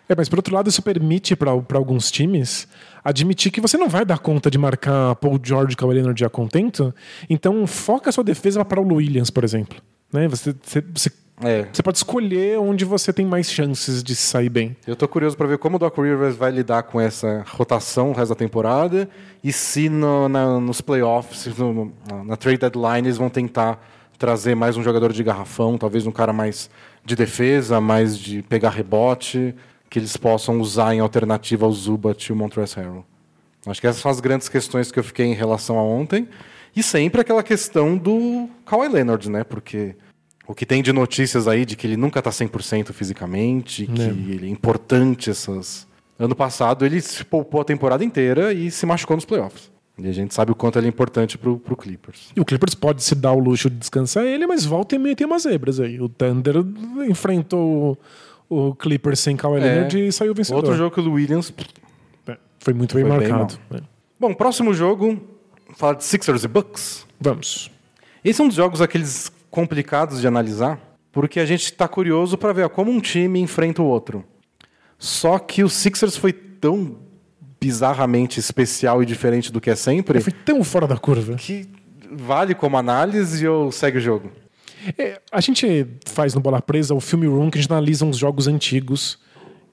É, 0.08 0.14
mas 0.16 0.28
por 0.28 0.38
outro 0.38 0.54
lado, 0.54 0.68
isso 0.68 0.82
permite 0.82 1.34
para 1.34 1.50
alguns 1.50 2.10
times 2.10 2.68
admitir 3.04 3.50
que 3.50 3.60
você 3.60 3.76
não 3.76 3.88
vai 3.88 4.04
dar 4.04 4.18
conta 4.18 4.50
de 4.50 4.58
marcar 4.58 5.14
Paul 5.16 5.38
George 5.42 5.72
e 5.74 5.76
Kawhi 5.76 5.94
Leonard 5.94 6.24
a 6.24 6.30
contento. 6.30 6.94
Então, 7.28 7.66
foca 7.66 8.10
a 8.10 8.12
sua 8.12 8.24
defesa 8.24 8.64
para 8.64 8.80
o 8.80 8.94
Williams, 8.94 9.30
por 9.30 9.44
exemplo. 9.44 9.80
Né? 10.12 10.28
Você, 10.28 10.54
você, 10.62 10.80
você, 10.94 11.10
É. 11.42 11.66
você 11.70 11.82
pode 11.82 11.98
escolher 11.98 12.58
onde 12.58 12.84
você 12.84 13.12
tem 13.12 13.26
mais 13.26 13.50
chances 13.50 14.02
de 14.02 14.16
sair 14.16 14.48
bem. 14.48 14.74
Eu 14.86 14.96
tô 14.96 15.06
curioso 15.06 15.36
para 15.36 15.46
ver 15.46 15.58
como 15.58 15.76
o 15.76 15.78
Doc 15.78 15.96
Rivers 15.98 16.34
vai 16.34 16.50
lidar 16.50 16.84
com 16.84 16.98
essa 17.00 17.44
rotação 17.48 18.10
o 18.10 18.12
resto 18.14 18.30
da 18.30 18.34
temporada 18.34 19.08
e 19.44 19.52
se 19.52 19.88
no- 19.90 20.28
na- 20.30 20.58
nos 20.58 20.80
playoffs, 20.80 21.46
no- 21.58 21.92
na 22.24 22.36
trade 22.36 22.58
deadline, 22.58 23.06
eles 23.08 23.18
vão 23.18 23.28
tentar 23.28 23.86
trazer 24.18 24.54
mais 24.54 24.78
um 24.78 24.82
jogador 24.82 25.12
de 25.12 25.22
garrafão, 25.22 25.76
talvez 25.76 26.06
um 26.06 26.10
cara 26.12 26.32
mais 26.32 26.70
de 27.04 27.14
defesa, 27.14 27.80
mais 27.82 28.18
de 28.18 28.42
pegar 28.42 28.70
rebote, 28.70 29.54
que 29.90 29.98
eles 29.98 30.16
possam 30.16 30.58
usar 30.58 30.94
em 30.94 31.00
alternativa 31.00 31.66
ao 31.66 31.72
Zubat 31.72 32.26
e 32.26 32.32
o 32.32 32.36
Montrezl 32.36 32.80
Harrell. 32.80 33.04
Acho 33.66 33.80
que 33.80 33.86
essas 33.86 34.00
são 34.00 34.10
as 34.10 34.20
grandes 34.20 34.48
questões 34.48 34.90
que 34.90 34.98
eu 34.98 35.04
fiquei 35.04 35.26
em 35.26 35.34
relação 35.34 35.78
a 35.78 35.82
ontem. 35.82 36.26
E 36.74 36.82
sempre 36.82 37.20
aquela 37.20 37.42
questão 37.42 37.96
do 37.96 38.48
Kawhi 38.64 38.88
Leonard, 38.88 39.28
né? 39.30 39.44
Porque 39.44 39.94
o 40.46 40.54
que 40.54 40.64
tem 40.64 40.82
de 40.82 40.92
notícias 40.92 41.48
aí 41.48 41.64
de 41.64 41.76
que 41.76 41.86
ele 41.86 41.96
nunca 41.96 42.20
está 42.20 42.30
100% 42.30 42.92
fisicamente, 42.92 43.86
que 43.86 44.00
ele 44.00 44.46
é 44.46 44.50
importante 44.50 45.30
essas... 45.30 45.86
Ano 46.18 46.34
passado 46.34 46.86
ele 46.86 47.00
se 47.00 47.24
poupou 47.24 47.60
a 47.60 47.64
temporada 47.64 48.02
inteira 48.02 48.52
e 48.52 48.70
se 48.70 48.86
machucou 48.86 49.16
nos 49.16 49.24
playoffs. 49.24 49.70
E 49.98 50.08
a 50.08 50.12
gente 50.12 50.34
sabe 50.34 50.52
o 50.52 50.54
quanto 50.54 50.78
ele 50.78 50.86
é 50.86 50.88
importante 50.88 51.38
pro, 51.38 51.58
pro 51.58 51.76
Clippers. 51.76 52.30
E 52.36 52.40
o 52.40 52.44
Clippers 52.44 52.74
pode 52.74 53.02
se 53.02 53.14
dar 53.14 53.32
o 53.32 53.38
luxo 53.38 53.70
de 53.70 53.76
descansar 53.76 54.24
ele, 54.24 54.46
mas 54.46 54.64
volta 54.64 54.94
e 54.94 54.98
meia 54.98 55.16
tem 55.16 55.26
umas 55.26 55.42
zebras 55.42 55.80
aí. 55.80 56.00
O 56.00 56.08
Thunder 56.08 56.56
enfrentou 57.08 57.98
o, 58.48 58.68
o 58.68 58.74
Clippers 58.74 59.20
sem 59.20 59.36
Kawhi 59.36 59.60
Leonard 59.60 60.06
e 60.06 60.12
saiu 60.12 60.34
vencedor. 60.34 60.58
Outro 60.58 60.76
jogo 60.76 60.94
que 60.94 61.00
o 61.00 61.12
Williams... 61.12 61.52
É, 62.26 62.36
Foi 62.60 62.74
muito 62.74 62.94
bem 62.94 63.04
Foi 63.06 63.18
bem 63.18 63.28
marcado. 63.28 63.58
É. 63.72 63.80
Bom, 64.20 64.34
próximo 64.34 64.74
jogo, 64.74 65.18
falar 65.76 65.94
de 65.94 66.04
Sixers 66.04 66.44
e 66.44 66.48
Bucks. 66.48 67.06
Vamos. 67.18 67.70
Esse 68.22 68.40
é 68.40 68.44
um 68.44 68.48
dos 68.48 68.56
jogos 68.56 68.82
aqueles 68.82 69.30
complicados 69.56 70.20
de 70.20 70.28
analisar, 70.28 70.78
porque 71.10 71.40
a 71.40 71.46
gente 71.46 71.64
está 71.64 71.88
curioso 71.88 72.36
para 72.36 72.52
ver 72.52 72.68
como 72.68 72.90
um 72.90 73.00
time 73.00 73.40
enfrenta 73.40 73.80
o 73.80 73.86
outro. 73.86 74.22
Só 74.98 75.38
que 75.38 75.64
o 75.64 75.68
Sixers 75.70 76.14
foi 76.14 76.30
tão 76.30 76.98
bizarramente 77.58 78.38
especial 78.38 79.02
e 79.02 79.06
diferente 79.06 79.50
do 79.50 79.58
que 79.58 79.70
é 79.70 79.74
sempre 79.74 80.20
Foi 80.20 80.32
tão 80.32 80.62
fora 80.62 80.86
da 80.86 80.98
curva. 80.98 81.36
que 81.36 81.66
vale 82.12 82.54
como 82.54 82.76
análise 82.76 83.48
ou 83.48 83.72
segue 83.72 83.96
o 83.96 84.00
jogo. 84.00 84.30
É, 84.98 85.22
a 85.32 85.40
gente 85.40 85.86
faz 86.04 86.34
no 86.34 86.40
Bola 86.42 86.60
Presa 86.60 86.94
o 86.94 87.00
filme 87.00 87.26
Room, 87.26 87.50
que 87.50 87.56
a 87.56 87.62
gente 87.62 87.72
analisa 87.72 88.04
uns 88.04 88.18
jogos 88.18 88.46
antigos 88.46 89.18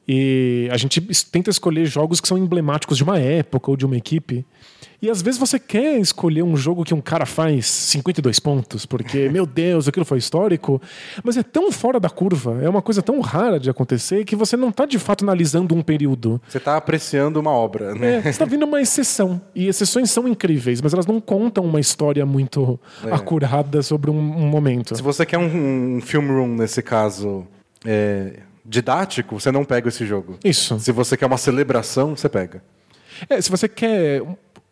E 0.08 0.68
a 0.72 0.78
gente 0.78 1.02
tenta 1.26 1.50
escolher 1.50 1.86
jogos 1.86 2.20
que 2.20 2.28
são 2.28 2.38
emblemáticos 2.38 2.98
de 2.98 3.04
uma 3.04 3.20
época 3.20 3.72
ou 3.72 3.78
de 3.78 3.86
uma 3.86 3.96
equipe. 3.96 4.46
E 5.02 5.10
às 5.10 5.22
vezes 5.22 5.38
você 5.38 5.60
quer 5.60 6.00
escolher 6.00 6.44
um 6.44 6.56
jogo 6.56 6.86
que 6.86 6.94
um 6.94 7.02
cara 7.02 7.26
faz 7.26 7.66
52 7.66 8.40
pontos, 8.40 8.86
porque, 8.86 9.28
meu 9.32 9.46
Deus, 9.46 9.88
aquilo 9.88 10.06
foi 10.06 10.18
histórico. 10.18 10.82
Mas 11.24 11.36
é 11.36 11.44
tão 11.44 11.72
fora 11.72 12.00
da 12.00 12.10
curva, 12.10 12.60
é 12.62 12.70
uma 12.70 12.82
coisa 12.82 13.02
tão 13.02 13.20
rara 13.20 13.60
de 13.60 13.70
acontecer 13.70 14.24
que 14.24 14.36
você 14.36 14.56
não 14.56 14.70
está 14.70 14.86
de 14.86 14.98
fato 14.98 15.24
analisando 15.24 15.76
um 15.76 15.82
período. 15.82 16.42
Você 16.48 16.58
está 16.58 16.78
apreciando 16.78 17.40
uma 17.40 17.52
obra, 17.52 17.94
né? 17.94 18.16
É, 18.16 18.22
você 18.22 18.30
está 18.30 18.46
vendo 18.46 18.64
uma 18.64 18.82
exceção. 18.82 19.42
E 19.54 19.68
exceções 19.68 20.10
são 20.10 20.26
incríveis, 20.26 20.82
mas 20.82 20.94
elas 20.94 21.06
não 21.06 21.20
contam 21.20 21.66
uma 21.66 21.82
história 21.82 22.26
muito 22.26 22.80
acurada 23.12 23.82
sobre 23.82 24.10
um, 24.10 24.18
um 24.18 24.48
momento. 24.48 24.96
Se 24.96 25.02
você 25.02 25.26
quer 25.26 25.38
um, 25.38 25.98
um 25.98 26.02
film 26.02 26.28
room, 26.28 26.56
nesse 26.56 26.82
caso, 26.82 27.46
é, 27.86 28.40
didático, 28.66 29.40
você 29.40 29.52
não 29.52 29.66
pega 29.66 29.90
esse 29.90 30.06
jogo. 30.06 30.38
Isso. 30.44 30.80
Se 30.80 30.92
você 30.92 31.18
quer 31.18 31.26
uma 31.26 31.38
celebração, 31.38 32.16
você 32.16 32.30
pega. 32.30 32.64
É, 33.30 33.40
se 33.42 33.50
você 33.50 33.68
quer 33.68 34.22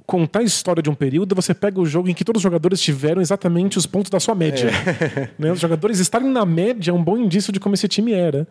contar 0.06 0.40
a 0.40 0.44
história 0.44 0.82
de 0.82 0.90
um 0.90 0.96
período, 0.96 1.36
você 1.36 1.54
pega 1.54 1.80
o 1.80 1.86
jogo 1.86 2.10
em 2.10 2.14
que 2.14 2.26
todos 2.26 2.40
os 2.40 2.44
jogadores 2.44 2.82
tiveram 2.82 3.22
exatamente 3.22 3.78
os 3.78 3.86
pontos 3.86 4.10
da 4.10 4.20
sua 4.20 4.36
média. 4.36 4.70
Né? 5.40 5.52
Os 5.52 5.60
jogadores 5.60 6.00
estarem 6.00 6.28
na 6.28 6.46
média 6.46 6.92
é 6.92 6.94
um 6.94 7.04
bom 7.04 7.18
indício 7.18 7.52
de 7.54 7.60
como 7.60 7.76
esse 7.76 7.88
time 7.88 8.14
era. 8.14 8.48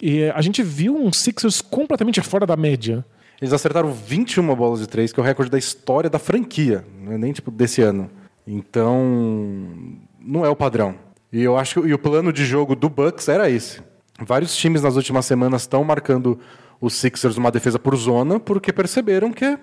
E 0.00 0.20
eh, 0.20 0.32
a 0.34 0.40
gente 0.40 0.62
viu 0.62 0.96
um 0.96 1.12
Sixers 1.12 1.60
completamente 1.60 2.20
fora 2.20 2.46
da 2.46 2.56
média. 2.56 3.04
Eles 3.40 3.52
acertaram 3.52 3.92
21 3.92 4.54
bolas 4.54 4.80
de 4.80 4.86
três, 4.86 5.12
que 5.12 5.20
é 5.20 5.22
o 5.22 5.26
recorde 5.26 5.50
da 5.50 5.58
história 5.58 6.08
da 6.08 6.18
franquia, 6.18 6.84
não 7.02 7.12
é 7.12 7.18
nem 7.18 7.32
tipo 7.32 7.50
desse 7.50 7.82
ano. 7.82 8.10
Então, 8.46 9.98
não 10.20 10.44
é 10.44 10.48
o 10.48 10.56
padrão. 10.56 10.94
E 11.32 11.42
eu 11.42 11.56
acho 11.56 11.82
que 11.82 11.88
e 11.88 11.92
o 11.92 11.98
plano 11.98 12.32
de 12.32 12.44
jogo 12.44 12.74
do 12.74 12.88
Bucks 12.88 13.28
era 13.28 13.50
esse. 13.50 13.80
Vários 14.20 14.56
times 14.56 14.82
nas 14.82 14.96
últimas 14.96 15.26
semanas 15.26 15.62
estão 15.62 15.84
marcando 15.84 16.38
os 16.80 16.94
Sixers 16.94 17.36
numa 17.36 17.50
defesa 17.50 17.78
por 17.78 17.94
zona 17.96 18.40
porque 18.40 18.72
perceberam 18.72 19.32
que 19.32 19.44
é 19.44 19.58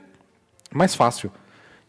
mais 0.74 0.96
fácil. 0.96 1.32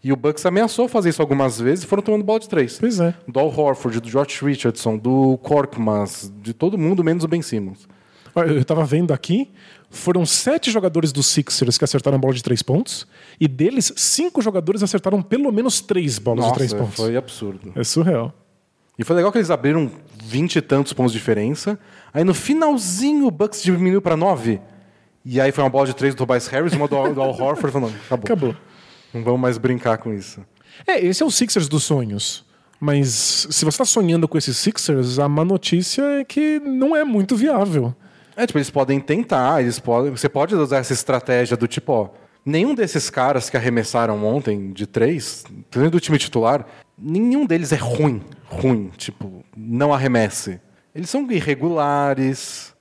E 0.02 0.12
o 0.12 0.16
Bucks 0.16 0.44
ameaçou 0.44 0.86
fazer 0.86 1.08
isso 1.08 1.22
algumas 1.22 1.58
vezes 1.58 1.84
e 1.84 1.86
foram 1.86 2.02
tomando 2.02 2.22
bola 2.22 2.38
de 2.38 2.48
três. 2.48 2.78
Pois 2.78 3.00
é. 3.00 3.14
Do 3.26 3.40
Al 3.40 3.48
Horford, 3.48 4.00
do 4.00 4.08
Josh 4.08 4.42
Richardson, 4.42 4.98
do 4.98 5.38
Korkmaz, 5.38 6.30
de 6.42 6.52
todo 6.52 6.76
mundo, 6.76 7.02
menos 7.02 7.24
o 7.24 7.28
Ben 7.28 7.40
Simmons. 7.40 7.88
Eu 8.36 8.58
estava 8.58 8.84
vendo 8.84 9.14
aqui, 9.14 9.50
foram 9.88 10.26
sete 10.26 10.70
jogadores 10.70 11.12
dos 11.12 11.26
Sixers 11.28 11.78
que 11.78 11.84
acertaram 11.84 12.16
a 12.16 12.18
bola 12.18 12.34
de 12.34 12.42
três 12.42 12.62
pontos, 12.62 13.06
e 13.40 13.46
deles, 13.46 13.92
cinco 13.96 14.42
jogadores 14.42 14.82
acertaram 14.82 15.22
pelo 15.22 15.50
menos 15.52 15.80
três 15.80 16.18
bolas 16.18 16.46
de 16.46 16.54
três 16.54 16.72
Nossa, 16.72 16.84
pontos. 16.84 16.96
foi 16.96 17.16
absurdo. 17.16 17.72
É 17.74 17.84
surreal. 17.84 18.34
E 18.98 19.04
foi 19.04 19.16
legal 19.16 19.32
que 19.32 19.38
eles 19.38 19.50
abriram 19.50 19.90
20 20.24 20.56
e 20.56 20.60
tantos 20.60 20.92
pontos 20.92 21.12
de 21.12 21.18
diferença. 21.18 21.78
Aí 22.14 22.22
no 22.22 22.32
finalzinho 22.32 23.26
o 23.26 23.30
Bucks 23.30 23.60
diminuiu 23.60 24.00
para 24.00 24.16
9. 24.16 24.60
E 25.24 25.40
aí 25.40 25.50
foi 25.50 25.64
uma 25.64 25.70
bola 25.70 25.86
de 25.86 25.96
três 25.96 26.14
do 26.14 26.18
Tobias 26.18 26.46
Harris, 26.46 26.72
uma 26.72 26.86
do, 26.86 27.12
do 27.12 27.20
Al 27.20 27.30
Horford, 27.30 27.72
falando, 27.72 27.94
acabou. 28.06 28.24
Acabou. 28.24 28.56
Não 29.12 29.24
vamos 29.24 29.40
mais 29.40 29.58
brincar 29.58 29.98
com 29.98 30.12
isso. 30.12 30.40
É, 30.86 31.04
esse 31.04 31.22
é 31.22 31.26
o 31.26 31.30
Sixers 31.30 31.66
dos 31.68 31.82
sonhos. 31.82 32.44
Mas 32.78 33.46
se 33.50 33.64
você 33.64 33.68
está 33.68 33.84
sonhando 33.84 34.28
com 34.28 34.38
esses 34.38 34.56
Sixers, 34.56 35.18
a 35.18 35.28
má 35.28 35.44
notícia 35.44 36.02
é 36.20 36.24
que 36.24 36.60
não 36.60 36.94
é 36.94 37.02
muito 37.02 37.36
viável. 37.36 37.94
É, 38.36 38.46
tipo, 38.46 38.58
eles 38.58 38.70
podem 38.70 39.00
tentar, 39.00 39.62
eles 39.62 39.78
podem, 39.78 40.10
você 40.10 40.28
pode 40.28 40.54
usar 40.54 40.78
essa 40.78 40.92
estratégia 40.92 41.56
do 41.56 41.66
tipo, 41.66 41.92
ó, 41.92 42.08
nenhum 42.44 42.74
desses 42.74 43.08
caras 43.08 43.48
que 43.48 43.56
arremessaram 43.56 44.24
ontem 44.24 44.72
de 44.72 44.86
três, 44.86 45.44
do 45.90 46.00
time 46.00 46.18
titular, 46.18 46.66
nenhum 46.98 47.46
deles 47.46 47.72
é 47.72 47.76
ruim, 47.76 48.20
ruim, 48.44 48.90
tipo, 48.96 49.44
não 49.56 49.92
arremesse. 49.92 50.60
Eles 50.94 51.10
são 51.10 51.28
irregulares, 51.30 52.74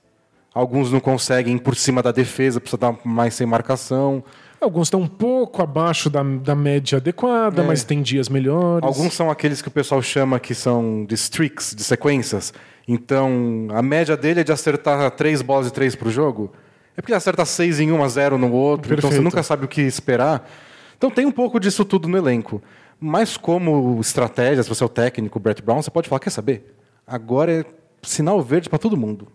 alguns 0.54 0.92
não 0.92 1.00
conseguem 1.00 1.56
ir 1.56 1.60
por 1.60 1.74
cima 1.74 2.02
da 2.02 2.12
defesa, 2.12 2.60
precisa 2.60 2.78
dar 2.78 2.96
mais 3.04 3.34
sem 3.34 3.46
marcação. 3.46 4.22
Alguns 4.60 4.86
estão 4.86 5.00
um 5.00 5.06
pouco 5.08 5.60
abaixo 5.62 6.08
da, 6.08 6.22
da 6.22 6.54
média 6.54 6.96
adequada, 6.98 7.62
É. 7.62 7.66
mas 7.66 7.84
tem 7.84 8.00
dias 8.00 8.28
melhores. 8.28 8.86
Alguns 8.86 9.12
são 9.12 9.30
aqueles 9.30 9.60
que 9.60 9.68
o 9.68 9.70
pessoal 9.70 10.00
chama 10.00 10.38
que 10.40 10.54
são 10.54 11.04
de 11.04 11.14
streaks, 11.14 11.74
de 11.74 11.84
sequências. 11.84 12.54
Então, 12.88 13.66
a 13.74 13.82
média 13.82 14.16
dele 14.16 14.40
é 14.40 14.44
de 14.44 14.52
acertar 14.52 15.10
três 15.12 15.42
bolas 15.42 15.66
de 15.66 15.72
três 15.72 15.94
pro 15.94 16.10
jogo. 16.10 16.52
É 16.96 17.00
porque 17.02 17.12
ele 17.12 17.16
acerta 17.16 17.44
seis 17.44 17.80
em 17.80 17.90
uma, 17.90 18.08
zero 18.08 18.38
no 18.38 18.50
outro. 18.52 18.86
Então 18.94 19.10
você 19.10 19.16
Perfeito. 19.16 19.24
nunca 19.24 19.42
sabe 19.42 19.64
o 19.64 19.68
que 19.68 19.80
esperar. 19.82 20.48
Então 20.96 21.10
tem 21.10 21.26
um 21.26 21.32
pouco 21.32 21.58
disso 21.58 21.84
tudo 21.84 22.08
no 22.08 22.16
elenco. 22.16 22.62
Mas 23.00 23.36
como 23.36 24.00
estratégia, 24.00 24.62
se 24.62 24.68
você 24.68 24.82
é 24.82 24.86
o 24.86 24.88
técnico, 24.88 25.38
o 25.38 25.42
Brett 25.42 25.60
Brown, 25.60 25.82
você 25.82 25.90
pode 25.90 26.08
falar, 26.08 26.20
quer 26.20 26.30
saber? 26.30 26.74
Agora 27.06 27.52
é 27.52 27.64
sinal 28.04 28.40
verde 28.42 28.68
para 28.68 28.78
todo 28.78 28.96
mundo. 28.96 29.28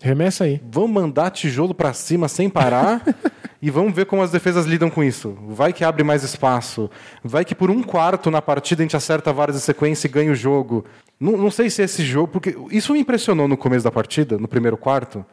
Remessa 0.00 0.44
aí. 0.44 0.60
Vamos 0.70 0.90
mandar 0.90 1.30
tijolo 1.30 1.74
para 1.74 1.92
cima 1.92 2.28
sem 2.28 2.48
parar 2.48 3.02
e 3.60 3.68
vamos 3.68 3.92
ver 3.92 4.06
como 4.06 4.22
as 4.22 4.30
defesas 4.30 4.64
lidam 4.64 4.88
com 4.88 5.02
isso. 5.02 5.36
Vai 5.48 5.72
que 5.72 5.84
abre 5.84 6.04
mais 6.04 6.22
espaço. 6.22 6.88
Vai 7.22 7.44
que 7.44 7.54
por 7.54 7.70
um 7.70 7.82
quarto 7.82 8.30
na 8.30 8.40
partida 8.40 8.82
a 8.82 8.84
gente 8.84 8.96
acerta 8.96 9.32
várias 9.32 9.56
em 9.56 9.60
sequência 9.60 10.06
e 10.06 10.10
ganha 10.10 10.30
o 10.30 10.36
jogo. 10.36 10.84
Não, 11.18 11.36
não 11.36 11.50
sei 11.50 11.68
se 11.68 11.82
esse 11.82 12.04
jogo. 12.04 12.28
Porque 12.28 12.56
isso 12.70 12.92
me 12.92 13.00
impressionou 13.00 13.48
no 13.48 13.56
começo 13.56 13.84
da 13.84 13.90
partida, 13.90 14.38
no 14.38 14.46
primeiro 14.46 14.76
quarto. 14.76 15.26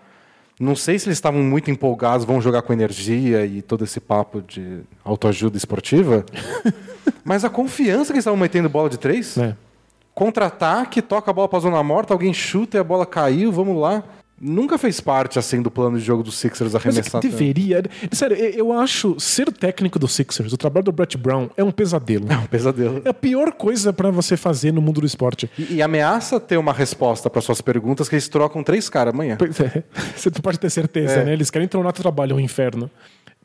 Não 0.60 0.76
sei 0.76 0.98
se 0.98 1.08
eles 1.08 1.18
estavam 1.18 1.44
muito 1.44 1.70
empolgados, 1.70 2.26
vão 2.26 2.42
jogar 2.42 2.62
com 2.62 2.72
energia 2.72 3.46
e 3.46 3.62
todo 3.62 3.84
esse 3.84 4.00
papo 4.00 4.42
de 4.42 4.80
autoajuda 5.04 5.58
esportiva. 5.58 6.26
mas 7.24 7.44
a 7.44 7.50
confiança 7.50 8.06
que 8.06 8.14
eles 8.14 8.22
estavam 8.22 8.40
metendo 8.40 8.70
bola 8.70 8.90
de 8.90 8.98
três. 8.98 9.38
É. 9.38 9.56
Contra-ataque, 10.16 11.02
toca 11.02 11.30
a 11.30 11.34
bola 11.34 11.50
pra 11.50 11.60
zona 11.60 11.84
morta, 11.84 12.14
alguém 12.14 12.34
chuta 12.34 12.78
e 12.78 12.80
a 12.80 12.84
bola 12.84 13.06
caiu, 13.06 13.52
vamos 13.52 13.78
lá. 13.80 14.02
Nunca 14.40 14.78
fez 14.78 15.00
parte 15.02 15.38
assim 15.40 15.62
do 15.62 15.70
plano 15.70 15.98
de 15.98 16.04
jogo 16.04 16.24
dos 16.24 16.36
Sixers 16.38 16.72
Mas 16.74 16.86
é 16.86 16.90
arremessar. 16.90 17.22
deveria. 17.22 17.84
Sério, 18.12 18.36
eu 18.38 18.72
acho 18.74 19.18
ser 19.20 19.52
técnico 19.52 20.00
do 20.00 20.08
Sixers, 20.08 20.52
o 20.54 20.58
trabalho 20.58 20.86
do 20.86 20.92
Brett 20.94 21.18
Brown, 21.18 21.50
é 21.58 21.64
um 21.64 21.72
pesadelo. 21.72 22.26
É 22.32 22.38
um 22.38 22.46
pesadelo. 22.46 23.02
É 23.06 23.10
a 23.10 23.14
pior 23.14 23.52
coisa 23.54 23.92
pra 23.94 24.10
você 24.10 24.36
fazer 24.38 24.72
no 24.74 24.82
mundo 24.82 25.02
do 25.02 25.08
esporte. 25.08 25.50
E, 25.58 25.76
e 25.76 25.82
ameaça 25.82 26.40
ter 26.40 26.58
uma 26.58 26.72
resposta 26.74 27.30
para 27.30 27.42
suas 27.42 27.60
perguntas 27.62 28.08
que 28.10 28.16
eles 28.16 28.28
trocam 28.30 28.64
três 28.64 28.88
caras 28.90 29.14
amanhã. 29.14 29.36
Pois 29.38 29.60
é, 29.60 29.84
Você 30.16 30.30
pode 30.32 30.60
ter 30.60 30.70
certeza, 30.70 31.14
É. 31.16 31.26
né? 31.26 31.34
Eles 31.34 31.50
querem 31.50 31.68
tornar 31.68 31.90
o 31.90 31.94
trabalho 31.94 32.36
um 32.38 32.40
inferno. 32.40 32.90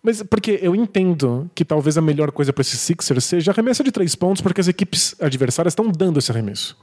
Mas 0.03 0.23
porque 0.23 0.59
eu 0.63 0.75
entendo 0.75 1.51
que 1.55 1.65
talvez 1.65 1.99
a 1.99 2.01
melhor 2.01 2.33
coisa 2.33 2.53
para 2.53 2.63
esses 2.63 2.81
Sixers 2.81 3.25
seja 3.25 3.51
arremesso 3.51 3.85
de 3.85 3.93
três 3.93 4.15
pontos, 4.15 4.41
porque 4.41 4.61
as 4.61 4.69
equipes 4.69 5.15
adversárias 5.21 5.73
estão 5.73 5.89
dando 5.89 6.19
esse 6.19 6.31
arremesso. 6.31 6.77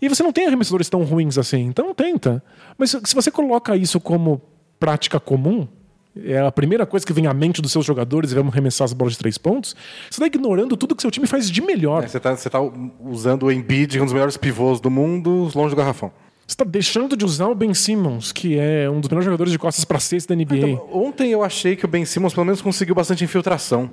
E 0.00 0.08
você 0.08 0.22
não 0.22 0.32
tem 0.32 0.46
arremessadores 0.46 0.88
tão 0.88 1.04
ruins 1.04 1.36
assim, 1.38 1.60
então 1.66 1.94
tenta. 1.94 2.42
Mas 2.78 2.90
se 2.90 3.14
você 3.14 3.30
coloca 3.30 3.76
isso 3.76 4.00
como 4.00 4.40
prática 4.80 5.20
comum, 5.20 5.68
é 6.16 6.38
a 6.38 6.50
primeira 6.50 6.86
coisa 6.86 7.04
que 7.04 7.12
vem 7.12 7.26
à 7.26 7.34
mente 7.34 7.60
dos 7.60 7.72
seus 7.72 7.84
jogadores 7.84 8.32
e 8.32 8.34
vamos 8.34 8.52
arremessar 8.52 8.84
as 8.84 8.92
bolas 8.92 9.14
de 9.14 9.18
três 9.18 9.36
pontos, 9.36 9.74
você 10.10 10.22
está 10.22 10.26
ignorando 10.26 10.76
tudo 10.76 10.94
que 10.94 11.02
seu 11.02 11.10
time 11.10 11.26
faz 11.26 11.50
de 11.50 11.60
melhor. 11.60 12.04
É, 12.04 12.08
Você 12.08 12.16
está 12.18 12.34
tá 12.36 12.60
usando 13.00 13.44
o 13.44 13.52
Embiid, 13.52 14.00
um 14.00 14.04
dos 14.04 14.12
melhores 14.12 14.36
pivôs 14.36 14.80
do 14.80 14.90
mundo, 14.90 15.50
longe 15.54 15.74
do 15.74 15.76
garrafão. 15.76 16.12
Você 16.46 16.52
está 16.52 16.64
deixando 16.64 17.16
de 17.16 17.24
usar 17.24 17.46
o 17.48 17.54
Ben 17.54 17.72
Simmons, 17.72 18.30
que 18.30 18.58
é 18.58 18.88
um 18.90 19.00
dos 19.00 19.08
melhores 19.08 19.24
jogadores 19.24 19.50
de 19.52 19.58
costas 19.58 19.84
para 19.84 19.98
cesta 19.98 20.34
da 20.36 20.42
NBA. 20.42 20.56
Então, 20.56 20.88
ontem 20.92 21.30
eu 21.30 21.42
achei 21.42 21.74
que 21.74 21.84
o 21.84 21.88
Ben 21.88 22.04
Simmons 22.04 22.34
pelo 22.34 22.44
menos 22.44 22.60
conseguiu 22.60 22.94
bastante 22.94 23.24
infiltração 23.24 23.90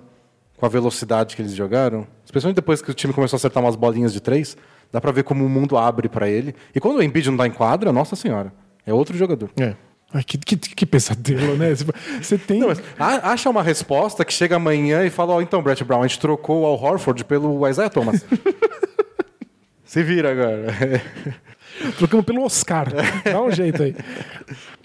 com 0.57 0.65
a 0.65 0.69
velocidade 0.69 1.35
que 1.35 1.41
eles 1.41 1.53
jogaram. 1.55 2.05
Especialmente 2.25 2.55
depois 2.57 2.81
que 2.81 2.91
o 2.91 2.93
time 2.93 3.13
começou 3.13 3.35
a 3.35 3.39
acertar 3.39 3.63
umas 3.63 3.75
bolinhas 3.77 4.11
de 4.11 4.19
três. 4.19 4.57
Dá 4.91 4.99
pra 4.99 5.11
ver 5.11 5.23
como 5.23 5.45
o 5.45 5.49
mundo 5.49 5.77
abre 5.77 6.09
pra 6.09 6.27
ele. 6.29 6.53
E 6.75 6.79
quando 6.81 6.97
o 6.97 7.03
Embiid 7.03 7.29
não 7.29 7.37
dá 7.37 7.47
em 7.47 7.51
quadra, 7.51 7.93
nossa 7.93 8.15
senhora, 8.17 8.53
é 8.85 8.93
outro 8.93 9.17
jogador. 9.17 9.49
É. 9.57 9.73
Ai, 10.13 10.21
que, 10.25 10.37
que, 10.37 10.57
que 10.57 10.85
pesadelo, 10.85 11.55
né? 11.55 11.73
Você- 12.21 12.37
tem. 12.45 12.59
Não, 12.59 12.67
acha 12.99 13.49
uma 13.49 13.63
resposta 13.63 14.25
que 14.25 14.33
chega 14.33 14.57
amanhã 14.57 15.05
e 15.05 15.09
fala: 15.09 15.33
Ó, 15.35 15.41
então, 15.41 15.63
Brett 15.63 15.81
Brown, 15.85 16.03
a 16.03 16.07
gente 16.07 16.19
trocou 16.19 16.63
o 16.63 16.65
Al 16.65 16.73
Horford 16.83 17.23
pelo 17.23 17.65
Isaiah 17.65 17.89
Thomas. 17.89 18.25
Se 19.85 20.03
vira 20.03 20.31
agora. 20.31 20.67
Trocamos 21.97 22.25
pelo 22.25 22.43
Oscar. 22.43 22.87
Dá 23.23 23.41
um 23.41 23.51
jeito 23.51 23.81
aí. 23.83 23.95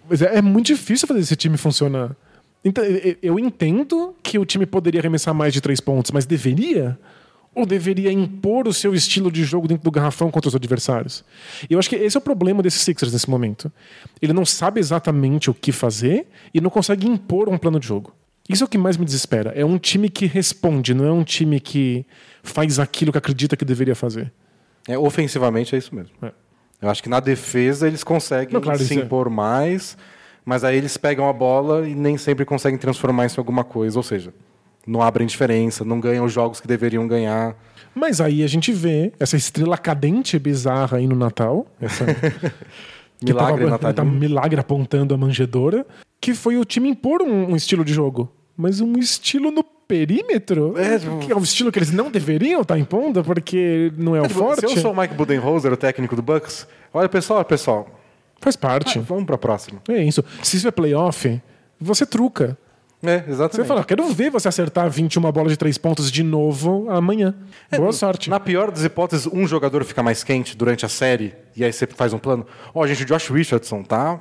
Mas 0.08 0.22
é, 0.22 0.36
é 0.38 0.42
muito 0.42 0.66
difícil 0.66 1.06
fazer 1.08 1.20
esse 1.20 1.36
time 1.36 1.56
funcionar. 1.56 2.14
Então, 2.64 2.82
eu- 3.22 3.38
entendo 3.38 4.14
que 4.22 4.38
o 4.38 4.44
time 4.44 4.66
poderia 4.66 5.00
arremessar 5.00 5.34
mais 5.34 5.52
de 5.52 5.60
três 5.60 5.80
pontos, 5.80 6.10
mas 6.10 6.26
deveria? 6.26 6.98
Ou 7.54 7.64
deveria 7.64 8.12
impor 8.12 8.68
o 8.68 8.72
seu 8.72 8.92
estilo 8.94 9.30
de 9.30 9.42
jogo 9.44 9.66
dentro 9.66 9.84
do 9.84 9.90
garrafão 9.90 10.30
contra 10.30 10.48
os 10.48 10.54
adversários? 10.54 11.24
E 11.70 11.72
eu 11.72 11.78
acho 11.78 11.88
que 11.88 11.96
esse 11.96 12.16
é 12.16 12.18
o 12.18 12.20
problema 12.20 12.62
desses 12.62 12.82
Sixers 12.82 13.12
nesse 13.12 13.30
momento. 13.30 13.72
Ele 14.20 14.32
não 14.32 14.44
sabe 14.44 14.78
exatamente 14.80 15.48
o 15.48 15.54
que 15.54 15.72
fazer 15.72 16.26
e 16.52 16.60
não 16.60 16.68
consegue 16.68 17.06
impor 17.08 17.48
um 17.48 17.56
plano 17.56 17.80
de 17.80 17.86
jogo. 17.86 18.12
Isso 18.48 18.62
é 18.62 18.66
o 18.66 18.68
que 18.68 18.76
mais 18.78 18.96
me 18.96 19.04
desespera. 19.04 19.52
É 19.56 19.64
um 19.64 19.78
time 19.78 20.08
que 20.10 20.26
responde, 20.26 20.92
não 20.92 21.04
é 21.06 21.10
um 21.12 21.24
time 21.24 21.58
que 21.58 22.04
faz 22.42 22.78
aquilo 22.78 23.10
que 23.10 23.18
acredita 23.18 23.56
que 23.56 23.64
deveria 23.64 23.94
fazer. 23.94 24.32
É, 24.86 24.96
ofensivamente 24.98 25.74
é 25.74 25.78
isso 25.78 25.94
mesmo. 25.94 26.12
É. 26.22 26.30
Eu 26.80 26.90
acho 26.90 27.02
que 27.02 27.08
na 27.08 27.20
defesa 27.20 27.86
eles 27.86 28.04
conseguem 28.04 28.52
Não, 28.54 28.60
claro, 28.60 28.78
se 28.78 28.98
é. 28.98 29.02
impor 29.02 29.30
mais, 29.30 29.96
mas 30.44 30.62
aí 30.64 30.76
eles 30.76 30.96
pegam 30.96 31.28
a 31.28 31.32
bola 31.32 31.88
e 31.88 31.94
nem 31.94 32.16
sempre 32.18 32.44
conseguem 32.44 32.78
transformar 32.78 33.26
isso 33.26 33.38
em 33.38 33.40
alguma 33.40 33.64
coisa. 33.64 33.98
Ou 33.98 34.02
seja, 34.02 34.32
não 34.86 35.00
abrem 35.02 35.26
diferença, 35.26 35.84
não 35.84 35.98
ganham 36.00 36.24
os 36.24 36.32
jogos 36.32 36.60
que 36.60 36.68
deveriam 36.68 37.06
ganhar. 37.08 37.56
Mas 37.94 38.20
aí 38.20 38.42
a 38.44 38.46
gente 38.46 38.72
vê 38.72 39.12
essa 39.18 39.36
estrela 39.36 39.78
cadente 39.78 40.38
bizarra 40.38 40.98
aí 40.98 41.06
no 41.06 41.16
Natal. 41.16 41.66
Essa, 41.80 42.04
que 43.18 43.24
Milagre 43.24 43.64
tava- 43.64 43.70
natalino. 43.70 43.94
Tá 43.94 44.04
milagre 44.04 44.60
apontando 44.60 45.14
a 45.14 45.16
manjedora. 45.16 45.86
que 46.20 46.34
foi 46.34 46.58
o 46.58 46.64
time 46.64 46.88
impor 46.90 47.22
um, 47.22 47.52
um 47.52 47.56
estilo 47.56 47.84
de 47.84 47.92
jogo. 47.94 48.30
Mas 48.56 48.80
um 48.80 48.92
estilo 48.98 49.50
no 49.50 49.64
perímetro? 49.86 50.74
É, 50.78 50.98
que 51.24 51.32
é 51.32 51.36
um 51.36 51.42
estilo 51.42 51.70
que 51.72 51.78
eles 51.78 51.90
não 51.90 52.10
deveriam 52.10 52.62
estar 52.62 52.78
impondo, 52.78 53.22
porque 53.24 53.92
não 53.96 54.14
é 54.16 54.20
o 54.20 54.26
Tipo, 54.26 54.40
forte. 54.40 54.60
Se 54.60 54.66
eu 54.76 54.82
sou 54.82 54.92
o 54.92 54.96
Mike 54.96 55.14
Budenholzer, 55.14 55.72
o 55.72 55.76
técnico 55.76 56.14
do 56.16 56.22
Bucks, 56.22 56.66
olha, 56.92 57.08
pessoal, 57.08 57.44
pessoal, 57.44 57.88
Faz 58.40 58.56
parte. 58.56 58.98
vamos 58.98 59.24
pra 59.24 59.38
próxima. 59.38 59.80
É 59.88 60.02
isso. 60.02 60.24
Se 60.42 60.56
isso 60.56 60.68
é 60.68 60.70
playoff, 60.70 61.40
você 61.80 62.04
truca. 62.06 62.56
É, 63.02 63.20
Você 63.20 63.30
exatamente. 63.30 63.68
fala, 63.68 63.84
quero 63.84 64.04
ver 64.08 64.30
você 64.30 64.48
acertar 64.48 64.90
21 64.90 65.20
bola 65.30 65.48
de 65.50 65.56
três 65.56 65.76
pontos 65.78 66.10
de 66.10 66.22
novo 66.22 66.86
amanhã. 66.90 67.34
Boa 67.76 67.92
sorte. 67.92 68.28
Na 68.30 68.40
pior 68.40 68.70
das 68.70 68.82
hipóteses, 68.84 69.26
um 69.30 69.46
jogador 69.46 69.84
fica 69.84 70.02
mais 70.02 70.24
quente 70.24 70.56
durante 70.56 70.84
a 70.84 70.88
série 70.88 71.34
e 71.54 71.62
aí 71.62 71.72
você 71.72 71.86
faz 71.86 72.12
um 72.14 72.18
plano. 72.18 72.46
Ó, 72.74 72.84
gente, 72.86 73.02
o 73.02 73.06
Josh 73.06 73.28
Richardson 73.28 73.82
tá 73.82 74.18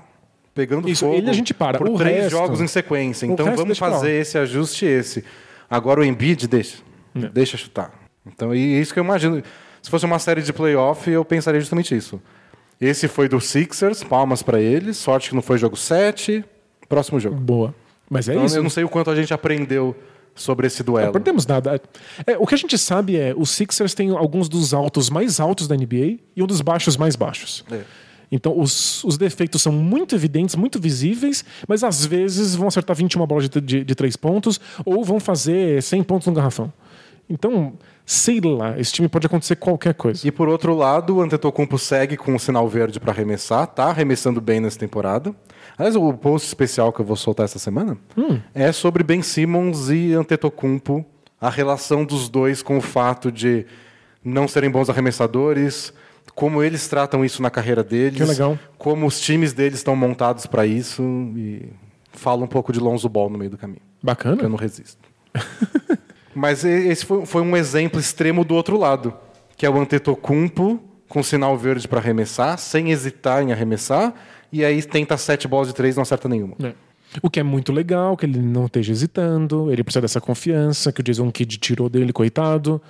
pegando 0.53 0.88
Isso, 0.89 1.05
fogo 1.05 1.18
ele 1.18 1.30
a 1.30 1.34
gente 1.34 1.53
para. 1.53 1.78
por 1.78 1.88
O 1.88 1.97
três 1.97 2.16
resto- 2.24 2.32
jogos 2.32 2.61
em 2.61 2.68
sequência. 2.68 3.26
Então 3.26 3.55
vamos 3.55 3.78
fazer 3.78 4.11
esse 4.11 4.38
ajuste 4.38 4.86
e 4.86 4.89
esse. 4.89 5.24
Agora 5.70 6.01
o 6.01 6.03
Embiid 6.03 6.47
deixa. 6.47 6.78
É. 7.16 7.28
Deixa 7.30 7.57
chutar. 7.57 7.91
Então, 8.26 8.53
e 8.53 8.76
é 8.76 8.80
isso 8.82 8.93
que 8.93 8.99
eu 8.99 9.03
imagino. 9.03 9.41
Se 9.82 9.89
fosse 9.89 10.05
uma 10.05 10.20
série 10.20 10.41
de 10.41 10.51
playoff, 10.51 11.09
eu 11.09 11.24
pensaria 11.24 11.59
justamente 11.59 11.95
isso. 11.95 12.22
Esse 12.82 13.07
foi 13.07 13.30
do 13.30 13.39
Sixers, 13.39 14.03
palmas 14.03 14.43
pra 14.43 14.59
eles. 14.59 14.97
Sorte 14.97 15.30
que 15.30 15.36
não 15.36 15.41
foi 15.41 15.57
jogo 15.57 15.78
7. 15.78 16.43
Próximo 16.89 17.20
jogo. 17.20 17.36
Boa. 17.36 17.74
Mas 18.09 18.28
é 18.28 18.34
Então, 18.34 18.45
isso. 18.45 18.57
eu 18.57 18.63
não 18.63 18.70
sei 18.70 18.84
o 18.84 18.89
quanto 18.89 19.09
a 19.09 19.16
gente 19.16 19.34
aprendeu 19.34 19.95
sobre 20.36 20.68
esse 20.68 20.82
Não 20.82 20.93
duelo. 20.93 21.11
perdemos 21.13 21.45
nada. 21.47 21.82
É, 22.28 22.38
o 22.38 22.45
que 22.45 22.53
a 22.53 22.57
gente 22.57 22.78
sabe 22.78 23.16
é 23.16 23.34
os 23.36 23.49
Sixers 23.51 23.93
têm 23.93 24.09
alguns 24.11 24.49
dos 24.49 24.74
altos 24.74 25.09
mais 25.09 25.39
altos 25.39 25.68
da 25.68 25.76
NBA 25.76 26.20
e 26.36 26.43
um 26.43 26.45
dos 26.47 26.59
baixos 26.61 26.97
mais 26.97 27.16
baixos. 27.16 27.63
É. 27.72 27.82
Então 28.36 28.60
os, 28.60 29.04
os 29.06 29.18
defeitos 29.18 29.62
são 29.62 29.72
muito 29.72 30.14
evidentes, 30.14 30.56
muito 30.56 30.80
visíveis, 30.80 31.46
mas 31.68 31.84
às 31.84 32.06
vezes 32.06 32.54
vão 32.54 32.68
acertar 32.68 32.96
21 32.96 33.26
bolas 33.26 33.50
de, 33.50 33.62
de, 33.62 33.84
de 33.84 33.96
3 33.96 34.16
pontos 34.18 34.60
ou 34.86 35.04
vão 35.04 35.20
fazer 35.20 35.82
100 35.82 36.04
pontos 36.04 36.28
no 36.28 36.34
garrafão. 36.34 36.72
Então, 37.30 37.74
sei 38.06 38.40
lá, 38.42 38.78
esse 38.78 38.92
time 38.92 39.08
pode 39.08 39.26
acontecer 39.26 39.56
qualquer 39.56 39.94
coisa. 39.94 40.28
E 40.28 40.32
por 40.32 40.48
outro 40.48 40.76
lado, 40.76 41.16
o 41.16 41.22
Antetokounmpo 41.22 41.80
segue 41.80 42.18
com 42.18 42.36
o 42.36 42.40
sinal 42.40 42.68
verde 42.68 43.00
para 43.00 43.12
arremessar, 43.12 43.66
tá 43.68 43.86
arremessando 43.86 44.40
bem 44.40 44.60
nessa 44.60 44.78
temporada. 44.78 45.34
Aliás, 45.78 45.96
o 45.96 46.14
post 46.14 46.48
especial 46.48 46.94
que 46.94 47.00
eu 47.00 47.06
vou 47.06 47.16
soltar 47.16 47.46
essa 47.46 47.58
semana 47.58 47.98
é 48.54 48.72
sobre 48.72 49.04
Ben 49.04 49.22
Simmons 49.22 49.90
e 49.90 50.14
Antetokounmpo, 50.14 51.04
a 51.40 51.50
relação 51.50 52.06
dos 52.06 52.30
dois 52.30 52.62
com 52.62 52.78
o 52.78 52.82
fato 52.82 53.32
de 53.32 53.66
não 54.24 54.48
serem 54.48 54.70
bons 54.70 54.90
arremessadores, 54.90 55.94
como 56.34 56.62
eles 56.64 56.88
tratam 56.88 57.24
isso 57.24 57.42
na 57.42 57.50
carreira 57.50 57.84
deles, 57.84 58.18
Que 58.18 58.24
legal. 58.26 58.58
como 58.78 59.06
os 59.06 59.20
times 59.20 59.54
deles 59.54 59.80
estão 59.80 59.96
montados 59.96 60.46
para 60.46 60.66
isso 60.66 61.02
e 61.36 61.70
fala 62.12 62.44
um 62.44 62.48
pouco 62.48 62.74
de 62.74 62.80
Lonzo 62.80 63.08
Ball 63.10 63.30
no 63.30 63.38
meio 63.38 63.52
do 63.52 63.58
caminho 63.58 63.80
que 63.80 63.84
eu 64.04 64.08
Bacana. 64.08 64.50
não 64.50 64.56
resisto. 64.58 65.00
Mas 66.34 66.64
esse 66.66 67.06
foi, 67.06 67.26
foi 67.26 67.42
um 67.42 67.56
exemplo 67.56 68.00
extremo 68.00 68.44
do 68.44 68.56
outro 68.56 68.78
lado, 68.78 69.14
que 69.56 69.66
é 69.66 69.70
o 69.70 69.78
Antetokounmpo 69.80 70.80
com 71.08 71.24
sinal 71.24 71.58
verde 71.58 71.88
para 71.88 72.00
arremessar, 72.00 72.58
sem 72.58 72.92
hesitar 72.92 73.42
em 73.42 73.52
arremessar, 73.54 74.14
e 74.52 74.66
aí 74.66 74.82
tenta 74.84 75.16
sete 75.18 75.48
bolas 75.48 75.68
de 75.70 75.74
três, 75.74 75.96
não 75.96 76.02
acerta 76.02 76.28
nenhuma. 76.28 76.56
É. 76.62 76.74
O 77.22 77.30
que 77.30 77.40
é 77.40 77.44
muito 77.44 77.72
legal, 77.72 78.18
que 78.18 78.26
ele 78.26 78.40
não 78.40 78.66
esteja 78.66 78.92
hesitando, 78.92 79.72
ele 79.72 79.84
precisa 79.84 80.02
dessa 80.02 80.20
confiança 80.20 80.92
que 80.92 81.00
o 81.00 81.04
Jason 81.04 81.32
Kidd 81.32 81.58
tirou 81.58 81.88
dele, 81.90 82.12
coitado. 82.12 82.82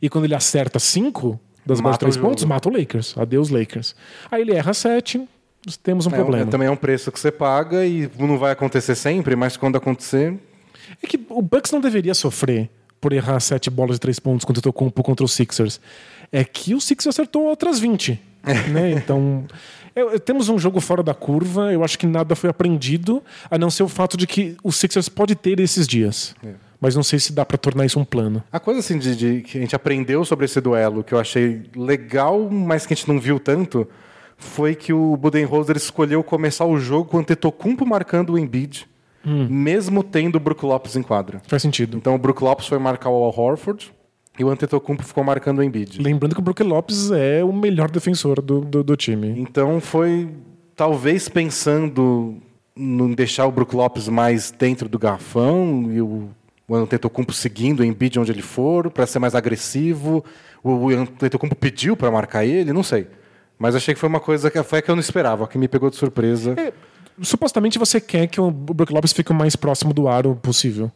E 0.00 0.08
quando 0.08 0.24
ele 0.24 0.34
acerta 0.34 0.78
cinco 0.78 1.38
das 1.66 1.80
bolas 1.80 1.80
de 1.80 1.82
Mata 1.82 1.98
três 1.98 2.16
pontos, 2.16 2.44
mata 2.44 2.68
o 2.68 2.72
Lakers. 2.72 3.16
Adeus, 3.16 3.48
Lakers. 3.50 3.94
Aí 4.30 4.42
ele 4.42 4.52
erra 4.54 4.74
sete, 4.74 5.20
temos 5.82 6.06
um 6.06 6.10
É, 6.10 6.14
problema. 6.14 6.44
é- 6.44 6.46
também 6.50 6.68
é 6.68 6.70
um 6.70 6.76
preço 6.76 7.10
que 7.10 7.18
você 7.18 7.30
paga 7.32 7.84
e 7.86 8.10
não 8.18 8.38
vai 8.38 8.52
acontecer 8.52 8.94
sempre, 8.94 9.34
mas 9.36 9.56
quando 9.56 9.76
acontecer, 9.76 10.34
É 11.02 11.06
que 11.06 11.18
o 11.30 11.40
Bucks 11.40 11.72
não 11.72 11.80
deveria 11.80 12.12
sofrer 12.14 12.68
por 13.00 13.12
errar 13.12 13.40
sete 13.40 13.70
bolas 13.70 13.96
de 13.96 14.00
três 14.00 14.18
pontos 14.20 14.44
contra 14.44 14.58
o 14.60 14.62
Tocumpo 14.62 15.02
contra 15.02 15.24
os 15.24 15.32
Sixers. 15.32 15.80
É 16.30 16.44
que 16.44 16.74
o 16.74 16.80
Sixers 16.80 17.14
acertou 17.14 17.44
outras 17.44 17.78
20. 17.80 18.20
né? 18.70 18.90
Então, 18.92 19.44
eu- 19.96 20.10
eu- 20.12 20.20
temos 20.20 20.50
um 20.50 20.58
jogo 20.58 20.80
fora 20.80 21.02
da 21.02 21.14
curva. 21.14 21.72
Eu 21.72 21.82
acho 21.82 21.98
que 21.98 22.06
nada 22.06 22.34
foi 22.36 22.50
aprendido, 22.50 23.22
a 23.50 23.56
não 23.56 23.70
ser 23.70 23.82
o 23.82 23.88
fato 23.88 24.16
de 24.18 24.26
que 24.26 24.56
o 24.62 24.70
Sixers 24.70 25.08
pode 25.08 25.34
ter 25.34 25.58
esses 25.60 25.86
dias. 25.86 26.34
Mas 26.84 26.94
não 26.94 27.02
sei 27.02 27.18
se 27.18 27.32
dá 27.32 27.46
pra 27.46 27.56
tornar 27.56 27.86
isso 27.86 27.98
um 27.98 28.04
plano. 28.04 28.44
A 28.52 28.60
coisa 28.60 28.80
assim 28.80 28.98
de, 28.98 29.16
de- 29.16 29.40
que 29.40 29.56
a 29.56 29.60
gente 29.62 29.74
aprendeu 29.74 30.22
sobre 30.22 30.44
esse 30.44 30.60
duelo, 30.60 31.02
que 31.02 31.14
eu 31.14 31.18
achei 31.18 31.62
legal, 31.74 32.38
mas 32.50 32.84
que 32.84 32.92
a 32.92 32.96
gente 32.96 33.08
não 33.08 33.18
viu 33.18 33.40
tanto, 33.40 33.88
foi 34.36 34.74
que 34.74 34.92
o 34.92 35.16
Budenholzer 35.16 35.78
escolheu 35.78 36.22
começar 36.22 36.66
o 36.66 36.76
jogo 36.78 37.08
com 37.08 37.16
o 37.16 37.20
Antetokounmpo 37.20 37.86
marcando 37.86 38.34
o 38.34 38.38
Embiid, 38.38 38.86
mesmo 39.48 40.02
tendo 40.02 40.36
o 40.36 40.40
Brook 40.40 40.62
Lopes 40.66 40.94
em 40.94 41.02
quadra. 41.02 41.40
Faz 41.48 41.62
sentido. 41.62 41.96
Então 41.96 42.14
o 42.14 42.18
Brook 42.18 42.44
Lopes 42.44 42.66
foi 42.66 42.78
marcar 42.78 43.08
o 43.08 43.14
Al 43.24 43.34
Horford 43.34 43.90
e 44.38 44.44
o 44.44 44.50
Antetokounmpo 44.50 45.02
ficou 45.04 45.24
marcando 45.24 45.60
o 45.60 45.62
Embiid. 45.62 46.02
Lembrando 46.02 46.34
que 46.34 46.40
o 46.40 46.44
Brook 46.44 46.62
Lopes 46.62 47.10
é 47.12 47.42
o 47.42 47.50
melhor 47.50 47.90
defensor 47.90 48.42
do, 48.42 48.60
do, 48.60 48.84
do 48.84 48.94
time. 48.96 49.28
Então 49.40 49.80
foi 49.80 50.28
talvez 50.76 51.30
pensando 51.30 52.36
em 52.76 53.14
deixar 53.14 53.46
o 53.46 53.50
Brook 53.52 53.74
Lopes 53.74 54.06
mais 54.08 54.50
dentro 54.50 54.86
do 54.86 54.98
garrafão 54.98 55.88
e 55.90 56.02
o, 56.02 56.28
o 56.66 56.74
Antetokounmpo 56.74 57.32
seguindo 57.32 57.80
o 57.80 57.84
Embiid 57.84 58.18
onde 58.18 58.32
ele 58.32 58.42
for 58.42 58.90
para 58.90 59.06
ser 59.06 59.18
mais 59.18 59.34
agressivo. 59.34 60.24
O, 60.62 60.88
Antetokounmpo 60.88 61.54
pediu 61.54 61.96
para 61.96 62.10
marcar 62.10 62.44
ele, 62.44 62.72
não 62.72 62.82
sei. 62.82 63.06
Mas 63.58 63.74
achei 63.74 63.94
que 63.94 64.00
foi 64.00 64.08
uma 64.08 64.20
coisa 64.20 64.50
que 64.50 64.62
foi 64.62 64.82
que 64.82 64.90
eu 64.90 64.96
não 64.96 65.00
esperava, 65.00 65.46
que 65.46 65.58
me 65.58 65.68
pegou 65.68 65.90
de 65.90 65.96
surpresa. 65.96 66.54
É, 66.58 66.72
supostamente 67.20 67.78
você 67.78 68.00
quer 68.00 68.26
que 68.26 68.40
o 68.40 68.50
Brook 68.50 68.92
Lopes 68.92 69.12
fique 69.12 69.30
o 69.30 69.34
mais 69.34 69.54
próximo 69.54 69.92
do 69.92 70.08
aro 70.08 70.36
possível. 70.36 70.90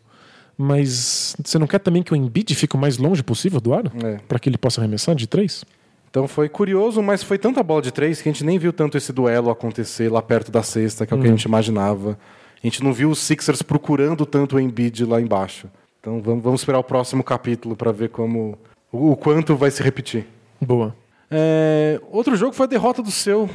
Mas 0.57 1.37
você 1.45 1.57
não 1.57 1.69
quer 1.69 1.79
também 1.79 2.03
que 2.03 2.12
o 2.12 2.16
Embiid 2.16 2.53
fique 2.55 2.75
o 2.75 2.79
mais 2.79 2.99
longe 2.99 3.23
possível 3.23 3.61
do 3.61 3.73
aro? 3.73 3.93
É. 4.03 4.19
Pra 4.27 4.41
que 4.41 4.49
ele 4.49 4.59
possa 4.59 4.81
arremessar 4.81 5.14
de 5.14 5.27
três? 5.29 5.64
Então 6.11 6.27
foi 6.27 6.49
curioso, 6.49 7.01
mas 7.03 7.23
foi 7.23 7.39
tanta 7.39 7.62
bola 7.62 7.83
de 7.83 7.93
três 7.93 8.21
que 8.21 8.29
a 8.29 8.33
gente 8.33 8.43
nem 8.43 8.59
viu 8.59 8.73
tanto 8.73 8.97
esse 8.97 9.12
duelo 9.12 9.51
acontecer 9.51 10.11
lá 10.11 10.21
perto 10.23 10.51
da 10.51 10.62
sexta, 10.62 11.07
que 11.07 11.14
é 11.14 11.16
o 11.16 11.21
que 11.21 11.27
a 11.27 11.31
gente 11.31 11.45
imaginava. 11.45 12.19
A 12.63 12.67
gente 12.67 12.83
não 12.83 12.93
viu 12.93 13.11
os 13.11 13.19
Sixers 13.21 13.63
procurando 13.63 14.27
tanto 14.27 14.57
o 14.57 14.61
Embiid 14.61 15.05
lá 15.05 15.21
embaixo. 15.21 15.69
Então 16.01 16.21
vamos, 16.21 16.43
vamos 16.43 16.61
esperar 16.61 16.79
o 16.79 16.85
próximo 16.85 17.23
capítulo 17.23 17.77
para 17.77 17.93
ver 17.93 18.09
como 18.11 18.59
o, 18.93 19.13
o 19.13 19.17
quanto 19.17 19.55
vai 19.57 19.71
se 19.71 19.83
repetir. 19.83 20.27
Boa. 20.61 20.95
É, 21.31 22.01
outro 22.11 22.35
jogo 22.37 22.53
foi 22.53 22.65
a 22.65 22.69
derrota 22.69 23.03
do 23.03 23.11
seu 23.11 23.49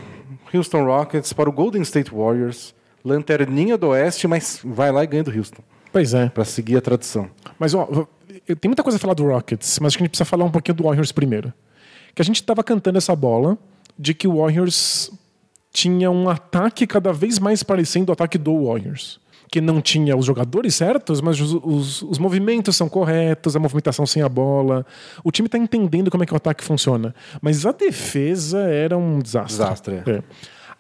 Houston 0.54 0.86
Rockets 0.86 1.34
para 1.34 1.50
o 1.50 1.52
Golden 1.52 1.82
State 1.82 2.12
Warriors. 2.14 2.74
Lanterninha 3.06 3.78
do 3.78 3.88
Oeste, 3.90 4.28
mas 4.30 4.62
vai 4.64 4.90
lá 4.90 5.04
e 5.04 5.08
ganha 5.08 5.24
do 5.26 5.38
Houston, 5.38 5.62
Pois 5.92 6.14
é. 6.14 6.30
para 6.30 6.46
seguir 6.46 6.78
a 6.78 6.82
tradição. 6.82 7.30
Mas, 7.60 7.74
ó, 7.74 7.86
eu- 8.48 8.56
tem 8.56 8.70
muita 8.70 8.82
coisa 8.82 8.96
a 8.96 9.00
falar 9.00 9.14
do 9.14 9.26
Rockets, 9.28 9.78
mas 9.80 9.88
acho 9.88 9.98
que 9.98 10.04
a 10.04 10.06
gente 10.06 10.12
precisa 10.12 10.24
falar 10.24 10.46
um 10.46 10.50
pouquinho 10.52 10.76
do 10.76 10.84
Warriors 10.86 11.12
primeiro. 11.12 11.52
Que 12.16 12.22
a 12.22 12.26
gente 12.26 12.42
tava 12.42 12.64
cantando 12.64 12.98
essa 12.98 13.14
bola 13.14 13.58
de 14.00 14.14
que 14.14 14.26
o 14.26 14.38
Warriors 14.38 15.12
tinha 15.74 16.10
um 16.12 16.30
ataque 16.30 16.86
cada 16.88 17.12
vez 17.12 17.40
mais 17.40 17.64
parecendo 17.64 18.12
o 18.12 18.14
ataque 18.14 18.38
do 18.38 18.66
Warriors. 18.68 19.20
Que 19.52 19.60
não 19.62 19.82
tinha 19.82 20.16
os 20.18 20.26
jogadores 20.26 20.74
certos, 20.76 21.20
mas 21.22 21.40
os, 21.40 21.54
os- 21.64 22.02
os 22.04 22.18
movimentos 22.18 22.76
são 22.76 22.88
corretos, 22.90 23.56
a 23.56 23.60
movimentação 23.60 24.06
sem 24.06 24.24
a 24.24 24.30
bola. 24.30 24.86
O 25.24 25.32
time 25.32 25.48
tá 25.50 25.58
entendendo 25.58 26.10
como 26.10 26.24
é 26.24 26.26
que 26.26 26.34
o 26.34 26.38
ataque 26.38 26.64
funciona. 26.64 27.14
Mas 27.42 27.66
a 27.66 27.72
defesa 27.72 28.60
era 28.62 28.98
um 28.98 29.20
desastre. 29.20 29.58
Desastre, 29.58 29.96
é. 30.08 30.10
É. 30.12 30.24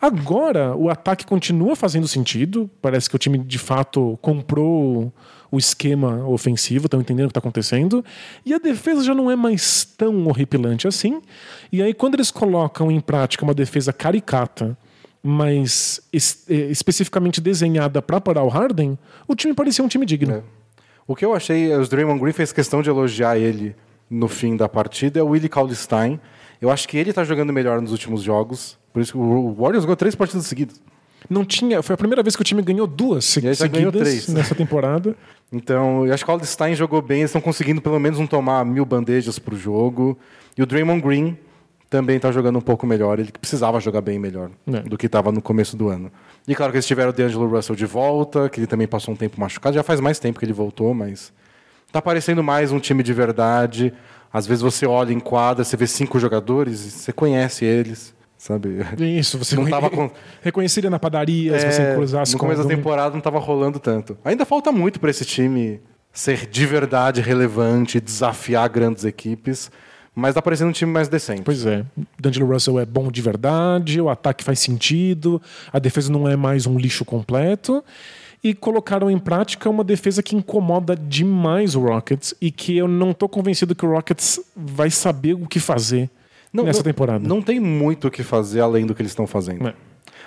Agora, 0.02 0.76
o 0.76 0.90
ataque 0.90 1.26
continua 1.26 1.76
fazendo 1.76 2.08
sentido. 2.08 2.70
Parece 2.82 3.10
que 3.10 3.16
o 3.16 3.20
time, 3.20 3.38
de 3.38 3.58
fato, 3.60 4.18
comprou 4.22 5.14
o 5.52 5.58
esquema 5.58 6.26
ofensivo, 6.28 6.86
estão 6.88 7.00
entendendo 7.00 7.26
o 7.26 7.28
que 7.30 7.32
está 7.32 7.40
acontecendo. 7.40 8.04
E 8.44 8.54
a 8.54 8.58
defesa 8.58 9.04
já 9.04 9.14
não 9.14 9.30
é 9.30 9.36
mais 9.36 9.86
tão 9.86 10.26
horripilante 10.28 10.88
assim. 10.88 11.22
E 11.72 11.82
aí, 11.82 11.94
quando 11.94 12.16
eles 12.16 12.32
colocam 12.32 12.92
em 12.92 13.00
prática 13.00 13.44
uma 13.44 13.54
defesa 13.54 13.94
caricata, 13.94 14.76
mas 15.24 16.02
es- 16.12 16.44
eh, 16.50 16.68
especificamente 16.70 17.40
desenhada 17.40 18.02
para 18.02 18.20
parar 18.20 18.44
o 18.44 18.50
Harden, 18.50 18.98
o 19.28 19.34
time 19.36 19.54
parecia 19.54 19.84
um 19.84 19.88
time 19.88 20.06
digno. 20.06 20.34
É. 20.36 20.42
O 21.08 21.16
que 21.16 21.24
eu 21.26 21.34
achei, 21.34 21.74
os 21.76 21.88
Draymond 21.90 22.20
Green 22.20 22.34
fez 22.34 22.52
questão 22.52 22.82
de 22.82 22.90
elogiar 22.90 23.38
ele 23.38 23.76
no 24.10 24.28
fim 24.28 24.56
da 24.58 24.68
partida, 24.70 25.20
é 25.20 25.24
o 25.24 25.28
Willie 25.28 25.50
Cauley-Stein. 25.50 26.20
Eu 26.62 26.70
acho 26.70 26.88
que 26.88 26.98
ele 26.98 27.10
está 27.10 27.24
jogando 27.24 27.52
melhor 27.52 27.82
nos 27.82 27.92
últimos 27.92 28.22
jogos. 28.22 28.78
Por 28.92 29.02
isso 29.02 29.14
que 29.14 29.18
o 29.18 29.54
Warriors 29.54 29.86
ganhou 29.86 29.96
três 29.98 30.14
partidas 30.16 30.46
seguidas. 30.46 30.80
Não 31.30 31.44
tinha, 31.46 31.82
foi 31.82 31.94
a 31.94 31.98
primeira 31.98 32.22
vez 32.22 32.36
que 32.36 32.42
o 32.42 32.46
time 32.46 32.62
ganhou 32.62 32.86
duas 32.86 33.24
se- 33.26 33.40
já 33.54 33.66
ganhou 33.68 33.92
seguidas 33.92 34.02
três. 34.02 34.28
nessa 34.28 34.54
temporada. 34.54 35.16
Então, 35.56 36.04
eu 36.08 36.12
acho 36.12 36.24
que 36.26 36.32
o 36.32 36.34
Cauley-Stein 36.34 36.74
jogou 36.74 37.00
bem. 37.00 37.20
Eles 37.20 37.30
estão 37.30 37.40
conseguindo 37.40 37.80
pelo 37.80 38.00
menos 38.00 38.18
não 38.18 38.26
tomar 38.26 38.66
mil 38.66 38.84
bandejas 38.86 39.38
pro 39.38 39.56
jogo. 39.56 40.18
E 40.58 40.64
o 40.64 40.66
Draymond 40.66 41.00
Green 41.00 41.38
também 41.98 42.16
está 42.18 42.32
jogando 42.32 42.58
um 42.58 42.62
pouco 42.62 42.88
melhor. 42.88 43.20
Ele 43.20 43.32
precisava 43.32 43.80
jogar 43.80 44.02
bem 44.02 44.18
melhor 44.18 44.50
É. 44.68 44.80
do 44.82 44.98
que 44.98 45.06
estava 45.06 45.32
no 45.32 45.42
começo 45.42 45.78
do 45.78 45.90
ano. 45.90 46.12
E 46.48 46.56
claro 46.56 46.72
que 46.72 46.78
eles 46.78 46.88
tiveram 46.88 47.12
o 47.12 47.14
D'Angelo 47.14 47.48
Russell 47.48 47.76
de 47.76 47.86
volta, 47.86 48.50
que 48.50 48.60
ele 48.60 48.68
também 48.68 48.88
passou 48.88 49.14
um 49.14 49.18
tempo 49.18 49.40
machucado. 49.40 49.76
Já 49.76 49.84
faz 49.84 50.00
mais 50.00 50.18
tempo 50.18 50.40
que 50.40 50.46
ele 50.46 50.54
voltou, 50.54 50.94
mas 50.94 51.32
tá 51.92 52.02
parecendo 52.02 52.42
mais 52.44 52.72
um 52.72 52.80
time 52.80 53.04
de 53.04 53.14
verdade. 53.14 53.94
Às 54.32 54.48
vezes 54.48 54.64
você 54.64 54.88
olha 54.88 55.14
em 55.14 55.20
quadra, 55.20 55.64
você 55.64 55.78
vê 55.78 55.86
cinco 55.86 56.20
jogadores, 56.20 56.84
e 56.86 56.90
você 56.92 57.14
conhece 57.14 57.64
eles. 57.66 58.14
sabe? 58.36 58.80
Isso, 59.00 59.38
você 59.38 59.56
Não 59.56 59.66
tava 59.70 59.90
com- 59.90 60.12
reconheceria 60.42 60.90
na 60.90 61.00
padaria 61.00 61.58
se 61.60 61.72
você 61.72 61.82
É, 61.82 61.96
cruzasse 61.96 62.34
no 62.34 62.40
com 62.40 62.46
começo 62.46 62.64
da 62.68 62.68
temporada 62.76 63.12
não 63.12 63.20
estava 63.20 63.40
rolando 63.40 63.80
tanto. 63.80 64.18
Ainda 64.26 64.44
falta 64.46 64.70
muito 64.70 65.00
para 65.00 65.10
esse 65.10 65.24
time 65.24 65.80
ser 66.12 66.46
de 66.48 66.66
verdade 66.66 67.22
relevante, 67.22 68.02
desafiar 68.02 68.68
grandes 68.68 69.06
equipes, 69.06 69.72
mas 70.16 70.36
tá 70.36 70.42
parecendo 70.42 70.70
um 70.70 70.74
time 70.74 70.92
mais 70.92 71.08
decente. 71.08 71.42
Pois 71.42 71.66
é. 71.66 71.84
D'Angelo 72.20 72.52
Russell 72.52 72.80
é 72.80 72.86
bom 72.86 73.12
de 73.12 73.22
verdade, 73.22 74.00
o 74.00 74.10
ataque 74.10 74.44
faz 74.44 74.60
sentido, 74.60 75.42
a 75.72 75.80
defesa 75.80 76.12
não 76.12 76.28
é 76.28 76.36
mais 76.36 76.68
um 76.68 76.78
lixo 76.78 77.04
completo. 77.04 77.84
E 78.44 78.54
colocaram 78.54 79.10
em 79.10 79.18
prática 79.18 79.70
uma 79.70 79.86
defesa 79.86 80.22
que 80.22 80.36
incomoda 80.36 80.98
demais 80.98 81.76
o 81.76 81.80
Rockets 81.80 82.36
e 82.42 82.52
que 82.52 82.76
eu 82.76 82.90
não 82.90 83.14
tô 83.14 83.30
convencido 83.30 83.74
que 83.74 83.86
o 83.86 83.90
Rockets 83.90 84.38
vai 84.54 84.90
saber 84.90 85.34
o 85.34 85.48
que 85.48 85.62
fazer 85.62 86.10
nessa 86.54 86.80
não, 86.80 86.84
temporada. 86.84 87.28
Não 87.28 87.42
tem 87.42 87.58
muito 87.58 88.10
o 88.10 88.12
que 88.12 88.22
fazer 88.22 88.60
além 88.60 88.86
do 88.86 88.94
que 88.94 89.02
eles 89.02 89.14
estão 89.14 89.26
fazendo. 89.26 89.70
É. 89.70 89.74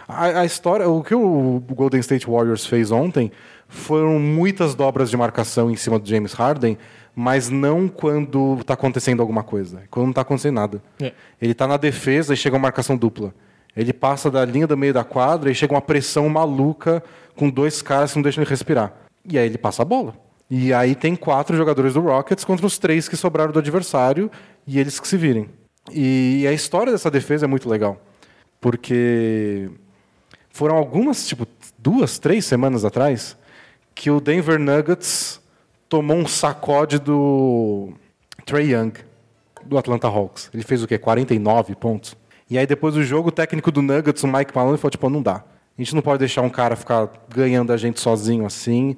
A, 0.09 0.41
a 0.41 0.45
história, 0.47 0.89
o 0.89 1.03
que 1.03 1.14
o 1.14 1.62
Golden 1.68 2.01
State 2.01 2.26
Warriors 2.26 2.64
fez 2.64 2.91
ontem 2.91 3.30
foram 3.68 4.18
muitas 4.18 4.74
dobras 4.74 5.11
de 5.11 5.16
marcação 5.16 5.70
em 5.70 5.76
cima 5.76 5.99
do 5.99 6.09
James 6.09 6.32
Harden, 6.32 6.78
mas 7.18 7.48
não 7.48 7.88
quando 7.88 8.58
está 8.60 8.74
acontecendo 8.74 9.22
alguma 9.22 9.42
coisa, 9.42 9.84
quando 9.90 10.04
não 10.04 10.10
está 10.10 10.20
acontecendo 10.20 10.54
nada. 10.54 10.82
É. 11.00 11.14
Ele 11.40 11.52
está 11.52 11.66
na 11.66 11.78
defesa 11.78 12.34
e 12.34 12.36
chega 12.36 12.56
uma 12.56 12.62
marcação 12.64 12.94
dupla. 12.94 13.34
Ele 13.74 13.90
passa 13.90 14.30
da 14.30 14.44
linha 14.44 14.66
do 14.66 14.76
meio 14.76 14.92
da 14.92 15.02
quadra 15.02 15.50
e 15.50 15.54
chega 15.54 15.72
uma 15.72 15.80
pressão 15.80 16.28
maluca 16.28 17.02
com 17.34 17.48
dois 17.48 17.80
caras 17.80 18.12
que 18.12 18.18
não 18.18 18.22
deixam 18.22 18.42
ele 18.42 18.50
respirar. 18.50 18.92
E 19.24 19.38
aí 19.38 19.46
ele 19.46 19.56
passa 19.56 19.80
a 19.80 19.84
bola. 19.84 20.14
E 20.50 20.74
aí 20.74 20.94
tem 20.94 21.16
quatro 21.16 21.56
jogadores 21.56 21.94
do 21.94 22.00
Rockets 22.00 22.44
contra 22.44 22.66
os 22.66 22.76
três 22.76 23.08
que 23.08 23.16
sobraram 23.16 23.50
do 23.50 23.58
adversário 23.58 24.30
e 24.66 24.78
eles 24.78 25.00
que 25.00 25.08
se 25.08 25.16
virem. 25.16 25.48
E 25.90 26.46
a 26.46 26.52
história 26.52 26.92
dessa 26.92 27.10
defesa 27.10 27.46
é 27.46 27.48
muito 27.48 27.66
legal. 27.66 27.98
Porque 28.60 29.70
foram 30.50 30.76
algumas, 30.76 31.26
tipo, 31.26 31.46
duas, 31.78 32.18
três 32.18 32.44
semanas 32.44 32.84
atrás, 32.84 33.38
que 33.94 34.10
o 34.10 34.20
Denver 34.20 34.58
Nuggets 34.58 35.40
tomou 35.89 36.16
um 36.16 36.26
sacode 36.26 36.99
do 36.99 37.93
Trey 38.45 38.72
Young, 38.72 38.93
do 39.64 39.78
Atlanta 39.78 40.09
Hawks. 40.09 40.51
Ele 40.53 40.62
fez 40.62 40.82
o 40.82 40.87
quê? 40.87 40.99
49 40.99 41.74
pontos. 41.74 42.16
E 42.49 42.57
aí 42.59 42.66
depois 42.66 42.95
do 42.95 43.03
jogo, 43.03 43.28
o 43.28 43.32
técnico 43.32 43.72
do 43.72 43.82
Nuggets, 43.82 44.22
o 44.22 44.28
Mike 44.28 44.55
Malone, 44.55 44.78
falou, 44.78 44.91
tipo, 44.91 45.11
não 45.11 45.22
dá. 45.22 45.45
A 45.78 45.82
gente 45.82 45.95
não 45.95 46.03
pode 46.03 46.20
deixar 46.20 46.43
um 46.43 46.49
cara 46.49 46.74
ficar 46.74 47.11
ganhando 47.28 47.72
a 47.72 47.76
gente 47.76 48.01
sozinho 48.01 48.47
assim. 48.47 48.97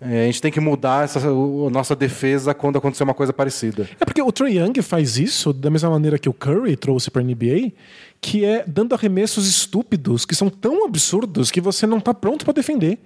É, 0.00 0.22
a 0.22 0.26
gente 0.26 0.40
tem 0.40 0.50
que 0.50 0.60
mudar 0.60 1.04
essa, 1.04 1.18
a 1.20 1.70
nossa 1.70 1.94
defesa 1.94 2.54
quando 2.54 2.78
acontecer 2.78 3.04
uma 3.04 3.14
coisa 3.14 3.32
parecida. 3.32 3.88
É 4.00 4.04
porque 4.04 4.22
o 4.22 4.32
Trae 4.32 4.58
Young 4.58 4.80
faz 4.82 5.18
isso 5.18 5.52
da 5.52 5.68
mesma 5.70 5.90
maneira 5.90 6.18
que 6.18 6.28
o 6.28 6.32
Curry 6.32 6.74
trouxe 6.76 7.10
para 7.10 7.22
NBA, 7.22 7.72
que 8.20 8.44
é 8.44 8.64
dando 8.66 8.94
arremessos 8.94 9.46
estúpidos 9.46 10.24
que 10.24 10.34
são 10.34 10.48
tão 10.48 10.86
absurdos 10.86 11.50
que 11.50 11.60
você 11.60 11.86
não 11.86 11.98
está 11.98 12.14
pronto 12.14 12.44
para 12.44 12.54
defender. 12.54 12.98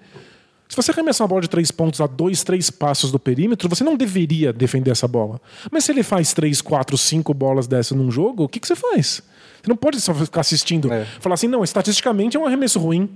Se 0.68 0.76
você 0.76 0.90
arremessar 0.90 1.24
uma 1.24 1.28
bola 1.28 1.42
de 1.42 1.48
três 1.48 1.70
pontos 1.70 2.00
a 2.00 2.06
dois, 2.06 2.42
três 2.42 2.70
passos 2.70 3.12
do 3.12 3.18
perímetro, 3.18 3.68
você 3.68 3.84
não 3.84 3.96
deveria 3.96 4.52
defender 4.52 4.90
essa 4.90 5.06
bola. 5.06 5.40
Mas 5.70 5.84
se 5.84 5.92
ele 5.92 6.02
faz 6.02 6.32
três, 6.32 6.60
quatro, 6.60 6.96
cinco 6.96 7.34
bolas 7.34 7.66
dessas 7.66 7.96
num 7.96 8.10
jogo, 8.10 8.44
o 8.44 8.48
que, 8.48 8.58
que 8.58 8.66
você 8.66 8.74
faz? 8.74 9.22
Você 9.62 9.68
não 9.68 9.76
pode 9.76 10.00
só 10.00 10.14
ficar 10.14 10.40
assistindo. 10.40 10.92
É. 10.92 11.04
Falar 11.20 11.34
assim, 11.34 11.48
não, 11.48 11.62
estatisticamente 11.62 12.36
é 12.36 12.40
um 12.40 12.46
arremesso 12.46 12.78
ruim. 12.78 13.08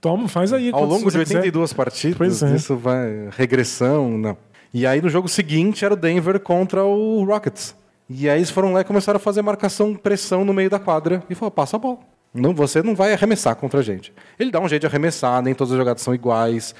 Toma, 0.00 0.28
faz 0.28 0.52
aí. 0.52 0.70
Ao 0.72 0.84
longo 0.84 1.10
de 1.10 1.16
você 1.16 1.24
quiser. 1.24 1.38
82 1.38 1.72
partidas, 1.72 2.42
é. 2.42 2.54
isso 2.54 2.76
vai. 2.76 3.28
Regressão, 3.36 4.18
não. 4.18 4.36
E 4.72 4.86
aí 4.86 5.00
no 5.00 5.08
jogo 5.08 5.28
seguinte 5.28 5.84
era 5.84 5.94
o 5.94 5.96
Denver 5.96 6.40
contra 6.40 6.84
o 6.84 7.24
Rockets. 7.24 7.74
E 8.08 8.28
aí 8.28 8.38
eles 8.38 8.50
foram 8.50 8.72
lá 8.72 8.80
e 8.80 8.84
começaram 8.84 9.16
a 9.16 9.20
fazer 9.20 9.40
marcação, 9.40 9.94
pressão 9.94 10.44
no 10.44 10.52
meio 10.52 10.68
da 10.68 10.78
quadra 10.78 11.22
e 11.30 11.34
falou: 11.34 11.50
passa 11.50 11.76
a 11.76 11.78
bola. 11.78 11.98
Não, 12.34 12.52
você 12.52 12.82
não 12.82 12.94
vai 12.96 13.12
arremessar 13.12 13.54
contra 13.54 13.78
a 13.80 13.82
gente. 13.82 14.12
Ele 14.38 14.50
dá 14.50 14.60
um 14.60 14.68
jeito 14.68 14.80
de 14.82 14.86
arremessar, 14.88 15.40
nem 15.40 15.54
todas 15.54 15.72
as 15.72 15.78
jogadas 15.78 16.02
são 16.02 16.12
iguais. 16.14 16.74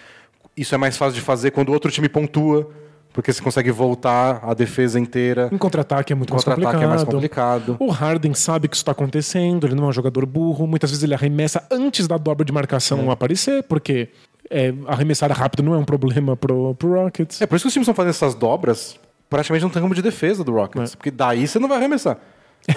Isso 0.56 0.74
é 0.74 0.78
mais 0.78 0.96
fácil 0.96 1.14
de 1.14 1.20
fazer 1.20 1.52
quando 1.52 1.68
o 1.68 1.72
outro 1.72 1.90
time 1.90 2.08
pontua, 2.08 2.68
porque 3.12 3.32
você 3.32 3.40
consegue 3.40 3.70
voltar 3.70 4.40
a 4.42 4.52
defesa 4.54 4.98
inteira. 4.98 5.48
Em 5.52 5.56
contra-ataque 5.58 6.12
é 6.12 6.16
muito 6.16 6.32
mais 6.32 6.42
complicado. 6.44 6.72
Contra-ataque 6.72 6.84
é 6.84 6.88
mais 6.88 7.04
complicado. 7.04 7.76
O 7.78 7.88
Harden 7.90 8.34
sabe 8.34 8.66
que 8.66 8.74
isso 8.74 8.82
está 8.82 8.90
acontecendo, 8.92 9.66
ele 9.66 9.76
não 9.76 9.84
é 9.84 9.88
um 9.88 9.92
jogador 9.92 10.26
burro. 10.26 10.66
Muitas 10.66 10.90
vezes 10.90 11.04
ele 11.04 11.14
arremessa 11.14 11.64
antes 11.70 12.08
da 12.08 12.16
dobra 12.16 12.44
de 12.44 12.52
marcação 12.52 13.08
É. 13.08 13.12
aparecer, 13.12 13.62
porque 13.64 14.08
é, 14.50 14.74
arremessar 14.88 15.30
rápido 15.32 15.62
não 15.62 15.74
é 15.74 15.78
um 15.78 15.84
problema 15.84 16.36
pro, 16.36 16.74
pro 16.74 16.94
Rockets. 16.94 17.40
É 17.40 17.46
por 17.46 17.54
isso 17.54 17.62
que 17.64 17.68
os 17.68 17.72
times 17.72 17.84
estão 17.84 17.94
fazendo 17.94 18.10
essas 18.10 18.34
dobras. 18.34 18.98
Praticamente 19.30 19.62
não 19.62 19.70
tem 19.70 19.80
como 19.80 19.94
de 19.94 20.02
defesa 20.02 20.42
do 20.42 20.52
Rockets. 20.52 20.92
É. 20.92 20.96
Porque 20.96 21.10
daí 21.12 21.46
você 21.46 21.58
não 21.60 21.68
vai 21.68 21.78
arremessar. 21.78 22.18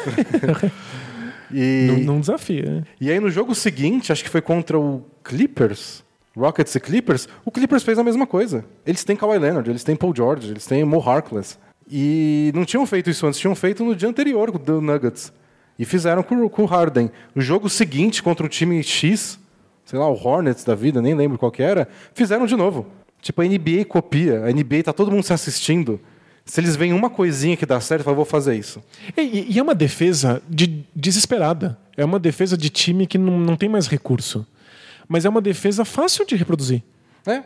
e... 1.51 1.87
Não, 1.89 2.13
não 2.15 2.19
desafia. 2.19 2.83
E 2.99 3.09
aí 3.11 3.19
no 3.19 3.29
jogo 3.29 3.53
seguinte, 3.55 4.11
acho 4.11 4.23
que 4.23 4.29
foi 4.29 4.41
contra 4.41 4.77
o 4.79 5.03
Clippers, 5.23 6.03
Rockets 6.35 6.73
e 6.75 6.79
Clippers, 6.79 7.27
o 7.45 7.51
Clippers 7.51 7.83
fez 7.83 7.97
a 7.97 8.03
mesma 8.03 8.25
coisa. 8.27 8.63
Eles 8.85 9.03
têm 9.03 9.15
Kawhi 9.15 9.39
Leonard, 9.39 9.69
eles 9.69 9.83
têm 9.83 9.95
Paul 9.95 10.13
George, 10.15 10.51
eles 10.51 10.65
têm 10.65 10.83
Mo 10.83 10.99
Harkless. 10.99 11.57
E 11.89 12.51
não 12.53 12.65
tinham 12.65 12.85
feito 12.85 13.09
isso 13.09 13.25
antes, 13.25 13.39
tinham 13.39 13.55
feito 13.55 13.83
no 13.83 13.95
dia 13.95 14.09
anterior 14.09 14.51
do 14.57 14.81
Nuggets. 14.81 15.31
E 15.79 15.85
fizeram 15.85 16.21
com, 16.23 16.43
o- 16.45 16.49
com 16.49 16.63
o 16.63 16.65
Harden. 16.65 17.09
No 17.33 17.41
jogo 17.41 17.69
seguinte, 17.69 18.21
contra 18.21 18.45
o 18.45 18.49
time 18.49 18.81
X, 18.83 19.39
sei 19.85 19.97
lá, 19.97 20.07
o 20.09 20.13
Hornets 20.13 20.63
da 20.63 20.75
vida, 20.75 21.01
nem 21.01 21.13
lembro 21.15 21.37
qual 21.37 21.51
que 21.51 21.61
era, 21.63 21.87
fizeram 22.13 22.45
de 22.45 22.55
novo. 22.55 22.85
Tipo, 23.21 23.41
a 23.41 23.45
NBA 23.45 23.85
copia, 23.87 24.43
a 24.45 24.51
NBA 24.51 24.83
tá 24.83 24.93
todo 24.93 25.11
mundo 25.11 25.23
se 25.23 25.33
assistindo. 25.33 25.99
Se 26.47 26.61
eles 26.61 26.75
veem 26.75 26.93
uma 26.93 27.09
coisinha 27.09 27.57
que 27.57 27.65
dá 27.65 27.79
certo, 27.79 28.03
fala, 28.03 28.15
vou 28.15 28.25
fazer 28.25 28.55
isso. 28.55 28.81
E, 29.17 29.53
e 29.53 29.59
é 29.59 29.61
uma 29.61 29.75
defesa 29.75 30.41
de, 30.49 30.85
desesperada. 30.95 31.77
É 31.95 32.05
uma 32.05 32.17
defesa 32.17 32.57
de 32.57 32.69
time 32.69 33.05
que 33.05 33.17
não, 33.17 33.37
não 33.37 33.55
tem 33.57 33.67
mais 33.67 33.87
recurso. 33.87 34.47
Mas 35.07 35.25
é 35.25 35.29
uma 35.29 35.41
defesa 35.41 35.83
fácil 35.83 36.25
de 36.25 36.35
reproduzir. 36.35 36.81
É. 37.25 37.43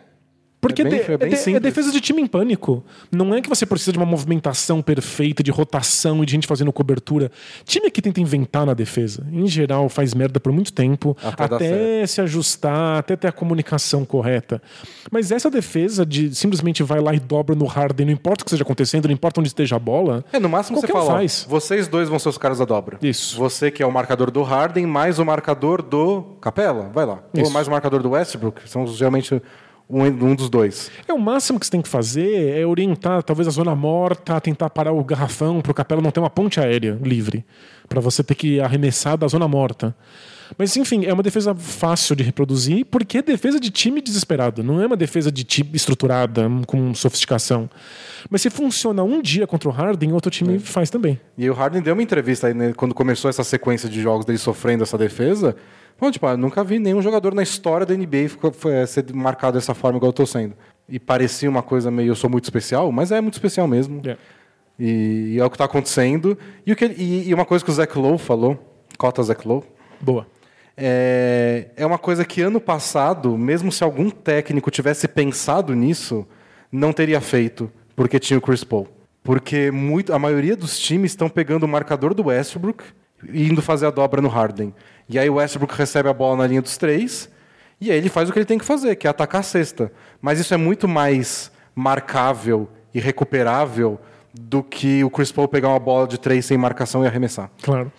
Porque 0.61 0.83
É 0.83 0.85
bem- 0.85 0.99
de- 0.99 1.11
é 1.11 1.17
de- 1.17 1.55
é 1.55 1.59
defesa 1.59 1.91
de 1.91 1.99
time 1.99 2.21
em 2.21 2.27
pânico. 2.27 2.83
Não 3.11 3.33
é 3.33 3.41
que 3.41 3.49
você 3.49 3.65
precisa 3.65 3.91
de 3.91 3.97
uma 3.97 4.05
movimentação 4.05 4.79
perfeita, 4.81 5.41
de 5.41 5.49
rotação 5.49 6.21
e 6.21 6.25
de 6.25 6.31
gente 6.33 6.45
fazendo 6.45 6.71
cobertura. 6.71 7.31
Time 7.65 7.89
que 7.89 7.99
tenta 8.01 8.21
inventar 8.21 8.63
na 8.65 8.75
defesa, 8.75 9.25
em 9.31 9.47
geral, 9.47 9.89
faz 9.89 10.13
merda 10.13 10.39
por 10.39 10.51
muito 10.53 10.71
tempo, 10.71 11.17
Até 11.23 11.43
até 11.55 12.05
se 12.05 12.21
ajustar, 12.21 12.99
até 12.99 13.15
ter 13.15 13.27
a 13.27 13.31
comunicação 13.31 14.05
correta. 14.05 14.61
Mas 15.11 15.31
essa 15.31 15.49
defesa 15.49 16.05
de 16.05 16.33
simplesmente 16.35 16.83
vai 16.83 16.99
lá 16.99 17.13
e 17.13 17.19
dobra 17.19 17.55
no 17.55 17.65
Harden, 17.65 18.05
não 18.05 18.13
importa 18.13 18.43
o 18.43 18.45
que 18.45 18.49
esteja 18.49 18.63
acontecendo, 18.63 19.05
não 19.07 19.13
importa 19.13 19.39
onde 19.39 19.47
esteja 19.49 19.75
a 19.77 19.79
bola. 19.79 20.23
É, 20.31 20.39
no 20.39 20.47
máximo 20.47 20.79
você 20.79 20.85
um 20.85 20.89
fala, 20.89 21.11
faz. 21.13 21.43
vocês 21.49 21.87
dois 21.87 22.07
vão 22.07 22.19
ser 22.19 22.29
os 22.29 22.37
caras 22.37 22.59
da 22.59 22.65
dobra. 22.65 22.99
Isso. 23.01 23.35
Você 23.37 23.71
que 23.71 23.81
é 23.81 23.85
o 23.85 23.91
marcador 23.91 24.29
do 24.29 24.43
Harden, 24.43 24.85
mais 24.85 25.17
o 25.17 25.25
marcador 25.25 25.81
do 25.81 26.21
Capela, 26.39 26.91
vai 26.93 27.05
lá. 27.07 27.19
Ou 27.35 27.41
Isso. 27.41 27.51
mais 27.51 27.67
o 27.67 27.71
marcador 27.71 28.03
do 28.03 28.11
Westbrook, 28.11 28.61
são 28.69 28.85
geralmente 28.85 29.41
um, 29.91 30.03
um 30.03 30.35
dos 30.35 30.49
dois. 30.49 30.89
É 31.07 31.13
o 31.13 31.19
máximo 31.19 31.59
que 31.59 31.65
você 31.65 31.71
tem 31.71 31.81
que 31.81 31.89
fazer 31.89 32.57
é 32.57 32.65
orientar 32.65 33.21
talvez 33.23 33.47
a 33.47 33.51
zona 33.51 33.75
morta, 33.75 34.39
tentar 34.39 34.69
parar 34.69 34.93
o 34.93 35.03
garrafão 35.03 35.61
para 35.61 35.71
o 35.71 35.75
Capela 35.75 36.01
não 36.01 36.11
ter 36.11 36.19
uma 36.19 36.29
ponte 36.29 36.59
aérea 36.59 36.97
livre, 37.03 37.45
para 37.89 37.99
você 37.99 38.23
ter 38.23 38.35
que 38.35 38.59
arremessar 38.59 39.17
da 39.17 39.27
zona 39.27 39.47
morta. 39.47 39.95
Mas 40.57 40.75
enfim, 40.75 41.05
é 41.05 41.13
uma 41.13 41.23
defesa 41.23 41.55
fácil 41.55 42.15
de 42.15 42.23
reproduzir, 42.23 42.85
porque 42.85 43.19
é 43.19 43.21
defesa 43.21 43.59
de 43.59 43.69
time 43.69 44.01
desesperado, 44.01 44.63
não 44.63 44.81
é 44.81 44.85
uma 44.85 44.97
defesa 44.97 45.31
de 45.31 45.43
time 45.43 45.71
estruturada, 45.73 46.49
com 46.67 46.93
sofisticação. 46.93 47.69
Mas 48.29 48.41
se 48.41 48.49
funciona 48.49 49.03
um 49.03 49.21
dia 49.21 49.47
contra 49.47 49.69
o 49.69 49.71
Harden, 49.71 50.11
outro 50.13 50.29
time 50.29 50.59
faz 50.59 50.89
também. 50.89 51.19
E 51.37 51.49
o 51.49 51.53
Harden 51.53 51.81
deu 51.81 51.93
uma 51.93 52.03
entrevista 52.03 52.47
aí, 52.47 52.53
né, 52.53 52.73
quando 52.75 52.93
começou 52.93 53.29
essa 53.29 53.43
sequência 53.43 53.89
de 53.89 54.01
jogos 54.01 54.25
dele 54.25 54.37
sofrendo 54.37 54.83
essa 54.83 54.97
defesa. 54.97 55.55
Bom, 56.01 56.09
tipo, 56.11 56.35
nunca 56.35 56.63
vi 56.63 56.79
nenhum 56.79 57.01
jogador 57.01 57.33
na 57.35 57.43
história 57.43 57.85
da 57.85 57.93
NBA 57.93 58.27
ficou- 58.27 58.51
foi, 58.51 58.73
é, 58.73 58.85
ser 58.87 59.05
marcado 59.13 59.57
dessa 59.57 59.75
forma 59.75 59.97
igual 59.97 60.09
eu 60.09 60.13
tô 60.13 60.25
sendo. 60.25 60.55
E 60.89 60.99
parecia 60.99 61.47
uma 61.47 61.61
coisa 61.61 61.91
meio, 61.91 62.09
eu 62.09 62.15
sou 62.15 62.27
muito 62.29 62.43
especial, 62.45 62.91
mas 62.91 63.11
é 63.11 63.21
muito 63.21 63.35
especial 63.35 63.67
mesmo. 63.67 64.01
É. 64.05 64.17
E, 64.79 65.33
e 65.35 65.39
é 65.39 65.45
o 65.45 65.49
que 65.49 65.55
está 65.55 65.65
acontecendo. 65.65 66.35
E, 66.65 66.71
o 66.71 66.75
que 66.75 66.85
e- 66.85 67.29
e 67.29 67.33
uma 67.35 67.45
coisa 67.45 67.63
que 67.63 67.69
o 67.69 67.73
Zach 67.73 67.95
Lowe 67.97 68.17
falou, 68.17 68.57
cota 68.97 69.21
Zach 69.21 69.47
Lowe, 69.47 69.63
Boa. 70.01 70.25
é, 70.75 71.67
é 71.77 71.85
uma 71.85 71.99
coisa 71.99 72.25
que 72.25 72.41
ano 72.41 72.59
passado, 72.59 73.37
mesmo 73.37 73.71
se 73.71 73.83
algum 73.83 74.09
técnico 74.09 74.71
tivesse 74.71 75.07
pensado 75.07 75.75
nisso, 75.75 76.25
não 76.71 76.91
teria 76.91 77.21
feito, 77.21 77.71
porque 77.95 78.19
tinha 78.19 78.39
o 78.39 78.41
Chris 78.41 78.63
Paul. 78.63 78.87
Porque 79.23 79.69
muito, 79.69 80.13
a 80.13 80.17
maioria 80.19 80.55
dos 80.55 80.79
times 80.79 81.11
estão 81.11 81.29
pegando 81.29 81.63
o 81.63 81.67
marcador 81.67 82.13
do 82.15 82.25
Westbrook 82.25 82.83
e 83.31 83.47
indo 83.47 83.61
fazer 83.61 83.85
a 83.85 83.91
dobra 83.91 84.19
no 84.19 84.27
Harden. 84.29 84.73
E 85.09 85.19
aí 85.19 85.29
o 85.29 85.35
Westbrook 85.35 85.75
recebe 85.75 86.09
a 86.09 86.13
bola 86.13 86.37
na 86.37 86.47
linha 86.47 86.61
dos 86.61 86.77
três, 86.77 87.29
e 87.79 87.91
aí 87.91 87.97
ele 87.97 88.09
faz 88.09 88.29
o 88.29 88.33
que 88.33 88.39
ele 88.39 88.45
tem 88.45 88.57
que 88.57 88.65
fazer, 88.65 88.95
que 88.95 89.07
é 89.07 89.09
atacar 89.09 89.41
a 89.41 89.43
cesta. 89.43 89.91
Mas 90.21 90.39
isso 90.39 90.53
é 90.53 90.57
muito 90.57 90.87
mais 90.87 91.51
marcável 91.75 92.69
e 92.93 92.99
recuperável 92.99 93.99
do 94.33 94.63
que 94.63 95.03
o 95.03 95.09
Chris 95.09 95.31
Paul 95.31 95.47
pegar 95.47 95.69
uma 95.69 95.79
bola 95.79 96.07
de 96.07 96.17
três 96.17 96.45
sem 96.45 96.57
marcação 96.57 97.03
e 97.03 97.07
arremessar. 97.07 97.49
Claro. 97.61 97.91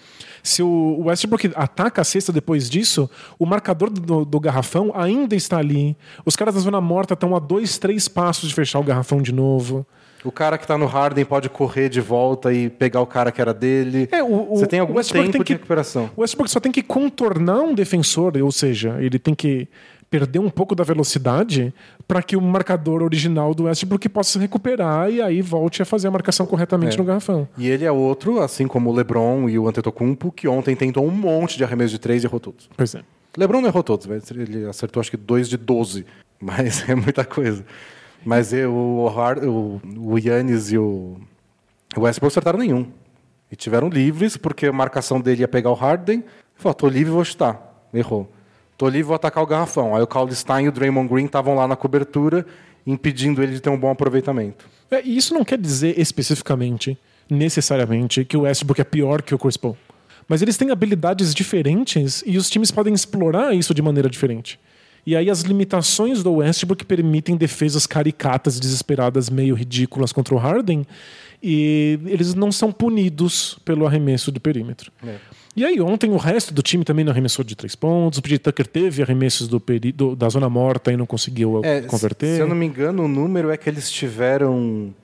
Se 0.42 0.62
o 0.62 1.04
Westbrook 1.04 1.52
ataca 1.54 2.00
a 2.00 2.04
cesta 2.04 2.32
depois 2.32 2.68
disso, 2.68 3.08
o 3.38 3.46
marcador 3.46 3.90
do, 3.90 4.24
do 4.24 4.40
garrafão 4.40 4.90
ainda 4.94 5.36
está 5.36 5.58
ali. 5.58 5.96
Os 6.24 6.34
caras 6.34 6.54
da 6.54 6.60
zona 6.60 6.80
morta 6.80 7.14
estão 7.14 7.36
a 7.36 7.38
dois, 7.38 7.78
três 7.78 8.08
passos 8.08 8.48
de 8.48 8.54
fechar 8.54 8.80
o 8.80 8.82
garrafão 8.82 9.22
de 9.22 9.32
novo. 9.32 9.86
O 10.24 10.30
cara 10.30 10.56
que 10.56 10.64
está 10.64 10.78
no 10.78 10.86
Harden 10.86 11.24
pode 11.24 11.48
correr 11.48 11.88
de 11.88 12.00
volta 12.00 12.52
e 12.52 12.70
pegar 12.70 13.00
o 13.00 13.06
cara 13.06 13.32
que 13.32 13.40
era 13.40 13.52
dele. 13.52 14.08
É, 14.12 14.22
o, 14.22 14.46
Você 14.56 14.66
tem 14.66 14.78
algum 14.80 14.94
Westbrook 14.94 15.24
tempo 15.26 15.32
tem 15.38 15.42
que- 15.44 15.52
de 15.54 15.58
recuperação. 15.58 16.10
O 16.16 16.20
Westbrook 16.20 16.50
só 16.50 16.60
tem 16.60 16.70
que 16.70 16.82
contornar 16.82 17.60
um 17.60 17.74
defensor, 17.74 18.32
ou 18.40 18.52
seja, 18.52 18.96
ele 19.00 19.18
tem 19.18 19.34
que 19.34 19.66
perder 20.08 20.38
um 20.38 20.50
pouco 20.50 20.74
da 20.74 20.84
velocidade 20.84 21.72
para 22.06 22.22
que 22.22 22.36
o 22.36 22.40
marcador 22.40 23.02
original 23.02 23.54
do 23.54 23.64
Westbrook 23.64 24.08
possa 24.10 24.32
se 24.32 24.38
recuperar 24.38 25.10
e 25.10 25.22
aí 25.22 25.40
volte 25.40 25.80
a 25.80 25.86
fazer 25.86 26.06
a 26.08 26.10
marcação 26.10 26.44
corretamente 26.44 26.94
É. 26.96 26.98
no 26.98 27.04
garrafão. 27.04 27.48
E 27.56 27.66
ele 27.68 27.84
é 27.86 27.90
outro, 27.90 28.40
assim 28.40 28.66
como 28.68 28.90
o 28.90 28.92
LeBron 28.94 29.48
e 29.48 29.58
o 29.58 29.66
Antetokounmpo, 29.66 30.30
que 30.30 30.46
ontem 30.46 30.76
tentou 30.76 31.06
um 31.06 31.10
monte 31.10 31.56
de 31.56 31.64
arremesso 31.64 31.92
de 31.92 31.98
três 31.98 32.22
e 32.22 32.26
errou 32.26 32.38
todos. 32.38 32.68
Pois 32.76 32.94
é. 32.94 33.00
LeBron 33.36 33.62
não 33.62 33.68
errou 33.68 33.82
todos, 33.82 34.06
ele 34.30 34.66
acertou 34.66 35.00
acho 35.00 35.10
que 35.10 35.16
2 35.16 35.48
de 35.48 35.56
12, 35.56 36.04
mas 36.38 36.84
é 36.88 36.94
muita 36.94 37.24
coisa. 37.24 37.64
Mas 38.24 38.52
eu, 38.52 38.72
o, 38.72 39.08
Har- 39.08 39.38
o, 39.44 39.80
o 39.98 40.18
Yannis 40.18 40.70
e 40.72 40.78
o 40.78 41.16
o 41.96 42.00
Westbrook 42.02 42.32
acertaram 42.32 42.58
nenhum. 42.58 42.86
E 43.50 43.56
tiveram 43.56 43.88
livres, 43.90 44.36
porque 44.38 44.66
a 44.66 44.72
marcação 44.72 45.20
dele 45.20 45.42
ia 45.42 45.48
pegar 45.48 45.70
o 45.70 45.74
Harden. 45.74 46.24
Falou, 46.54 46.74
tô 46.74 46.88
livre, 46.88 47.12
vou 47.12 47.22
chutar. 47.24 47.86
Errou. 47.92 48.30
Tô 48.78 48.88
livre, 48.88 49.02
vou 49.02 49.14
atacar 49.14 49.44
o 49.44 49.46
garrafão. 49.46 49.94
Aí 49.94 50.02
o 50.02 50.06
Cauley 50.06 50.34
Stein 50.34 50.64
e 50.64 50.68
o 50.68 50.72
Draymond 50.72 51.08
Green 51.12 51.26
estavam 51.26 51.54
lá 51.54 51.68
na 51.68 51.76
cobertura, 51.76 52.46
impedindo 52.86 53.42
ele 53.42 53.52
de 53.52 53.60
ter 53.60 53.68
um 53.68 53.76
bom 53.78 53.90
aproveitamento. 53.90 54.64
É, 54.90 55.02
e 55.04 55.16
isso 55.16 55.34
não 55.34 55.44
quer 55.44 55.58
dizer 55.58 55.98
especificamente, 56.00 56.96
necessariamente, 57.28 58.24
que 58.24 58.36
o 58.36 58.42
Westbrook 58.42 58.80
é 58.80 58.84
pior 58.84 59.20
que 59.20 59.34
o 59.34 59.38
Chris 59.38 59.58
Paul. 59.58 59.76
Mas 60.26 60.40
eles 60.40 60.56
têm 60.56 60.70
habilidades 60.70 61.34
diferentes 61.34 62.22
e 62.24 62.38
os 62.38 62.48
times 62.48 62.70
podem 62.70 62.94
explorar 62.94 63.54
isso 63.54 63.74
de 63.74 63.82
maneira 63.82 64.08
diferente. 64.08 64.58
E 65.04 65.16
aí 65.16 65.28
as 65.28 65.40
limitações 65.42 66.22
do 66.22 66.34
Westbrook 66.34 66.84
permitem 66.84 67.36
defesas 67.36 67.86
caricatas, 67.86 68.60
desesperadas, 68.60 69.28
meio 69.28 69.54
ridículas 69.54 70.12
contra 70.12 70.34
o 70.34 70.38
Harden, 70.38 70.86
e 71.42 71.98
eles 72.06 72.34
não 72.34 72.52
são 72.52 72.70
punidos 72.70 73.58
pelo 73.64 73.84
arremesso 73.86 74.30
do 74.30 74.40
perímetro. 74.40 74.92
É. 75.04 75.16
E 75.56 75.64
aí, 75.64 75.80
ontem 75.80 76.08
o 76.10 76.16
resto 76.16 76.54
do 76.54 76.62
time 76.62 76.82
também 76.84 77.04
não 77.04 77.10
arremessou 77.12 77.44
de 77.44 77.54
três 77.56 77.74
pontos. 77.74 78.18
O 78.20 78.22
PJ 78.22 78.38
Tucker 78.38 78.66
teve 78.66 79.02
arremessos 79.02 79.48
do 79.48 79.60
peri- 79.60 79.92
do- 79.92 80.14
da 80.16 80.28
zona 80.28 80.48
morta 80.48 80.92
e 80.92 80.96
não 80.96 81.04
conseguiu 81.04 81.60
É, 81.64 81.82
converter. 81.82 82.36
Se 82.36 82.40
eu 82.40 82.46
não 82.48 82.54
me 82.56 82.64
engano, 82.64 83.04
o 83.04 83.08
número 83.08 83.50
é 83.50 83.56
que 83.56 83.68
eles 83.68 83.90
tiveram 83.90 84.94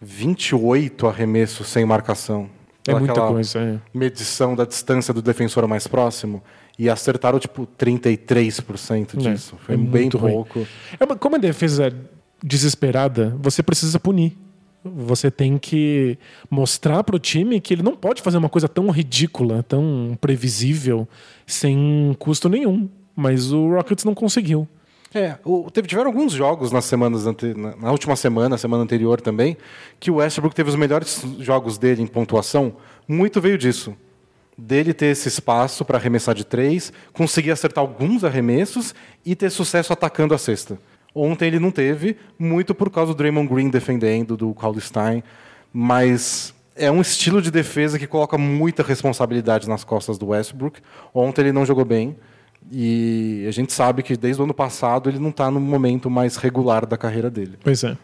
28 0.00 1.06
arremessos 1.06 1.68
sem 1.68 1.84
marcação. 1.84 2.48
É 2.86 2.94
muita 2.94 3.20
coisa. 3.28 3.60
É. 3.60 3.78
Medição 3.96 4.56
da 4.56 4.64
distância 4.64 5.14
do 5.14 5.22
defensor 5.22 5.66
mais 5.68 5.86
próximo. 5.86 6.42
E 6.78 6.88
acertaram, 6.88 7.38
tipo, 7.38 7.66
33% 7.78 9.16
disso. 9.16 9.56
É, 9.62 9.64
Foi 9.66 9.74
é 9.74 9.78
bem 9.78 10.02
muito 10.02 10.18
ruim. 10.18 10.32
pouco. 10.32 10.66
É 10.98 11.04
uma- 11.04 11.16
como 11.16 11.36
a 11.36 11.38
defesa 11.38 11.88
é 11.88 11.92
desesperada, 12.42 13.36
você 13.40 13.62
precisa 13.62 13.98
punir. 14.00 14.36
Você 14.84 15.30
tem 15.30 15.58
que 15.58 16.18
mostrar 16.50 17.04
para 17.04 17.14
o 17.14 17.18
time 17.18 17.60
que 17.60 17.72
ele 17.72 17.82
não 17.84 17.94
pode 17.94 18.20
fazer 18.20 18.36
uma 18.38 18.48
coisa 18.48 18.68
tão 18.68 18.90
ridícula, 18.90 19.62
tão 19.62 20.18
previsível, 20.20 21.06
sem 21.46 22.16
custo 22.18 22.48
nenhum. 22.48 22.88
Mas 23.14 23.52
o 23.52 23.68
Rockets 23.74 24.04
não 24.04 24.14
conseguiu. 24.14 24.66
É, 25.14 25.36
o- 25.44 25.70
teve, 25.70 25.86
tiveram 25.86 26.08
alguns 26.08 26.32
jogos 26.32 26.72
nas 26.72 26.86
semanas 26.86 27.26
ante- 27.26 27.52
na, 27.54 27.76
na 27.76 27.90
última 27.92 28.16
semana, 28.16 28.56
semana 28.56 28.82
anterior 28.82 29.20
também, 29.20 29.56
que 30.00 30.10
o 30.10 30.14
Westbrook 30.16 30.56
teve 30.56 30.70
os 30.70 30.74
melhores 30.76 31.22
jogos 31.38 31.76
dele 31.78 32.02
em 32.02 32.06
pontuação. 32.06 32.74
Muito 33.06 33.40
veio 33.40 33.58
disso. 33.58 33.94
Dele 34.56 34.92
ter 34.92 35.06
esse 35.06 35.28
espaço 35.28 35.84
para 35.84 35.98
arremessar 35.98 36.34
de 36.34 36.44
três, 36.44 36.92
conseguir 37.12 37.50
acertar 37.50 37.82
alguns 37.82 38.22
arremessos 38.22 38.94
e 39.24 39.34
ter 39.34 39.50
sucesso 39.50 39.92
atacando 39.92 40.34
a 40.34 40.38
cesta. 40.38 40.78
Ontem 41.14 41.46
ele 41.46 41.58
não 41.58 41.70
teve, 41.70 42.16
muito 42.38 42.74
por 42.74 42.90
causa 42.90 43.12
do 43.12 43.16
Draymond 43.16 43.48
Green 43.48 43.68
defendendo, 43.68 44.36
do 44.36 44.54
Cauley 44.54 44.80
Stein, 44.80 45.22
mas 45.72 46.54
é 46.74 46.90
um 46.90 47.00
estilo 47.00 47.40
de 47.42 47.50
defesa 47.50 47.98
que 47.98 48.06
coloca 48.06 48.38
muita 48.38 48.82
responsabilidade 48.82 49.68
nas 49.68 49.84
costas 49.84 50.16
do 50.18 50.28
Westbrook. 50.28 50.80
Ontem 51.14 51.42
ele 51.42 51.52
não 51.52 51.66
jogou 51.66 51.84
bem. 51.84 52.16
E 52.70 53.44
a 53.48 53.50
gente 53.50 53.72
sabe 53.72 54.02
que 54.02 54.16
desde 54.16 54.40
o 54.40 54.44
ano 54.44 54.54
passado 54.54 55.10
ele 55.10 55.18
não 55.18 55.30
está 55.30 55.50
no 55.50 55.60
momento 55.60 56.08
mais 56.08 56.36
regular 56.36 56.86
da 56.86 56.96
carreira 56.96 57.28
dele. 57.28 57.58
Pois 57.62 57.82
é. 57.84 57.96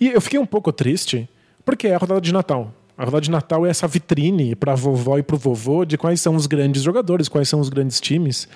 E 0.00 0.08
eu 0.08 0.20
fiquei 0.20 0.38
um 0.38 0.46
pouco 0.46 0.72
triste, 0.72 1.28
porque 1.64 1.88
é 1.88 1.94
a 1.94 1.98
rodada 1.98 2.20
de 2.20 2.32
Natal. 2.32 2.72
A 2.96 3.04
rodada 3.04 3.22
de 3.22 3.30
Natal 3.30 3.66
é 3.66 3.70
essa 3.70 3.88
vitrine 3.88 4.54
para 4.54 4.74
vovó 4.74 5.18
e 5.18 5.22
para 5.22 5.34
o 5.34 5.38
vovô 5.38 5.84
de 5.84 5.98
quais 5.98 6.20
são 6.20 6.36
os 6.36 6.46
grandes 6.46 6.82
jogadores, 6.82 7.28
quais 7.28 7.48
são 7.48 7.58
os 7.58 7.68
grandes 7.68 8.00
times. 8.00 8.48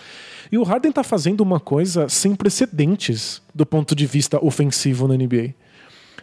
E 0.50 0.56
o 0.56 0.62
Harden 0.62 0.90
está 0.90 1.02
fazendo 1.02 1.40
uma 1.40 1.58
coisa 1.58 2.08
sem 2.08 2.36
precedentes 2.36 3.42
do 3.52 3.66
ponto 3.66 3.94
de 3.94 4.06
vista 4.06 4.42
ofensivo 4.44 5.08
na 5.08 5.14
NBA. 5.14 5.54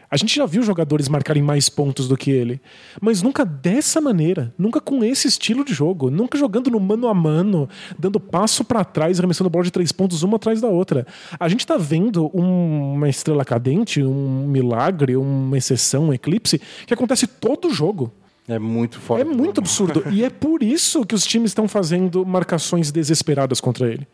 A 0.10 0.18
gente 0.18 0.36
já 0.36 0.46
viu 0.46 0.62
jogadores 0.64 1.10
marcarem 1.10 1.42
mais 1.42 1.68
pontos 1.70 2.08
do 2.08 2.16
que 2.16 2.30
ele, 2.32 2.62
mas 3.02 3.22
nunca 3.22 3.44
dessa 3.44 4.00
maneira, 4.00 4.54
nunca 4.58 4.80
com 4.80 5.04
esse 5.04 5.28
estilo 5.28 5.66
de 5.66 5.74
jogo, 5.74 6.10
nunca 6.12 6.38
jogando 6.38 6.70
no 6.70 6.80
mano 6.80 7.08
a 7.08 7.14
mano, 7.14 7.68
dando 7.98 8.20
passo 8.20 8.64
para 8.64 8.84
trás, 8.84 9.20
arremessando 9.20 9.50
bola 9.50 9.64
de 9.66 9.72
três 9.72 9.92
pontos 9.92 10.22
uma 10.24 10.36
atrás 10.38 10.62
da 10.62 10.68
outra. 10.68 11.06
A 11.40 11.50
gente 11.50 11.66
tá 11.66 11.78
vendo 11.78 12.30
um- 12.34 12.94
uma 12.94 13.10
estrela 13.10 13.44
cadente, 13.44 14.04
um 14.04 14.46
milagre, 14.48 15.16
uma 15.16 15.58
exceção, 15.58 16.06
um 16.10 16.14
eclipse, 16.14 16.62
que 16.86 16.94
acontece 16.94 17.26
todo 17.28 17.70
jogo. 17.74 18.12
É 18.48 18.60
muito 18.60 19.00
forte. 19.00 19.22
É 19.22 19.26
muito 19.26 19.60
absurdo. 19.60 20.04
e 20.12 20.24
é 20.24 20.30
por 20.30 20.62
isso 20.62 21.04
que 21.04 21.16
os 21.16 21.26
times 21.26 21.50
estão 21.50 21.68
fazendo 21.68 22.24
marcações 22.26 22.92
desesperadas 22.92 23.60
contra 23.60 23.92
ele. 23.92 24.08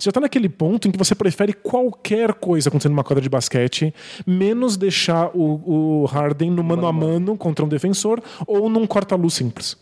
Você 0.00 0.06
já 0.06 0.10
está 0.12 0.20
naquele 0.20 0.48
ponto 0.48 0.88
em 0.88 0.90
que 0.90 0.96
você 0.96 1.14
prefere 1.14 1.52
qualquer 1.52 2.32
coisa 2.32 2.70
acontecendo 2.70 2.92
numa 2.92 3.04
quadra 3.04 3.20
de 3.20 3.28
basquete, 3.28 3.94
menos 4.26 4.78
deixar 4.78 5.30
o, 5.34 6.02
o 6.02 6.04
Harden 6.06 6.50
no 6.50 6.64
mano 6.64 6.86
a 6.86 6.92
mano 6.92 7.36
contra 7.36 7.62
um 7.62 7.68
defensor 7.68 8.22
ou 8.46 8.70
num 8.70 8.86
corta-luz 8.86 9.34
simples. 9.34 9.76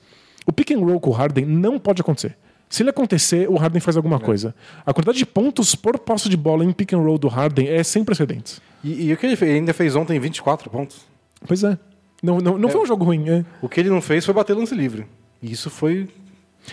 O 0.45 0.53
pick 0.53 0.73
and 0.73 0.81
roll 0.81 0.99
com 0.99 1.11
o 1.11 1.13
Harden 1.13 1.47
não 1.47 1.79
pode 1.79 2.01
acontecer. 2.01 2.37
Se 2.69 2.83
ele 2.83 2.91
acontecer, 2.91 3.49
o 3.49 3.55
Harden 3.55 3.81
faz 3.81 3.97
alguma 3.97 4.19
coisa. 4.19 4.53
A 4.85 4.93
quantidade 4.93 5.19
de 5.19 5.25
pontos 5.25 5.77
por 5.77 5.97
posse 6.01 6.29
de 6.29 6.37
bola 6.37 6.65
em 6.65 6.73
pick 6.73 6.95
and 6.95 6.99
roll 6.99 7.17
do 7.17 7.29
Harden 7.29 7.69
é 7.69 7.85
sem 7.85 8.03
precedentes. 8.03 8.61
E, 8.83 9.07
e 9.07 9.13
o 9.13 9.17
que 9.17 9.25
ele 9.25 9.37
fez? 9.37 9.51
Ele 9.51 9.61
ainda 9.61 9.73
fez 9.73 9.95
ontem 9.95 10.19
24 10.19 10.69
pontos. 10.69 11.07
Pois 11.47 11.63
é. 11.63 11.79
Não, 12.21 12.39
não, 12.39 12.59
não 12.59 12.69
foi 12.69 12.81
um 12.81 12.87
jogo 12.87 13.05
ruim. 13.05 13.29
É. 13.29 13.45
O 13.63 13.69
que 13.69 13.79
ele 13.79 13.89
não 13.89 14.03
fez 14.03 14.25
foi 14.25 14.35
bater 14.35 14.57
lance 14.57 14.75
livre. 14.75 15.07
E 15.41 15.53
isso 15.53 15.71
foi 15.71 16.09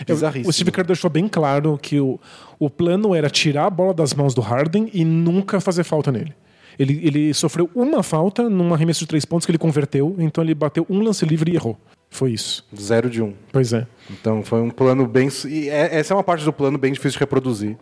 bizarríssimo. 0.04 0.50
O 0.50 0.52
Steve 0.52 0.70
Kerr 0.72 0.86
deixou 0.86 1.10
bem 1.10 1.28
claro 1.28 1.78
que 1.80 2.00
o, 2.00 2.18
o 2.58 2.68
plano 2.68 3.14
era 3.14 3.30
tirar 3.30 3.66
a 3.66 3.70
bola 3.70 3.94
das 3.94 4.12
mãos 4.14 4.34
do 4.34 4.40
Harden 4.40 4.90
e 4.92 5.04
nunca 5.04 5.60
fazer 5.60 5.84
falta 5.84 6.10
nele. 6.12 6.34
Ele, 6.78 7.00
ele 7.02 7.34
sofreu 7.34 7.70
uma 7.74 8.02
falta 8.02 8.50
num 8.50 8.74
arremesso 8.74 9.00
de 9.00 9.06
três 9.06 9.24
pontos 9.24 9.46
que 9.46 9.50
ele 9.50 9.58
converteu, 9.58 10.14
então 10.18 10.44
ele 10.44 10.54
bateu 10.54 10.86
um 10.90 11.00
lance 11.00 11.24
livre 11.24 11.50
e 11.52 11.54
errou. 11.54 11.76
Foi 12.10 12.32
isso. 12.32 12.64
Zero 12.78 13.10
de 13.10 13.22
um. 13.22 13.32
Pois 13.52 13.72
é. 13.72 13.86
Então 14.10 14.42
foi 14.42 14.60
um 14.60 14.70
plano 14.70 15.06
bem. 15.06 15.28
E 15.46 15.68
é- 15.68 15.96
essa 15.98 16.12
é 16.12 16.16
uma 16.16 16.22
parte 16.22 16.44
do 16.44 16.52
plano 16.52 16.78
bem 16.78 16.92
difícil 16.92 17.12
de 17.12 17.18
reproduzir. 17.18 17.76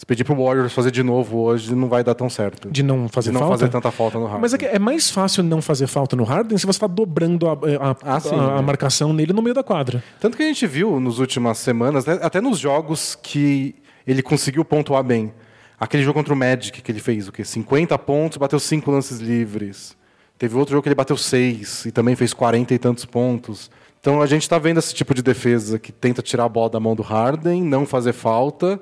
Se 0.00 0.06
pedir 0.06 0.24
pro 0.24 0.34
Warriors 0.34 0.72
fazer 0.72 0.90
de 0.90 1.02
novo 1.02 1.40
hoje, 1.40 1.74
não 1.74 1.86
vai 1.86 2.02
dar 2.02 2.14
tão 2.14 2.30
certo. 2.30 2.70
De 2.70 2.82
não 2.82 3.06
fazer 3.06 3.28
De 3.28 3.34
não 3.34 3.40
falta. 3.42 3.58
fazer 3.58 3.70
tanta 3.70 3.90
falta 3.90 4.18
no 4.18 4.24
Harden. 4.24 4.40
Mas 4.40 4.54
é, 4.54 4.56
que 4.56 4.64
é 4.64 4.78
mais 4.78 5.10
fácil 5.10 5.42
não 5.44 5.60
fazer 5.60 5.86
falta 5.86 6.16
no 6.16 6.24
Harden 6.24 6.56
se 6.56 6.64
você 6.64 6.78
está 6.78 6.86
dobrando 6.86 7.46
a, 7.46 7.52
a- 7.52 7.96
Ah, 8.02 8.18
sim, 8.18 8.34
a- 8.34 8.56
a 8.56 8.62
marcação 8.62 9.12
nele 9.12 9.34
no 9.34 9.42
meio 9.42 9.54
da 9.54 9.62
quadra. 9.62 10.02
Tanto 10.18 10.38
que 10.38 10.42
a 10.42 10.46
gente 10.46 10.66
viu 10.66 10.98
nas 10.98 11.18
últimas 11.18 11.58
semanas, 11.58 12.06
né, 12.06 12.18
até 12.22 12.40
nos 12.40 12.58
jogos 12.58 13.14
que 13.14 13.74
ele 14.06 14.22
conseguiu 14.22 14.64
pontuar 14.64 15.02
bem. 15.04 15.34
Aquele 15.78 16.02
jogo 16.02 16.18
contra 16.18 16.32
o 16.32 16.36
Magic 16.36 16.80
que 16.80 16.90
ele 16.90 16.98
fez, 17.00 17.28
o 17.28 17.32
quê? 17.32 17.44
50 17.44 17.98
pontos, 17.98 18.38
bateu 18.38 18.58
5 18.58 18.90
lances 18.90 19.18
livres. 19.18 19.94
Teve 20.38 20.56
outro 20.56 20.72
jogo 20.72 20.82
que 20.82 20.88
ele 20.88 20.94
bateu 20.94 21.18
6 21.18 21.84
e 21.84 21.90
também 21.92 22.16
fez 22.16 22.32
40 22.32 22.72
e 22.72 22.78
tantos 22.78 23.04
pontos. 23.04 23.70
Então 24.00 24.22
a 24.22 24.26
gente 24.26 24.40
está 24.44 24.58
vendo 24.58 24.78
esse 24.78 24.94
tipo 24.94 25.12
de 25.12 25.20
defesa 25.20 25.78
que 25.78 25.92
tenta 25.92 26.22
tirar 26.22 26.44
a 26.44 26.48
bola 26.48 26.70
da 26.70 26.80
mão 26.80 26.96
do 26.96 27.02
Harden, 27.02 27.62
não 27.62 27.84
fazer 27.84 28.14
falta, 28.14 28.80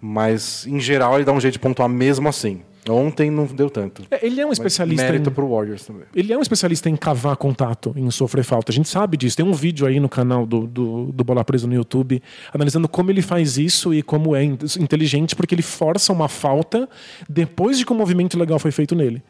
mas 0.00 0.66
em 0.66 0.80
geral 0.80 1.16
ele 1.16 1.24
dá 1.24 1.32
um 1.32 1.40
jeito 1.40 1.54
de 1.54 1.58
pontuar 1.58 1.88
mesmo 1.88 2.28
assim. 2.28 2.62
Ontem 2.88 3.30
não 3.30 3.44
deu 3.44 3.68
tanto. 3.68 4.02
É, 4.10 4.24
Ele 4.26 4.40
é 4.40 4.44
um 4.44 4.48
Mas 4.48 4.58
especialista 4.58 5.04
Mérito 5.04 5.28
em... 5.28 5.32
pro 5.32 5.46
Warriors 5.50 5.84
também. 5.84 6.04
Ele 6.16 6.32
é 6.32 6.38
um 6.38 6.40
especialista 6.40 6.88
em 6.88 6.96
cavar 6.96 7.36
contato, 7.36 7.92
em 7.94 8.10
sofrer 8.10 8.42
falta. 8.42 8.72
A 8.72 8.74
gente 8.74 8.88
sabe 8.88 9.18
disso. 9.18 9.36
Tem 9.36 9.44
um 9.44 9.52
vídeo 9.52 9.86
aí 9.86 10.00
no 10.00 10.08
canal 10.08 10.46
do, 10.46 10.66
do, 10.66 11.12
do 11.12 11.22
Bola 11.22 11.44
Presa 11.44 11.66
no 11.66 11.74
YouTube 11.74 12.22
analisando 12.54 12.88
como 12.88 13.10
ele 13.10 13.20
faz 13.20 13.58
isso 13.58 13.92
e 13.92 14.02
como 14.02 14.34
é 14.34 14.42
in- 14.44 14.56
inteligente, 14.80 15.36
porque 15.36 15.54
ele 15.54 15.62
força 15.62 16.10
uma 16.10 16.26
falta 16.26 16.88
depois 17.28 17.76
de 17.76 17.84
que 17.84 17.92
um 17.92 17.96
movimento 17.96 18.38
legal 18.38 18.58
foi 18.58 18.70
feito 18.70 18.94
nele. 18.94 19.22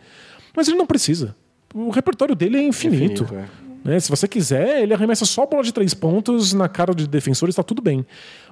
Mas 0.57 0.69
ele 0.69 0.77
não 0.79 0.87
precisa. 0.87 1.35
O 1.75 1.91
repertório 1.91 2.37
dele 2.37 2.57
é 2.57 2.63
infinito. 2.63 3.25
Infinito, 3.25 3.35
né? 3.85 3.99
Se 4.01 4.09
você 4.11 4.27
quiser, 4.29 4.83
ele 4.83 4.93
arremessa 4.95 5.25
só 5.25 5.47
bola 5.47 5.63
de 5.63 5.73
três 5.73 5.95
pontos 5.95 6.53
na 6.53 6.69
cara 6.69 6.95
de 6.95 7.07
defensores, 7.09 7.53
está 7.55 7.63
tudo 7.63 7.81
bem. 7.83 8.05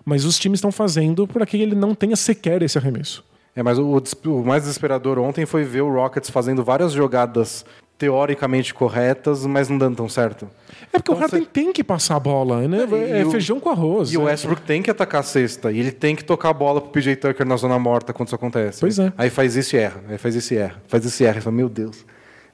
Mas 0.04 0.24
os 0.24 0.38
times 0.38 0.58
estão 0.58 0.72
fazendo 0.72 1.26
para 1.26 1.44
que 1.44 1.56
ele 1.56 1.74
não 1.74 1.94
tenha 1.94 2.16
sequer 2.16 2.62
esse 2.62 2.78
arremesso. 2.78 3.24
É, 3.54 3.62
mas 3.62 3.78
o, 3.78 4.00
o 4.26 4.44
mais 4.44 4.62
desesperador 4.62 5.18
ontem 5.18 5.44
foi 5.44 5.64
ver 5.64 5.80
o 5.82 5.92
Rockets 5.92 6.30
fazendo 6.30 6.62
várias 6.64 6.92
jogadas 6.92 7.64
teoricamente 7.98 8.72
corretas, 8.72 9.44
mas 9.44 9.68
não 9.68 9.76
dando 9.76 9.96
tão 9.96 10.08
certo. 10.08 10.48
É 10.92 10.98
porque 10.98 11.10
o 11.10 11.14
Então, 11.14 11.20
Harden 11.20 11.40
você- 11.40 11.46
tem 11.52 11.72
que 11.72 11.82
passar 11.82 12.14
a 12.14 12.20
bola, 12.20 12.66
né? 12.68 12.86
É, 12.92 13.20
É, 13.22 13.26
o- 13.26 13.30
feijão 13.32 13.58
com 13.58 13.68
arroz. 13.70 14.12
E 14.12 14.16
o 14.16 14.20
né? 14.20 14.26
Westbrook 14.26 14.62
tem 14.62 14.80
que 14.80 14.88
atacar 14.90 15.20
a 15.20 15.24
cesta. 15.24 15.72
E 15.72 15.80
ele 15.80 15.90
tem 15.90 16.14
que 16.14 16.22
tocar 16.24 16.50
a 16.50 16.52
bola 16.52 16.80
pro 16.80 16.90
PJ 16.92 17.16
Tucker 17.16 17.44
na 17.44 17.56
zona 17.56 17.76
morta 17.76 18.12
quando 18.12 18.28
isso 18.28 18.36
acontece. 18.36 18.78
Pois 18.78 19.00
é. 19.00 19.12
Aí 19.18 19.28
faz 19.30 19.56
isso 19.56 19.74
e 19.74 19.80
erra. 19.80 20.00
Aí 20.08 20.16
faz 20.18 20.36
isso 20.36 20.54
e 20.54 20.58
erra. 20.58 20.80
Faz 20.86 21.04
isso 21.04 21.20
e 21.20 21.26
erra. 21.26 21.40
Fala, 21.40 21.56
meu 21.56 21.68
Deus. 21.68 22.06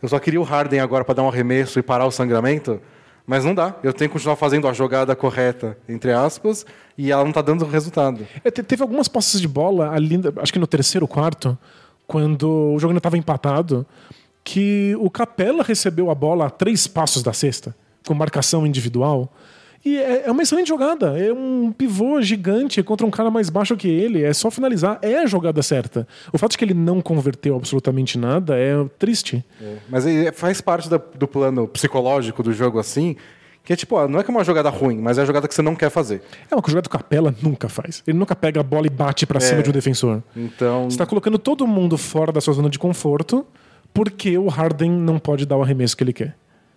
Eu 0.04 0.08
só 0.08 0.18
queria 0.18 0.38
o 0.40 0.44
Harden 0.44 0.80
agora 0.80 1.02
para 1.02 1.14
dar 1.14 1.22
um 1.22 1.28
arremesso 1.28 1.78
e 1.78 1.82
parar 1.82 2.04
o 2.04 2.10
sangramento. 2.10 2.78
Mas 3.26 3.42
não 3.42 3.54
dá. 3.54 3.74
Eu 3.82 3.90
tenho 3.94 4.10
que 4.10 4.12
continuar 4.12 4.36
fazendo 4.36 4.68
a 4.68 4.72
jogada 4.74 5.16
correta, 5.16 5.78
entre 5.88 6.12
aspas, 6.12 6.66
e 6.98 7.10
ela 7.10 7.24
não 7.24 7.32
tá 7.32 7.40
dando 7.40 7.64
resultado. 7.64 8.26
É, 8.44 8.50
te- 8.50 8.62
teve 8.62 8.82
algumas 8.82 9.08
posses 9.08 9.40
de 9.40 9.48
bola 9.48 9.90
ali, 9.92 10.20
acho 10.42 10.52
que 10.52 10.58
no 10.58 10.66
terceiro 10.66 11.08
quarto, 11.08 11.56
quando 12.06 12.46
o 12.74 12.78
jogo 12.78 12.90
ainda 12.90 12.98
estava 12.98 13.16
empatado, 13.16 13.86
que 14.44 14.94
o 15.00 15.08
Capela 15.08 15.62
recebeu 15.62 16.10
a 16.10 16.14
bola 16.14 16.48
a 16.48 16.50
três 16.50 16.86
passos 16.86 17.22
da 17.22 17.32
cesta, 17.32 17.74
com 18.06 18.12
marcação 18.12 18.66
individual. 18.66 19.32
E 19.84 19.98
é, 19.98 20.22
é 20.26 20.30
uma 20.30 20.42
excelente 20.42 20.68
jogada. 20.68 21.18
É 21.18 21.32
um 21.32 21.70
pivô 21.70 22.20
gigante 22.22 22.82
contra 22.82 23.06
um 23.06 23.10
cara 23.10 23.30
mais 23.30 23.50
baixo 23.50 23.76
que 23.76 23.86
ele. 23.88 24.22
É 24.22 24.32
só 24.32 24.50
finalizar. 24.50 24.98
É 25.02 25.18
a 25.18 25.26
jogada 25.26 25.62
certa. 25.62 26.08
O 26.32 26.38
fato 26.38 26.52
de 26.52 26.58
que 26.58 26.64
ele 26.64 26.72
não 26.74 27.00
converteu 27.02 27.54
absolutamente 27.56 28.16
nada 28.18 28.56
é 28.56 28.72
triste. 28.98 29.44
Mas 29.90 30.06
aí 30.06 30.32
faz 30.32 30.60
parte 30.60 30.88
da- 30.88 30.96
do 31.18 31.28
plano 31.28 31.68
psicológico 31.68 32.42
do 32.42 32.52
jogo 32.52 32.78
assim, 32.78 33.14
que 33.62 33.72
é 33.74 33.76
tipo, 33.76 33.96
ó, 33.96 34.08
não 34.08 34.20
é 34.20 34.24
que 34.24 34.30
é 34.30 34.34
uma 34.34 34.42
jogada 34.44 34.70
ruim, 34.70 34.98
mas 34.98 35.18
é 35.18 35.22
a 35.22 35.24
jogada 35.26 35.46
que 35.46 35.54
você 35.54 35.60
não 35.62 35.74
quer 35.76 35.90
fazer. 35.90 36.22
É 36.50 36.54
uma 36.54 36.62
coisa 36.62 36.80
que 36.80 36.86
o 36.88 36.90
Capela 36.90 37.34
nunca 37.42 37.68
faz. 37.68 38.02
Ele 38.06 38.16
nunca 38.18 38.34
pega 38.34 38.60
a 38.60 38.62
bola 38.62 38.86
e 38.86 38.90
bate 38.90 39.26
pra 39.26 39.38
cima 39.40 39.62
de 39.62 39.68
um 39.68 39.72
defensor. 39.72 40.22
Então, 40.34 40.84
Você 40.84 40.94
está 40.94 41.04
colocando 41.06 41.38
todo 41.38 41.66
mundo 41.66 41.98
fora 41.98 42.32
da 42.32 42.40
sua 42.40 42.54
zona 42.54 42.70
de 42.70 42.78
conforto 42.78 43.46
porque 43.92 44.36
o 44.38 44.48
Harden 44.48 44.90
não 44.90 45.18
pode 45.18 45.44
dar 45.46 45.56
o 45.58 45.62
arremesso 45.62 45.94
que 45.96 46.02
ele 46.04 46.12
quer. 46.12 46.34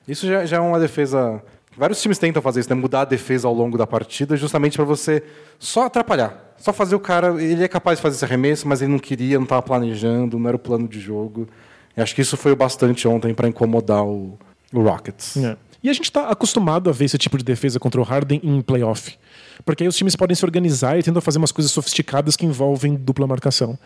Isso 0.08 0.26
já, 0.28 0.46
já 0.46 0.58
é 0.58 0.60
uma 0.60 0.80
defesa. 0.80 1.42
Vários 1.78 2.02
times 2.02 2.18
tentam 2.18 2.42
fazer 2.42 2.62
isso, 2.62 2.70
né? 2.70 2.76
Mudar 2.76 3.02
a 3.02 3.06
defesa 3.06 3.48
ao 3.48 3.54
longo 3.54 3.78
da 3.78 3.86
partida, 3.86 4.36
justamente 4.36 4.76
para 4.76 4.86
você 4.86 5.24
só 5.60 5.86
atrapalhar. 5.86 6.56
Só 6.58 6.74
fazer 6.74 6.96
o 6.96 7.00
cara. 7.00 7.42
Ele 7.42 7.64
é 7.64 7.68
capaz 7.68 8.00
de 8.00 8.02
fazer 8.02 8.16
esse 8.16 8.26
arremesso, 8.26 8.68
mas 8.68 8.82
ele 8.82 8.92
não 8.92 8.98
queria, 8.98 9.38
não 9.38 9.44
estava 9.44 9.62
planejando, 9.62 10.40
não 10.40 10.48
era 10.48 10.56
o 10.56 10.60
plano 10.60 10.88
de 10.88 11.00
jogo. 11.00 11.48
E 11.96 12.02
acho 12.02 12.16
que 12.16 12.22
isso 12.22 12.36
foi 12.36 12.52
o 12.52 12.56
bastante 12.56 13.08
ontem 13.08 13.32
para 13.34 13.48
incomodar 13.48 14.04
o, 14.04 14.40
o 14.74 14.82
Rockets. 14.82 15.38
É. 15.38 15.56
E 15.84 15.90
a 15.90 15.94
gente 15.94 16.06
está 16.06 16.30
acostumado 16.30 16.90
a 16.90 16.94
ver 16.94 17.06
esse 17.06 17.18
tipo 17.18 17.38
de 17.38 17.44
defesa 17.44 17.80
contra 17.80 18.02
o 18.02 18.04
Harden 18.04 18.42
em 18.44 18.60
playoff. 18.62 19.16
Porque 19.64 19.84
aí 19.84 19.88
os 19.88 19.96
times 19.96 20.16
podem 20.16 20.36
se 20.36 20.44
organizar 20.44 20.98
e 20.98 21.04
tentam 21.04 21.22
fazer 21.22 21.38
umas 21.38 21.52
coisas 21.52 21.72
sofisticadas 21.72 22.36
que 22.36 22.46
envolvem 22.46 22.96
dupla 22.96 23.28
marcação. 23.28 23.78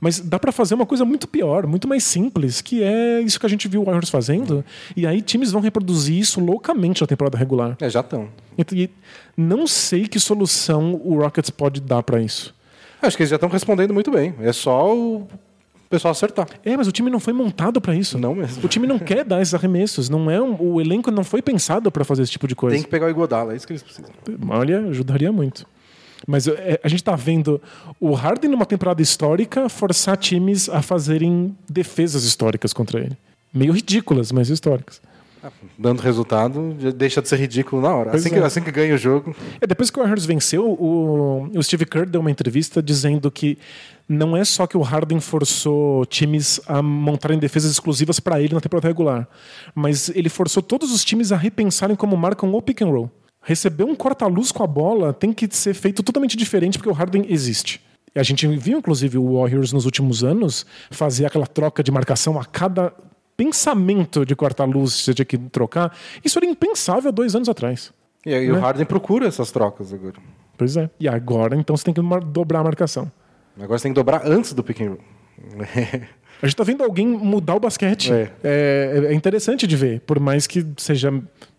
Mas 0.00 0.20
dá 0.20 0.38
para 0.38 0.52
fazer 0.52 0.74
uma 0.74 0.84
coisa 0.86 1.04
muito 1.04 1.26
pior, 1.26 1.66
muito 1.66 1.88
mais 1.88 2.04
simples, 2.04 2.60
que 2.60 2.82
é 2.82 3.20
isso 3.22 3.40
que 3.40 3.46
a 3.46 3.48
gente 3.48 3.66
viu 3.68 3.80
o 3.80 3.84
Warriors 3.84 4.10
fazendo. 4.10 4.64
E 4.96 5.06
aí 5.06 5.22
times 5.22 5.50
vão 5.50 5.60
reproduzir 5.60 6.18
isso 6.18 6.40
loucamente 6.40 7.00
na 7.00 7.06
temporada 7.06 7.38
regular. 7.38 7.76
É, 7.80 7.88
já 7.88 8.00
estão. 8.00 8.28
E 8.72 8.90
não 9.36 9.66
sei 9.66 10.06
que 10.06 10.20
solução 10.20 11.00
o 11.02 11.18
Rockets 11.20 11.50
pode 11.50 11.80
dar 11.80 12.02
para 12.02 12.20
isso. 12.20 12.54
Acho 13.00 13.16
que 13.16 13.22
eles 13.22 13.30
já 13.30 13.36
estão 13.36 13.48
respondendo 13.48 13.94
muito 13.94 14.10
bem. 14.10 14.34
É 14.40 14.52
só 14.52 14.94
o 14.94 15.26
pessoal 15.88 16.12
acertar. 16.12 16.46
É, 16.64 16.76
mas 16.76 16.86
o 16.86 16.92
time 16.92 17.10
não 17.10 17.18
foi 17.18 17.32
montado 17.32 17.80
para 17.80 17.94
isso. 17.96 18.18
Não 18.18 18.34
mesmo. 18.34 18.62
O 18.64 18.68
time 18.68 18.86
não 18.86 18.98
quer 18.98 19.24
dar 19.24 19.40
esses 19.40 19.54
arremessos. 19.54 20.08
Não 20.10 20.30
é 20.30 20.40
um- 20.40 20.56
o 20.60 20.80
elenco 20.80 21.10
não 21.10 21.24
foi 21.24 21.40
pensado 21.40 21.90
para 21.90 22.04
fazer 22.04 22.22
esse 22.22 22.32
tipo 22.32 22.46
de 22.46 22.54
coisa. 22.54 22.76
Tem 22.76 22.82
que 22.84 22.90
pegar 22.90 23.06
o 23.06 23.10
Iguodala, 23.10 23.54
é 23.54 23.56
isso 23.56 23.66
que 23.66 23.72
eles 23.72 23.82
precisam. 23.82 24.10
Olha, 24.50 24.80
ajudaria 24.80 25.32
muito. 25.32 25.66
Mas 26.26 26.46
é, 26.46 26.80
a 26.82 26.88
gente 26.88 27.02
tá 27.02 27.16
vendo 27.16 27.60
o 27.98 28.12
Harden 28.12 28.50
numa 28.50 28.66
temporada 28.66 29.00
histórica 29.00 29.68
forçar 29.68 30.16
times 30.16 30.68
a 30.68 30.82
fazerem 30.82 31.56
defesas 31.68 32.24
históricas 32.24 32.72
contra 32.72 33.00
ele. 33.00 33.16
Meio 33.52 33.72
ridículas, 33.72 34.30
mas 34.30 34.48
históricas. 34.48 35.00
Dando 35.78 36.00
resultado, 36.00 36.76
deixa 36.94 37.22
de 37.22 37.28
ser 37.28 37.38
ridículo 37.38 37.80
na 37.80 37.94
hora. 37.94 38.14
Assim, 38.14 38.28
é. 38.28 38.32
que, 38.32 38.38
assim 38.38 38.60
que 38.60 38.70
ganha 38.70 38.94
o 38.94 38.98
jogo. 38.98 39.34
É, 39.60 39.66
depois 39.66 39.90
que 39.90 39.98
o 39.98 40.02
Warriors 40.02 40.26
venceu, 40.26 40.66
o, 40.66 41.48
o 41.54 41.62
Steve 41.62 41.86
Kerr 41.86 42.06
deu 42.06 42.20
uma 42.20 42.30
entrevista 42.30 42.82
dizendo 42.82 43.30
que 43.30 43.56
não 44.06 44.36
é 44.36 44.44
só 44.44 44.66
que 44.66 44.76
o 44.76 44.82
Harden 44.82 45.18
forçou 45.20 46.04
times 46.04 46.60
a 46.66 46.82
montarem 46.82 47.38
defesas 47.38 47.70
exclusivas 47.70 48.20
para 48.20 48.40
ele 48.40 48.52
na 48.52 48.60
temporada 48.60 48.88
regular, 48.88 49.26
mas 49.74 50.10
ele 50.10 50.28
forçou 50.28 50.62
todos 50.62 50.92
os 50.92 51.04
times 51.04 51.32
a 51.32 51.36
repensarem 51.36 51.96
como 51.96 52.16
marcam 52.16 52.52
o 52.52 52.60
pick 52.60 52.82
and 52.82 52.88
roll. 52.88 53.10
Receber 53.42 53.84
um 53.84 53.94
corta-luz 53.94 54.52
com 54.52 54.62
a 54.62 54.66
bola 54.66 55.12
tem 55.12 55.32
que 55.32 55.48
ser 55.54 55.74
feito 55.74 56.02
totalmente 56.02 56.36
diferente 56.36 56.78
porque 56.78 56.90
o 56.90 56.92
Harden 56.92 57.24
existe. 57.28 57.80
E 58.14 58.18
a 58.18 58.22
gente 58.22 58.46
viu, 58.46 58.78
inclusive, 58.78 59.16
o 59.18 59.38
Warriors 59.38 59.72
nos 59.72 59.84
últimos 59.84 60.22
anos 60.24 60.66
fazer 60.90 61.26
aquela 61.26 61.46
troca 61.46 61.82
de 61.82 61.90
marcação 61.90 62.38
a 62.38 62.44
cada 62.44 62.92
pensamento 63.36 64.26
de 64.26 64.36
corta-luz 64.36 64.96
que 64.96 65.02
você 65.04 65.14
tinha 65.14 65.24
que 65.24 65.38
trocar. 65.38 65.96
Isso 66.24 66.38
era 66.38 66.46
impensável 66.46 67.10
dois 67.10 67.34
anos 67.34 67.48
atrás. 67.48 67.92
E 68.26 68.30
Né? 68.30 68.52
o 68.52 68.60
Harden 68.60 68.84
procura 68.84 69.26
essas 69.26 69.50
trocas 69.50 69.92
agora. 69.94 70.16
Pois 70.58 70.76
é. 70.76 70.90
E 71.00 71.08
agora, 71.08 71.56
então, 71.56 71.74
você 71.74 71.84
tem 71.84 71.94
que 71.94 72.02
dobrar 72.26 72.60
a 72.60 72.64
marcação. 72.64 73.10
Agora 73.56 73.78
você 73.78 73.84
tem 73.84 73.92
que 73.92 73.96
dobrar 73.96 74.26
antes 74.26 74.52
do 74.52 74.62
pick 74.62 74.80
and 74.82 74.88
roll. 74.90 74.98
A 76.42 76.46
gente 76.46 76.56
tá 76.56 76.64
vendo 76.64 76.82
alguém 76.82 77.06
mudar 77.06 77.54
o 77.54 77.60
basquete. 77.60 78.12
É. 78.12 78.30
É, 78.42 79.02
é 79.08 79.14
interessante 79.14 79.66
de 79.66 79.76
ver, 79.76 80.00
por 80.00 80.18
mais 80.18 80.46
que 80.46 80.66
seja 80.76 81.12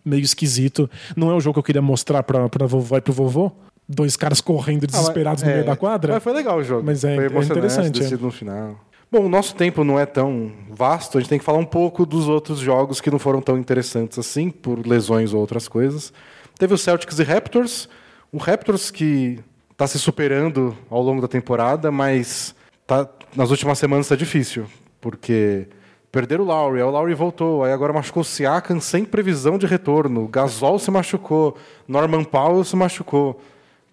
meio 0.04 0.22
esquisito. 0.22 0.90
Não 1.16 1.30
é 1.30 1.34
o 1.34 1.40
jogo 1.40 1.54
que 1.54 1.58
eu 1.60 1.64
queria 1.64 1.82
mostrar 1.82 2.22
pra, 2.22 2.48
pra 2.48 2.66
vovó 2.66 2.96
e 2.96 3.00
pro 3.00 3.12
vovô. 3.12 3.52
Dois 3.88 4.16
caras 4.16 4.40
correndo 4.40 4.86
desesperados 4.86 5.42
no 5.42 5.50
É, 5.50 5.54
meio 5.54 5.66
da 5.66 5.76
quadra. 5.76 6.14
Mas 6.14 6.22
foi 6.22 6.32
legal 6.32 6.58
o 6.58 6.64
jogo. 6.64 6.82
Mas 6.84 7.04
é- 7.04 7.16
foi 7.28 7.42
é 7.42 7.44
interessante, 7.44 8.02
é. 8.02 8.16
no 8.16 8.30
final. 8.30 8.80
Bom, 9.10 9.26
o 9.26 9.28
nosso 9.28 9.54
tempo 9.54 9.84
não 9.84 10.00
é 10.00 10.06
tão 10.06 10.50
vasto, 10.70 11.18
a 11.18 11.20
gente 11.20 11.28
tem 11.28 11.38
que 11.38 11.44
falar 11.44 11.58
um 11.58 11.66
pouco 11.66 12.06
dos 12.06 12.28
outros 12.28 12.58
jogos 12.58 12.98
que 12.98 13.10
não 13.10 13.18
foram 13.18 13.42
tão 13.42 13.58
interessantes 13.58 14.18
assim, 14.18 14.48
por 14.48 14.86
lesões 14.86 15.34
ou 15.34 15.40
outras 15.40 15.68
coisas. 15.68 16.12
Teve 16.58 16.72
o 16.72 16.78
Celtics 16.78 17.18
e 17.18 17.22
Raptors. 17.22 17.90
O 18.32 18.38
Raptors 18.38 18.90
que 18.90 19.38
está 19.70 19.86
se 19.86 19.98
superando 19.98 20.74
ao 20.88 21.02
longo 21.02 21.20
da 21.20 21.28
temporada, 21.28 21.90
mas 21.92 22.54
tá, 22.86 23.06
nas 23.34 23.50
últimas 23.50 23.78
semanas 23.78 24.06
está 24.06 24.16
difícil, 24.16 24.66
porque 25.00 25.66
perderam 26.10 26.44
o 26.44 26.46
Lowry, 26.46 26.78
aí 26.78 26.84
o 26.84 26.90
Lowry 26.90 27.14
voltou, 27.14 27.64
aí 27.64 27.72
agora 27.72 27.92
machucou 27.92 28.20
o 28.20 28.24
Siakam 28.24 28.80
sem 28.80 29.04
previsão 29.04 29.56
de 29.56 29.66
retorno, 29.66 30.28
Gasol 30.28 30.78
se 30.78 30.90
machucou, 30.90 31.56
Norman 31.88 32.24
Powell 32.24 32.64
se 32.64 32.76
machucou. 32.76 33.40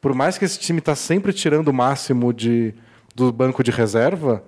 Por 0.01 0.13
mais 0.13 0.37
que 0.37 0.45
esse 0.45 0.59
time 0.59 0.79
está 0.79 0.95
sempre 0.95 1.31
tirando 1.33 1.69
o 1.69 1.73
máximo 1.73 2.33
de, 2.33 2.73
do 3.15 3.31
banco 3.31 3.63
de 3.63 3.71
reserva, 3.71 4.43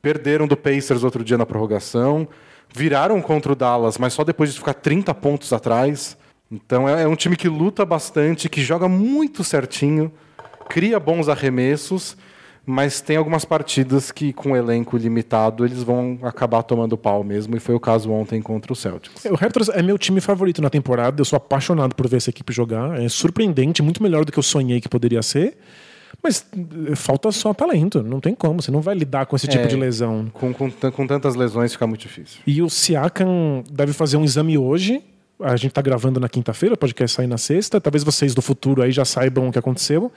perderam 0.00 0.46
do 0.46 0.56
Pacers 0.56 1.04
outro 1.04 1.22
dia 1.22 1.38
na 1.38 1.46
prorrogação, 1.46 2.26
viraram 2.74 3.20
contra 3.20 3.52
o 3.52 3.56
Dallas, 3.56 3.98
mas 3.98 4.14
só 4.14 4.24
depois 4.24 4.52
de 4.52 4.58
ficar 4.58 4.74
30 4.74 5.14
pontos 5.14 5.52
atrás. 5.52 6.16
Então 6.50 6.88
é, 6.88 7.02
é 7.02 7.08
um 7.08 7.16
time 7.16 7.36
que 7.36 7.48
luta 7.48 7.84
bastante, 7.84 8.48
que 8.48 8.62
joga 8.62 8.88
muito 8.88 9.44
certinho, 9.44 10.12
cria 10.68 10.98
bons 10.98 11.28
arremessos, 11.28 12.16
mas 12.64 13.00
tem 13.00 13.16
algumas 13.16 13.44
partidas 13.44 14.12
que, 14.12 14.32
com 14.32 14.52
o 14.52 14.56
elenco 14.56 14.96
limitado, 14.96 15.64
eles 15.64 15.82
vão 15.82 16.18
acabar 16.22 16.62
tomando 16.62 16.96
pau 16.96 17.24
mesmo, 17.24 17.56
e 17.56 17.60
foi 17.60 17.74
o 17.74 17.80
caso 17.80 18.10
ontem 18.10 18.40
contra 18.40 18.72
o 18.72 18.76
Celtics. 18.76 19.24
O 19.24 19.34
Raptors 19.34 19.68
é 19.68 19.82
meu 19.82 19.98
time 19.98 20.20
favorito 20.20 20.62
na 20.62 20.70
temporada. 20.70 21.20
Eu 21.20 21.24
sou 21.24 21.36
apaixonado 21.36 21.94
por 21.94 22.08
ver 22.08 22.18
essa 22.18 22.30
equipe 22.30 22.52
jogar. 22.52 23.00
É 23.00 23.08
surpreendente, 23.08 23.82
muito 23.82 24.02
melhor 24.02 24.24
do 24.24 24.30
que 24.32 24.38
eu 24.38 24.42
sonhei 24.42 24.80
que 24.80 24.88
poderia 24.88 25.22
ser. 25.22 25.56
Mas 26.22 26.46
eh, 26.88 26.94
falta 26.94 27.32
só 27.32 27.52
talento. 27.52 28.00
Não 28.02 28.20
tem 28.20 28.32
como. 28.32 28.62
Você 28.62 28.70
não 28.70 28.80
vai 28.80 28.94
lidar 28.94 29.26
com 29.26 29.34
esse 29.34 29.48
tipo 29.48 29.64
É. 29.64 29.66
de 29.66 29.74
lesão. 29.74 30.30
Com, 30.32 30.54
com, 30.54 30.70
com 30.70 31.06
tantas 31.06 31.34
lesões 31.34 31.72
fica 31.72 31.84
muito 31.86 32.02
difícil. 32.02 32.40
E 32.46 32.62
o 32.62 32.70
Siakam 32.70 33.64
deve 33.68 33.92
fazer 33.92 34.16
um 34.18 34.24
exame 34.24 34.56
hoje. 34.56 35.02
A 35.40 35.56
gente 35.56 35.70
está 35.70 35.82
gravando 35.82 36.20
na 36.20 36.28
quinta-feira, 36.28 36.76
o 36.76 36.78
podcast 36.78 37.16
sair 37.16 37.26
na 37.26 37.38
sexta. 37.38 37.80
Talvez 37.80 38.04
vocês 38.04 38.32
do 38.36 38.40
futuro 38.42 38.82
aí 38.82 38.92
já 38.92 39.04
saibam 39.04 39.48
o 39.48 39.52
que 39.52 39.58
aconteceu. 39.58 40.12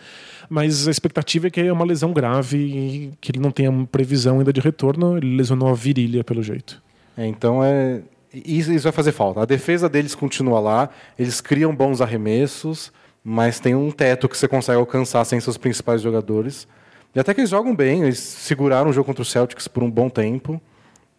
Mas 0.49 0.87
a 0.87 0.91
expectativa 0.91 1.47
é 1.47 1.49
que 1.49 1.61
é 1.61 1.71
uma 1.71 1.85
lesão 1.85 2.13
grave 2.13 2.57
e 2.57 3.11
que 3.19 3.31
ele 3.31 3.39
não 3.39 3.51
tenha 3.51 3.71
previsão 3.91 4.39
ainda 4.39 4.53
de 4.53 4.61
retorno. 4.61 5.17
Ele 5.17 5.35
lesionou 5.35 5.69
a 5.69 5.73
virilha, 5.73 6.23
pelo 6.23 6.43
jeito. 6.43 6.81
É, 7.17 7.25
então 7.25 7.63
é 7.63 8.01
isso, 8.33 8.71
isso 8.73 8.83
vai 8.83 8.91
fazer 8.91 9.11
falta. 9.11 9.41
A 9.41 9.45
defesa 9.45 9.87
deles 9.87 10.15
continua 10.15 10.59
lá, 10.59 10.89
eles 11.17 11.39
criam 11.39 11.73
bons 11.73 12.01
arremessos, 12.01 12.91
mas 13.23 13.59
tem 13.59 13.73
um 13.75 13.91
teto 13.91 14.27
que 14.27 14.37
você 14.37 14.47
consegue 14.47 14.77
alcançar 14.77 15.23
sem 15.25 15.39
seus 15.39 15.57
principais 15.57 16.01
jogadores. 16.01 16.67
E 17.13 17.19
até 17.19 17.33
que 17.33 17.39
eles 17.39 17.49
jogam 17.49 17.73
bem, 17.73 18.03
eles 18.03 18.19
seguraram 18.19 18.89
o 18.89 18.93
jogo 18.93 19.05
contra 19.05 19.21
o 19.21 19.25
Celtics 19.25 19.67
por 19.67 19.81
um 19.83 19.89
bom 19.89 20.09
tempo, 20.09 20.61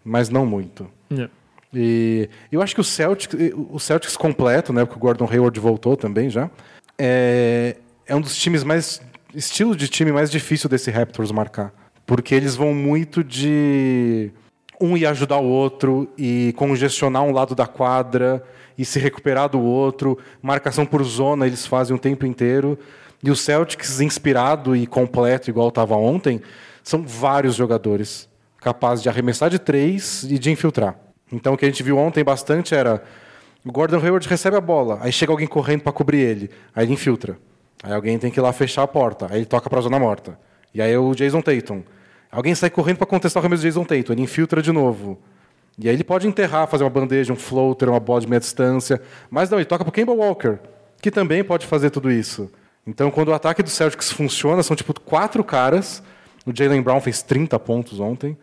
mas 0.04 0.28
não 0.28 0.44
muito. 0.44 0.86
E 1.72 2.28
eu 2.52 2.60
acho 2.60 2.74
que 2.74 2.80
o 2.80 2.84
Celtics, 2.84 3.38
o 3.70 3.78
Celtics 3.78 4.16
completo, 4.16 4.72
né, 4.72 4.84
porque 4.84 4.98
o 4.98 5.00
Gordon 5.00 5.28
Hayward 5.30 5.58
voltou 5.58 5.96
também 5.96 6.28
já, 6.28 6.50
é, 6.98 7.76
é 8.06 8.14
um 8.14 8.20
dos 8.20 8.36
times 8.36 8.62
mais 8.62 9.00
estilo 9.36 9.76
de 9.76 9.86
time 9.86 10.10
mais 10.10 10.30
difícil 10.30 10.68
desse 10.68 10.90
Raptors 10.90 11.30
marcar, 11.30 11.72
porque 12.06 12.34
eles 12.34 12.56
vão 12.56 12.74
muito 12.74 13.22
de 13.22 14.32
um 14.80 14.96
ir 14.96 15.06
ajudar 15.06 15.38
o 15.38 15.44
outro 15.44 16.08
e 16.16 16.54
congestionar 16.56 17.22
um 17.22 17.32
lado 17.32 17.54
da 17.54 17.66
quadra 17.66 18.42
e 18.78 18.84
se 18.84 18.98
recuperar 18.98 19.48
do 19.48 19.60
outro, 19.60 20.18
marcação 20.42 20.86
por 20.86 21.02
zona 21.04 21.46
eles 21.46 21.66
fazem 21.66 21.94
o 21.94 21.98
tempo 21.98 22.24
inteiro. 22.26 22.78
E 23.22 23.30
o 23.30 23.36
Celtics 23.36 24.00
inspirado 24.00 24.74
e 24.74 24.86
completo 24.86 25.50
igual 25.50 25.68
estava 25.68 25.96
ontem, 25.96 26.40
são 26.82 27.02
vários 27.02 27.54
jogadores 27.54 28.28
capazes 28.58 29.02
de 29.02 29.08
arremessar 29.08 29.50
de 29.50 29.58
três 29.58 30.22
e 30.24 30.38
de 30.38 30.50
infiltrar. 30.50 30.96
Então 31.30 31.54
o 31.54 31.56
que 31.56 31.64
a 31.64 31.68
gente 31.68 31.82
viu 31.82 31.98
ontem 31.98 32.24
bastante 32.24 32.74
era 32.74 33.02
o 33.64 33.72
Gordon 33.72 33.98
Hayward 33.98 34.28
recebe 34.28 34.56
a 34.56 34.60
bola, 34.60 34.98
aí 35.02 35.12
chega 35.12 35.32
alguém 35.32 35.46
correndo 35.46 35.82
para 35.82 35.92
cobrir 35.92 36.20
ele, 36.20 36.50
aí 36.74 36.84
ele 36.84 36.92
infiltra. 36.92 37.36
Aí 37.82 37.92
alguém 37.92 38.18
tem 38.18 38.30
que 38.30 38.40
ir 38.40 38.42
lá 38.42 38.52
fechar 38.52 38.82
a 38.82 38.88
porta, 38.88 39.26
aí 39.30 39.38
ele 39.38 39.46
toca 39.46 39.68
para 39.68 39.78
a 39.78 39.82
zona 39.82 39.98
morta. 39.98 40.38
E 40.74 40.80
aí 40.80 40.96
o 40.96 41.14
Jason 41.14 41.40
Tatum. 41.40 41.82
Alguém 42.30 42.54
sai 42.54 42.70
correndo 42.70 42.98
para 42.98 43.06
contestar 43.06 43.40
o 43.40 43.44
arremesso 43.44 43.62
do 43.62 43.66
Jason 43.66 43.84
Tatum, 43.84 44.12
ele 44.12 44.22
infiltra 44.22 44.60
de 44.60 44.72
novo. 44.72 45.18
E 45.78 45.88
aí 45.88 45.94
ele 45.94 46.04
pode 46.04 46.26
enterrar, 46.26 46.66
fazer 46.66 46.84
uma 46.84 46.90
bandeja, 46.90 47.32
um 47.32 47.36
floater, 47.36 47.88
uma 47.88 48.00
bola 48.00 48.20
de 48.20 48.26
meia 48.26 48.40
distância. 48.40 49.00
Mas 49.30 49.50
não, 49.50 49.58
ele 49.58 49.66
toca 49.66 49.84
para 49.84 49.90
o 49.90 49.92
Kemba 49.92 50.12
Walker, 50.12 50.58
que 51.02 51.10
também 51.10 51.44
pode 51.44 51.66
fazer 51.66 51.90
tudo 51.90 52.10
isso. 52.10 52.50
Então, 52.86 53.10
quando 53.10 53.28
o 53.28 53.34
ataque 53.34 53.62
do 53.62 53.68
Celtics 53.68 54.10
funciona, 54.10 54.62
são 54.62 54.74
tipo 54.74 54.98
quatro 55.00 55.44
caras. 55.44 56.02
O 56.46 56.52
Jalen 56.54 56.80
Brown 56.80 57.00
fez 57.00 57.22
30 57.22 57.58
pontos 57.58 58.00
ontem. 58.00 58.38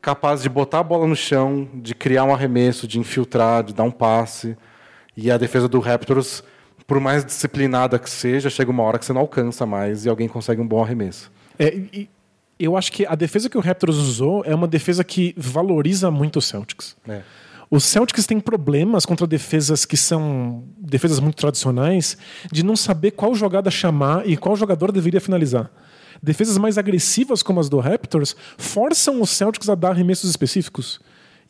Capazes 0.00 0.42
de 0.42 0.48
botar 0.48 0.80
a 0.80 0.82
bola 0.82 1.06
no 1.06 1.14
chão, 1.14 1.68
de 1.74 1.94
criar 1.94 2.24
um 2.24 2.34
arremesso, 2.34 2.88
de 2.88 2.98
infiltrar, 2.98 3.62
de 3.62 3.72
dar 3.72 3.84
um 3.84 3.90
passe. 3.90 4.56
E 5.16 5.30
a 5.30 5.36
defesa 5.36 5.68
do 5.68 5.78
Raptors, 5.78 6.42
por 6.86 7.00
mais 7.00 7.24
disciplinada 7.24 7.98
que 7.98 8.10
seja, 8.10 8.50
chega 8.50 8.70
uma 8.70 8.82
hora 8.82 8.98
que 8.98 9.04
você 9.04 9.12
não 9.12 9.20
alcança 9.20 9.64
mais 9.66 10.04
e 10.04 10.08
alguém 10.08 10.28
consegue 10.28 10.60
um 10.60 10.66
bom 10.66 10.82
arremesso. 10.82 11.30
É, 11.58 11.74
e 11.74 12.08
eu 12.58 12.76
acho 12.76 12.92
que 12.92 13.04
a 13.06 13.14
defesa 13.14 13.48
que 13.48 13.58
o 13.58 13.60
Raptors 13.60 13.96
usou 13.96 14.44
é 14.44 14.54
uma 14.54 14.68
defesa 14.68 15.02
que 15.02 15.34
valoriza 15.36 16.10
muito 16.10 16.38
o 16.38 16.42
Celtics. 16.42 16.96
É. 17.08 17.22
Os 17.70 17.84
Celtics 17.84 18.26
têm 18.26 18.38
problemas 18.38 19.06
contra 19.06 19.26
defesas 19.26 19.84
que 19.84 19.96
são 19.96 20.62
defesas 20.78 21.18
muito 21.18 21.36
tradicionais 21.36 22.18
de 22.52 22.62
não 22.62 22.76
saber 22.76 23.12
qual 23.12 23.34
jogada 23.34 23.70
chamar 23.70 24.28
e 24.28 24.36
qual 24.36 24.54
jogador 24.54 24.92
deveria 24.92 25.20
finalizar. 25.20 25.70
Defesas 26.22 26.58
mais 26.58 26.76
agressivas 26.76 27.42
como 27.42 27.58
as 27.58 27.68
do 27.68 27.78
Raptors 27.80 28.36
forçam 28.58 29.20
os 29.22 29.30
Celtics 29.30 29.68
a 29.68 29.74
dar 29.74 29.90
arremessos 29.90 30.28
específicos. 30.28 31.00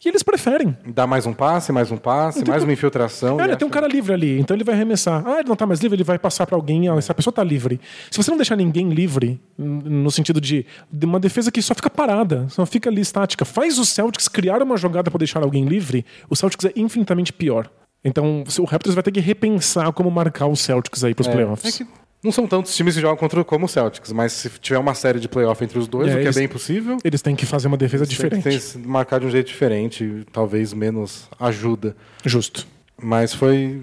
E 0.04 0.08
eles 0.08 0.22
preferem. 0.22 0.76
Dá 0.86 1.06
mais 1.06 1.26
um 1.26 1.32
passe, 1.32 1.70
mais 1.70 1.90
um 1.92 1.96
passe, 1.96 2.40
Então, 2.40 2.50
mais 2.52 2.64
uma 2.64 2.72
infiltração. 2.72 3.36
Olha, 3.36 3.52
e 3.52 3.56
tem 3.56 3.66
um 3.66 3.70
cara 3.70 3.86
livre 3.86 4.12
ali, 4.12 4.38
então 4.40 4.56
ele 4.56 4.64
vai 4.64 4.74
arremessar. 4.74 5.22
Ah, 5.24 5.38
ele 5.38 5.48
não 5.48 5.54
tá 5.54 5.64
mais 5.64 5.80
livre, 5.80 5.96
ele 5.96 6.02
vai 6.04 6.18
passar 6.18 6.44
pra 6.44 6.56
alguém. 6.56 6.88
Ah, 6.88 6.94
essa 6.96 7.14
pessoa 7.14 7.32
tá 7.32 7.44
livre. 7.44 7.80
Se 8.10 8.16
você 8.16 8.30
não 8.30 8.36
deixar 8.38 8.56
ninguém 8.56 8.88
livre, 8.90 9.40
no 9.56 10.10
sentido 10.10 10.40
de, 10.40 10.66
de 10.90 11.06
uma 11.06 11.20
defesa 11.20 11.52
que 11.52 11.62
só 11.62 11.74
fica 11.74 11.88
parada, 11.88 12.46
só 12.48 12.66
fica 12.66 12.90
ali 12.90 13.00
estática, 13.00 13.44
faz 13.44 13.78
o 13.78 13.84
Celtics 13.86 14.26
criar 14.26 14.60
uma 14.62 14.76
jogada 14.76 15.10
pra 15.10 15.18
deixar 15.18 15.42
alguém 15.42 15.64
livre, 15.66 16.04
o 16.28 16.34
Celtics 16.34 16.64
é 16.64 16.72
infinitamente 16.74 17.32
pior. 17.32 17.70
Então, 18.04 18.42
o 18.58 18.64
Raptors 18.64 18.96
vai 18.96 19.02
ter 19.04 19.12
que 19.12 19.20
repensar 19.20 19.92
como 19.92 20.10
marcar 20.10 20.46
o 20.46 20.56
Celtics 20.56 21.04
aí 21.04 21.14
pros 21.14 21.28
É, 21.28 21.32
playoffs. 21.32 21.80
é 21.80 21.84
que 21.84 21.90
não 22.22 22.30
são 22.32 22.46
tantos 22.46 22.74
times 22.76 22.94
que 22.94 23.00
jogam 23.00 23.16
contra 23.16 23.42
como 23.44 23.66
o 23.66 23.68
Celtics, 23.68 24.12
mas 24.12 24.32
se 24.32 24.48
tiver 24.60 24.78
uma 24.78 24.94
série 24.94 25.18
de 25.18 25.28
playoff 25.28 25.62
entre 25.64 25.78
os 25.78 25.88
dois, 25.88 26.08
É, 26.08 26.12
o 26.12 26.14
que 26.18 26.22
eles- 26.24 26.36
é 26.36 26.40
bem 26.40 26.48
possível, 26.48 26.98
Eles 27.04 27.20
têm 27.22 27.34
que 27.34 27.44
fazer 27.46 27.68
uma 27.68 27.76
defesa 27.76 28.06
diferente. 28.06 28.42
tem 28.42 28.58
que 28.58 28.78
marcar 28.88 29.18
de 29.20 29.26
um 29.26 29.30
jeito 29.30 29.48
diferente, 29.48 30.24
talvez 30.32 30.72
menos 30.72 31.28
ajuda. 31.38 31.96
Justo. 32.24 32.66
Mas 33.02 33.34
foi 33.34 33.82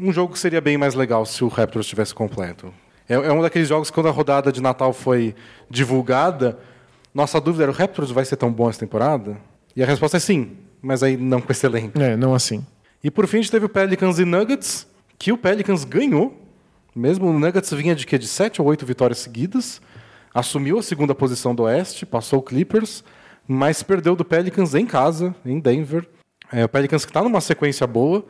um 0.00 0.12
jogo 0.12 0.32
que 0.32 0.38
seria 0.38 0.60
bem 0.60 0.78
mais 0.78 0.94
legal 0.94 1.26
se 1.26 1.44
o 1.44 1.48
Raptors 1.48 1.84
estivesse 1.86 2.14
completo. 2.14 2.72
É, 3.08 3.14
é 3.14 3.32
um 3.32 3.42
daqueles 3.42 3.68
jogos 3.68 3.90
que 3.90 3.94
quando 3.94 4.08
a 4.08 4.12
rodada 4.12 4.50
de 4.50 4.62
Natal 4.62 4.92
foi 4.92 5.34
divulgada, 5.68 6.58
nossa 7.12 7.38
dúvida 7.40 7.64
era, 7.64 7.70
o 7.72 7.74
Raptors 7.74 8.10
vai 8.10 8.24
ser 8.24 8.36
tão 8.36 8.50
bom 8.50 8.70
essa 8.70 8.80
temporada? 8.80 9.36
E 9.76 9.82
a 9.82 9.86
resposta 9.86 10.16
é 10.16 10.20
sim, 10.20 10.52
mas 10.80 11.02
aí 11.02 11.16
não 11.16 11.40
com 11.40 11.52
excelente. 11.52 12.00
É, 12.00 12.16
não 12.16 12.34
assim. 12.34 12.64
E 13.02 13.10
por 13.10 13.26
fim 13.26 13.38
a 13.38 13.40
gente 13.42 13.50
teve 13.50 13.66
o 13.66 13.68
Pelicans 13.68 14.18
e 14.18 14.24
Nuggets, 14.24 14.86
que 15.18 15.30
o 15.30 15.36
Pelicans 15.36 15.84
ganhou. 15.84 16.40
Mesmo 16.94 17.28
o 17.28 17.38
Nuggets 17.38 17.72
vinha 17.72 17.94
de 17.94 18.06
quê? 18.06 18.16
De 18.18 18.26
sete 18.28 18.60
ou 18.62 18.68
oito 18.68 18.86
vitórias 18.86 19.18
seguidas. 19.18 19.80
Assumiu 20.32 20.78
a 20.78 20.82
segunda 20.82 21.14
posição 21.14 21.54
do 21.54 21.62
Oeste, 21.64 22.04
passou 22.04 22.40
o 22.40 22.42
Clippers, 22.42 23.04
mas 23.46 23.82
perdeu 23.82 24.16
do 24.16 24.24
Pelicans 24.24 24.74
em 24.74 24.84
casa, 24.86 25.34
em 25.44 25.58
Denver. 25.60 26.06
É, 26.52 26.64
o 26.64 26.68
Pelicans 26.68 27.04
que 27.04 27.10
está 27.10 27.22
numa 27.22 27.40
sequência 27.40 27.86
boa, 27.86 28.24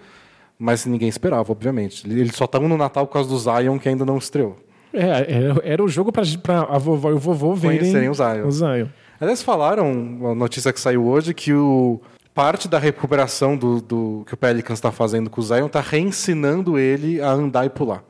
mas 0.58 0.84
ninguém 0.86 1.08
esperava, 1.08 1.50
obviamente. 1.50 2.08
Eles 2.08 2.34
só 2.36 2.44
estão 2.44 2.68
no 2.68 2.76
Natal 2.76 3.06
por 3.06 3.14
causa 3.14 3.28
do 3.28 3.38
Zion, 3.38 3.78
que 3.78 3.88
ainda 3.88 4.04
não 4.04 4.18
estreou. 4.18 4.56
É, 4.92 5.02
era, 5.34 5.60
era 5.64 5.82
o 5.84 5.88
jogo 5.88 6.12
pra 6.12 6.22
a 6.68 6.78
vovó 6.78 7.10
e 7.10 7.14
o 7.14 7.18
vovô 7.18 7.54
verem 7.54 7.78
Conhecerem 7.80 8.08
o 8.08 8.14
Zion. 8.14 8.46
o 8.46 8.50
Zion. 8.52 8.86
Aliás, 9.20 9.42
falaram, 9.42 9.90
uma 9.90 10.34
notícia 10.34 10.72
que 10.72 10.80
saiu 10.80 11.06
hoje, 11.06 11.32
que 11.34 11.52
o, 11.52 12.00
parte 12.34 12.68
da 12.68 12.78
recuperação 12.78 13.56
do, 13.56 13.80
do- 13.80 14.24
que 14.26 14.34
o 14.34 14.36
Pelicans 14.36 14.78
está 14.78 14.92
fazendo 14.92 15.28
com 15.30 15.40
o 15.40 15.44
Zion 15.44 15.66
está 15.66 15.80
reensinando 15.80 16.78
ele 16.78 17.20
a 17.20 17.30
andar 17.30 17.64
e 17.66 17.70
pular. 17.70 18.04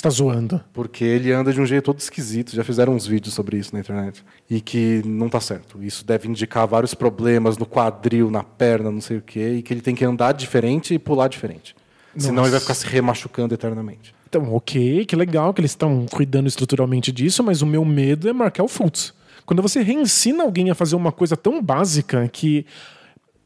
Você 0.00 0.04
tá 0.04 0.08
zoando. 0.08 0.58
Porque 0.72 1.04
ele 1.04 1.30
anda 1.30 1.52
de 1.52 1.60
um 1.60 1.66
jeito 1.66 1.84
todo 1.84 1.98
esquisito. 1.98 2.56
Já 2.56 2.64
fizeram 2.64 2.94
uns 2.94 3.06
vídeos 3.06 3.34
sobre 3.34 3.58
isso 3.58 3.74
na 3.74 3.80
internet. 3.80 4.24
E 4.48 4.58
que 4.58 5.02
não 5.04 5.28
tá 5.28 5.38
certo. 5.40 5.82
Isso 5.82 6.06
deve 6.06 6.26
indicar 6.26 6.66
vários 6.66 6.94
problemas 6.94 7.58
no 7.58 7.66
quadril, 7.66 8.30
na 8.30 8.42
perna, 8.42 8.90
não 8.90 9.02
sei 9.02 9.18
o 9.18 9.20
quê. 9.20 9.56
E 9.58 9.62
que 9.62 9.74
ele 9.74 9.82
tem 9.82 9.94
que 9.94 10.02
andar 10.02 10.32
diferente 10.32 10.94
e 10.94 10.98
pular 10.98 11.28
diferente. 11.28 11.76
Senão 12.16 12.36
Nossa. 12.36 12.46
ele 12.46 12.52
vai 12.52 12.60
ficar 12.60 12.72
se 12.72 12.86
remachucando 12.86 13.52
eternamente. 13.52 14.14
Então, 14.26 14.54
ok, 14.54 15.04
que 15.04 15.14
legal 15.14 15.52
que 15.52 15.60
eles 15.60 15.72
estão 15.72 16.06
cuidando 16.10 16.46
estruturalmente 16.46 17.12
disso, 17.12 17.44
mas 17.44 17.60
o 17.60 17.66
meu 17.66 17.84
medo 17.84 18.26
é 18.26 18.32
marcar 18.32 18.62
o 18.62 18.68
Fultz. 18.68 19.12
Quando 19.44 19.60
você 19.60 19.82
reensina 19.82 20.44
alguém 20.44 20.70
a 20.70 20.74
fazer 20.74 20.96
uma 20.96 21.12
coisa 21.12 21.36
tão 21.36 21.62
básica 21.62 22.26
que 22.32 22.64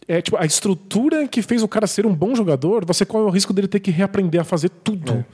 é 0.08 0.20
tipo 0.22 0.36
a 0.36 0.44
estrutura 0.44 1.26
que 1.28 1.42
fez 1.42 1.62
o 1.62 1.68
cara 1.68 1.86
ser 1.86 2.06
um 2.06 2.14
bom 2.14 2.34
jogador, 2.34 2.84
você 2.84 3.04
corre 3.04 3.24
o 3.24 3.30
risco 3.30 3.52
dele 3.52 3.68
ter 3.68 3.80
que 3.80 3.90
reaprender 3.90 4.40
a 4.40 4.44
fazer 4.44 4.68
tudo. 4.68 5.24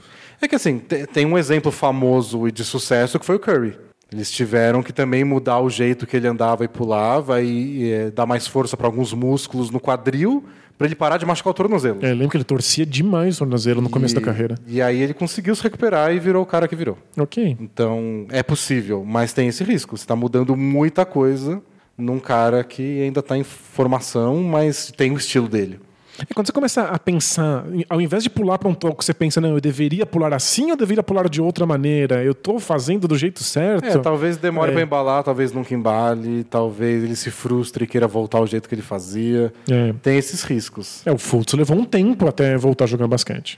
É 0.41 0.47
que 0.47 0.55
assim, 0.55 0.79
te- 0.79 1.05
tem 1.07 1.25
um 1.25 1.37
exemplo 1.37 1.71
famoso 1.71 2.47
e 2.47 2.51
de 2.51 2.63
sucesso 2.63 3.19
que 3.19 3.25
foi 3.25 3.35
o 3.35 3.39
Curry. 3.39 3.77
Eles 4.11 4.29
tiveram 4.31 4.83
que 4.83 4.91
também 4.91 5.23
mudar 5.23 5.59
o 5.59 5.69
jeito 5.69 6.05
que 6.05 6.17
ele 6.17 6.27
andava 6.27 6.65
e 6.65 6.67
pulava 6.67 7.41
e, 7.41 7.47
e, 7.83 7.91
eh, 7.91 8.11
dar 8.11 8.25
mais 8.25 8.45
força 8.45 8.75
para 8.75 8.85
alguns 8.87 9.13
músculos 9.13 9.69
no 9.69 9.79
quadril 9.79 10.43
para 10.77 10.87
ele 10.87 10.95
parar 10.95 11.17
de 11.17 11.25
machucar 11.27 11.51
o 11.51 11.53
tornozelo. 11.53 11.99
É, 12.01 12.09
eu 12.09 12.15
lembro 12.15 12.29
que 12.29 12.37
ele 12.37 12.43
torcia 12.43 12.85
demais 12.85 13.35
o 13.35 13.39
tornozelo 13.39 13.81
no 13.81 13.89
começo 13.89 14.15
E- 14.15 14.19
da 14.19 14.21
carreira. 14.25 14.55
E 14.67 14.81
aí 14.81 14.99
ele 14.99 15.13
conseguiu 15.13 15.55
se 15.55 15.61
recuperar 15.63 16.11
e 16.13 16.19
virou 16.19 16.41
o 16.41 16.45
cara 16.45 16.67
que 16.67 16.75
virou. 16.75 16.97
Ok. 17.17 17.55
Então, 17.61 18.25
é 18.31 18.41
possível, 18.41 19.05
mas 19.05 19.31
tem 19.31 19.47
esse 19.47 19.63
risco. 19.63 19.95
Você 19.95 20.03
está 20.03 20.15
mudando 20.15 20.57
muita 20.57 21.05
coisa 21.05 21.61
num 21.97 22.19
cara 22.19 22.63
que 22.63 23.01
ainda 23.03 23.19
está 23.19 23.37
em 23.37 23.43
formação, 23.43 24.41
mas 24.43 24.91
tem 24.95 25.11
o 25.11 25.17
estilo 25.17 25.47
dele. 25.47 25.79
E 26.29 26.33
quando 26.33 26.45
você 26.45 26.51
começa 26.53 26.83
a 26.83 26.99
pensar, 26.99 27.65
ao 27.89 27.99
invés 27.99 28.21
de 28.21 28.29
pular 28.29 28.57
para 28.59 28.67
um 28.69 28.75
toque, 28.75 29.03
você 29.03 29.13
pensa, 29.13 29.41
não, 29.41 29.51
eu 29.55 29.61
deveria 29.61 30.05
pular 30.05 30.33
assim 30.33 30.65
ou 30.65 30.69
eu 30.71 30.77
deveria 30.77 31.01
pular 31.01 31.27
de 31.27 31.41
outra 31.41 31.65
maneira? 31.65 32.23
Eu 32.23 32.35
tô 32.35 32.59
fazendo 32.59 33.07
do 33.07 33.17
jeito 33.17 33.43
certo? 33.43 33.85
É, 33.85 33.97
talvez 33.97 34.37
demore 34.37 34.69
É. 34.69 34.73
para 34.73 34.83
embalar, 34.83 35.23
talvez 35.23 35.51
nunca 35.51 35.73
embale, 35.73 36.43
talvez 36.43 37.03
ele 37.03 37.15
se 37.15 37.31
frustre 37.31 37.85
e 37.85 37.87
queira 37.87 38.07
voltar 38.07 38.37
ao 38.39 38.45
jeito 38.45 38.69
que 38.69 38.75
ele 38.75 38.81
fazia. 38.83 39.51
É. 39.69 39.93
Tem 40.03 40.17
esses 40.17 40.43
riscos. 40.43 41.01
É, 41.05 41.11
o 41.11 41.17
Fultz 41.17 41.53
levou 41.53 41.77
um 41.77 41.85
tempo 41.85 42.27
até 42.27 42.55
voltar 42.55 42.83
a 42.85 42.87
jogar 42.87 43.07
basquete. 43.07 43.57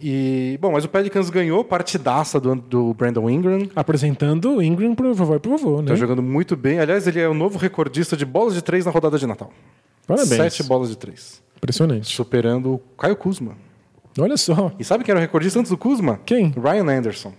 E, 0.00 0.58
bom, 0.60 0.72
mas 0.72 0.84
o 0.84 0.88
Pelicans 0.88 1.30
ganhou 1.30 1.62
partidaça 1.64 2.40
do, 2.40 2.54
do 2.56 2.94
Brandon 2.94 3.28
Ingram. 3.30 3.68
Apresentando 3.76 4.56
o 4.56 4.62
Ingram 4.62 4.94
pro 4.94 5.14
vovó 5.14 5.36
e 5.36 5.38
pro 5.38 5.56
vovô, 5.56 5.80
né? 5.82 5.88
Tá 5.88 5.94
jogando 5.94 6.22
muito 6.22 6.56
bem. 6.56 6.78
Aliás, 6.80 7.06
ele 7.06 7.20
é 7.20 7.28
o 7.28 7.34
novo 7.34 7.58
recordista 7.58 8.16
de 8.16 8.24
bolas 8.24 8.54
de 8.54 8.62
três 8.62 8.84
na 8.86 8.90
rodada 8.90 9.18
de 9.18 9.26
Natal. 9.26 9.52
Parabéns. 10.06 10.28
Sete 10.36 10.62
bolas 10.64 10.88
de 10.88 10.96
três. 10.96 11.42
Impressionante. 11.56 12.14
Superando 12.14 12.74
o 12.74 12.78
Caio 12.98 13.14
Kuzma. 13.14 13.52
Olha 14.18 14.36
só. 14.36 14.72
E 14.78 14.84
sabe 14.84 15.04
quem 15.04 15.12
era 15.12 15.18
o 15.18 15.22
recordista 15.22 15.58
antes 15.60 15.70
do 15.70 15.78
Kuzma? 15.78 16.18
Quem? 16.26 16.52
Ryan 16.56 16.98
Anderson. 16.98 17.32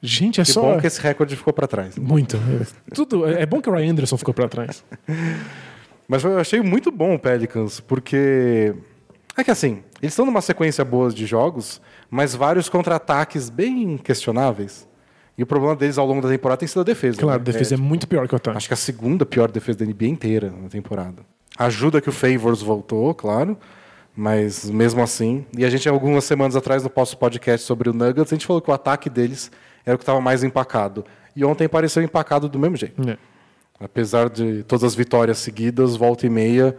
Gente, 0.00 0.40
é 0.40 0.44
Que 0.44 0.52
só. 0.52 0.62
bom 0.62 0.80
que 0.80 0.86
esse 0.86 1.00
recorde 1.00 1.36
ficou 1.36 1.52
para 1.52 1.66
trás. 1.66 1.96
Muito. 1.96 2.36
É, 2.36 2.94
tudo. 2.94 3.26
É 3.26 3.44
bom 3.46 3.60
que 3.60 3.68
o 3.68 3.72
Ryan 3.72 3.92
Anderson 3.92 4.16
ficou 4.16 4.32
pra 4.34 4.48
trás. 4.48 4.84
Mas 6.08 6.24
eu 6.24 6.38
achei 6.38 6.60
muito 6.62 6.90
bom 6.90 7.14
o 7.14 7.18
Pelicans, 7.18 7.80
porque. 7.80 8.74
É 9.38 9.44
que 9.44 9.52
assim, 9.52 9.84
eles 10.02 10.12
estão 10.12 10.26
numa 10.26 10.40
sequência 10.40 10.84
boa 10.84 11.10
de 11.10 11.24
jogos, 11.24 11.80
mas 12.10 12.34
vários 12.34 12.68
contra-ataques 12.68 13.48
bem 13.48 13.96
questionáveis. 13.96 14.88
E 15.38 15.44
o 15.44 15.46
problema 15.46 15.76
deles 15.76 15.96
ao 15.96 16.04
longo 16.04 16.20
da 16.20 16.28
temporada 16.28 16.58
tem 16.58 16.66
sido 16.66 16.80
a 16.80 16.84
defesa. 16.84 17.20
Claro, 17.20 17.36
a 17.36 17.38
né? 17.38 17.44
defesa 17.44 17.76
é, 17.76 17.76
É, 17.76 17.80
muito 17.80 18.08
pior 18.08 18.26
que 18.26 18.34
o 18.34 18.36
ataque. 18.36 18.56
Acho 18.56 18.66
que 18.66 18.74
a 18.74 18.76
segunda 18.76 19.24
pior 19.24 19.48
defesa 19.48 19.78
da 19.78 19.86
NBA 19.86 20.06
inteira 20.06 20.50
na 20.50 20.68
temporada. 20.68 21.22
Ajuda 21.56 22.00
que 22.00 22.08
o 22.08 22.12
Favors 22.12 22.60
voltou, 22.60 23.14
claro, 23.14 23.56
mas 24.16 24.68
mesmo 24.68 25.00
assim. 25.00 25.46
E 25.56 25.64
a 25.64 25.70
gente, 25.70 25.88
algumas 25.88 26.24
semanas 26.24 26.56
atrás, 26.56 26.82
no 26.82 26.90
nosso 26.94 27.16
podcast 27.16 27.64
sobre 27.64 27.88
o 27.88 27.92
Nuggets, 27.92 28.32
a 28.32 28.34
gente 28.34 28.44
falou 28.44 28.60
que 28.60 28.68
o 28.68 28.74
ataque 28.74 29.08
deles 29.08 29.52
era 29.86 29.94
o 29.94 29.98
que 29.98 30.02
estava 30.02 30.20
mais 30.20 30.42
empacado. 30.42 31.04
E 31.36 31.44
ontem 31.44 31.68
pareceu 31.68 32.02
empacado 32.02 32.48
do 32.48 32.58
mesmo 32.58 32.76
jeito. 32.76 33.08
É. 33.08 33.16
Apesar 33.78 34.28
de 34.28 34.64
todas 34.64 34.82
as 34.82 34.96
vitórias 34.96 35.38
seguidas, 35.38 35.94
volta 35.94 36.26
e 36.26 36.28
meia, 36.28 36.76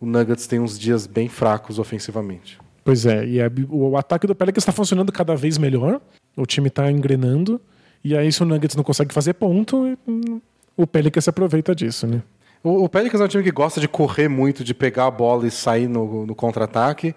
o 0.00 0.06
Nuggets 0.06 0.46
tem 0.46 0.60
uns 0.60 0.78
dias 0.78 1.06
bem 1.06 1.28
fracos 1.28 1.78
ofensivamente. 1.78 2.58
Pois 2.84 3.04
é, 3.06 3.26
e 3.26 3.40
a- 3.40 3.50
o, 3.68 3.90
o 3.90 3.96
ataque 3.96 4.26
do 4.26 4.34
Pelicans 4.34 4.62
está 4.62 4.72
funcionando 4.72 5.10
cada 5.12 5.34
vez 5.34 5.58
melhor. 5.58 6.00
O 6.36 6.46
time 6.46 6.68
está 6.68 6.90
engrenando. 6.90 7.60
E 8.04 8.16
aí, 8.16 8.30
se 8.30 8.42
o 8.42 8.46
Nuggets 8.46 8.76
não 8.76 8.84
consegue 8.84 9.12
fazer 9.12 9.34
ponto, 9.34 9.96
hum, 10.06 10.40
o 10.76 10.86
Pelicans 10.86 11.24
se 11.24 11.30
aproveita 11.30 11.74
disso, 11.74 12.06
né? 12.06 12.22
O, 12.62 12.84
o 12.84 12.88
Pelicans 12.88 13.20
é 13.20 13.24
um 13.24 13.28
time 13.28 13.42
que 13.42 13.50
gosta 13.50 13.80
de 13.80 13.88
correr 13.88 14.28
muito, 14.28 14.62
de 14.62 14.74
pegar 14.74 15.06
a 15.06 15.10
bola 15.10 15.46
e 15.46 15.50
sair 15.50 15.88
no, 15.88 16.24
no 16.26 16.34
contra-ataque. 16.34 17.14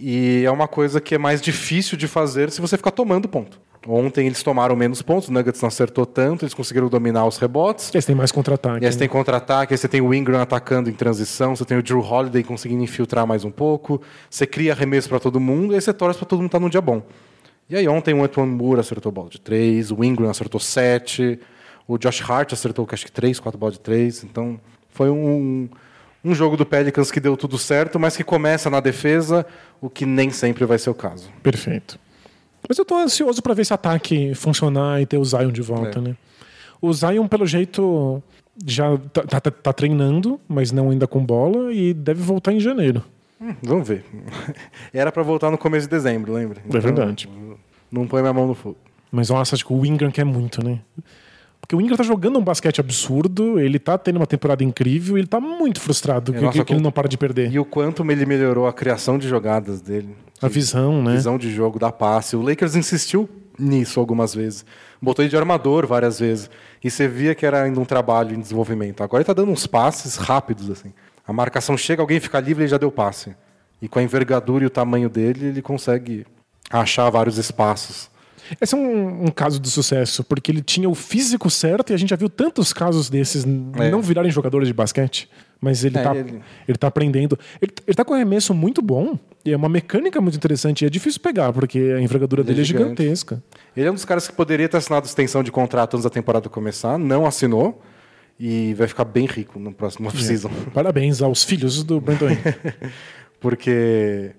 E 0.00 0.42
é 0.44 0.50
uma 0.50 0.66
coisa 0.66 1.00
que 1.00 1.14
é 1.14 1.18
mais 1.18 1.40
difícil 1.42 1.98
de 1.98 2.08
fazer 2.08 2.50
se 2.50 2.60
você 2.60 2.76
ficar 2.76 2.90
tomando 2.92 3.28
ponto. 3.28 3.60
Ontem 3.86 4.26
eles 4.26 4.42
tomaram 4.42 4.76
menos 4.76 5.02
pontos, 5.02 5.28
o 5.28 5.32
Nuggets 5.32 5.60
não 5.60 5.66
acertou 5.66 6.06
tanto, 6.06 6.44
eles 6.44 6.54
conseguiram 6.54 6.88
dominar 6.88 7.26
os 7.26 7.36
rebotes. 7.36 7.90
Eles 7.92 8.04
têm 8.04 8.14
mais 8.14 8.30
contra-ataque. 8.30 8.84
E 8.84 8.86
aí 8.86 8.92
você 8.92 9.00
né? 9.00 9.08
contra-ataque, 9.08 9.74
aí 9.74 9.78
você 9.78 9.88
tem 9.88 10.00
o 10.00 10.14
Ingram 10.14 10.40
atacando 10.40 10.88
em 10.88 10.92
transição, 10.92 11.56
você 11.56 11.64
tem 11.64 11.76
o 11.76 11.82
Drew 11.82 12.00
Holiday 12.00 12.44
conseguindo 12.44 12.82
infiltrar 12.82 13.26
mais 13.26 13.44
um 13.44 13.50
pouco, 13.50 14.00
você 14.30 14.46
cria 14.46 14.72
arremesso 14.72 15.08
para 15.08 15.18
todo 15.18 15.40
mundo, 15.40 15.72
e 15.72 15.74
aí 15.74 15.80
você 15.80 15.92
torce 15.92 16.18
para 16.18 16.28
todo 16.28 16.38
mundo 16.38 16.46
estar 16.46 16.60
num 16.60 16.68
dia 16.68 16.80
bom. 16.80 17.02
E 17.68 17.76
aí 17.76 17.88
ontem 17.88 18.14
o 18.14 18.22
Antoine 18.22 18.54
Moore 18.54 18.80
acertou 18.80 19.10
bola 19.10 19.28
de 19.28 19.40
3, 19.40 19.90
o 19.90 20.04
Ingram 20.04 20.30
acertou 20.30 20.60
7, 20.60 21.40
o 21.88 21.98
Josh 21.98 22.22
Hart 22.22 22.52
acertou 22.52 22.86
acho 22.90 23.04
que 23.04 23.12
3, 23.12 23.40
4 23.40 23.58
bolas 23.58 23.74
de 23.74 23.80
3, 23.80 24.24
então 24.24 24.60
foi 24.90 25.10
um, 25.10 25.68
um 26.24 26.34
jogo 26.34 26.56
do 26.56 26.64
Pelicans 26.64 27.10
que 27.10 27.18
deu 27.18 27.36
tudo 27.36 27.58
certo, 27.58 27.98
mas 27.98 28.16
que 28.16 28.22
começa 28.22 28.70
na 28.70 28.78
defesa, 28.78 29.44
o 29.80 29.90
que 29.90 30.06
nem 30.06 30.30
sempre 30.30 30.64
vai 30.64 30.78
ser 30.78 30.90
o 30.90 30.94
caso. 30.94 31.30
Perfeito. 31.42 31.98
Mas 32.72 32.78
eu 32.78 32.86
tô 32.86 32.94
ansioso 32.96 33.42
para 33.42 33.52
ver 33.52 33.60
esse 33.60 33.74
ataque 33.74 34.34
funcionar 34.34 34.98
e 35.02 35.04
ter 35.04 35.18
o 35.18 35.24
Zion 35.26 35.52
de 35.52 35.60
volta, 35.60 35.98
É. 35.98 36.00
né? 36.00 36.16
O 36.80 36.90
Zion, 36.90 37.28
pelo 37.28 37.46
jeito, 37.46 38.22
já 38.66 38.96
tá, 39.12 39.38
tá- 39.40 39.50
tá 39.50 39.72
treinando, 39.74 40.40
mas 40.48 40.72
não 40.72 40.88
ainda 40.88 41.06
com 41.06 41.22
bola, 41.22 41.70
e 41.70 41.92
deve 41.92 42.22
voltar 42.22 42.50
em 42.50 42.58
janeiro. 42.58 43.04
Hum, 43.38 43.54
vamos 43.62 43.86
ver. 43.86 44.06
Era 44.90 45.12
para 45.12 45.22
voltar 45.22 45.50
no 45.50 45.58
começo 45.58 45.86
de 45.86 45.90
dezembro, 45.90 46.32
lembra? 46.32 46.62
É 46.66 46.78
verdade. 46.78 47.28
Não 47.90 48.06
põe 48.06 48.22
minha 48.22 48.32
mão 48.32 48.46
no 48.46 48.54
fogo. 48.54 48.78
Mas 49.10 49.28
nossa, 49.28 49.54
acho 49.54 49.66
que 49.66 49.72
o 49.74 49.84
Ingram 49.84 50.10
quer 50.10 50.24
muito, 50.24 50.64
né? 50.64 50.80
Porque 51.72 51.76
o 51.76 51.80
Ingram 51.80 51.96
tá 51.96 52.02
jogando 52.02 52.38
um 52.38 52.44
basquete 52.44 52.80
absurdo, 52.80 53.58
ele 53.58 53.78
tá 53.78 53.96
tendo 53.96 54.16
uma 54.18 54.26
temporada 54.26 54.62
incrível 54.62 55.16
e 55.16 55.20
ele 55.20 55.26
tá 55.26 55.40
muito 55.40 55.80
frustrado 55.80 56.30
que, 56.34 56.38
nossa, 56.40 56.58
que- 56.58 56.64
que 56.66 56.72
ele 56.74 56.82
não 56.82 56.92
para 56.92 57.08
de 57.08 57.16
perder. 57.16 57.50
E 57.50 57.58
o 57.58 57.64
quanto 57.64 58.04
ele 58.10 58.26
melhorou 58.26 58.66
a 58.66 58.72
criação 58.74 59.16
de 59.16 59.26
jogadas 59.26 59.80
dele. 59.80 60.14
A 60.42 60.48
visão, 60.48 61.02
né? 61.02 61.14
Visão 61.14 61.38
de 61.38 61.50
jogo, 61.50 61.78
da 61.78 61.90
passe. 61.90 62.36
O 62.36 62.42
Lakers 62.42 62.76
insistiu 62.76 63.26
nisso 63.58 63.98
algumas 63.98 64.34
vezes. 64.34 64.66
Botou 65.00 65.22
ele 65.24 65.30
de 65.30 65.36
armador 65.36 65.86
várias 65.86 66.20
vezes. 66.20 66.50
E 66.84 66.90
você 66.90 67.08
via 67.08 67.34
que 67.34 67.46
era 67.46 67.62
ainda 67.62 67.80
um 67.80 67.86
trabalho 67.86 68.34
em 68.36 68.40
desenvolvimento. 68.40 69.02
Agora 69.02 69.22
ele 69.22 69.26
tá 69.26 69.32
dando 69.32 69.50
uns 69.50 69.66
passes 69.66 70.16
rápidos, 70.16 70.68
assim. 70.68 70.92
A 71.26 71.32
marcação 71.32 71.74
chega, 71.78 72.02
alguém 72.02 72.20
fica 72.20 72.38
livre 72.38 72.62
e 72.62 72.64
ele 72.64 72.70
já 72.70 72.76
deu 72.76 72.92
passe. 72.92 73.34
E 73.80 73.88
com 73.88 73.98
a 73.98 74.02
envergadura 74.02 74.62
e 74.64 74.66
o 74.66 74.70
tamanho 74.70 75.08
dele, 75.08 75.46
ele 75.46 75.62
consegue 75.62 76.26
achar 76.70 77.08
vários 77.08 77.38
espaços. 77.38 78.10
Esse 78.60 78.74
é 78.74 78.78
um, 78.78 79.24
um 79.26 79.28
caso 79.28 79.58
de 79.60 79.70
sucesso, 79.70 80.22
porque 80.24 80.50
ele 80.50 80.62
tinha 80.62 80.88
o 80.88 80.94
físico 80.94 81.48
certo 81.50 81.90
e 81.90 81.94
a 81.94 81.96
gente 81.96 82.10
já 82.10 82.16
viu 82.16 82.28
tantos 82.28 82.72
casos 82.72 83.08
desses 83.08 83.44
É. 83.44 83.90
não 83.90 84.02
virarem 84.02 84.30
jogadores 84.30 84.68
de 84.68 84.74
basquete. 84.74 85.28
Mas 85.60 85.84
ele, 85.84 85.96
É, 85.96 86.02
tá, 86.02 86.14
ele- 86.16 86.40
ele... 86.66 86.78
tá 86.78 86.88
aprendendo. 86.88 87.38
Ele, 87.60 87.72
ele 87.86 87.94
tá 87.94 88.04
com 88.04 88.12
um 88.12 88.16
arremesso 88.16 88.52
muito 88.52 88.82
bom 88.82 89.16
e 89.44 89.52
é 89.52 89.56
uma 89.56 89.68
mecânica 89.68 90.20
muito 90.20 90.36
interessante. 90.36 90.82
E 90.82 90.86
é 90.86 90.90
difícil 90.90 91.20
pegar, 91.20 91.52
porque 91.52 91.78
a 91.96 92.00
envergadura 92.00 92.42
Ele 92.42 92.48
dele 92.48 92.60
é 92.60 92.62
é 92.62 92.64
gigante. 92.64 93.00
gigantesca. 93.02 93.40
Ele 93.76 93.86
é 93.86 93.90
um 93.90 93.94
dos 93.94 94.04
caras 94.04 94.26
que 94.26 94.34
poderia 94.34 94.68
ter 94.68 94.76
assinado 94.78 95.06
extensão 95.06 95.40
de 95.42 95.52
contrato 95.52 95.94
antes 95.94 96.02
da 96.04 96.10
temporada 96.10 96.48
começar, 96.48 96.98
não 96.98 97.24
assinou. 97.26 97.80
E 98.40 98.74
vai 98.74 98.88
ficar 98.88 99.04
bem 99.04 99.24
rico 99.26 99.60
no 99.60 99.72
próximo 99.72 100.08
off-season. 100.08 100.50
Parabéns 100.74 101.22
aos 101.22 101.44
filhos 101.44 101.84
do 101.84 102.00
Brandon. 102.00 102.26
Porque 103.40 104.30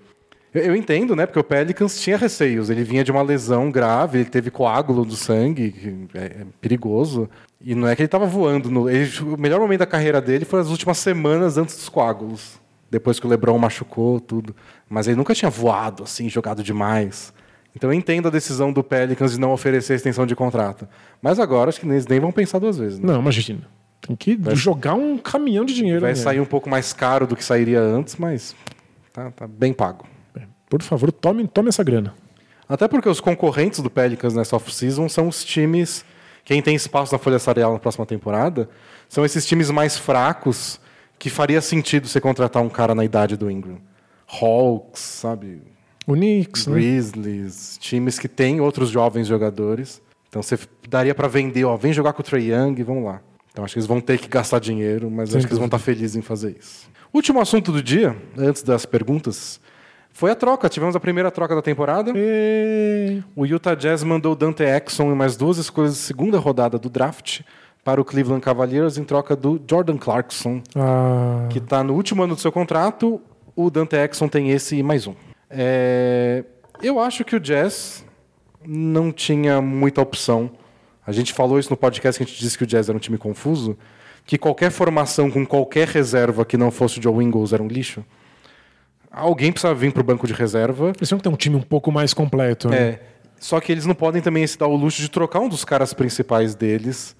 eu, 0.53 0.61
eu 0.63 0.75
entendo, 0.75 1.15
né? 1.15 1.25
Porque 1.25 1.39
o 1.39 1.43
Pelicans 1.43 1.99
tinha 1.99 2.17
receios. 2.17 2.69
Ele 2.69 2.83
vinha 2.83 3.03
de 3.03 3.11
uma 3.11 3.21
lesão 3.21 3.69
grave, 3.71 4.19
ele 4.19 4.29
teve 4.29 4.49
coágulo 4.51 5.03
do 5.05 5.15
sangue, 5.15 5.71
que 5.71 6.17
é, 6.17 6.23
é 6.25 6.45
perigoso. 6.61 7.29
E 7.61 7.73
não 7.75 7.87
é 7.87 7.95
que 7.95 8.01
ele 8.01 8.07
estava 8.07 8.25
voando. 8.25 8.69
No, 8.69 8.89
ele- 8.89 9.09
o 9.21 9.37
melhor 9.39 9.59
momento 9.59 9.79
da 9.79 9.85
carreira 9.85 10.19
dele 10.21 10.45
foi 10.45 10.59
as 10.59 10.69
últimas 10.69 10.97
semanas 10.97 11.57
antes 11.57 11.75
dos 11.75 11.89
coágulos. 11.89 12.59
Depois 12.91 13.19
que 13.19 13.25
o 13.25 13.29
LeBron 13.29 13.57
machucou, 13.57 14.19
tudo. 14.19 14.55
Mas 14.89 15.07
ele 15.07 15.15
nunca 15.15 15.33
tinha 15.33 15.49
voado 15.49 16.03
assim, 16.03 16.29
jogado 16.29 16.61
demais. 16.63 17.33
Então 17.75 17.89
eu 17.91 17.93
entendo 17.97 18.27
a 18.27 18.31
decisão 18.31 18.71
do 18.71 18.83
Pelicans 18.83 19.31
de 19.31 19.39
não 19.39 19.51
oferecer 19.51 19.95
extensão 19.95 20.27
de 20.27 20.35
contrato. 20.35 20.87
Mas 21.21 21.39
agora 21.39 21.69
acho 21.69 21.79
que 21.79 21.87
eles 21.87 22.05
nem 22.05 22.19
vão 22.19 22.31
pensar 22.31 22.59
duas 22.59 22.77
vezes. 22.77 22.99
né? 22.99 23.07
não, 23.11 23.19
imagina. 23.19 23.61
Tem 24.01 24.15
que 24.15 24.37
jogar 24.53 24.93
um 24.93 25.17
caminhão 25.17 25.63
de 25.65 25.73
dinheiro. 25.73 26.01
Vai 26.01 26.11
nele. 26.11 26.21
sair 26.23 26.39
um 26.39 26.45
pouco 26.45 26.69
mais 26.69 26.91
caro 26.93 27.25
do 27.25 27.35
que 27.35 27.43
sairia 27.43 27.79
antes, 27.79 28.17
mas 28.17 28.53
tá, 29.13 29.31
tá 29.31 29.47
bem 29.47 29.71
pago. 29.73 30.05
Por 30.73 30.81
favor, 30.81 31.11
tome, 31.11 31.47
tome 31.47 31.69
essa 31.69 31.83
grana. 31.83 32.15
Até 32.67 32.87
porque 32.87 33.07
os 33.07 33.19
concorrentes 33.19 33.79
do 33.79 33.91
Pelicans 33.91 34.33
nessa 34.33 34.55
off-season 34.55 35.07
são 35.07 35.27
os 35.27 35.43
times. 35.43 36.03
Quem 36.43 36.63
tem 36.63 36.73
espaço 36.73 37.13
na 37.13 37.19
folha 37.19 37.37
salarial 37.37 37.73
na 37.73 37.77
próxima 37.77 38.07
temporada 38.07 38.67
são 39.07 39.23
esses 39.23 39.45
times 39.45 39.69
mais 39.69 39.95
fracos 39.95 40.79
que 41.19 41.29
faria 41.29 41.61
sentido 41.61 42.07
você 42.07 42.19
contratar 42.19 42.63
um 42.63 42.69
cara 42.69 42.95
na 42.95 43.05
idade 43.05 43.37
do 43.37 43.51
Ingram. 43.51 43.77
Hawks, 44.27 44.99
sabe? 44.99 45.61
O 46.07 46.13
Knicks, 46.13 46.65
né? 46.65 46.73
Grizzlies, 46.73 47.77
times 47.79 48.17
que 48.17 48.27
têm 48.27 48.59
outros 48.59 48.89
jovens 48.89 49.27
jogadores. 49.27 50.01
Então 50.27 50.41
você 50.41 50.57
daria 50.89 51.13
para 51.13 51.27
vender, 51.27 51.65
ó, 51.65 51.77
vem 51.77 51.93
jogar 51.93 52.13
com 52.13 52.21
o 52.21 52.25
Trey 52.25 52.51
Young 52.51 52.79
e 52.79 52.83
vamos 52.83 53.05
lá. 53.05 53.21
Então 53.51 53.63
acho 53.63 53.75
que 53.75 53.79
eles 53.79 53.87
vão 53.87 54.01
ter 54.01 54.17
que 54.17 54.27
gastar 54.27 54.57
dinheiro, 54.57 55.11
mas 55.11 55.29
Sem 55.29 55.37
acho 55.37 55.45
que 55.45 55.53
eles 55.53 55.59
vão 55.59 55.67
estar 55.67 55.77
felizes 55.77 56.15
em 56.15 56.23
fazer 56.23 56.57
isso. 56.59 56.89
Último 57.13 57.39
assunto 57.39 57.71
do 57.71 57.83
dia, 57.83 58.17
antes 58.35 58.63
das 58.63 58.87
perguntas, 58.87 59.61
foi 60.13 60.31
a 60.31 60.35
troca. 60.35 60.69
Tivemos 60.69 60.95
a 60.95 60.99
primeira 60.99 61.29
troca 61.31 61.55
da 61.55 61.61
temporada. 61.61 62.13
E... 62.15 63.21
O 63.35 63.45
Utah 63.45 63.75
Jazz 63.75 64.03
mandou 64.03 64.35
Dante 64.35 64.63
Exxon 64.63 65.11
e 65.11 65.15
mais 65.15 65.35
duas 65.35 65.57
escolhas 65.57 65.93
de 65.93 65.99
segunda 65.99 66.37
rodada 66.39 66.77
do 66.77 66.89
draft 66.89 67.41
para 67.83 67.99
o 67.99 68.05
Cleveland 68.05 68.41
Cavaliers 68.41 68.97
em 68.97 69.03
troca 69.03 69.35
do 69.35 69.59
Jordan 69.69 69.97
Clarkson, 69.97 70.61
Ah, 70.75 71.47
que 71.49 71.57
está 71.57 71.83
no 71.83 71.93
último 71.93 72.23
ano 72.23 72.35
do 72.35 72.39
seu 72.39 72.51
contrato. 72.51 73.19
O 73.55 73.69
Dante 73.69 73.95
Exxon 73.97 74.27
tem 74.29 74.51
esse 74.51 74.77
e 74.77 74.83
mais 74.83 75.05
um. 75.05 75.13
É, 75.49 76.43
Eu 76.81 76.99
acho 76.99 77.25
que 77.25 77.35
o 77.35 77.39
Jazz 77.39 78.05
não 78.65 79.11
tinha 79.11 79.61
muita 79.61 80.01
opção. 80.01 80.49
A 81.05 81.11
gente 81.11 81.33
falou 81.33 81.59
isso 81.59 81.69
no 81.69 81.75
podcast 81.77 82.17
que 82.17 82.23
a 82.23 82.27
gente 82.27 82.39
disse 82.39 82.57
que 82.57 82.63
o 82.63 82.67
Jazz 82.67 82.87
era 82.87 82.95
um 82.95 83.01
time 83.01 83.17
confuso, 83.17 83.77
que 84.25 84.37
qualquer 84.37 84.71
formação 84.71 85.29
com 85.29 85.45
qualquer 85.45 85.87
reserva 85.89 86.45
que 86.45 86.55
não 86.55 86.71
fosse 86.71 86.99
o 86.99 87.03
Joe 87.03 87.23
Ingles 87.23 87.51
era 87.51 87.61
um 87.61 87.67
lixo. 87.67 88.03
Alguém 89.13 89.51
precisava 89.51 89.75
vir 89.75 89.93
para 89.93 90.01
o 90.01 90.03
banco 90.03 90.25
de 90.25 90.33
reserva 90.33 90.91
eles 90.97 91.07
tinham 91.07 91.19
que 91.19 91.23
ter 91.23 91.29
um 91.29 91.35
time 91.35 91.55
um 91.55 91.61
pouco 91.61 91.91
mais 91.91 92.13
completo. 92.13 92.67
né? 92.67 92.77
é. 92.77 92.99
Só 93.39 93.59
que 93.59 93.71
eles 93.71 93.85
não 93.85 93.93
podem 93.93 94.21
também 94.21 94.47
se 94.47 94.57
dar 94.57 94.67
o 94.67 94.75
luxo 94.75 95.01
de 95.01 95.09
trocar 95.09 95.41
um 95.41 95.49
dos 95.49 95.65
caras 95.65 95.93
principais 95.93 96.55
deles 96.55 97.15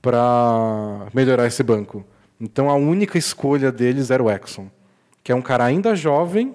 para 0.00 1.06
melhorar 1.12 1.46
esse 1.46 1.62
banco. 1.62 2.04
Então 2.40 2.70
a 2.70 2.74
única 2.74 3.18
escolha 3.18 3.72
deles 3.72 4.10
era 4.10 4.22
o 4.22 4.30
Exxon, 4.30 4.68
que 5.22 5.32
é 5.32 5.34
um 5.34 5.42
cara 5.42 5.64
ainda 5.64 5.96
jovem 5.96 6.54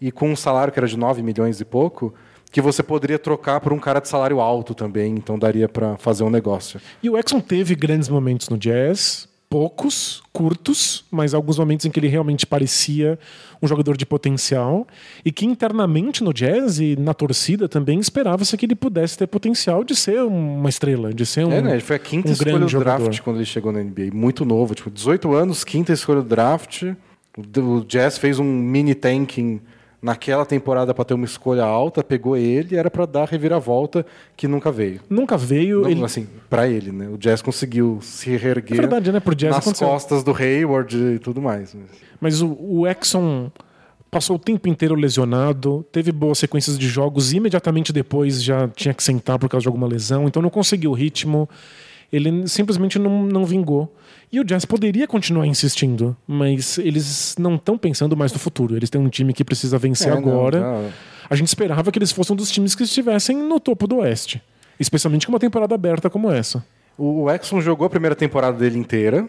e 0.00 0.12
com 0.12 0.30
um 0.30 0.36
salário 0.36 0.72
que 0.72 0.78
era 0.78 0.86
de 0.86 0.96
9 0.96 1.22
milhões 1.22 1.60
e 1.60 1.64
pouco, 1.64 2.14
que 2.52 2.60
você 2.60 2.82
poderia 2.82 3.18
trocar 3.18 3.60
por 3.60 3.72
um 3.72 3.78
cara 3.78 4.00
de 4.00 4.08
salário 4.08 4.40
alto 4.40 4.74
também, 4.74 5.14
então 5.14 5.38
daria 5.38 5.68
para 5.68 5.96
fazer 5.96 6.22
um 6.22 6.30
negócio. 6.30 6.80
E 7.02 7.10
o 7.10 7.18
Exxon 7.18 7.40
teve 7.40 7.74
grandes 7.74 8.08
momentos 8.08 8.48
no 8.48 8.56
jazz, 8.56 9.28
poucos, 9.56 10.22
curtos, 10.34 11.02
mas 11.10 11.32
alguns 11.32 11.58
momentos 11.58 11.86
em 11.86 11.90
que 11.90 11.98
ele 11.98 12.08
realmente 12.08 12.46
parecia 12.46 13.18
um 13.62 13.66
jogador 13.66 13.96
de 13.96 14.04
potencial 14.04 14.86
e 15.24 15.32
que 15.32 15.46
internamente 15.46 16.22
no 16.22 16.30
jazz 16.30 16.78
e 16.78 16.94
na 16.94 17.14
torcida 17.14 17.66
também 17.66 17.98
esperava-se 17.98 18.54
que 18.54 18.66
ele 18.66 18.74
pudesse 18.74 19.16
ter 19.16 19.26
potencial 19.26 19.82
de 19.82 19.96
ser 19.96 20.20
uma 20.20 20.68
estrela, 20.68 21.10
de 21.10 21.24
ser 21.24 21.46
um, 21.46 21.52
É, 21.52 21.62
né? 21.62 21.72
Ele 21.72 21.80
foi 21.80 21.96
a 21.96 21.98
quinta 21.98 22.28
um 22.28 22.32
escolha 22.32 22.52
do 22.52 22.58
grande 22.58 22.76
draft 22.76 22.98
jogador. 23.00 23.20
quando 23.22 23.36
ele 23.36 23.46
chegou 23.46 23.72
na 23.72 23.82
NBA. 23.82 24.10
Muito 24.12 24.44
novo, 24.44 24.74
tipo, 24.74 24.90
18 24.90 25.32
anos, 25.32 25.64
quinta 25.64 25.90
escolha 25.90 26.20
do 26.20 26.28
draft. 26.28 26.82
O 27.34 27.60
o 27.60 27.84
Jazz 27.86 28.18
fez 28.18 28.38
um 28.38 28.44
mini 28.44 28.94
tanking 28.94 29.62
naquela 30.00 30.44
temporada 30.44 30.92
para 30.94 31.04
ter 31.04 31.14
uma 31.14 31.24
escolha 31.24 31.64
alta, 31.64 32.02
pegou 32.02 32.36
ele, 32.36 32.76
era 32.76 32.90
para 32.90 33.06
dar 33.06 33.22
a 33.22 33.26
reviravolta 33.26 34.04
que 34.36 34.46
nunca 34.46 34.70
veio. 34.70 35.00
Nunca 35.08 35.36
veio. 35.36 35.82
Não, 35.82 35.90
ele... 35.90 36.04
assim, 36.04 36.28
para 36.48 36.68
ele, 36.68 36.92
né? 36.92 37.08
O 37.08 37.16
Jazz 37.16 37.42
conseguiu 37.42 37.98
se 38.02 38.36
reerguer 38.36 38.78
É 38.78 38.80
verdade, 38.82 39.10
né? 39.10 39.20
Pro 39.20 39.34
Jazz 39.34 39.54
nas 39.54 39.64
aconteceu. 39.64 39.88
costas 39.88 40.22
do 40.22 40.34
Hayward 40.34 40.96
e 40.96 41.18
tudo 41.18 41.40
mais. 41.40 41.76
Mas 42.20 42.40
o, 42.40 42.56
o 42.60 42.86
Exxon 42.86 43.50
passou 44.10 44.36
o 44.36 44.38
tempo 44.38 44.68
inteiro 44.68 44.94
lesionado, 44.94 45.84
teve 45.92 46.12
boas 46.12 46.38
sequências 46.38 46.78
de 46.78 46.88
jogos 46.88 47.32
e 47.32 47.36
imediatamente 47.36 47.92
depois 47.92 48.42
já 48.42 48.68
tinha 48.68 48.94
que 48.94 49.02
sentar 49.02 49.38
por 49.38 49.48
causa 49.48 49.62
de 49.62 49.68
alguma 49.68 49.86
lesão, 49.86 50.26
então 50.26 50.40
não 50.40 50.50
conseguiu 50.50 50.92
o 50.92 50.94
ritmo. 50.94 51.48
Ele 52.12 52.46
simplesmente 52.46 52.98
não, 52.98 53.22
não 53.24 53.44
vingou. 53.44 53.92
E 54.32 54.40
o 54.40 54.44
Jazz 54.44 54.64
poderia 54.64 55.06
continuar 55.06 55.46
insistindo, 55.46 56.16
mas 56.26 56.78
eles 56.78 57.34
não 57.38 57.54
estão 57.56 57.76
pensando 57.78 58.16
mais 58.16 58.32
no 58.32 58.38
futuro. 58.38 58.76
Eles 58.76 58.90
têm 58.90 59.00
um 59.00 59.08
time 59.08 59.32
que 59.32 59.44
precisa 59.44 59.78
vencer 59.78 60.08
É, 60.08 60.10
não, 60.10 60.18
agora. 60.18 60.58
já- 60.60 60.90
A 61.30 61.34
gente 61.36 61.48
esperava 61.48 61.90
que 61.90 61.98
eles 61.98 62.12
fossem 62.12 62.34
um 62.34 62.36
dos 62.36 62.50
times 62.50 62.74
que 62.74 62.82
estivessem 62.84 63.36
no 63.36 63.58
topo 63.60 63.86
do 63.86 63.96
Oeste. 63.98 64.42
Especialmente 64.78 65.26
com 65.26 65.32
uma 65.32 65.38
temporada 65.38 65.74
aberta 65.74 66.08
como 66.10 66.30
essa. 66.30 66.64
O 66.98 67.30
Exxon 67.30 67.60
jogou 67.60 67.86
a 67.86 67.90
primeira 67.90 68.14
temporada 68.16 68.56
dele 68.58 68.78
inteira. 68.78 69.28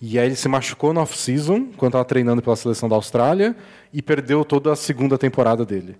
E 0.00 0.18
aí 0.18 0.26
ele 0.26 0.34
se 0.34 0.48
machucou 0.48 0.92
na 0.92 1.00
off-season, 1.02 1.68
quando 1.76 1.90
estava 1.90 2.04
treinando 2.04 2.42
pela 2.42 2.56
seleção 2.56 2.88
da 2.88 2.96
Austrália, 2.96 3.54
e 3.92 4.02
perdeu 4.02 4.44
toda 4.44 4.72
a 4.72 4.76
segunda 4.76 5.16
temporada 5.16 5.64
dele. 5.64 5.96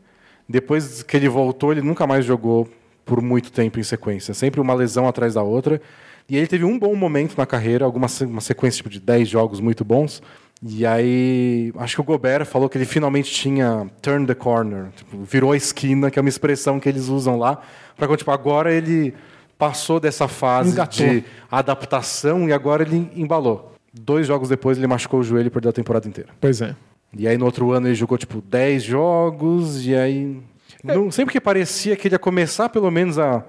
Depois 0.48 1.02
que 1.04 1.16
ele 1.16 1.28
voltou, 1.28 1.70
ele 1.72 1.82
nunca 1.82 2.06
mais 2.06 2.24
jogou 2.24 2.68
por 3.04 3.22
muito 3.22 3.52
tempo 3.52 3.78
em 3.78 3.82
sequência. 3.82 4.34
Sempre 4.34 4.60
uma 4.60 4.74
lesão 4.74 5.06
atrás 5.06 5.34
da 5.34 5.42
outra. 5.42 5.80
E 6.28 6.36
ele 6.36 6.46
teve 6.46 6.64
um 6.64 6.78
bom 6.78 6.94
momento 6.94 7.36
na 7.36 7.44
carreira, 7.46 7.84
alguma 7.84 8.06
uma 8.22 8.40
sequência 8.40 8.78
tipo, 8.78 8.88
de 8.88 9.00
10 9.00 9.28
jogos 9.28 9.60
muito 9.60 9.84
bons, 9.84 10.22
E 10.64 10.86
aí, 10.86 11.72
acho 11.76 11.96
que 11.96 12.00
o 12.00 12.04
Gobert 12.04 12.46
falou 12.46 12.68
que 12.68 12.78
ele 12.78 12.84
finalmente 12.84 13.32
tinha 13.32 13.90
turn 14.00 14.24
the 14.26 14.34
corner, 14.34 14.90
tipo, 14.94 15.18
virou 15.24 15.50
a 15.50 15.56
esquina, 15.56 16.08
que 16.10 16.18
é 16.20 16.22
uma 16.22 16.28
expressão 16.28 16.78
que 16.78 16.88
eles 16.88 17.08
usam 17.08 17.36
lá, 17.36 17.60
para 17.96 18.16
tipo, 18.16 18.30
agora 18.30 18.72
ele 18.72 19.12
passou 19.58 19.98
dessa 19.98 20.28
fase 20.28 20.70
Engatou. 20.70 21.04
de 21.06 21.24
adaptação 21.50 22.48
e 22.48 22.52
agora 22.52 22.82
ele 22.84 23.10
embalou. 23.16 23.74
Dois 23.92 24.26
jogos 24.26 24.48
depois 24.48 24.78
ele 24.78 24.86
machucou 24.86 25.20
o 25.20 25.22
joelho 25.24 25.48
e 25.48 25.50
perdeu 25.50 25.70
a 25.70 25.72
temporada 25.72 26.06
inteira. 26.08 26.30
Pois 26.40 26.60
é. 26.62 26.74
E 27.16 27.26
aí 27.28 27.36
no 27.36 27.44
outro 27.44 27.72
ano 27.72 27.88
ele 27.88 27.94
jogou 27.94 28.16
tipo 28.16 28.40
10 28.40 28.82
jogos 28.84 29.84
e 29.86 29.94
aí 29.94 30.40
não- 30.82 31.10
sempre 31.10 31.32
que 31.32 31.40
parecia 31.40 31.94
que 31.96 32.06
ele 32.08 32.14
ia 32.14 32.18
começar 32.18 32.68
pelo 32.70 32.90
menos 32.90 33.18
a 33.18 33.44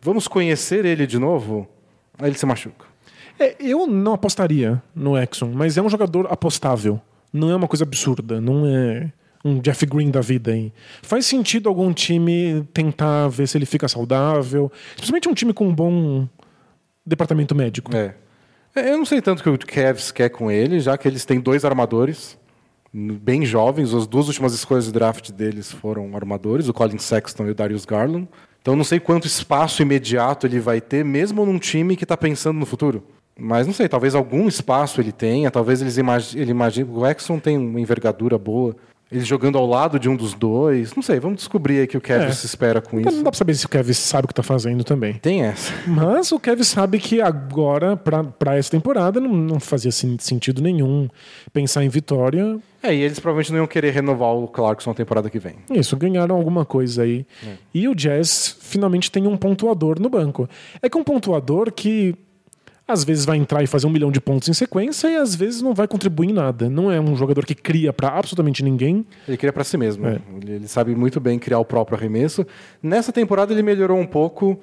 vamos 0.00 0.26
conhecer 0.26 0.84
ele 0.84 1.06
de 1.06 1.18
novo, 1.18 1.68
aí 2.18 2.28
ele 2.30 2.38
se 2.38 2.46
machuca. 2.46 2.86
É, 3.38 3.54
eu 3.60 3.86
não 3.86 4.14
apostaria 4.14 4.82
no 4.94 5.16
Exxon, 5.18 5.52
mas 5.52 5.76
é 5.76 5.82
um 5.82 5.90
jogador 5.90 6.26
apostável. 6.30 7.00
Não 7.32 7.50
é 7.50 7.56
uma 7.56 7.68
coisa 7.68 7.84
absurda. 7.84 8.40
Não 8.40 8.66
é 8.66 9.12
um 9.44 9.60
Jeff 9.60 9.84
Green 9.86 10.10
da 10.10 10.20
vida 10.20 10.52
aí. 10.52 10.72
Faz 11.02 11.26
sentido 11.26 11.68
algum 11.68 11.92
time 11.92 12.66
tentar 12.72 13.28
ver 13.28 13.46
se 13.46 13.56
ele 13.58 13.66
fica 13.66 13.86
saudável. 13.88 14.72
Especialmente 14.94 15.28
um 15.28 15.34
time 15.34 15.52
com 15.52 15.68
um 15.68 15.74
bom 15.74 16.28
departamento 17.04 17.54
médico. 17.54 17.94
É. 17.94 18.14
É, 18.74 18.92
Eu 18.92 18.98
não 18.98 19.04
sei 19.04 19.22
tanto 19.22 19.42
que 19.42 19.48
o 19.48 19.58
Cavs 19.58 20.10
quer 20.10 20.28
com 20.28 20.50
ele, 20.50 20.80
já 20.80 20.98
que 20.98 21.06
eles 21.06 21.24
têm 21.24 21.40
dois 21.40 21.64
armadores 21.64 22.38
bem 22.92 23.44
jovens. 23.44 23.92
As 23.92 24.06
duas 24.06 24.28
últimas 24.28 24.54
escolhas 24.54 24.86
de 24.86 24.92
draft 24.92 25.30
deles 25.30 25.70
foram 25.70 26.14
armadores, 26.16 26.68
o 26.68 26.72
Colin 26.72 26.98
Sexton 26.98 27.46
e 27.46 27.50
o 27.50 27.54
Darius 27.54 27.84
Garland. 27.84 28.28
Então 28.66 28.74
não 28.74 28.82
sei 28.82 28.98
quanto 28.98 29.28
espaço 29.28 29.80
imediato 29.80 30.44
ele 30.44 30.58
vai 30.58 30.80
ter, 30.80 31.04
mesmo 31.04 31.46
num 31.46 31.56
time 31.56 31.94
que 31.94 32.02
está 32.02 32.16
pensando 32.16 32.58
no 32.58 32.66
futuro. 32.66 33.00
Mas 33.38 33.64
não 33.64 33.72
sei, 33.72 33.88
talvez 33.88 34.12
algum 34.12 34.48
espaço 34.48 35.00
ele 35.00 35.12
tenha, 35.12 35.52
talvez 35.52 35.80
eles 35.80 35.96
ele 36.34 36.50
imagine. 36.50 36.90
O 36.90 37.06
Exxon 37.06 37.38
tem 37.38 37.56
uma 37.56 37.80
envergadura 37.80 38.36
boa. 38.36 38.74
Ele 39.10 39.24
jogando 39.24 39.56
ao 39.56 39.64
lado 39.66 40.00
de 40.00 40.08
um 40.08 40.16
dos 40.16 40.34
dois. 40.34 40.92
Não 40.96 41.02
sei, 41.02 41.20
vamos 41.20 41.36
descobrir 41.38 41.78
aí 41.78 41.86
que 41.86 41.96
o 41.96 42.00
Cavs 42.00 42.24
É. 42.26 42.32
se 42.32 42.46
espera 42.46 42.80
com 42.82 42.98
isso. 42.98 43.10
não 43.12 43.22
dá 43.22 43.30
pra 43.30 43.38
saber 43.38 43.54
se 43.54 43.64
o 43.64 43.68
Kevin 43.68 43.92
sabe 43.92 44.24
o 44.24 44.28
que 44.28 44.34
tá 44.34 44.42
fazendo 44.42 44.82
também. 44.82 45.14
Tem 45.14 45.42
essa. 45.42 45.72
Mas 45.86 46.32
o 46.32 46.40
Kevin 46.40 46.64
sabe 46.64 46.98
que 46.98 47.20
agora, 47.20 47.96
pra, 47.96 48.24
pra 48.24 48.56
essa 48.56 48.70
temporada, 48.70 49.20
não, 49.20 49.32
não 49.32 49.60
fazia 49.60 49.92
sen- 49.92 50.16
sentido 50.18 50.60
nenhum 50.60 51.08
pensar 51.52 51.84
em 51.84 51.88
vitória. 51.88 52.58
É, 52.82 52.92
e 52.92 53.00
eles 53.00 53.20
provavelmente 53.20 53.52
não 53.52 53.58
iam 53.58 53.66
querer 53.66 53.90
renovar 53.92 54.34
o 54.34 54.48
Clarkson 54.48 54.90
na 54.90 54.94
temporada 54.94 55.30
que 55.30 55.38
vem. 55.38 55.54
Isso, 55.70 55.96
ganharam 55.96 56.34
alguma 56.36 56.64
coisa 56.64 57.02
aí. 57.04 57.24
E 57.72 57.88
o 57.88 57.94
Jazz 57.94 58.56
finalmente 58.60 59.10
tem 59.10 59.26
um 59.26 59.36
pontuador 59.36 60.00
no 60.00 60.08
banco. 60.10 60.48
É 60.82 60.88
que 60.88 60.98
um 60.98 61.04
pontuador 61.04 61.72
que 61.72 62.14
às 62.88 63.02
vezes 63.02 63.24
vai 63.24 63.36
entrar 63.36 63.62
e 63.62 63.66
fazer 63.66 63.86
um 63.86 63.90
milhão 63.90 64.10
de 64.12 64.20
pontos 64.20 64.48
em 64.48 64.52
sequência 64.52 65.08
e 65.08 65.16
às 65.16 65.34
vezes 65.34 65.60
não 65.60 65.74
vai 65.74 65.88
contribuir 65.88 66.30
em 66.30 66.32
nada. 66.32 66.70
Não 66.70 66.90
é 66.90 67.00
um 67.00 67.16
jogador 67.16 67.44
que 67.44 67.54
cria 67.54 67.92
pra 67.92 68.08
absolutamente 68.08 68.62
ninguém. 68.62 69.04
Ele 69.26 69.36
cria 69.36 69.52
para 69.52 69.64
si 69.64 69.76
mesmo. 69.76 70.06
É. 70.06 70.20
Ele, 70.42 70.68
sabe 70.68 70.94
muito 70.94 71.18
bem 71.18 71.38
criar 71.38 71.58
o 71.58 71.64
próprio 71.64 71.98
arremesso. 71.98 72.46
Nessa 72.82 73.12
temporada 73.12 73.52
ele 73.52 73.62
melhorou 73.62 73.98
um 73.98 74.06
pouco 74.06 74.58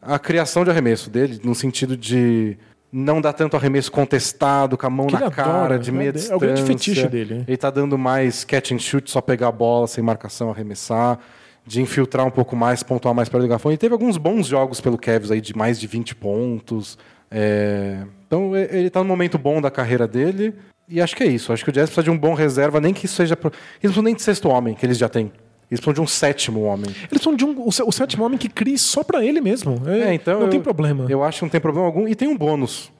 a 0.00 0.18
criação 0.18 0.62
de 0.64 0.70
arremesso 0.70 1.10
dele, 1.10 1.40
no 1.42 1.54
sentido 1.54 1.96
de 1.96 2.56
não 2.92 3.20
dar 3.20 3.32
tanto 3.32 3.56
arremesso 3.56 3.90
contestado, 3.90 4.76
com 4.78 4.86
a 4.86 4.90
mão 4.90 5.06
Que 5.08 5.14
na 5.14 5.28
cara, 5.28 5.50
adora, 5.50 5.78
de 5.80 5.90
né? 5.90 5.98
meia 5.98 6.08
É 6.08 6.10
o 6.10 6.12
distância. 6.12 6.38
grande 6.38 6.62
fetiche 6.62 7.08
dele. 7.08 7.44
Ele 7.48 7.56
tá 7.56 7.70
dando 7.70 7.98
mais 7.98 8.44
catch 8.44 8.70
and 8.70 8.78
shoot, 8.78 9.10
só 9.10 9.20
pegar 9.20 9.48
a 9.48 9.52
bola 9.52 9.88
sem 9.88 10.04
marcação, 10.04 10.48
arremessar, 10.48 11.18
de 11.66 11.80
infiltrar 11.82 12.24
um 12.24 12.30
pouco 12.30 12.54
mais, 12.54 12.84
pontuar 12.84 13.12
mais 13.12 13.28
perto 13.28 13.42
do 13.42 13.48
garrafão. 13.48 13.72
E 13.72 13.76
teve 13.76 13.92
alguns 13.94 14.16
bons 14.16 14.46
jogos 14.46 14.80
pelo 14.80 14.96
Cavs 14.96 15.32
aí 15.32 15.40
de 15.40 15.56
mais 15.56 15.80
de 15.80 15.88
20 15.88 16.14
pontos. 16.14 16.96
É, 17.34 17.98
Então 18.26 18.56
ele 18.56 18.88
tá 18.88 19.00
num 19.00 19.08
momento 19.08 19.36
bom 19.36 19.60
da 19.60 19.70
carreira 19.70 20.06
dele. 20.06 20.54
E 20.88 21.00
acho 21.00 21.16
que 21.16 21.22
é 21.22 21.26
isso. 21.26 21.52
Acho 21.52 21.64
que 21.64 21.70
o 21.70 21.72
Jazz 21.72 21.88
precisa 21.88 22.04
de 22.04 22.10
um 22.10 22.18
bom 22.18 22.34
reserva, 22.34 22.80
nem 22.80 22.92
que 22.94 23.06
isso 23.06 23.14
seja. 23.16 23.34
Pro... 23.36 23.48
Eles 23.48 23.56
não 23.56 23.80
precisam 23.80 24.02
nem 24.02 24.14
de 24.14 24.22
sexto 24.22 24.48
homem, 24.48 24.74
que 24.74 24.84
eles 24.86 24.98
já 24.98 25.08
têm. 25.08 25.32
Eles 25.70 25.80
precisam 25.80 25.94
de 25.94 26.00
um 26.02 26.06
sétimo 26.06 26.62
homem. 26.62 26.94
Eles 27.10 27.22
são 27.22 27.34
de 27.34 27.44
um, 27.44 27.58
o, 27.58 27.68
o 27.68 27.92
sétimo 27.92 28.22
homem 28.24 28.38
que 28.38 28.48
cria 28.50 28.76
só 28.78 29.02
pra 29.02 29.24
ele 29.24 29.40
mesmo. 29.40 29.80
É, 29.86 30.10
É, 30.10 30.14
então 30.14 30.34
não 30.34 30.42
eu- 30.46 30.50
tem 30.50 30.60
problema. 30.60 31.06
Eu 31.08 31.24
acho 31.24 31.38
que 31.38 31.44
não 31.44 31.50
tem 31.50 31.60
problema 31.60 31.86
algum. 31.86 32.06
E 32.06 32.14
tem 32.14 32.28
um 32.28 32.36
bônus. 32.36 32.92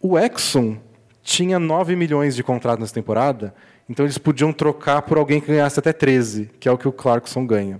O 0.00 0.18
Exxon 0.18 0.78
tinha 1.22 1.58
9 1.58 1.94
milhões 1.96 2.34
de 2.34 2.42
contrato 2.42 2.80
nessa 2.80 2.94
temporada, 2.94 3.52
então 3.90 4.06
eles 4.06 4.16
podiam 4.16 4.50
trocar 4.52 5.02
por 5.02 5.18
alguém 5.18 5.38
que 5.40 5.48
ganhasse 5.48 5.78
até 5.78 5.92
13, 5.92 6.50
que 6.58 6.66
é 6.68 6.72
o 6.72 6.78
que 6.78 6.88
o 6.88 6.92
Clarkson 6.92 7.44
ganha. 7.46 7.78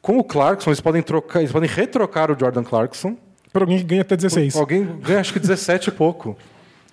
Com 0.00 0.18
o 0.18 0.24
Clarkson, 0.24 0.70
eles 0.70 0.80
podem 0.80 1.00
trocar, 1.02 1.38
eles 1.40 1.52
podem 1.52 1.68
retrocar 1.70 2.32
o 2.32 2.36
Jordan 2.38 2.64
Clarkson. 2.64 3.16
Pra 3.52 3.62
alguém 3.62 3.78
que 3.78 3.84
ganha 3.84 4.02
até 4.02 4.16
16. 4.16 4.56
Alguém 4.56 4.84
ganha 5.00 5.20
acho 5.20 5.32
que 5.32 5.38
17 5.38 5.88
e 5.88 5.92
pouco. 5.92 6.36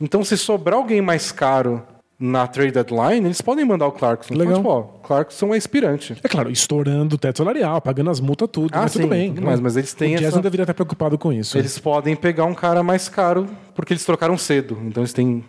Então, 0.02 0.23
se 0.23 0.38
sobrar 0.38 0.77
alguém 0.77 1.02
mais 1.02 1.31
caro 1.31 1.81
na 2.19 2.45
trade 2.48 2.72
deadline, 2.72 3.26
eles 3.26 3.40
podem 3.41 3.64
mandar 3.64 3.88
o 3.88 3.91
Clarkson. 3.94 4.34
Legal. 4.34 4.60
Então, 4.60 4.61
tipo, 4.61 4.69
ó, 4.69 4.81
Clarkson 5.07 5.53
é 5.53 5.57
aspirante. 5.57 6.18
É 6.22 6.27
claro, 6.27 6.52
estourando 6.52 7.15
o 7.15 7.18
teto 7.18 7.38
salarial, 7.38 7.80
pagando 7.81 8.10
as 8.10 8.19
multas, 8.19 8.49
tudo. 8.52 8.72
Ah, 8.73 8.81
mas 8.81 8.91
tudo 8.94 9.03
sim, 9.03 9.07
bem. 9.10 9.34
mas- 9.41 9.60
mas 9.61 9.77
eles 9.77 9.94
têm 9.94 10.15
O 10.15 10.18
Jazz 10.18 10.27
essa- 10.27 10.36
não 10.38 10.44
deveria 10.44 10.64
estar 10.64 10.73
preocupado 10.73 11.18
com 11.18 11.31
isso. 11.31 11.57
Eles 11.57 11.80
podem 11.80 12.15
pegar 12.18 12.44
um 12.45 12.53
cara 12.53 12.84
mais 12.84 13.07
caro 13.07 13.48
porque 13.73 13.94
eles 13.94 14.03
trocaram 14.06 14.38
cedo. 14.38 14.77
Então 14.86 15.02
eles 15.02 15.14
têm 15.14 15.44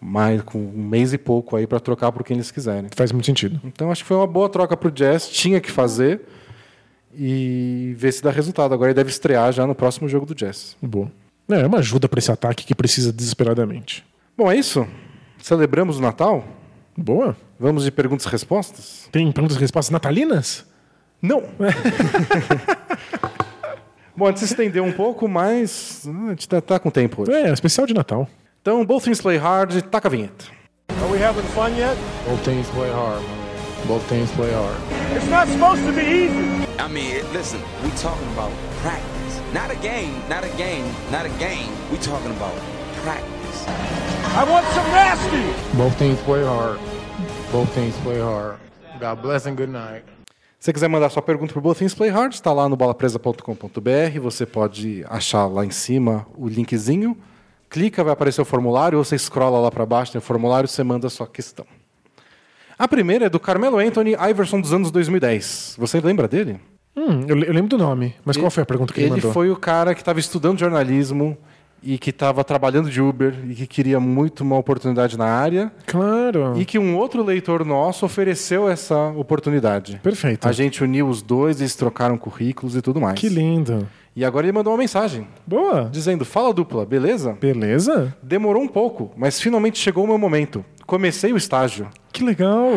mais 0.00 0.42
com 0.42 0.58
um 0.58 0.82
mês 0.82 1.12
e 1.14 1.18
pouco 1.18 1.56
aí 1.56 1.66
para 1.66 1.80
trocar 1.80 2.12
por 2.12 2.22
quem 2.22 2.36
eles 2.36 2.50
quiserem. 2.50 2.90
Faz 2.94 3.10
muito 3.10 3.24
sentido. 3.24 3.58
Então 3.64 3.90
acho 3.90 4.02
que 4.04 4.08
foi 4.08 4.16
uma 4.18 4.26
boa 4.26 4.48
troca 4.50 4.76
pro 4.76 4.90
Jazz, 4.90 5.28
tinha 5.28 5.60
que 5.60 5.70
fazer 5.70 6.20
e 7.16 7.94
ver 7.96 8.12
se 8.12 8.22
dá 8.22 8.30
resultado. 8.30 8.74
Agora 8.74 8.90
ele 8.90 8.96
deve 8.96 9.10
estrear 9.10 9.52
já 9.52 9.66
no 9.66 9.74
próximo 9.74 10.08
jogo 10.08 10.26
do 10.26 10.34
Jazz. 10.34 10.76
Boa. 10.80 11.10
É 11.48 11.66
uma 11.66 11.78
ajuda 11.78 12.08
pra 12.08 12.18
esse 12.18 12.30
ataque 12.30 12.64
que 12.64 12.74
precisa 12.74 13.12
desesperadamente. 13.12 14.04
Bom, 14.36 14.50
é 14.50 14.56
isso. 14.56 14.86
Celebramos 15.42 15.98
o 15.98 16.02
Natal? 16.02 16.44
Boa. 16.96 17.36
Vamos 17.58 17.84
de 17.84 17.90
perguntas 17.90 18.26
e 18.26 18.28
respostas? 18.28 19.08
Tem 19.12 19.30
perguntas 19.32 19.56
e 19.56 19.60
respostas 19.60 19.92
natalinas? 19.92 20.64
Não. 21.22 21.42
Bom, 24.16 24.26
a 24.26 24.28
gente 24.28 24.40
se 24.40 24.46
estendeu 24.46 24.84
um 24.84 24.92
pouco, 24.92 25.28
mas 25.28 26.06
ah, 26.06 26.26
a 26.26 26.30
gente 26.30 26.48
tá, 26.48 26.60
tá 26.60 26.78
com 26.78 26.90
tempo 26.90 27.22
hoje. 27.22 27.32
É, 27.32 27.52
especial 27.52 27.86
de 27.86 27.94
Natal. 27.94 28.28
Então, 28.62 28.84
Both 28.84 29.04
Things 29.04 29.20
Play 29.20 29.36
Hard, 29.36 29.82
taca 29.82 30.08
a 30.08 30.10
vinheta. 30.10 30.46
Are 30.88 31.12
we 31.12 31.18
having 31.18 31.42
fun 31.54 31.76
yet? 31.76 31.96
Both 32.26 32.44
teams 32.44 32.68
play 32.70 32.90
hard, 32.90 33.22
man. 33.22 33.45
Both 33.86 34.08
teams 34.08 34.30
play 34.32 34.52
hard. 34.52 34.76
It's 35.16 35.28
not 35.28 35.46
supposed 35.46 35.84
to 35.84 35.92
be 35.92 36.02
easy. 36.02 36.66
I 36.78 36.88
mean, 36.88 37.22
listen, 37.32 37.60
we 37.84 37.90
talking 37.90 38.26
about 38.32 38.50
practice. 38.82 39.40
Not 39.54 39.70
a 39.70 39.76
game, 39.76 40.14
not 40.28 40.42
a 40.42 40.50
game, 40.56 40.84
not 41.12 41.24
a 41.24 41.30
game. 41.38 41.70
We 41.92 41.98
talking 41.98 42.32
about 42.32 42.54
practice. 43.04 43.64
I 44.34 44.44
want 44.50 44.66
some 44.74 44.86
nasty. 44.90 45.78
Both 45.78 45.96
teams 45.98 46.20
play 46.22 46.42
hard. 46.44 46.80
Both 47.52 47.72
teams 47.74 47.96
play 47.98 48.18
hard. 48.18 48.58
God 48.98 49.22
bless 49.22 49.46
and 49.46 49.56
good 49.56 49.70
night. 49.70 50.04
Se 50.58 50.66
você 50.66 50.72
quiser 50.72 50.88
mandar 50.88 51.10
sua 51.10 51.22
pergunta 51.22 51.52
para 51.52 51.60
o 51.60 51.62
Both 51.62 51.78
Things 51.78 51.94
Play 51.94 52.10
Hard, 52.10 52.32
está 52.32 52.52
lá 52.52 52.68
no 52.68 52.76
bolapresa.com.br. 52.76 54.20
Você 54.20 54.44
pode 54.44 55.04
achar 55.08 55.46
lá 55.46 55.64
em 55.64 55.70
cima 55.70 56.26
o 56.36 56.48
linkzinho. 56.48 57.16
Clica, 57.70 58.02
vai 58.02 58.14
aparecer 58.14 58.40
o 58.40 58.44
formulário, 58.44 58.98
ou 58.98 59.04
você 59.04 59.16
scrolla 59.16 59.60
lá 59.60 59.70
para 59.70 59.86
baixo, 59.86 60.10
tem 60.10 60.18
o 60.18 60.22
formulário, 60.22 60.68
você 60.68 60.82
manda 60.82 61.06
a 61.06 61.10
sua 61.10 61.26
questão. 61.28 61.66
A 62.78 62.86
primeira 62.86 63.26
é 63.26 63.28
do 63.28 63.40
Carmelo 63.40 63.78
Anthony 63.78 64.14
Iverson 64.30 64.60
dos 64.60 64.72
anos 64.72 64.90
2010. 64.90 65.76
Você 65.78 66.00
lembra 66.00 66.28
dele? 66.28 66.60
Hum, 66.94 67.24
eu, 67.26 67.36
eu 67.38 67.52
lembro 67.52 67.68
do 67.68 67.78
nome, 67.78 68.14
mas 68.24 68.36
qual 68.36 68.50
foi 68.50 68.62
a 68.62 68.66
pergunta 68.66 68.92
que 68.92 69.00
ele, 69.00 69.06
Ele 69.06 69.14
mandou? 69.16 69.32
foi 69.32 69.50
o 69.50 69.56
cara 69.56 69.94
que 69.94 70.00
estava 70.00 70.18
estudando 70.20 70.58
jornalismo 70.58 71.36
e 71.82 71.98
que 71.98 72.10
estava 72.10 72.42
trabalhando 72.42 72.90
de 72.90 73.00
Uber 73.00 73.34
e 73.48 73.54
que 73.54 73.66
queria 73.66 74.00
muito 74.00 74.40
uma 74.42 74.56
oportunidade 74.56 75.16
na 75.16 75.26
área 75.26 75.70
Claro. 75.86 76.54
e 76.56 76.64
que 76.64 76.78
um 76.78 76.96
outro 76.96 77.22
leitor 77.22 77.64
nosso 77.64 78.04
ofereceu 78.06 78.68
essa 78.68 79.08
oportunidade. 79.08 80.00
Perfeito. 80.02 80.48
A 80.48 80.52
gente 80.52 80.82
uniu 80.82 81.06
os 81.08 81.20
dois, 81.22 81.60
eles 81.60 81.76
trocaram 81.76 82.16
currículos 82.18 82.74
e 82.76 82.82
tudo 82.82 83.00
mais. 83.00 83.18
Que 83.18 83.28
lindo. 83.28 83.86
E 84.14 84.24
agora 84.24 84.46
ele 84.46 84.52
mandou 84.52 84.72
uma 84.72 84.78
mensagem 84.78 85.26
Boa. 85.46 85.90
dizendo: 85.92 86.24
Fala 86.24 86.52
dupla, 86.52 86.86
beleza? 86.86 87.36
Beleza? 87.38 88.16
Demorou 88.22 88.62
um 88.62 88.68
pouco, 88.68 89.10
mas 89.14 89.38
finalmente 89.38 89.78
chegou 89.78 90.04
o 90.04 90.06
meu 90.08 90.16
momento. 90.16 90.64
Comecei 90.86 91.32
o 91.32 91.36
estágio. 91.36 91.88
Que 92.12 92.22
legal. 92.22 92.70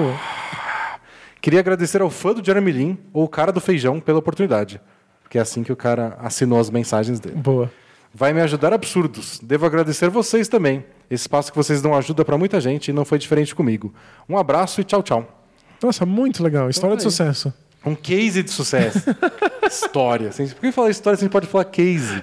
Queria 1.39 1.59
agradecer 1.59 2.01
ao 2.01 2.09
fã 2.09 2.33
do 2.33 2.43
Jeremy 2.43 2.71
Lin 2.71 2.97
ou 3.13 3.23
o 3.23 3.29
cara 3.29 3.51
do 3.51 3.61
feijão 3.61 3.99
pela 3.99 4.19
oportunidade. 4.19 4.81
Porque 5.21 5.37
é 5.37 5.41
assim 5.41 5.63
que 5.63 5.71
o 5.71 5.75
cara 5.75 6.17
assinou 6.19 6.59
as 6.59 6.69
mensagens 6.69 7.19
dele. 7.19 7.35
Boa. 7.35 7.71
Vai 8.11 8.33
me 8.33 8.41
ajudar 8.41 8.73
absurdos. 8.73 9.39
Devo 9.43 9.65
agradecer 9.65 10.09
vocês 10.09 10.47
também. 10.47 10.83
Esse 11.09 11.21
espaço 11.21 11.51
que 11.51 11.57
vocês 11.57 11.81
dão 11.81 11.93
ajuda 11.93 12.25
para 12.25 12.37
muita 12.37 12.59
gente 12.59 12.87
e 12.87 12.93
não 12.93 13.05
foi 13.05 13.19
diferente 13.19 13.53
comigo. 13.53 13.93
Um 14.27 14.37
abraço 14.37 14.81
e 14.81 14.83
tchau, 14.83 15.03
tchau. 15.03 15.43
Nossa, 15.81 16.05
muito 16.05 16.43
legal. 16.43 16.69
História 16.69 16.97
de 16.97 17.03
aí. 17.03 17.11
sucesso. 17.11 17.53
Um 17.85 17.95
case 17.95 18.41
de 18.43 18.49
sucesso. 18.49 19.03
história. 19.65 20.29
Assim, 20.29 20.47
Por 20.47 20.61
que 20.61 20.71
falar 20.71 20.89
história 20.89 21.15
se 21.15 21.23
a 21.23 21.25
gente 21.25 21.31
pode 21.31 21.47
falar 21.47 21.65
case? 21.65 22.21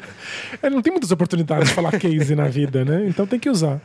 É, 0.60 0.68
não 0.68 0.82
tem 0.82 0.90
muitas 0.92 1.12
oportunidades 1.12 1.68
de 1.68 1.74
falar 1.74 1.92
case 1.98 2.34
na 2.34 2.48
vida, 2.48 2.84
né? 2.84 3.06
Então 3.08 3.26
tem 3.26 3.38
que 3.38 3.48
usar. 3.48 3.80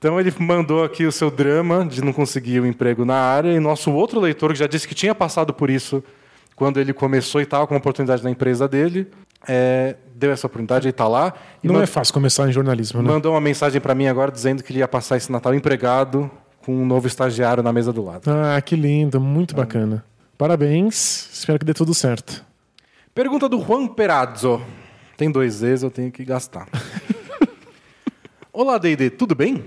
Então 0.00 0.18
ele 0.18 0.32
mandou 0.38 0.82
aqui 0.82 1.04
o 1.04 1.12
seu 1.12 1.30
drama 1.30 1.84
de 1.84 2.02
não 2.02 2.10
conseguir 2.10 2.58
o 2.58 2.66
emprego 2.66 3.04
na 3.04 3.16
área 3.16 3.52
e 3.52 3.60
nosso 3.60 3.92
outro 3.92 4.18
leitor 4.18 4.50
que 4.54 4.58
já 4.58 4.66
disse 4.66 4.88
que 4.88 4.94
tinha 4.94 5.14
passado 5.14 5.52
por 5.52 5.68
isso 5.68 6.02
quando 6.56 6.80
ele 6.80 6.94
começou 6.94 7.38
e 7.38 7.44
estava 7.44 7.66
com 7.66 7.74
uma 7.74 7.78
oportunidade 7.80 8.24
na 8.24 8.30
empresa 8.30 8.66
dele, 8.66 9.08
é, 9.46 9.96
deu 10.14 10.32
essa 10.32 10.46
oportunidade 10.46 10.86
e 10.86 10.90
está 10.90 11.06
lá. 11.06 11.34
E 11.62 11.68
Não 11.68 11.82
é 11.82 11.86
fácil 11.86 12.14
começar 12.14 12.48
em 12.48 12.52
jornalismo, 12.52 13.02
né? 13.02 13.10
mandou 13.10 13.34
uma 13.34 13.42
mensagem 13.42 13.78
para 13.78 13.94
mim 13.94 14.06
agora 14.06 14.32
dizendo 14.32 14.62
que 14.62 14.72
ele 14.72 14.78
ia 14.78 14.88
passar 14.88 15.18
esse 15.18 15.30
Natal 15.30 15.54
empregado, 15.54 16.30
com 16.64 16.74
um 16.74 16.86
novo 16.86 17.06
estagiário 17.06 17.62
na 17.62 17.70
mesa 17.70 17.92
do 17.92 18.02
lado. 18.02 18.22
Ah, 18.26 18.58
que 18.62 18.76
lindo, 18.76 19.20
muito 19.20 19.54
bacana. 19.54 20.02
Parabéns, 20.38 21.28
espero 21.30 21.58
que 21.58 21.64
dê 21.66 21.74
tudo 21.74 21.92
certo. 21.92 22.42
Pergunta 23.14 23.50
do 23.50 23.60
Juan 23.60 23.86
Perazzo. 23.86 24.62
Tem 25.14 25.30
dois 25.30 25.60
vezes, 25.60 25.82
eu 25.82 25.90
tenho 25.90 26.10
que 26.10 26.24
gastar. 26.24 26.66
Olá, 28.60 28.76
D&D, 28.76 29.08
tudo 29.08 29.34
bem? 29.34 29.64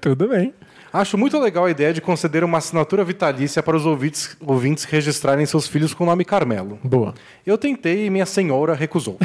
Tudo 0.00 0.26
bem. 0.26 0.52
Acho 0.92 1.16
muito 1.16 1.38
legal 1.38 1.66
a 1.66 1.70
ideia 1.70 1.92
de 1.92 2.00
conceder 2.00 2.42
uma 2.42 2.58
assinatura 2.58 3.04
vitalícia 3.04 3.62
para 3.62 3.76
os 3.76 3.86
ouvintes, 3.86 4.36
ouvintes 4.40 4.82
registrarem 4.82 5.46
seus 5.46 5.68
filhos 5.68 5.94
com 5.94 6.02
o 6.02 6.06
nome 6.08 6.24
Carmelo. 6.24 6.76
Boa. 6.82 7.14
Eu 7.46 7.56
tentei 7.56 8.06
e 8.06 8.10
minha 8.10 8.26
senhora 8.26 8.74
recusou. 8.74 9.16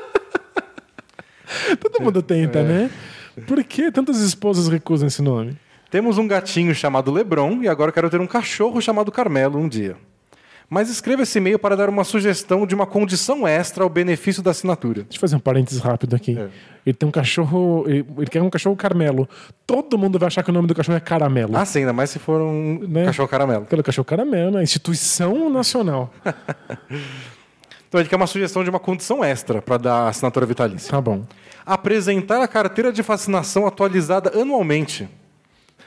Todo 1.78 2.02
mundo 2.02 2.22
tenta, 2.22 2.62
né? 2.62 2.90
Por 3.46 3.62
que 3.62 3.92
tantas 3.92 4.16
esposas 4.22 4.66
recusam 4.66 5.08
esse 5.08 5.20
nome? 5.20 5.54
Temos 5.90 6.16
um 6.16 6.26
gatinho 6.26 6.74
chamado 6.74 7.12
Lebron 7.12 7.60
e 7.60 7.68
agora 7.68 7.92
quero 7.92 8.08
ter 8.08 8.22
um 8.22 8.26
cachorro 8.26 8.80
chamado 8.80 9.12
Carmelo 9.12 9.58
um 9.58 9.68
dia. 9.68 9.94
Mas 10.68 10.90
escreva 10.90 11.22
esse 11.22 11.38
e-mail 11.38 11.58
para 11.60 11.76
dar 11.76 11.88
uma 11.88 12.02
sugestão 12.02 12.66
de 12.66 12.74
uma 12.74 12.86
condição 12.86 13.46
extra 13.46 13.84
ao 13.84 13.88
benefício 13.88 14.42
da 14.42 14.50
assinatura. 14.50 15.02
Deixa 15.04 15.16
eu 15.16 15.20
fazer 15.20 15.36
um 15.36 15.40
parênteses 15.40 15.80
rápido 15.80 16.16
aqui. 16.16 16.36
É. 16.36 16.48
Ele 16.84 16.94
tem 16.94 17.08
um 17.08 17.12
cachorro. 17.12 17.84
Ele 17.86 18.04
ele 18.18 18.26
quer 18.26 18.42
um 18.42 18.50
cachorro 18.50 18.74
carmelo. 18.74 19.28
Todo 19.64 19.96
mundo 19.96 20.18
vai 20.18 20.26
achar 20.26 20.42
que 20.42 20.50
o 20.50 20.52
nome 20.52 20.66
do 20.66 20.74
cachorro 20.74 20.96
é 20.96 21.00
caramelo. 21.00 21.56
Ah, 21.56 21.64
sim, 21.64 21.80
ainda 21.80 21.92
mais 21.92 22.10
se 22.10 22.18
for 22.18 22.40
um 22.40 22.80
Né? 22.88 23.04
cachorro 23.04 23.28
caramelo. 23.28 23.62
Aquele 23.62 23.82
cachorro 23.82 24.04
caramelo, 24.04 24.50
né? 24.56 24.62
Instituição 24.62 25.48
nacional. 25.48 26.12
Então 27.88 28.00
ele 28.00 28.08
quer 28.08 28.16
uma 28.16 28.26
sugestão 28.26 28.64
de 28.64 28.68
uma 28.68 28.80
condição 28.80 29.22
extra 29.24 29.62
para 29.62 29.76
dar 29.76 30.08
assinatura 30.08 30.44
vitalícia. 30.44 30.90
Tá 30.90 31.00
bom. 31.00 31.22
Apresentar 31.64 32.42
a 32.42 32.48
carteira 32.48 32.92
de 32.92 33.00
vacinação 33.00 33.64
atualizada 33.64 34.32
anualmente. 34.38 35.08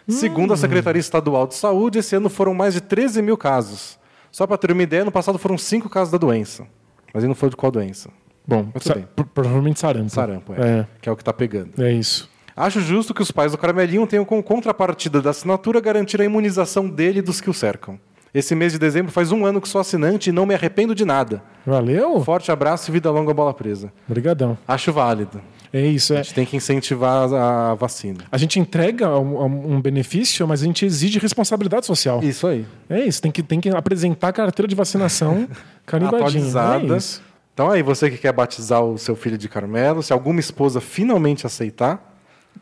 Segundo 0.08 0.54
a 0.54 0.58
Secretaria 0.58 1.00
Estadual 1.00 1.46
de 1.46 1.56
Saúde, 1.56 2.00
esse 2.00 2.16
ano 2.16 2.30
foram 2.30 2.54
mais 2.54 2.74
de 2.74 2.82
13 2.82 3.22
mil 3.22 3.38
casos. 3.38 4.00
Só 4.32 4.46
para 4.48 4.58
ter 4.58 4.72
uma 4.72 4.84
ideia, 4.84 5.04
no 5.06 5.12
passado 5.12 5.38
foram 5.38 5.58
cinco 5.58 5.90
casos 5.90 6.12
da 6.12 6.18
doença. 6.18 6.66
Mas 7.14 7.24
ele 7.24 7.30
não 7.30 7.36
foi 7.36 7.50
de 7.50 7.56
qual 7.56 7.72
doença? 7.72 8.10
Bom, 8.48 8.68
sa- 8.80 8.94
bem. 8.96 9.08
pro- 9.16 9.26
provavelmente 9.26 9.80
sarampo. 9.80 10.10
Sarampo, 10.10 10.54
é. 10.54 10.80
É, 10.82 10.88
Que 11.02 11.10
é 11.10 11.12
o 11.12 11.16
que 11.16 11.22
está 11.22 11.34
pegando. 11.34 11.84
é 11.84 11.92
isso. 11.92 12.30
Acho 12.56 12.82
justo 12.82 13.14
que 13.14 13.22
os 13.22 13.32
pais 13.32 13.52
do 13.54 13.58
Caramelinho 13.58 14.06
tenham 14.06 14.26
como 14.26 14.44
contrapartida 14.44 15.22
da 15.22 15.30
assinatura 15.30 15.80
garantir 15.80 16.20
a 16.22 16.26
imunização 16.26 16.90
dele 16.90 17.20
e 17.20 17.22
dos 17.22 17.40
que 17.40 17.50
o 17.50 17.54
cercam. 17.54 17.98
Esse 18.34 18.54
mês 18.54 18.74
de 18.74 18.78
dezembro 18.80 19.12
faz 19.12 19.32
um 19.32 19.46
ano 19.46 19.60
que 19.62 19.68
sou 19.68 19.80
assinante 19.82 20.30
e 20.30 20.34
não 20.34 20.46
me 20.46 20.54
arrependo 20.54 20.94
de 20.94 21.04
nada. 21.06 21.42
Valeu? 21.66 22.22
Forte 22.24 22.52
abraço 22.52 22.92
e 22.92 22.94
vida 22.94 23.10
longa 23.10 23.34
bola 23.34 23.54
presa. 23.54 23.92
Obrigadão. 24.08 24.58
Acho 24.68 24.92
válido. 24.94 25.42
É 25.72 25.86
isso. 25.86 26.14
É. 26.14 26.20
A 26.20 26.24
gente 26.24 26.34
tem 26.34 26.46
que 26.46 26.58
incentivar 26.58 27.32
a 27.34 27.76
vacina. 27.76 28.24
A 28.32 28.38
gente 28.38 28.60
entrega 28.60 29.18
um, 29.18 29.76
um 29.76 29.82
benefício, 29.82 30.48
mas 30.48 30.62
a 30.62 30.66
gente 30.66 30.86
exige 30.86 31.20
responsabilidade 31.20 31.86
social. 31.86 32.24
Isso 32.24 32.48
aí. 32.48 32.66
É 32.90 33.06
isso. 33.06 33.22
Tem 33.22 33.32
que, 33.32 33.44
tem 33.44 33.60
que 33.60 33.70
apresentar 33.70 34.30
a 34.30 34.34
carteira 34.34 34.68
de 34.68 34.76
vacinação 34.76 35.48
carimbadinha. 35.86 36.22
É 36.22 36.28
Atualizada. 36.28 36.98
isso. 36.98 37.22
Então 37.54 37.70
aí, 37.70 37.84
você 37.84 38.10
que 38.10 38.18
quer 38.18 38.32
batizar 38.32 38.82
o 38.82 38.98
seu 38.98 39.16
filho 39.16 39.38
de 39.38 39.50
Carmelo, 39.50 40.02
se 40.02 40.14
alguma 40.14 40.40
esposa 40.40 40.80
finalmente 40.80 41.46
aceitar, 41.46 42.10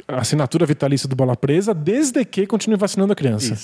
Assinatura 0.07 0.65
vitalícia 0.65 1.07
do 1.07 1.15
Bola 1.15 1.35
Presa, 1.35 1.73
desde 1.73 2.23
que 2.23 2.45
continue 2.45 2.77
vacinando 2.77 3.13
a 3.13 3.15
criança. 3.15 3.57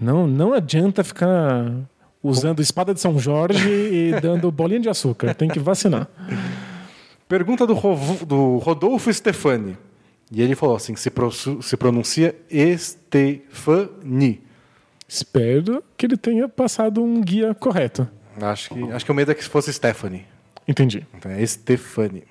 Não, 0.00 0.26
não 0.26 0.52
adianta 0.52 1.02
ficar 1.02 1.72
usando 2.22 2.60
espada 2.60 2.92
de 2.94 3.00
São 3.00 3.18
Jorge 3.18 3.68
e 3.68 4.12
dando 4.20 4.50
bolinha 4.50 4.80
de 4.80 4.88
açúcar. 4.88 5.34
Tem 5.34 5.48
que 5.48 5.58
vacinar. 5.58 6.08
Pergunta 7.28 7.66
do, 7.66 7.74
Rodolfo 8.58 9.12
Stefani. 9.12 9.76
E 10.30 10.42
ele 10.42 10.54
falou 10.54 10.76
assim: 10.76 10.94
se, 10.96 11.10
se 11.62 11.76
pronuncia 11.76 12.34
Estefani. 12.50 14.42
Espero 15.06 15.82
que 15.96 16.06
ele 16.06 16.16
tenha 16.16 16.48
passado 16.48 17.02
um 17.02 17.20
guia 17.20 17.54
correto. 17.54 18.08
Acho 18.40 18.74
que, 18.74 18.82
acho 18.92 19.04
que 19.04 19.12
o 19.12 19.14
medo 19.14 19.30
é 19.30 19.34
que 19.34 19.44
fosse 19.44 19.72
Stephanie. 19.72 20.24
Entendi. 20.66 21.06
Então 21.14 21.30
é 21.30 21.42
Estefani. 21.42 22.24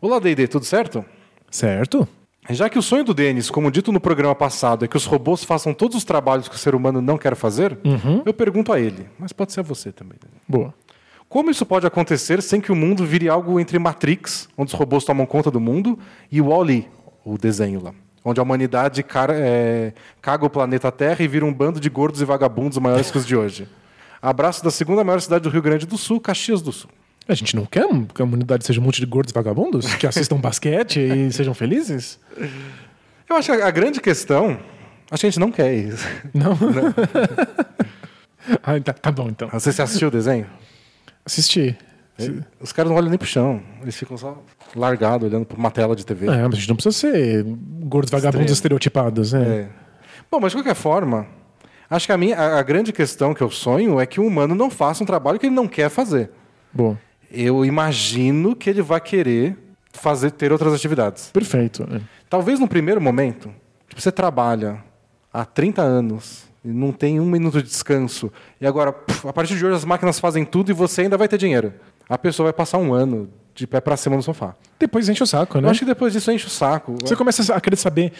Olá, 0.00 0.18
D&D, 0.18 0.48
tudo 0.48 0.64
certo? 0.64 1.04
Certo? 1.50 2.08
Já 2.50 2.68
que 2.68 2.78
o 2.78 2.82
sonho 2.82 3.04
do 3.04 3.14
Denis, 3.14 3.50
como 3.50 3.70
dito 3.70 3.90
no 3.90 4.00
programa 4.00 4.34
passado, 4.34 4.84
é 4.84 4.88
que 4.88 4.96
os 4.96 5.06
robôs 5.06 5.44
façam 5.44 5.72
todos 5.72 5.96
os 5.96 6.04
trabalhos 6.04 6.48
que 6.48 6.54
o 6.54 6.58
ser 6.58 6.74
humano 6.74 7.00
não 7.00 7.16
quer 7.16 7.34
fazer, 7.34 7.78
eu 8.24 8.34
pergunto 8.34 8.72
a 8.72 8.78
ele, 8.78 9.08
mas 9.18 9.32
pode 9.32 9.52
ser 9.52 9.60
a 9.60 9.62
você 9.62 9.90
também. 9.90 10.18
Boa. 10.46 10.74
Como 11.34 11.50
isso 11.50 11.66
pode 11.66 11.84
acontecer 11.84 12.40
sem 12.40 12.60
que 12.60 12.70
o 12.70 12.76
mundo 12.76 13.04
vire 13.04 13.28
algo 13.28 13.58
entre 13.58 13.76
Matrix, 13.76 14.48
onde 14.56 14.72
os 14.72 14.78
robôs 14.78 15.02
tomam 15.02 15.26
conta 15.26 15.50
do 15.50 15.58
mundo, 15.58 15.98
e 16.30 16.40
o 16.40 16.46
Wall-E, 16.46 16.86
o 17.24 17.36
desenho 17.36 17.82
lá, 17.82 17.92
onde 18.24 18.38
a 18.38 18.42
humanidade 18.44 19.02
cara- 19.02 19.34
é, 19.36 19.92
caga 20.22 20.46
o 20.46 20.48
planeta 20.48 20.92
Terra 20.92 21.24
e 21.24 21.26
vira 21.26 21.44
um 21.44 21.52
bando 21.52 21.80
de 21.80 21.90
gordos 21.90 22.20
e 22.20 22.24
vagabundos 22.24 22.78
maiores 22.78 23.10
que 23.10 23.18
os 23.18 23.26
de 23.26 23.34
hoje. 23.34 23.66
Abraço 24.22 24.62
da 24.62 24.70
segunda 24.70 25.02
maior 25.02 25.20
cidade 25.20 25.42
do 25.42 25.50
Rio 25.50 25.60
Grande 25.60 25.86
do 25.86 25.98
Sul, 25.98 26.20
Caxias 26.20 26.62
do 26.62 26.70
Sul. 26.70 26.88
A 27.26 27.34
gente 27.34 27.56
não 27.56 27.66
quer 27.66 27.84
que 28.14 28.22
a 28.22 28.24
humanidade 28.24 28.64
seja 28.64 28.80
um 28.80 28.84
monte 28.84 29.00
de 29.00 29.06
gordos 29.06 29.32
vagabundos 29.32 29.92
que 29.96 30.06
assistam 30.06 30.36
basquete 30.36 31.00
e 31.00 31.30
sejam 31.34 31.52
felizes? 31.52 32.16
Eu 33.28 33.34
acho 33.34 33.52
que 33.52 33.60
a 33.60 33.70
grande 33.72 34.00
questão. 34.00 34.56
Acho 35.10 35.22
que 35.22 35.26
a 35.26 35.30
gente 35.30 35.40
não 35.40 35.50
quer 35.50 35.74
isso. 35.74 36.06
Não? 36.32 36.52
ah, 38.62 38.78
tá, 38.78 38.92
tá 38.92 39.10
bom, 39.10 39.26
então. 39.28 39.48
Você 39.48 39.72
se 39.72 39.82
assistiu 39.82 40.06
o 40.06 40.10
desenho? 40.12 40.46
Assisti. 41.24 41.76
Os 42.60 42.72
caras 42.72 42.90
não 42.90 42.96
olham 42.96 43.08
nem 43.08 43.18
pro 43.18 43.26
chão. 43.26 43.60
Eles 43.82 43.96
ficam 43.96 44.16
só 44.16 44.40
largados, 44.76 45.28
olhando 45.28 45.44
pra 45.44 45.56
uma 45.56 45.70
tela 45.70 45.96
de 45.96 46.06
TV. 46.06 46.26
É, 46.26 46.42
mas 46.44 46.52
a 46.54 46.56
gente 46.56 46.68
não 46.68 46.76
precisa 46.76 46.96
ser 46.96 47.42
gordos 47.44 48.10
vagabundos 48.10 48.52
estereotipados, 48.52 49.32
né? 49.32 49.42
É. 49.42 49.68
Bom, 50.30 50.38
mas 50.40 50.52
de 50.52 50.56
qualquer 50.58 50.74
forma, 50.76 51.26
acho 51.90 52.06
que 52.06 52.12
a, 52.12 52.16
minha, 52.16 52.36
a, 52.38 52.58
a 52.60 52.62
grande 52.62 52.92
questão 52.92 53.34
que 53.34 53.42
eu 53.42 53.50
sonho 53.50 53.98
é 54.00 54.06
que 54.06 54.20
o 54.20 54.26
humano 54.26 54.54
não 54.54 54.70
faça 54.70 55.02
um 55.02 55.06
trabalho 55.06 55.38
que 55.40 55.46
ele 55.46 55.54
não 55.54 55.66
quer 55.66 55.88
fazer. 55.88 56.30
Bom, 56.72 56.96
Eu 57.32 57.64
imagino 57.64 58.54
que 58.54 58.70
ele 58.70 58.82
vai 58.82 59.00
querer 59.00 59.56
fazer 59.92 60.30
ter 60.32 60.52
outras 60.52 60.72
atividades. 60.72 61.30
perfeito. 61.32 61.82
é. 61.90 62.00
Talvez 62.30 62.58
no 62.60 62.66
primeiro 62.68 63.00
momento, 63.00 63.52
tipo, 63.88 64.00
você 64.00 64.10
trabalha 64.12 64.82
há 65.32 65.44
30 65.44 65.82
anos 65.82 66.44
não 66.72 66.92
tem 66.92 67.20
um 67.20 67.26
minuto 67.26 67.58
de 67.62 67.68
descanso, 67.68 68.32
e 68.60 68.66
agora, 68.66 68.92
puf, 68.92 69.26
a 69.28 69.32
partir 69.32 69.56
de 69.56 69.64
hoje, 69.66 69.76
as 69.76 69.84
máquinas 69.84 70.18
fazem 70.18 70.44
tudo 70.44 70.70
e 70.70 70.74
você 70.74 71.02
ainda 71.02 71.16
vai 71.16 71.28
ter 71.28 71.36
dinheiro. 71.38 71.72
A 72.08 72.16
pessoa 72.16 72.46
vai 72.46 72.52
passar 72.52 72.78
um 72.78 72.92
ano 72.94 73.28
de 73.54 73.66
pé 73.66 73.80
pra 73.80 73.96
cima 73.96 74.16
no 74.16 74.22
sofá. 74.22 74.54
Depois 74.78 75.08
enche 75.08 75.22
o 75.22 75.26
saco, 75.26 75.60
né? 75.60 75.66
Eu 75.66 75.70
acho 75.70 75.80
que 75.80 75.86
depois 75.86 76.12
disso 76.12 76.30
enche 76.32 76.46
o 76.46 76.50
saco. 76.50 76.96
Você 77.02 77.14
começa 77.16 77.54
a 77.54 77.60
querer 77.60 77.76
saber 77.76 78.12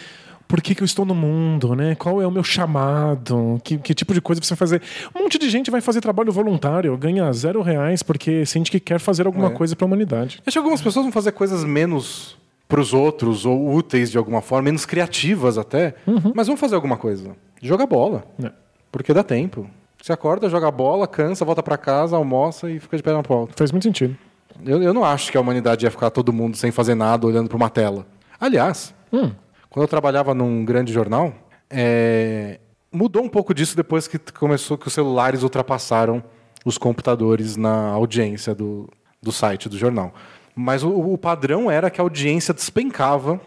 por 0.47 0.61
que, 0.61 0.73
que 0.75 0.81
eu 0.81 0.85
estou 0.85 1.05
no 1.05 1.13
mundo, 1.15 1.75
né? 1.75 1.95
Qual 1.95 2.21
é 2.21 2.27
o 2.27 2.31
meu 2.31 2.43
chamado? 2.43 3.59
Que, 3.63 3.77
que 3.77 3.93
tipo 3.93 4.13
de 4.13 4.21
coisa 4.21 4.39
precisa 4.39 4.55
fazer? 4.55 4.81
Um 5.15 5.23
monte 5.23 5.37
de 5.37 5.49
gente 5.49 5.69
vai 5.71 5.81
fazer 5.81 6.01
trabalho 6.01 6.31
voluntário, 6.31 6.95
ganha 6.97 7.31
zero 7.33 7.61
reais 7.61 8.01
porque 8.03 8.45
sente 8.45 8.71
que 8.71 8.79
quer 8.79 8.99
fazer 8.99 9.25
alguma 9.25 9.47
É. 9.47 9.51
coisa 9.51 9.75
para 9.75 9.85
a 9.85 9.87
humanidade. 9.87 10.39
Acho 10.45 10.53
que 10.53 10.57
algumas 10.57 10.81
pessoas 10.81 11.03
vão 11.05 11.11
fazer 11.11 11.31
coisas 11.31 11.63
menos 11.63 12.37
pros 12.67 12.93
outros 12.93 13.45
ou 13.45 13.73
úteis 13.75 14.09
de 14.09 14.17
alguma 14.17 14.41
forma, 14.41 14.63
menos 14.65 14.85
criativas 14.85 15.57
até, 15.57 15.93
mas 16.33 16.47
vão 16.47 16.57
fazer 16.57 16.73
alguma 16.75 16.97
coisa. 16.97 17.35
Joga 17.65 17.85
bola, 17.85 18.23
É. 18.43 18.51
porque 18.91 19.13
dá 19.13 19.23
tempo. 19.23 19.69
Você 20.01 20.13
acorda, 20.13 20.47
joga 20.49 20.69
bola, 20.69 21.07
cansa, 21.07 21.43
volta 21.43 21.63
pra 21.63 21.77
casa, 21.77 22.15
almoça 22.15 22.69
e 22.69 22.79
fica 22.79 22.95
de 22.97 23.01
pé 23.03 23.11
na 23.11 23.23
porta. 23.23 23.53
Faz 23.57 23.71
muito 23.71 23.83
sentido. 23.83 24.15
Eu, 24.63 24.81
eu 24.83 24.93
não 24.93 25.03
acho 25.03 25.31
que 25.31 25.37
a 25.37 25.41
humanidade 25.41 25.85
ia 25.85 25.91
ficar 25.91 26.09
todo 26.11 26.31
mundo 26.31 26.55
sem 26.55 26.71
fazer 26.71 26.93
nada, 26.95 27.25
olhando 27.25 27.47
para 27.49 27.57
uma 27.57 27.69
tela. 27.69 28.05
Aliás, 28.39 28.93
Hum. 29.11 29.31
quando 29.69 29.83
eu 29.83 29.87
trabalhava 29.87 30.33
num 30.33 30.63
grande 30.63 30.93
jornal, 30.93 31.33
é, 31.69 32.59
mudou 32.91 33.23
um 33.23 33.29
pouco 33.29 33.53
disso 33.53 33.75
depois 33.75 34.07
que 34.07 34.19
começou 34.33 34.77
que 34.77 34.87
os 34.87 34.93
celulares 34.93 35.41
ultrapassaram 35.43 36.23
os 36.63 36.77
computadores 36.77 37.57
na 37.57 37.89
audiência 37.89 38.53
do, 38.55 38.87
do 39.21 39.31
site 39.31 39.67
do 39.67 39.77
jornal. 39.77 40.13
Mas 40.55 40.83
o, 40.83 40.89
o 40.89 41.17
padrão 41.17 41.69
era 41.69 41.89
que 41.89 41.99
a 41.99 42.03
audiência 42.03 42.53
despencava 42.53 43.41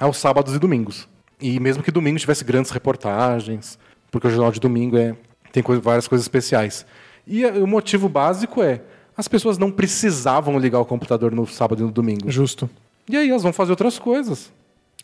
aos 0.00 0.16
sábados 0.18 0.54
e 0.54 0.58
domingos. 0.58 1.08
E 1.42 1.58
mesmo 1.60 1.82
que 1.82 1.90
domingo 1.90 2.18
tivesse 2.18 2.44
grandes 2.44 2.70
reportagens, 2.70 3.78
porque 4.10 4.26
o 4.28 4.30
jornal 4.30 4.52
de 4.52 4.60
domingo 4.60 4.96
é, 4.96 5.14
tem 5.52 5.62
várias 5.82 6.06
coisas 6.08 6.24
especiais. 6.24 6.86
E 7.26 7.44
a- 7.44 7.50
o 7.52 7.66
motivo 7.66 8.08
básico 8.08 8.62
é 8.62 8.80
as 9.16 9.28
pessoas 9.28 9.58
não 9.58 9.70
precisavam 9.70 10.58
ligar 10.58 10.80
o 10.80 10.84
computador 10.84 11.32
no 11.32 11.46
sábado 11.46 11.82
e 11.82 11.84
no 11.84 11.90
domingo. 11.92 12.30
Justo. 12.30 12.70
E 13.08 13.16
aí 13.16 13.28
elas 13.28 13.42
vão 13.42 13.52
fazer 13.52 13.72
outras 13.72 13.98
coisas. 13.98 14.50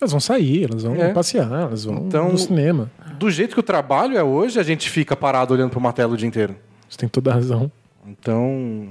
Elas 0.01 0.12
vão 0.12 0.20
sair, 0.20 0.65
elas 0.70 0.85
vão 0.85 0.94
É. 0.94 1.12
passear, 1.12 1.51
elas 1.51 1.85
vão 1.85 1.97
Então- 2.06 2.31
no 2.31 2.39
cinema. 2.39 2.90
Do 3.19 3.28
jeito 3.31 3.52
que 3.55 3.60
o 3.60 3.62
trabalho 3.65 4.16
é 4.16 4.23
hoje, 4.23 4.59
a 4.60 4.62
gente 4.62 4.89
fica 4.89 5.16
parado 5.16 5.52
olhando 5.52 5.70
para 5.70 5.78
uma 5.78 5.93
tela 5.93 6.15
o 6.15 6.16
dia 6.16 6.28
inteiro. 6.28 6.55
Você 6.89 6.97
tem 6.97 7.09
toda 7.09 7.32
a 7.32 7.35
razão. 7.35 7.70
Então, 8.06 8.89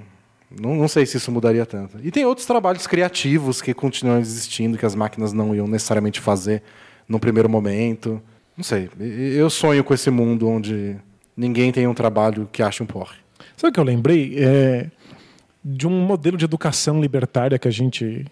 não, 0.61 0.75
não 0.75 0.87
sei 0.87 1.05
se 1.05 1.17
isso 1.17 1.31
mudaria 1.31 1.65
tanto. 1.65 1.97
E 2.03 2.11
tem 2.11 2.25
outros 2.25 2.45
trabalhos 2.45 2.85
criativos 2.85 3.61
que 3.61 3.73
continuam 3.73 4.19
existindo, 4.19 4.77
que 4.77 4.85
as 4.85 4.93
máquinas 4.95 5.33
não 5.33 5.55
iam 5.55 5.65
necessariamente 5.67 6.19
fazer 6.19 6.61
no 7.07 7.19
primeiro 7.19 7.49
momento. 7.49 8.21
Não 8.55 8.63
sei. 8.63 8.89
Eu 8.99 9.49
sonho 9.49 9.84
com 9.84 9.93
esse 9.93 10.09
mundo 10.09 10.47
onde 10.47 10.95
ninguém 11.35 11.71
tem 11.71 11.88
um 11.88 11.93
trabalho 11.93 12.49
que 12.51 12.63
ache 12.63 12.81
um 12.81 12.85
porre. 12.85 13.17
Sabe 13.55 13.69
o 13.69 13.73
que 13.73 13.79
eu 13.79 13.84
lembrei? 13.84 14.35
É 14.38 14.88
de 15.69 15.85
um 15.85 16.05
modelo 16.05 16.38
de 16.38 16.45
educação 16.45 17.01
libertária 17.01 17.59
que 17.59 17.67
a 17.67 17.71
gente 17.71 18.25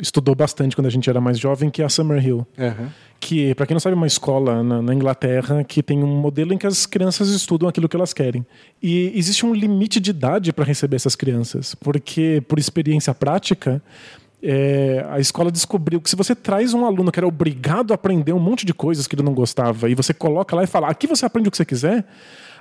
estudou 0.00 0.34
bastante 0.34 0.74
quando 0.74 0.86
a 0.86 0.90
gente 0.90 1.08
era 1.08 1.20
mais 1.20 1.38
jovem, 1.38 1.70
que 1.70 1.82
é 1.82 1.84
a 1.84 1.88
Summerhill. 1.88 2.46
Aham. 2.58 2.92
Que, 3.20 3.54
para 3.54 3.66
quem 3.66 3.74
não 3.74 3.80
sabe, 3.80 3.94
é 3.94 3.96
uma 3.96 4.06
escola 4.06 4.62
na, 4.62 4.82
na 4.82 4.94
Inglaterra 4.94 5.64
que 5.64 5.82
tem 5.82 6.02
um 6.02 6.20
modelo 6.20 6.52
em 6.52 6.58
que 6.58 6.66
as 6.66 6.86
crianças 6.86 7.28
estudam 7.28 7.68
aquilo 7.68 7.88
que 7.88 7.96
elas 7.96 8.12
querem. 8.12 8.46
E 8.82 9.12
existe 9.14 9.44
um 9.46 9.52
limite 9.52 9.98
de 9.98 10.10
idade 10.10 10.52
para 10.52 10.64
receber 10.64 10.96
essas 10.96 11.16
crianças, 11.16 11.74
porque, 11.74 12.42
por 12.46 12.58
experiência 12.58 13.12
prática, 13.12 13.82
é, 14.42 15.04
a 15.10 15.18
escola 15.18 15.50
descobriu 15.50 16.00
que 16.00 16.08
se 16.08 16.16
você 16.16 16.34
traz 16.34 16.72
um 16.72 16.84
aluno 16.84 17.10
que 17.10 17.18
era 17.18 17.26
obrigado 17.26 17.90
a 17.92 17.94
aprender 17.94 18.32
um 18.32 18.38
monte 18.38 18.64
de 18.64 18.72
coisas 18.72 19.06
que 19.06 19.14
ele 19.14 19.22
não 19.22 19.34
gostava 19.34 19.88
e 19.90 19.94
você 19.94 20.14
coloca 20.14 20.54
lá 20.54 20.62
e 20.62 20.66
fala, 20.66 20.88
aqui 20.88 21.06
você 21.06 21.26
aprende 21.26 21.48
o 21.48 21.50
que 21.50 21.56
você 21.56 21.64
quiser, 21.64 22.04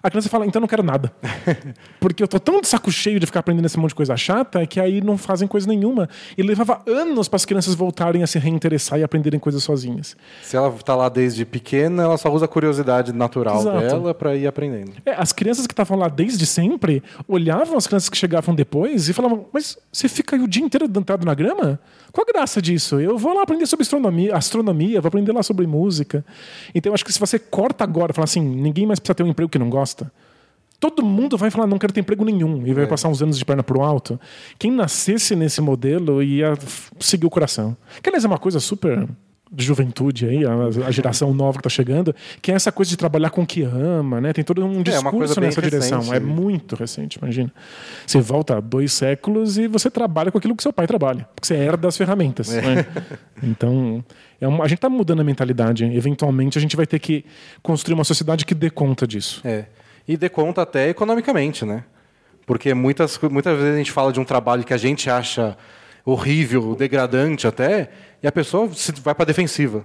a 0.02 0.10
criança 0.10 0.30
fala, 0.30 0.46
então 0.46 0.60
eu 0.60 0.62
não 0.62 0.68
quero 0.68 0.84
nada. 0.84 1.12
Porque 2.00 2.22
eu 2.22 2.28
tô 2.28 2.40
tão 2.40 2.62
de 2.62 2.68
saco 2.68 2.92
cheio 2.92 3.20
de 3.20 3.26
ficar 3.26 3.40
aprendendo 3.40 3.66
esse 3.66 3.78
monte 3.78 3.90
de 3.90 3.96
coisa 3.96 4.16
chata 4.16 4.66
que 4.66 4.80
aí 4.80 5.02
não 5.02 5.18
fazem 5.18 5.48
coisa 5.48 5.68
nenhuma. 5.68 6.10
E 6.38 6.44
levava 6.44 6.82
anos 6.88 7.28
para 7.28 7.38
as 7.38 7.46
crianças 7.46 7.76
voltarem 7.76 8.24
a 8.24 8.28
se 8.28 8.40
reinteressar 8.40 9.00
e 9.00 9.04
aprenderem 9.04 9.40
coisas 9.40 9.64
sozinhas. 9.64 10.16
Se 10.44 10.56
ela 10.56 10.72
tá 10.72 10.96
lá 10.96 11.10
desde 11.10 11.46
pequena, 11.46 12.04
ela 12.04 12.18
só 12.18 12.32
usa 12.32 12.46
a 12.46 12.48
curiosidade 12.48 13.12
natural 13.14 13.60
Exato. 13.60 13.80
dela 13.80 14.14
para 14.14 14.36
ir 14.36 14.48
aprendendo. 14.48 14.94
É, 15.06 15.14
as 15.14 15.32
crianças 15.32 15.68
que 15.68 15.74
estavam 15.74 15.98
lá 15.98 16.08
desde 16.08 16.46
sempre 16.46 17.04
olhavam 17.28 17.78
as 17.78 17.88
crianças 17.88 18.10
que 18.10 18.18
chegavam 18.18 18.54
depois 18.54 19.10
e 19.10 19.14
falavam: 19.14 19.46
Mas 19.52 19.78
você 19.92 20.08
fica 20.08 20.36
aí 20.36 20.42
o 20.42 20.48
dia 20.48 20.64
inteiro 20.64 20.88
deitado 20.88 21.26
na 21.26 21.34
grama? 21.34 21.80
Qual 22.12 22.26
a 22.28 22.32
graça 22.32 22.62
disso? 22.62 23.00
Eu 23.00 23.18
vou 23.18 23.34
lá 23.34 23.44
aprender 23.44 23.66
sobre 23.66 23.84
astronomia, 23.84 24.36
astronomia, 24.36 25.02
vou 25.02 25.08
aprender 25.08 25.32
lá 25.32 25.44
sobre 25.44 25.68
música. 25.68 26.26
Então 26.74 26.92
eu 26.92 26.94
acho 26.94 27.06
que 27.06 27.14
se 27.14 27.20
você 27.20 27.38
corta 27.38 27.84
agora 27.84 28.12
e 28.12 28.16
fala 28.16 28.26
assim: 28.26 28.42
ninguém 28.42 28.86
mais 28.86 29.00
precisa 29.00 29.16
ter 29.16 29.24
um 29.24 29.28
emprego 29.28 29.50
que 29.50 29.60
não 29.60 29.70
gosta. 29.70 30.12
Todo 30.80 31.04
mundo 31.04 31.38
vai 31.38 31.50
falar, 31.50 31.66
não 31.66 31.80
quero 31.80 31.92
ter 31.92 32.02
emprego 32.02 32.24
nenhum, 32.24 32.66
e 32.68 32.72
vai 32.72 32.86
passar 32.86 33.10
uns 33.10 33.20
anos 33.20 33.40
de 33.40 33.44
perna 33.44 33.64
pro 33.64 33.82
alto. 33.82 34.20
Quem 34.60 34.70
nascesse 34.70 35.36
nesse 35.36 35.60
modelo 35.60 36.22
ia 36.22 36.54
seguir 37.00 37.26
o 37.26 37.32
coração. 37.32 37.76
Que, 38.02 38.10
aliás, 38.10 38.24
é 38.24 38.28
uma 38.28 38.38
coisa 38.38 38.60
super 38.60 39.08
de 39.52 39.64
juventude 39.64 40.26
aí, 40.28 40.46
a, 40.46 40.88
a 40.88 40.92
geração 40.92 41.34
nova 41.34 41.58
que 41.58 41.64
tá 41.64 41.70
chegando, 41.70 42.14
que 42.42 42.52
é 42.52 42.56
essa 42.56 42.72
coisa 42.72 42.90
de 42.90 42.98
trabalhar 42.98 43.30
com 43.30 43.42
o 43.44 43.46
que 43.46 43.64
ama, 43.64 44.20
né? 44.20 44.34
Tem 44.34 44.44
todo 44.44 44.66
um 44.66 44.80
É, 44.80 44.84
discurso 44.84 45.40
bem 45.40 45.50
nessa 45.50 45.62
direção. 45.62 46.00
recente. 46.00 46.16
É 46.16 46.20
muito 46.20 46.76
recente, 46.76 47.18
imagina. 47.22 47.52
Você 48.06 48.20
volta 48.20 48.60
dois 48.62 48.92
séculos 48.94 49.58
e 49.58 49.68
você 49.68 49.90
trabalha 49.90 50.32
com 50.32 50.38
aquilo 50.38 50.56
que 50.56 50.64
seu 50.64 50.74
pai 50.74 50.86
trabalha, 50.88 51.28
porque 51.36 51.48
você 51.48 51.56
herda 51.56 51.88
as 51.88 51.96
ferramentas. 51.98 52.50
né? 52.50 52.86
Então, 53.42 54.04
é 54.42 54.48
uma- 54.48 54.64
a 54.64 54.68
gente 54.68 54.78
está 54.80 54.90
mudando 54.90 55.22
a 55.22 55.24
mentalidade. 55.24 55.86
Eventualmente, 55.86 56.58
a 56.58 56.62
gente 56.62 56.76
vai 56.76 56.86
ter 56.88 57.00
que 57.00 57.24
construir 57.62 57.94
uma 57.94 58.04
sociedade 58.04 58.46
que 58.46 58.54
dê 58.56 58.70
conta 58.70 59.08
disso. 59.08 59.42
É. 59.46 59.66
E 60.08 60.16
dê 60.18 60.30
conta 60.30 60.62
até 60.62 60.90
economicamente, 60.90 61.66
né? 61.66 61.84
Porque 62.46 62.74
muitas, 62.74 63.20
muitas 63.30 63.58
vezes 63.58 63.74
a 63.74 63.78
gente 63.78 63.92
fala 63.92 64.12
de 64.12 64.20
um 64.20 64.24
trabalho 64.24 64.64
que 64.64 64.74
a 64.74 64.78
gente 64.78 65.10
acha 65.10 65.58
horrível, 66.12 66.74
degradante 66.76 67.46
até, 67.48 67.90
e 68.24 68.28
a 68.28 68.32
pessoa 68.32 68.70
se 68.74 68.92
vai 68.94 69.14
para 69.14 69.26
defensiva. 69.26 69.84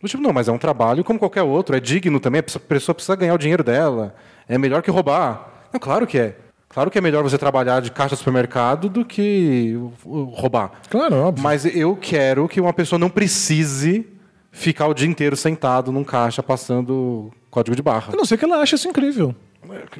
Do 0.00 0.06
Tipo, 0.08 0.22
não, 0.22 0.32
mas 0.32 0.46
é 0.48 0.52
um 0.52 0.58
trabalho 0.58 1.02
como 1.02 1.18
qualquer 1.18 1.42
outro, 1.42 1.74
é 1.74 1.80
digno 1.80 2.20
também, 2.20 2.40
a 2.40 2.42
pessoa- 2.42 2.62
a 2.62 2.94
precisa 2.94 3.16
ganhar 3.16 3.34
o 3.34 3.38
dinheiro 3.38 3.64
dela, 3.64 4.14
é 4.46 4.58
melhor 4.58 4.82
que 4.82 4.90
roubar. 4.90 5.64
Não, 5.72 5.80
claro 5.80 6.06
que 6.06 6.18
é. 6.18 6.36
Claro 6.68 6.90
que 6.90 6.98
é 6.98 7.00
melhor 7.00 7.22
você 7.22 7.38
trabalhar 7.38 7.80
de 7.80 7.90
caixa 7.90 8.14
de 8.14 8.18
supermercado 8.18 8.88
do 8.88 9.04
que 9.04 9.78
roubar. 10.04 10.72
Claro, 10.90 11.16
óbvio. 11.16 11.42
Mas 11.42 11.64
eu 11.64 11.96
quero 11.96 12.46
que 12.48 12.60
uma 12.60 12.72
pessoa 12.72 12.98
não 12.98 13.08
precise 13.08 14.06
ficar 14.50 14.88
o 14.88 14.94
dia 14.94 15.08
inteiro 15.08 15.36
sentado 15.36 15.90
num 15.92 16.04
caixa 16.04 16.42
passando 16.42 17.30
código 17.50 17.74
de 17.76 17.82
barra. 17.82 18.12
A 18.12 18.16
não 18.16 18.24
ser 18.24 18.36
que 18.36 18.44
ela 18.44 18.58
ache 18.60 18.74
isso 18.74 18.88
incrível. 18.88 19.34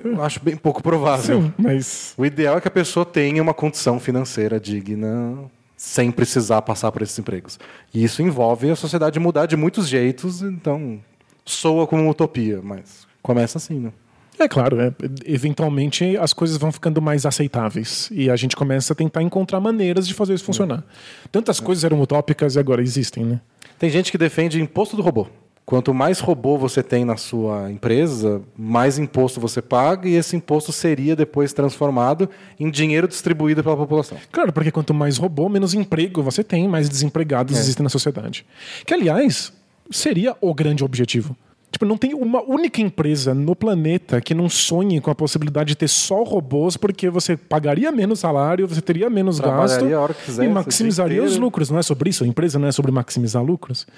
Eu 0.03 0.23
acho 0.23 0.41
bem 0.43 0.57
pouco 0.57 0.83
provável. 0.83 1.43
Sim, 1.43 1.55
mas. 1.59 2.15
O 2.17 2.25
ideal 2.25 2.59
é 2.59 2.61
que 2.61 2.69
a 2.69 2.71
pessoa 2.71 3.05
tenha 3.05 3.43
uma 3.43 3.55
condição 3.55 3.99
financeira 3.99 4.61
digna 4.61 5.51
sem 5.77 6.11
precisar 6.11 6.63
passar 6.63 6.91
por 6.93 7.03
esses 7.03 7.19
empregos. 7.19 7.59
E 7.93 8.03
isso 8.03 8.23
envolve 8.23 8.71
a 8.71 8.77
sociedade 8.77 9.19
mudar 9.19 9.47
de 9.47 9.57
muitos 9.57 9.89
jeitos, 9.89 10.41
então 10.43 11.01
soa 11.45 11.87
como 11.87 12.03
uma 12.03 12.11
utopia, 12.11 12.61
mas 12.63 13.07
começa 13.23 13.59
assim, 13.59 13.79
né? 13.79 13.93
É 14.39 14.49
claro, 14.49 14.81
é, 14.81 14.93
eventualmente 15.25 16.17
as 16.17 16.33
coisas 16.33 16.57
vão 16.57 16.73
ficando 16.73 17.01
mais 17.01 17.25
aceitáveis 17.25 18.09
e 18.11 18.29
a 18.29 18.35
gente 18.35 18.57
começa 18.57 18.93
a 18.93 18.97
tentar 18.97 19.23
encontrar 19.23 19.61
maneiras 19.61 20.09
de 20.09 20.15
fazer 20.15 20.35
isso 20.35 20.45
funcionar. 20.45 20.83
Tantas 21.31 21.61
coisas 21.61 21.85
eram 21.85 22.01
utópicas 22.01 22.57
e 22.57 22.59
agora 22.59 22.83
existem, 22.83 23.25
né? 23.25 23.41
Tem 23.79 23.89
gente 23.91 24.11
que 24.11 24.19
defende 24.19 24.61
imposto 24.61 24.97
do 24.97 25.03
robô. 25.03 25.29
Quanto 25.67 25.95
mais 25.95 26.21
robô 26.21 26.59
você 26.59 26.83
tem 26.83 27.07
na 27.07 27.17
sua 27.17 27.73
empresa, 27.73 28.43
mais 28.57 28.99
imposto 28.99 29.41
você 29.41 29.63
paga 29.63 30.07
e 30.07 30.15
esse 30.15 30.37
imposto 30.37 30.71
seria 30.73 31.17
depois 31.17 31.55
transformado 31.55 32.29
em 32.61 32.71
dinheiro 32.71 33.09
distribuído 33.09 33.63
pela 33.63 33.77
população. 33.77 34.19
Claro, 34.31 34.53
porque 34.53 34.71
quanto 34.71 34.93
mais 34.93 35.17
robô, 35.17 35.49
menos 35.49 35.73
emprego 35.73 36.23
você 36.23 36.45
tem, 36.45 36.69
mais 36.69 36.89
desempregados 36.89 37.59
existem 37.59 37.83
na 37.83 37.89
sociedade. 37.89 38.45
Que, 38.85 38.93
aliás, 38.93 39.55
seria 39.91 40.37
o 40.39 40.53
grande 40.53 40.85
objetivo. 40.85 41.35
Tipo, 41.73 41.87
não 41.87 41.97
tem 41.97 42.15
uma 42.15 42.43
única 42.43 42.81
empresa 42.81 43.35
no 43.35 43.57
planeta 43.57 44.21
que 44.21 44.33
não 44.33 44.49
sonhe 44.49 45.01
com 45.01 45.11
a 45.11 45.15
possibilidade 45.15 45.69
de 45.69 45.77
ter 45.77 45.89
só 45.89 46.23
robôs, 46.23 46.77
porque 46.77 47.09
você 47.09 47.37
pagaria 47.37 47.91
menos 47.91 48.21
salário, 48.21 48.69
você 48.69 48.81
teria 48.81 49.11
menos 49.11 49.41
gasto 49.41 49.85
quisesse, 50.25 50.45
e 50.45 50.49
maximizaria 50.49 51.25
os 51.25 51.37
lucros. 51.37 51.71
Não 51.71 51.79
é 51.79 51.83
sobre 51.83 52.11
isso? 52.11 52.23
A 52.23 52.27
empresa 52.27 52.61
não 52.61 52.69
é 52.69 52.73
sobre 52.73 52.93
maximizar 52.93 53.43
lucros. 53.43 53.89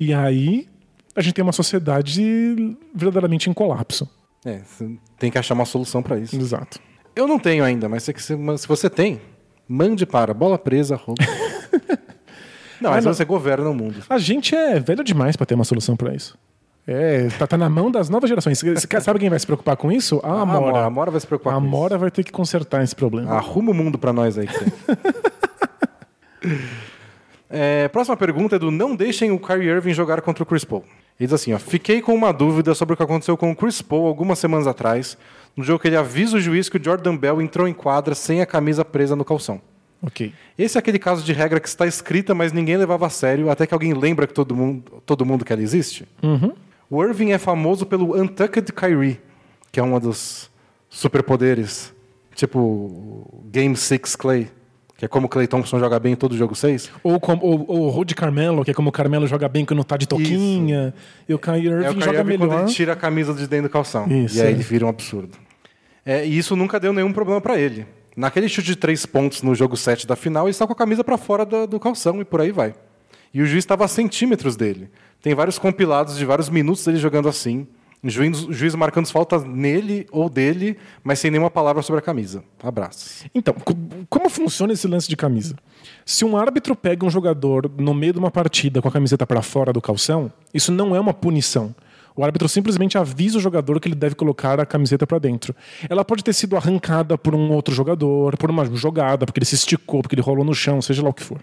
E 0.00 0.14
aí 0.14 0.66
a 1.16 1.22
gente 1.22 1.34
tem 1.34 1.42
uma 1.42 1.52
sociedade 1.52 2.76
verdadeiramente 2.94 3.48
em 3.48 3.54
colapso. 3.54 4.08
É, 4.44 4.58
você 4.58 4.96
tem 5.18 5.30
que 5.30 5.38
achar 5.38 5.54
uma 5.54 5.64
solução 5.64 6.02
para 6.02 6.18
isso. 6.18 6.36
Exato. 6.36 6.78
Eu 7.16 7.26
não 7.26 7.38
tenho 7.38 7.64
ainda, 7.64 7.88
mas 7.88 8.02
se 8.02 8.12
você 8.68 8.90
tem, 8.90 9.20
mande 9.66 10.04
para 10.04 10.34
bola 10.34 10.58
presa. 10.58 11.00
não, 12.80 12.90
mas 12.90 13.04
não. 13.04 13.14
você 13.14 13.24
governa 13.24 13.70
o 13.70 13.74
mundo. 13.74 14.04
A 14.08 14.18
gente 14.18 14.54
é 14.54 14.78
velho 14.78 15.02
demais 15.02 15.34
para 15.34 15.46
ter 15.46 15.54
uma 15.54 15.64
solução 15.64 15.96
para 15.96 16.14
isso. 16.14 16.38
É, 16.86 17.26
tá, 17.30 17.48
tá 17.48 17.56
na 17.56 17.68
mão 17.68 17.90
das 17.90 18.08
novas 18.08 18.28
gerações. 18.28 18.62
Sabe 19.00 19.18
quem 19.18 19.30
vai 19.30 19.38
se 19.38 19.46
preocupar 19.46 19.76
com 19.76 19.90
isso? 19.90 20.20
A 20.22 20.42
Amora. 20.42 20.58
Amora. 20.58 20.78
A 20.78 20.84
Amora 20.84 21.10
vai 21.10 21.20
se 21.20 21.26
preocupar 21.26 21.54
A 21.54 21.56
com 21.56 21.66
isso. 21.66 21.74
Amora 21.74 21.98
vai 21.98 22.10
ter 22.10 22.22
que 22.22 22.30
consertar 22.30 22.84
esse 22.84 22.94
problema. 22.94 23.32
Arruma 23.32 23.72
o 23.72 23.74
mundo 23.74 23.98
para 23.98 24.12
nós 24.12 24.38
aí. 24.38 24.48
É, 27.48 27.88
próxima 27.88 28.16
pergunta 28.16 28.56
é 28.56 28.58
do 28.58 28.70
Não 28.70 28.96
deixem 28.96 29.30
o 29.30 29.38
Kyrie 29.38 29.68
Irving 29.68 29.94
jogar 29.94 30.20
contra 30.20 30.42
o 30.42 30.46
Chris 30.46 30.64
Paul. 30.64 30.84
Ele 31.18 31.26
diz 31.26 31.32
assim: 31.32 31.52
ó, 31.52 31.58
Fiquei 31.58 32.02
com 32.02 32.14
uma 32.14 32.32
dúvida 32.32 32.74
sobre 32.74 32.94
o 32.94 32.96
que 32.96 33.02
aconteceu 33.02 33.36
com 33.36 33.50
o 33.50 33.56
Chris 33.56 33.80
Paul 33.80 34.06
algumas 34.06 34.38
semanas 34.38 34.66
atrás, 34.66 35.16
no 35.56 35.64
jogo 35.64 35.80
que 35.80 35.88
ele 35.88 35.96
avisa 35.96 36.36
o 36.36 36.40
juiz 36.40 36.68
que 36.68 36.76
o 36.76 36.84
Jordan 36.84 37.16
Bell 37.16 37.40
entrou 37.40 37.66
em 37.66 37.72
quadra 37.72 38.14
sem 38.14 38.40
a 38.40 38.46
camisa 38.46 38.84
presa 38.84 39.16
no 39.16 39.24
calção. 39.24 39.60
Ok. 40.02 40.32
Esse 40.58 40.76
é 40.76 40.78
aquele 40.78 40.98
caso 40.98 41.24
de 41.24 41.32
regra 41.32 41.58
que 41.58 41.68
está 41.68 41.86
escrita, 41.86 42.34
mas 42.34 42.52
ninguém 42.52 42.76
levava 42.76 43.06
a 43.06 43.10
sério, 43.10 43.50
até 43.50 43.66
que 43.66 43.72
alguém 43.72 43.94
lembra 43.94 44.26
que 44.26 44.34
todo 44.34 44.54
mundo, 44.54 45.02
todo 45.06 45.24
mundo 45.24 45.44
que 45.44 45.52
ela 45.52 45.62
existe. 45.62 46.06
O 46.90 47.02
Irving 47.02 47.32
é 47.32 47.38
famoso 47.38 47.86
pelo 47.86 48.14
Untucked 48.14 48.72
Kyrie, 48.72 49.20
que 49.72 49.80
é 49.80 49.82
um 49.82 49.98
dos 49.98 50.50
superpoderes, 50.88 51.92
tipo 52.34 53.42
Game 53.50 53.74
6 53.74 54.14
Clay, 54.16 54.48
que 54.96 55.04
é 55.04 55.08
como 55.08 55.26
o 55.26 55.28
Clay 55.28 55.46
Thompson 55.46 55.78
joga 55.78 55.98
bem 56.00 56.12
em 56.14 56.16
todo 56.16 56.36
jogo 56.36 56.54
6. 56.54 56.90
Ou, 57.02 57.20
como, 57.20 57.44
ou, 57.44 57.64
ou 57.68 57.80
o 57.82 57.88
Rudy 57.90 58.14
Carmelo, 58.14 58.64
que 58.64 58.70
é 58.70 58.74
como 58.74 58.88
o 58.88 58.92
Carmelo 58.92 59.26
joga 59.26 59.48
bem 59.48 59.64
quando 59.64 59.84
tá 59.84 59.96
de 59.96 60.06
toquinha. 60.06 60.94
E 61.28 61.34
o 61.34 61.38
Kyrie 61.38 61.68
Irving 61.68 61.84
É 61.84 61.90
o 61.90 61.94
Kyrie 61.94 62.04
joga 62.04 62.18
Irving 62.20 62.38
quando 62.38 62.50
melhor. 62.50 62.64
ele 62.64 62.72
tira 62.72 62.92
a 62.94 62.96
camisa 62.96 63.34
de 63.34 63.46
dentro 63.46 63.68
do 63.68 63.72
calção. 63.72 64.06
Isso, 64.08 64.38
e 64.38 64.40
aí 64.40 64.48
é. 64.48 64.50
ele 64.52 64.62
vira 64.62 64.86
um 64.86 64.88
absurdo. 64.88 65.36
É, 66.04 66.24
e 66.26 66.38
isso 66.38 66.56
nunca 66.56 66.80
deu 66.80 66.92
nenhum 66.92 67.12
problema 67.12 67.40
para 67.40 67.58
ele. 67.58 67.86
Naquele 68.16 68.48
chute 68.48 68.68
de 68.68 68.76
três 68.76 69.04
pontos 69.04 69.42
no 69.42 69.54
jogo 69.54 69.76
7 69.76 70.06
da 70.06 70.16
final, 70.16 70.46
ele 70.46 70.52
está 70.52 70.66
com 70.66 70.72
a 70.72 70.76
camisa 70.76 71.04
para 71.04 71.18
fora 71.18 71.44
do, 71.44 71.66
do 71.66 71.78
calção 71.78 72.20
e 72.22 72.24
por 72.24 72.40
aí 72.40 72.50
vai. 72.50 72.74
E 73.34 73.42
o 73.42 73.46
juiz 73.46 73.58
estava 73.58 73.84
a 73.84 73.88
centímetros 73.88 74.56
dele. 74.56 74.88
Tem 75.20 75.34
vários 75.34 75.58
compilados 75.58 76.16
de 76.16 76.24
vários 76.24 76.48
minutos 76.48 76.82
dele 76.86 76.96
jogando 76.96 77.28
assim. 77.28 77.66
O 78.04 78.08
juiz, 78.08 78.74
marcando 78.74 79.06
faltas 79.08 79.42
nele 79.44 80.06
ou 80.12 80.28
dele, 80.28 80.76
mas 81.02 81.18
sem 81.18 81.30
nenhuma 81.30 81.50
palavra 81.50 81.82
sobre 81.82 81.98
a 81.98 82.02
camisa. 82.02 82.44
Abraços. 82.62 83.24
Então, 83.34 83.52
co- 83.54 83.74
como 84.08 84.28
funciona 84.30 84.72
esse 84.72 84.86
lance 84.86 85.08
de 85.08 85.16
camisa? 85.16 85.56
Se 86.04 86.24
um 86.24 86.36
árbitro 86.36 86.76
pega 86.76 87.04
um 87.04 87.10
jogador 87.10 87.70
no 87.78 87.92
meio 87.94 88.12
de 88.12 88.18
uma 88.18 88.30
partida 88.30 88.80
com 88.80 88.88
a 88.88 88.92
camiseta 88.92 89.26
para 89.26 89.42
fora 89.42 89.72
do 89.72 89.80
calção, 89.80 90.30
isso 90.54 90.70
não 90.70 90.94
é 90.94 91.00
uma 91.00 91.12
punição. 91.14 91.74
O 92.14 92.24
árbitro 92.24 92.48
simplesmente 92.48 92.96
avisa 92.96 93.38
o 93.38 93.40
jogador 93.40 93.78
que 93.80 93.88
ele 93.88 93.94
deve 93.94 94.14
colocar 94.14 94.58
a 94.60 94.64
camiseta 94.64 95.06
para 95.06 95.18
dentro. 95.18 95.54
Ela 95.88 96.04
pode 96.04 96.22
ter 96.22 96.32
sido 96.32 96.56
arrancada 96.56 97.18
por 97.18 97.34
um 97.34 97.50
outro 97.52 97.74
jogador, 97.74 98.36
por 98.38 98.50
uma 98.50 98.64
jogada, 98.76 99.26
porque 99.26 99.38
ele 99.40 99.44
se 99.46 99.54
esticou, 99.56 100.00
porque 100.00 100.14
ele 100.14 100.22
rolou 100.22 100.44
no 100.44 100.54
chão, 100.54 100.80
seja 100.80 101.02
lá 101.02 101.10
o 101.10 101.14
que 101.14 101.22
for. 101.22 101.40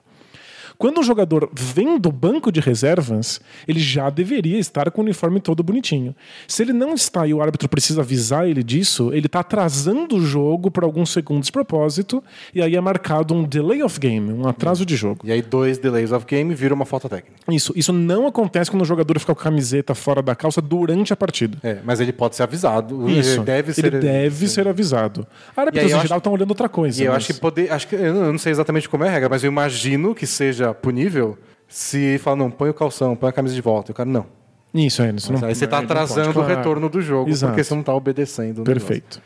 Quando 0.78 1.00
o 1.00 1.04
jogador 1.04 1.50
vem 1.54 1.98
do 1.98 2.12
banco 2.12 2.52
de 2.52 2.60
reservas, 2.60 3.40
ele 3.68 3.80
já 3.80 4.10
deveria 4.10 4.58
estar 4.60 4.90
com 4.92 5.02
o 5.02 5.04
uniforme 5.04 5.40
todo 5.40 5.64
bonitinho. 5.64 6.16
Se 6.48 6.64
ele 6.64 6.74
não 6.74 6.94
está 6.94 7.26
e 7.28 7.34
o 7.34 7.42
árbitro 7.42 7.70
precisa 7.70 8.02
avisar 8.02 8.48
ele 8.48 8.64
disso, 8.64 9.12
ele 9.14 9.28
está 9.28 9.40
atrasando 9.40 10.16
o 10.18 10.26
jogo 10.26 10.70
por 10.72 10.84
alguns 10.84 11.12
segundos 11.12 11.48
de 11.48 11.52
propósito, 11.52 12.24
e 12.54 12.62
aí 12.62 12.76
é 12.76 12.82
marcado 12.82 13.34
um 13.34 13.44
delay 13.44 13.84
of 13.84 14.00
game, 14.00 14.32
um 14.34 14.48
atraso 14.48 14.86
de 14.86 14.96
jogo. 14.96 15.22
E 15.24 15.32
aí 15.32 15.42
dois 15.42 15.78
delays 15.78 16.12
of 16.12 16.26
game 16.26 16.54
vira 16.54 16.74
uma 16.74 16.86
falta 16.86 17.08
técnica. 17.10 17.36
Isso, 17.50 17.74
isso 17.76 17.94
não 17.94 18.28
acontece 18.28 18.70
quando 18.72 18.82
o 18.82 18.86
jogador 18.86 19.20
fica 19.20 19.34
com 19.34 19.42
a 19.42 19.44
camiseta 19.44 19.94
fora 19.96 20.22
da 20.22 20.36
calça 20.36 20.62
durante 20.62 21.14
a 21.14 21.16
partida. 21.16 21.58
É, 21.64 21.78
mas 21.84 22.00
ele 22.00 22.12
pode 22.14 22.36
ser 22.36 22.44
avisado. 22.44 23.10
Isso. 23.10 23.38
Ele 23.38 23.44
deve 23.44 23.74
ser, 23.74 23.86
Ele 23.86 24.00
deve 24.00 24.48
ser 24.48 24.68
avisado. 24.68 25.28
Árbitros 25.56 25.92
em 25.92 26.02
geral 26.02 26.18
estão 26.18 26.34
olhando 26.34 26.50
outra 26.50 26.70
coisa. 26.70 27.02
E 27.02 27.06
eu 27.06 27.12
mas- 27.12 27.24
acho 27.24 27.34
que 27.34 27.40
poder. 27.40 27.72
Acho 27.72 27.88
que, 27.88 27.96
eu 27.96 28.14
não 28.14 28.38
sei 28.38 28.52
exatamente 28.52 28.88
como 28.88 29.04
é 29.04 29.10
a 29.10 29.12
regra, 29.12 29.30
mas 29.30 29.44
eu 29.44 29.50
imagino 29.50 30.14
que 30.16 30.26
seja 30.26 30.63
seja 30.64 30.74
punível 30.74 31.38
se 31.68 32.18
fala, 32.20 32.36
não, 32.38 32.52
põe 32.52 32.70
o 32.70 32.74
calção, 32.74 33.16
põe 33.16 33.30
a 33.30 33.34
camisa 33.34 33.56
de 33.56 33.62
volta. 33.62 33.92
E 33.92 33.94
o 33.94 33.96
cara, 33.96 34.10
não. 34.10 34.26
Isso, 34.74 35.02
é. 35.02 35.10
Isso 35.12 35.32
não, 35.34 35.44
Aí 35.48 35.54
você 35.56 35.68
tá 35.68 35.78
pode, 35.78 35.86
atrasando 35.92 36.40
o 36.40 36.44
retorno 36.44 36.90
do 36.90 37.02
jogo, 37.02 37.30
Exato. 37.30 37.52
porque 37.52 37.64
você 37.64 37.76
não 37.76 37.84
tá 37.84 37.94
obedecendo. 37.94 38.60
o 38.60 38.62
negócio. 38.64 38.74
Perfeito. 38.74 39.22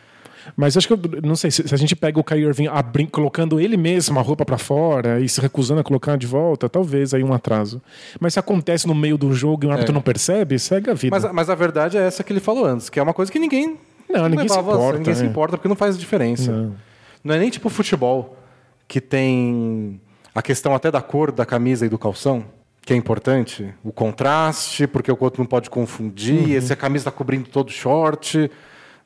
Mas 0.55 0.77
acho 0.77 0.87
que, 0.87 0.93
eu 0.93 0.99
não 1.23 1.35
sei, 1.35 1.51
se, 1.51 1.67
se 1.67 1.75
a 1.75 1.77
gente 1.77 1.93
pega 1.93 2.17
o 2.17 2.23
Kyrie 2.23 2.45
Irving 2.45 2.67
abri- 2.67 3.07
colocando 3.07 3.59
ele 3.59 3.75
mesmo 3.75 4.17
a 4.17 4.21
roupa 4.21 4.45
pra 4.45 4.57
fora 4.57 5.19
e 5.19 5.27
se 5.27 5.41
recusando 5.41 5.81
a 5.81 5.83
colocar 5.83 6.17
de 6.17 6.25
volta, 6.25 6.69
talvez 6.69 7.13
aí 7.13 7.21
um 7.21 7.33
atraso. 7.33 7.81
Mas 8.17 8.33
se 8.33 8.39
acontece 8.39 8.87
no 8.87 8.95
meio 8.95 9.17
do 9.17 9.33
jogo 9.33 9.65
e 9.65 9.67
o 9.67 9.71
árbitro 9.71 9.91
É. 9.91 9.95
não 9.95 10.01
percebe, 10.01 10.57
segue 10.57 10.89
a 10.89 10.93
vida. 10.93 11.13
Mas, 11.13 11.25
a- 11.25 11.33
mas 11.33 11.49
a 11.49 11.55
verdade 11.55 11.97
é 11.97 12.01
essa 12.01 12.23
que 12.23 12.31
ele 12.31 12.39
falou 12.39 12.65
antes, 12.65 12.89
que 12.89 12.97
é 12.97 13.03
uma 13.03 13.13
coisa 13.13 13.29
que 13.29 13.39
ninguém. 13.39 13.77
Não, 14.09 14.29
ninguém 14.29 14.47
se 14.47 14.57
a 14.57 14.61
importa, 14.61 14.97
Ninguém 14.99 15.15
se 15.15 15.23
é. 15.23 15.25
importa 15.25 15.57
porque 15.57 15.67
não 15.67 15.75
faz 15.75 15.97
diferença. 15.97 16.49
Não. 16.49 16.75
Não 17.25 17.35
é 17.35 17.39
nem 17.39 17.49
tipo 17.49 17.67
futebol, 17.67 18.37
que 18.87 19.01
tem 19.01 19.99
a 20.37 20.41
questão 20.43 20.75
até 20.75 20.91
da 20.91 21.01
cor 21.01 21.31
da 21.31 21.45
camisa 21.47 21.85
e 21.85 21.89
do 21.89 21.97
calção, 21.97 22.45
que 22.81 22.93
é 22.93 22.95
importante. 22.95 23.73
O 23.83 23.91
contraste, 23.91 24.85
porque 24.85 25.11
o 25.11 25.17
outro 25.19 25.41
não 25.41 25.47
pode 25.47 25.67
confundir, 25.67 26.55
Uhum. 26.55 26.61
se 26.61 26.71
a 26.71 26.75
camisa 26.75 27.01
está 27.01 27.11
cobrindo 27.11 27.49
todo 27.49 27.69
o 27.69 27.71
short. 27.71 28.49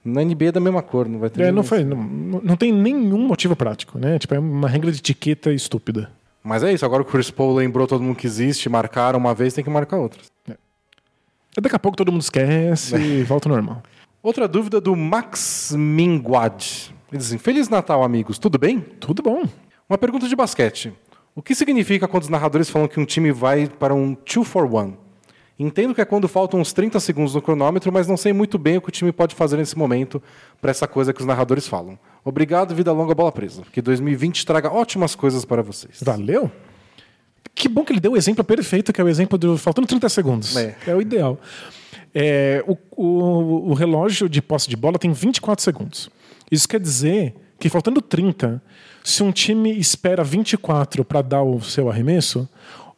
Na 0.04 0.22
NBA 0.26 0.48
é 0.48 0.52
da 0.52 0.60
mesma 0.60 0.82
cor, 0.82 1.08
não 1.08 1.20
vai 1.20 1.30
ter. 1.30 1.44
É, 1.44 1.52
não, 1.52 1.64
não, 1.64 2.42
não 2.44 2.56
tem 2.58 2.72
nenhum 2.74 3.26
motivo 3.28 3.56
prático, 3.56 3.98
né? 3.98 4.20
Tipo, 4.20 4.36
é 4.36 4.40
uma 4.40 4.68
regra 4.68 4.92
de 4.92 4.98
etiqueta 5.00 5.54
estúpida. 5.54 6.12
Mas 6.44 6.64
é 6.64 6.74
isso, 6.74 6.84
agora 6.86 7.02
o 7.02 7.06
Chris 7.06 7.32
Paul 7.32 7.54
lembrou 7.54 7.88
todo 7.88 8.04
mundo 8.04 8.16
que 8.18 8.28
existe, 8.28 8.68
marcaram 8.68 9.18
uma 9.20 9.34
vez, 9.34 9.54
tem 9.54 9.64
que 9.64 9.70
marcar 9.70 9.98
outras. 10.00 10.26
Daqui 11.62 11.76
a 11.76 11.80
pouco 11.80 11.96
todo 11.98 12.12
mundo 12.12 12.22
esquece 12.22 12.96
É. 12.96 13.00
e 13.22 13.24
volta 13.24 13.48
ao 13.48 13.54
normal. 13.56 13.84
Outra 14.22 14.48
dúvida 14.48 14.82
do 14.82 14.96
Max 14.96 15.74
Minguad. 15.78 16.92
Ele 17.12 17.18
diz 17.18 17.28
assim, 17.28 17.38
Feliz 17.38 17.70
Natal, 17.70 18.04
amigos, 18.04 18.38
tudo 18.38 18.58
bem? 18.58 18.80
Tudo 19.00 19.22
bom. 19.22 19.44
Uma 19.90 19.98
pergunta 19.98 20.28
de 20.28 20.36
basquete. 20.36 20.94
O 21.36 21.42
que 21.42 21.56
significa 21.56 22.08
quando 22.08 22.24
os 22.24 22.30
narradores 22.30 22.70
falam 22.70 22.88
que 22.88 23.00
um 23.00 23.06
time 23.06 23.32
vai 23.32 23.68
para 23.68 23.94
um 23.94 24.14
2 24.16 24.48
for 24.48 24.66
1? 24.66 24.94
Entendo 25.58 25.94
que 25.94 26.02
é 26.02 26.06
quando 26.06 26.28
faltam 26.28 26.60
uns 26.60 26.74
30 26.74 27.00
segundos 27.00 27.36
no 27.36 27.42
cronômetro, 27.42 27.92
mas 27.92 28.08
não 28.08 28.18
sei 28.18 28.34
muito 28.34 28.58
bem 28.58 28.78
o 28.78 28.82
que 28.82 28.90
o 28.90 28.92
time 28.92 29.12
pode 29.12 29.36
fazer 29.36 29.58
nesse 29.58 29.78
momento 29.78 30.22
para 30.60 30.72
essa 30.72 30.88
coisa 30.88 31.14
que 31.14 31.22
os 31.22 31.28
narradores 31.28 31.68
falam. 31.68 32.00
Obrigado, 32.26 32.74
vida 32.74 32.92
longa, 32.92 33.14
bola 33.14 33.32
presa. 33.32 33.62
Que 33.72 33.82
2020 33.82 34.44
traga 34.46 34.72
ótimas 34.74 35.14
coisas 35.14 35.46
para 35.46 35.62
vocês. 35.62 36.00
Valeu? 36.02 36.52
Que 37.54 37.70
bom 37.70 37.84
que 37.84 37.94
ele 37.94 38.00
deu 38.00 38.14
o 38.14 38.18
exemplo 38.18 38.44
perfeito, 38.44 38.92
que 38.92 39.00
é 39.00 39.04
o 39.04 39.08
exemplo 39.10 39.38
do 39.38 39.56
faltando 39.58 39.88
30 39.88 40.10
segundos. 40.10 40.56
É. 40.58 40.76
É, 40.88 40.96
o 40.96 41.02
ideal. 41.02 41.40
É, 42.14 42.64
o, 42.68 42.76
o- 42.98 43.70
o 43.70 43.74
relógio 43.74 44.28
de 44.28 44.42
posse 44.42 44.68
de 44.68 44.76
bola 44.76 44.98
tem 44.98 45.12
24 45.14 45.64
segundos. 45.64 46.10
Isso 46.52 46.68
quer 46.68 46.80
dizer 46.80 47.36
que 47.60 47.70
faltando 47.70 48.02
30, 48.02 48.62
se 49.04 49.24
um 49.24 49.32
time 49.32 49.78
espera 49.78 50.24
24 50.24 51.04
para 51.04 51.22
dar 51.22 51.44
o 51.44 51.62
seu 51.62 51.90
arremesso, 51.90 52.48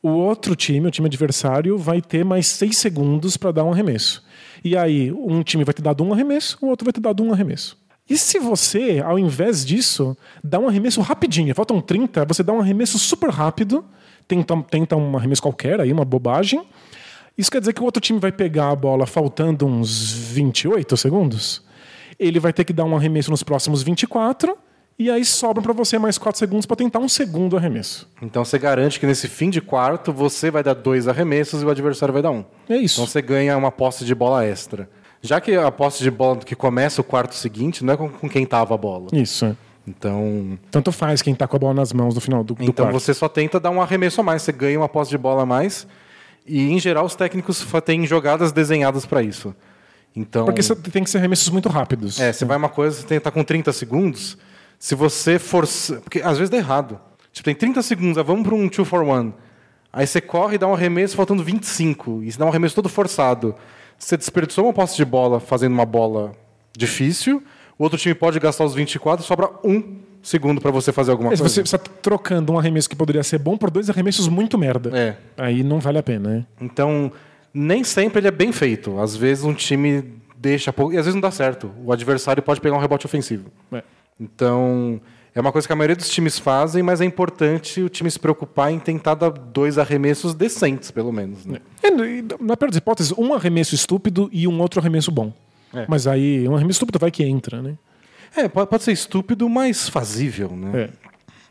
o 0.02 0.10
outro 0.10 0.56
time, 0.56 0.88
o 0.88 0.92
time 0.92 1.08
adversário, 1.08 1.78
vai 1.78 2.02
ter 2.02 2.26
mais 2.26 2.48
6 2.48 2.78
segundos 2.78 3.38
para 3.38 3.52
dar 3.52 3.64
um 3.64 3.72
arremesso. 3.72 4.24
E 4.64 4.76
aí, 4.76 5.12
um 5.12 5.42
time 5.44 5.64
vai 5.64 5.74
ter 5.74 5.82
dado 5.82 6.04
um 6.04 6.12
arremesso, 6.12 6.58
o 6.62 6.68
outro 6.68 6.84
vai 6.86 6.92
ter 6.92 7.00
dado 7.00 7.24
um 7.24 7.32
arremesso. 7.32 7.78
E 8.10 8.18
se 8.18 8.38
você, 8.38 9.02
ao 9.04 9.18
invés 9.18 9.66
disso, 9.66 10.16
dá 10.44 10.60
um 10.60 10.68
arremesso 10.68 11.00
rapidinho, 11.00 11.56
faltam 11.56 11.80
30, 11.80 12.26
você 12.26 12.44
dá 12.44 12.52
um 12.52 12.60
arremesso 12.60 13.00
super 13.00 13.30
rápido, 13.30 13.84
tenta, 14.28 14.62
tenta 14.64 14.96
um 14.98 15.16
arremesso 15.16 15.42
qualquer, 15.42 15.80
aí 15.80 15.92
uma 15.92 16.04
bobagem. 16.04 16.62
Isso 17.38 17.50
quer 17.50 17.60
dizer 17.60 17.74
que 17.74 17.82
o 17.82 17.86
outro 17.86 18.02
time 18.02 18.20
vai 18.20 18.32
pegar 18.32 18.72
a 18.72 18.76
bola 18.76 19.08
faltando 19.08 19.66
uns 19.66 20.12
28 20.12 20.98
segundos. 20.98 21.64
Ele 22.20 22.40
vai 22.40 22.52
ter 22.52 22.66
que 22.66 22.74
dar 22.74 22.84
um 22.84 22.96
arremesso 22.96 23.32
nos 23.32 23.42
próximos 23.42 23.82
24, 23.82 24.58
e 24.98 25.10
aí 25.10 25.26
sobram 25.26 25.64
para 25.64 25.74
você 25.74 25.98
mais 25.98 26.18
4 26.18 26.38
segundos 26.40 26.66
para 26.66 26.76
tentar 26.76 27.00
um 27.00 27.10
segundo 27.10 27.58
arremesso. 27.58 28.08
Então 28.22 28.46
você 28.46 28.60
garante 28.60 29.00
que 29.00 29.06
nesse 29.06 29.28
fim 29.28 29.50
de 29.50 29.60
quarto 29.62 30.14
você 30.14 30.52
vai 30.52 30.64
dar 30.64 30.74
dois 30.74 31.08
arremessos 31.08 31.62
e 31.62 31.66
o 31.66 31.70
adversário 31.70 32.14
vai 32.14 32.22
dar 32.22 32.32
um. 32.32 32.46
É 32.70 32.78
isso. 32.78 33.02
Então 33.02 33.08
você 33.08 33.22
ganha 33.22 33.58
uma 33.58 33.72
posse 33.72 34.06
de 34.06 34.14
bola 34.14 34.46
extra. 34.46 34.90
Já 35.22 35.40
que 35.40 35.56
a 35.56 35.72
posse 35.72 36.04
de 36.04 36.12
bola 36.12 36.38
que 36.38 36.56
começa 36.56 37.00
o 37.00 37.04
quarto 37.04 37.34
seguinte 37.34 37.84
não 37.84 37.94
é 37.94 37.98
com, 37.98 38.10
quem 38.30 38.46
tava 38.46 38.74
a 38.76 38.78
bola. 38.78 39.08
Isso. 39.14 39.46
é. 39.46 39.56
Então, 39.86 40.58
Tanto 40.72 40.92
faz 40.94 41.22
quem 41.22 41.36
tá 41.36 41.46
com 41.46 41.58
a 41.58 41.60
bola 41.60 41.74
nas 41.74 41.92
mãos 41.92 42.16
no 42.16 42.22
final 42.22 42.42
do, 42.44 42.54
do 42.54 42.64
então 42.64 42.86
quarto. 42.86 42.94
você 43.00 43.14
só 43.14 43.28
tenta 43.28 43.60
dar 43.60 43.70
um 43.70 43.82
arremesso 43.82 44.22
a 44.22 44.24
mais, 44.24 44.42
você 44.42 44.52
ganha 44.52 44.80
uma 44.80 44.88
posse 44.88 45.10
de 45.12 45.18
bola 45.18 45.44
a 45.44 45.46
mais. 45.46 45.86
E 46.46 46.72
em 46.72 46.80
geral 46.80 47.06
os 47.06 47.16
técnicos 47.16 47.66
têm 47.86 48.06
jogadas 48.06 48.52
desenhadas 48.52 49.06
para 49.06 49.22
isso. 49.22 49.54
Então, 50.16 50.46
Porque 50.46 50.62
você 50.62 50.76
tem 50.76 51.04
que 51.04 51.10
ser 51.10 51.18
arremessos 51.18 51.50
muito 51.50 51.68
rápidos. 51.70 52.20
é, 52.20 52.32
você 52.32 52.46
vai 52.46 52.56
uma 52.56 52.70
coisa, 52.70 52.98
você 52.98 53.02
tem 53.02 53.18
que 53.18 53.20
estar 53.20 53.32
com 53.32 53.44
30 53.44 53.74
segundos. 53.74 54.38
Se 54.84 54.96
você 54.96 55.40
força, 55.40 56.02
porque 56.02 56.20
às 56.20 56.38
vezes 56.38 56.50
dá 56.50 56.58
errado. 56.58 57.00
Tipo, 57.32 57.46
tem 57.46 57.56
30 57.56 57.82
segundos, 57.82 58.18
ah, 58.18 58.22
vamos 58.22 58.44
para 58.46 58.54
um 58.54 58.68
2 58.68 58.86
for 58.86 59.02
1. 59.02 59.32
Aí 59.94 60.06
você 60.06 60.20
corre 60.20 60.56
e 60.56 60.58
dá 60.58 60.68
um 60.68 60.74
arremesso 60.74 61.16
faltando 61.16 61.42
25. 61.42 62.22
E 62.22 62.30
você 62.30 62.38
dá 62.38 62.44
um 62.46 62.50
arremesso 62.50 62.76
todo 62.76 62.90
forçado. 62.90 63.56
Você 63.98 64.18
desperdiçou 64.18 64.66
uma 64.66 64.74
posse 64.74 64.98
de 64.98 65.06
bola 65.06 65.40
fazendo 65.40 65.72
uma 65.72 65.86
bola 65.86 66.34
difícil. 66.78 67.42
O 67.80 67.84
outro 67.86 67.98
time 67.98 68.14
pode 68.14 68.38
gastar 68.42 68.66
os 68.66 68.74
24 68.76 69.26
sobra 69.26 69.50
um 69.64 70.00
segundo 70.22 70.60
para 70.60 70.70
você 70.70 70.92
fazer 70.92 71.12
alguma 71.12 71.30
É, 71.30 71.38
coisa. 71.38 71.48
você 71.48 71.62
está 71.62 71.78
trocando 71.78 72.52
um 72.52 72.60
arremesso 72.60 72.90
que 72.90 72.96
poderia 72.98 73.24
ser 73.24 73.38
bom 73.38 73.56
por 73.58 73.72
dois 73.72 73.90
arremessos 73.90 74.28
muito 74.28 74.58
merda. 74.58 74.92
É. 74.94 75.16
Aí 75.38 75.64
não 75.64 75.80
vale 75.80 76.00
a 76.00 76.04
pena, 76.04 76.30
né? 76.30 76.46
Então, 76.60 77.10
nem 77.54 77.86
sempre 77.86 78.20
ele 78.20 78.28
é 78.28 78.32
bem 78.32 78.52
feito. 78.52 79.00
Às 79.00 79.16
vezes 79.16 79.46
um 79.46 79.54
time 79.54 80.04
deixa 80.38 80.74
pouco. 80.74 80.92
E 80.92 80.98
às 80.98 81.06
vezes 81.06 81.16
não 81.16 81.22
dá 81.22 81.32
certo. 81.32 81.72
O 81.86 81.94
adversário 81.94 82.44
pode 82.44 82.60
pegar 82.60 82.76
um 82.76 82.80
rebote 82.82 83.06
ofensivo. 83.06 83.50
É. 83.72 83.82
Então, 84.20 85.02
é 85.36 85.42
uma 85.42 85.52
coisa 85.52 85.68
que 85.68 85.74
a 85.74 85.76
maioria 85.76 85.96
dos 85.96 86.10
times 86.10 86.38
fazem, 86.40 86.84
mas 86.84 87.02
é 87.02 87.06
importante 87.06 87.82
o 87.82 87.90
time 87.90 88.10
se 88.10 88.20
preocupar 88.20 88.72
em 88.72 88.80
tentar 88.80 89.16
dar 89.16 89.30
dois 89.30 89.78
arremessos 89.78 90.34
decentes, 90.34 90.92
pelo 90.92 91.12
menos. 91.12 91.46
Né? 91.46 91.60
É, 91.82 91.90
na 92.40 92.56
pior 92.56 92.68
das 92.70 92.78
hipóteses, 92.78 93.14
um 93.18 93.34
arremesso 93.34 93.74
estúpido 93.76 94.30
e 94.32 94.48
um 94.48 94.60
outro 94.62 94.80
arremesso 94.80 95.12
bom. 95.12 95.34
É. 95.74 95.86
Mas 95.88 96.06
aí, 96.08 96.48
um 96.48 96.56
arremesso 96.56 96.78
estúpido 96.78 97.00
vai 97.00 97.10
que 97.12 97.24
entra, 97.24 97.62
né? 97.62 97.76
É, 98.36 98.48
pode, 98.48 98.70
pode 98.70 98.84
ser 98.84 98.92
estúpido, 98.92 99.48
mas 99.50 99.90
fazível, 99.90 100.50
né? 100.56 100.84
É. 100.84 100.90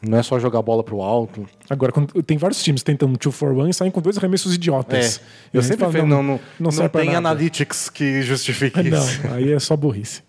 Não 0.04 0.18
é 0.18 0.22
só 0.24 0.36
jogar 0.40 0.58
a 0.58 0.62
bola 0.62 0.82
pro 0.82 1.00
alto. 1.00 1.46
Agora, 1.70 1.92
quando- 1.92 2.20
tem 2.24 2.36
vários 2.36 2.60
times 2.60 2.82
tentando 2.82 3.16
2 3.16 3.32
for 3.36 3.52
1 3.52 3.68
e 3.68 3.74
saem 3.74 3.90
com 3.90 4.00
dois 4.00 4.18
arremessos 4.18 4.52
idiotas. 4.54 5.20
Eu 5.52 5.58
E 5.58 5.58
a 5.58 5.60
gente 5.62 5.70
sempre 5.70 5.86
falei, 5.86 6.02
não, 6.02 6.22
não, 6.24 6.40
não, 6.58 6.70
pra 6.72 6.88
tem 6.88 7.04
nada. 7.06 7.18
analytics 7.18 7.88
que 7.88 8.20
justifique 8.22 8.80
isso. 8.82 9.20
Não, 9.24 9.34
aí 9.34 9.52
é 9.52 9.60
só 9.60 9.76
burrice. 9.76 10.22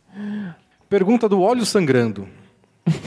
Pergunta 0.93 1.27
do 1.27 1.41
óleo 1.41 1.65
sangrando. 1.65 2.27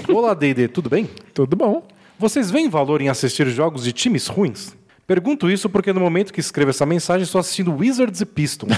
Olá, 0.08 0.34
D&D, 0.34 0.66
tudo 0.66 0.90
bem? 0.90 1.08
Tudo 1.32 1.54
bom. 1.54 1.86
Vocês 2.18 2.50
veem 2.50 2.68
valor 2.68 3.00
em 3.00 3.08
assistir 3.08 3.46
jogos 3.46 3.84
de 3.84 3.92
times 3.92 4.26
ruins? 4.26 4.74
Pergunto 5.06 5.48
isso 5.48 5.68
porque 5.68 5.92
no 5.92 6.00
momento 6.00 6.32
que 6.32 6.40
escrevo 6.40 6.70
essa 6.70 6.84
mensagem 6.84 7.22
estou 7.22 7.38
assistindo 7.38 7.72
Wizards 7.72 8.20
e 8.20 8.26
Pistons. 8.26 8.72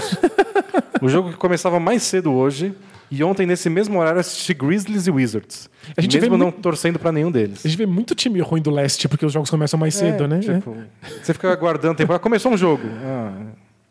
o 1.01 1.09
jogo 1.09 1.31
que 1.31 1.37
começava 1.37 1.79
mais 1.79 2.03
cedo 2.03 2.31
hoje 2.31 2.71
e 3.09 3.23
ontem 3.23 3.47
nesse 3.47 3.67
mesmo 3.67 3.97
horário 3.97 4.19
assisti 4.19 4.53
Grizzlies 4.53 5.07
e 5.07 5.09
Wizards. 5.09 5.71
A 5.97 6.01
gente 6.01 6.19
mesmo 6.21 6.37
não 6.37 6.45
muito- 6.49 6.61
torcendo 6.61 6.99
para 6.99 7.11
nenhum 7.11 7.31
deles. 7.31 7.65
A 7.65 7.67
gente 7.67 7.79
vê 7.79 7.87
muito 7.87 8.13
time 8.13 8.39
ruim 8.41 8.61
do 8.61 8.69
leste 8.69 9.07
porque 9.07 9.25
os 9.25 9.33
jogos 9.33 9.49
começam 9.49 9.79
mais 9.79 9.95
cedo, 9.95 10.25
É, 10.25 10.27
né? 10.27 10.39
tipo, 10.39 10.77
Você 11.23 11.33
fica 11.33 11.51
aguardando 11.51 11.95
tempo. 11.95 12.13
Ah, 12.13 12.19
começou 12.19 12.51
um 12.51 12.57
jogo. 12.57 12.83
Ah, 13.03 13.33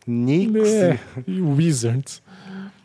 Knicks. 0.06 0.68
É. 0.74 1.00
E 1.26 1.40
Wizards. 1.40 2.22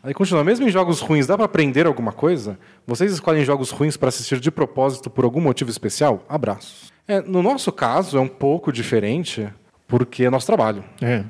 Aí 0.04 0.12
continua, 0.12 0.44
mesmo 0.44 0.68
em 0.68 0.70
jogos 0.70 1.00
ruins, 1.00 1.26
dá 1.26 1.34
pra 1.34 1.46
aprender 1.46 1.86
alguma 1.86 2.12
coisa? 2.12 2.58
Vocês 2.86 3.10
escolhem 3.10 3.42
jogos 3.42 3.70
ruins 3.70 3.96
para 3.96 4.10
assistir 4.10 4.38
de 4.38 4.50
propósito 4.50 5.08
por 5.08 5.24
algum 5.24 5.40
motivo 5.40 5.70
especial? 5.70 6.22
Abraços. 6.28 6.92
É, 7.08 7.22
no 7.22 7.42
nosso 7.42 7.72
caso, 7.72 8.18
é 8.18 8.20
um 8.20 8.28
pouco 8.28 8.70
diferente, 8.70 9.48
porque 9.88 10.24
é 10.24 10.30
nosso 10.30 10.44
trabalho. 10.44 10.84
É. 11.00 11.24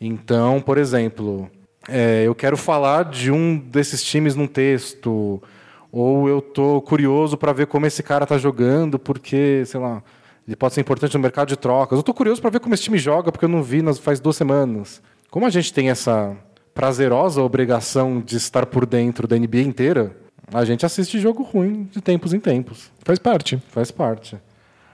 Então, 0.00 0.60
por 0.60 0.78
exemplo, 0.78 1.50
é, 1.88 2.22
eu 2.24 2.32
quero 2.32 2.56
falar 2.56 3.06
de 3.06 3.32
um 3.32 3.58
desses 3.58 4.00
times 4.00 4.36
num 4.36 4.46
texto, 4.46 5.42
ou 5.90 6.28
eu 6.28 6.40
tô 6.40 6.80
curioso 6.82 7.36
para 7.36 7.52
ver 7.52 7.66
como 7.66 7.84
esse 7.86 8.00
cara 8.00 8.24
tá 8.24 8.38
jogando, 8.38 8.96
porque, 8.96 9.64
sei 9.66 9.80
lá, 9.80 10.04
ele 10.46 10.54
pode 10.54 10.74
ser 10.74 10.82
importante 10.82 11.14
no 11.14 11.20
mercado 11.20 11.48
de 11.48 11.56
trocas. 11.56 11.98
Eu 11.98 12.02
tô 12.04 12.14
curioso 12.14 12.40
para 12.40 12.50
ver 12.50 12.60
como 12.60 12.74
esse 12.74 12.84
time 12.84 12.96
joga, 12.96 13.32
porque 13.32 13.44
eu 13.44 13.48
não 13.48 13.60
vi 13.60 13.82
nas, 13.82 13.98
faz 13.98 14.20
duas 14.20 14.36
semanas. 14.36 15.02
Como 15.32 15.46
a 15.46 15.50
gente 15.50 15.72
tem 15.72 15.90
essa 15.90 16.36
prazerosa 16.74 17.42
obrigação 17.42 18.20
de 18.20 18.36
estar 18.36 18.66
por 18.66 18.86
dentro 18.86 19.26
da 19.26 19.36
NBA 19.38 19.60
inteira, 19.60 20.16
a 20.52 20.64
gente 20.64 20.84
assiste 20.86 21.18
jogo 21.18 21.42
ruim 21.42 21.84
de 21.92 22.00
tempos 22.00 22.32
em 22.34 22.40
tempos. 22.40 22.90
Faz 23.04 23.18
parte. 23.18 23.56
Faz 23.68 23.90
parte. 23.90 24.36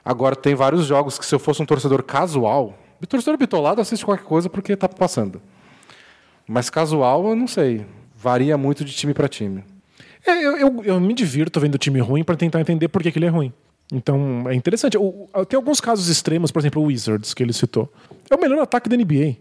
Agora, 0.05 0.37
tem 0.37 0.55
vários 0.55 0.87
jogos 0.87 1.19
que 1.19 1.27
se 1.27 1.35
eu 1.35 1.39
fosse 1.39 1.63
um 1.63 1.67
torcedor 1.67 2.03
casual, 2.03 2.79
o 3.03 3.07
torcedor 3.07 3.37
bitolado 3.39 3.81
assiste 3.81 4.05
qualquer 4.05 4.25
coisa 4.25 4.49
porque 4.49 4.77
tá 4.77 4.89
passando. 4.89 5.41
Mas 6.47 6.71
casual, 6.71 7.27
eu 7.29 7.37
não 7.37 7.47
sei. 7.49 7.85
Varia 8.17 8.57
muito 8.57 8.85
de 8.85 8.93
time 8.93 9.13
para 9.13 9.29
time. 9.29 9.65
É, 10.27 10.33
eu, 10.45 10.57
eu, 10.57 10.83
eu 10.85 11.01
me 11.01 11.13
divirto 11.13 11.59
vendo 11.61 11.79
time 11.79 12.01
ruim 12.01 12.23
para 12.25 12.37
tentar 12.37 12.61
entender 12.61 12.89
por 12.89 13.03
que, 13.03 13.11
que 13.13 13.19
ele 13.19 13.27
é 13.27 13.31
ruim. 13.31 13.53
Então, 13.93 14.45
é 14.49 14.55
interessante. 14.55 14.97
O- 14.97 15.29
tem 15.49 15.57
alguns 15.57 15.81
casos 15.81 16.09
extremos, 16.09 16.51
por 16.51 16.59
exemplo, 16.61 16.83
o 16.83 16.87
Wizards, 16.87 17.33
que 17.35 17.43
ele 17.43 17.53
citou. 17.53 17.93
É 18.31 18.35
o 18.35 18.41
melhor 18.41 18.59
ataque 18.61 18.89
da 18.89 18.97
NBA. 18.97 19.37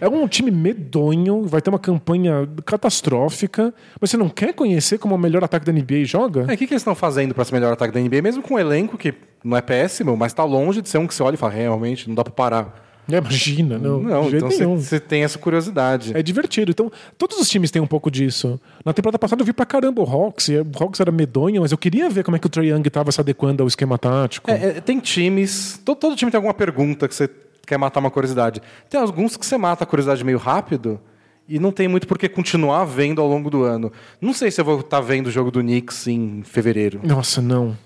É. 0.00 0.08
um 0.08 0.26
time 0.26 0.50
medonho, 0.50 1.44
vai 1.44 1.60
ter 1.60 1.70
uma 1.70 1.78
campanha 1.78 2.48
catastrófica, 2.64 3.72
mas 4.00 4.10
você 4.10 4.16
não 4.16 4.28
quer 4.28 4.52
conhecer 4.52 4.98
como 4.98 5.14
o 5.14 5.18
melhor 5.18 5.44
ataque 5.44 5.66
da 5.66 5.72
NBA 5.72 6.04
joga? 6.04 6.46
É, 6.48 6.54
o 6.54 6.56
que, 6.56 6.66
que 6.66 6.72
eles 6.72 6.82
estão 6.82 6.94
fazendo 6.94 7.34
para 7.34 7.44
ser 7.44 7.54
melhor 7.54 7.72
ataque 7.72 7.92
da 7.92 8.00
NBA, 8.00 8.22
mesmo 8.22 8.42
com 8.42 8.54
um 8.54 8.58
elenco 8.58 8.96
que 8.96 9.14
não 9.44 9.56
é 9.56 9.60
péssimo, 9.60 10.16
mas 10.16 10.32
tá 10.32 10.44
longe 10.44 10.82
de 10.82 10.88
ser 10.88 10.98
um 10.98 11.06
que 11.06 11.14
você 11.14 11.22
olha 11.22 11.34
e 11.34 11.38
fala, 11.38 11.52
realmente, 11.52 12.08
não 12.08 12.14
dá 12.14 12.24
para 12.24 12.32
parar. 12.32 12.88
É, 13.10 13.16
imagina, 13.16 13.78
não. 13.78 14.02
Não, 14.02 14.28
então 14.28 14.76
você 14.76 15.00
tem 15.00 15.24
essa 15.24 15.38
curiosidade. 15.38 16.14
É 16.14 16.22
divertido. 16.22 16.70
Então, 16.70 16.92
todos 17.16 17.38
os 17.38 17.48
times 17.48 17.70
têm 17.70 17.80
um 17.80 17.86
pouco 17.86 18.10
disso. 18.10 18.60
Na 18.84 18.92
temporada 18.92 19.18
passada 19.18 19.40
eu 19.40 19.46
vi 19.46 19.52
pra 19.54 19.64
caramba 19.64 20.02
o 20.02 20.04
Hawks, 20.04 20.48
e 20.48 20.58
o 20.58 20.66
Hawks 20.78 21.00
era 21.00 21.10
medonho, 21.10 21.62
mas 21.62 21.72
eu 21.72 21.78
queria 21.78 22.10
ver 22.10 22.22
como 22.22 22.36
é 22.36 22.40
que 22.40 22.46
o 22.46 22.50
Trae 22.50 22.68
Young 22.68 22.82
tava 22.90 23.10
se 23.10 23.20
adequando 23.20 23.62
ao 23.62 23.66
esquema 23.66 23.96
tático. 23.96 24.50
É, 24.50 24.76
é, 24.76 24.80
tem 24.80 25.00
times. 25.00 25.80
Todo, 25.84 25.96
todo 25.96 26.16
time 26.16 26.30
tem 26.30 26.36
alguma 26.36 26.52
pergunta 26.52 27.08
que 27.08 27.14
você 27.14 27.30
quer 27.68 27.76
matar 27.78 28.00
uma 28.00 28.10
curiosidade. 28.10 28.62
Tem 28.88 28.98
alguns 29.00 29.36
que 29.36 29.44
você 29.44 29.58
mata 29.58 29.84
a 29.84 29.86
curiosidade 29.86 30.24
meio 30.24 30.38
rápido 30.38 30.98
e 31.46 31.58
não 31.58 31.70
tem 31.70 31.86
muito 31.86 32.08
por 32.08 32.18
que 32.18 32.28
continuar 32.28 32.84
vendo 32.86 33.20
ao 33.20 33.28
longo 33.28 33.50
do 33.50 33.62
ano. 33.62 33.92
Não 34.20 34.32
sei 34.32 34.50
se 34.50 34.60
eu 34.60 34.64
vou 34.64 34.80
estar 34.80 35.00
vendo 35.00 35.26
o 35.26 35.30
jogo 35.30 35.50
do 35.50 35.60
Knicks 35.60 36.06
em 36.08 36.42
fevereiro. 36.42 37.00
Nossa, 37.04 37.40
não. 37.42 37.76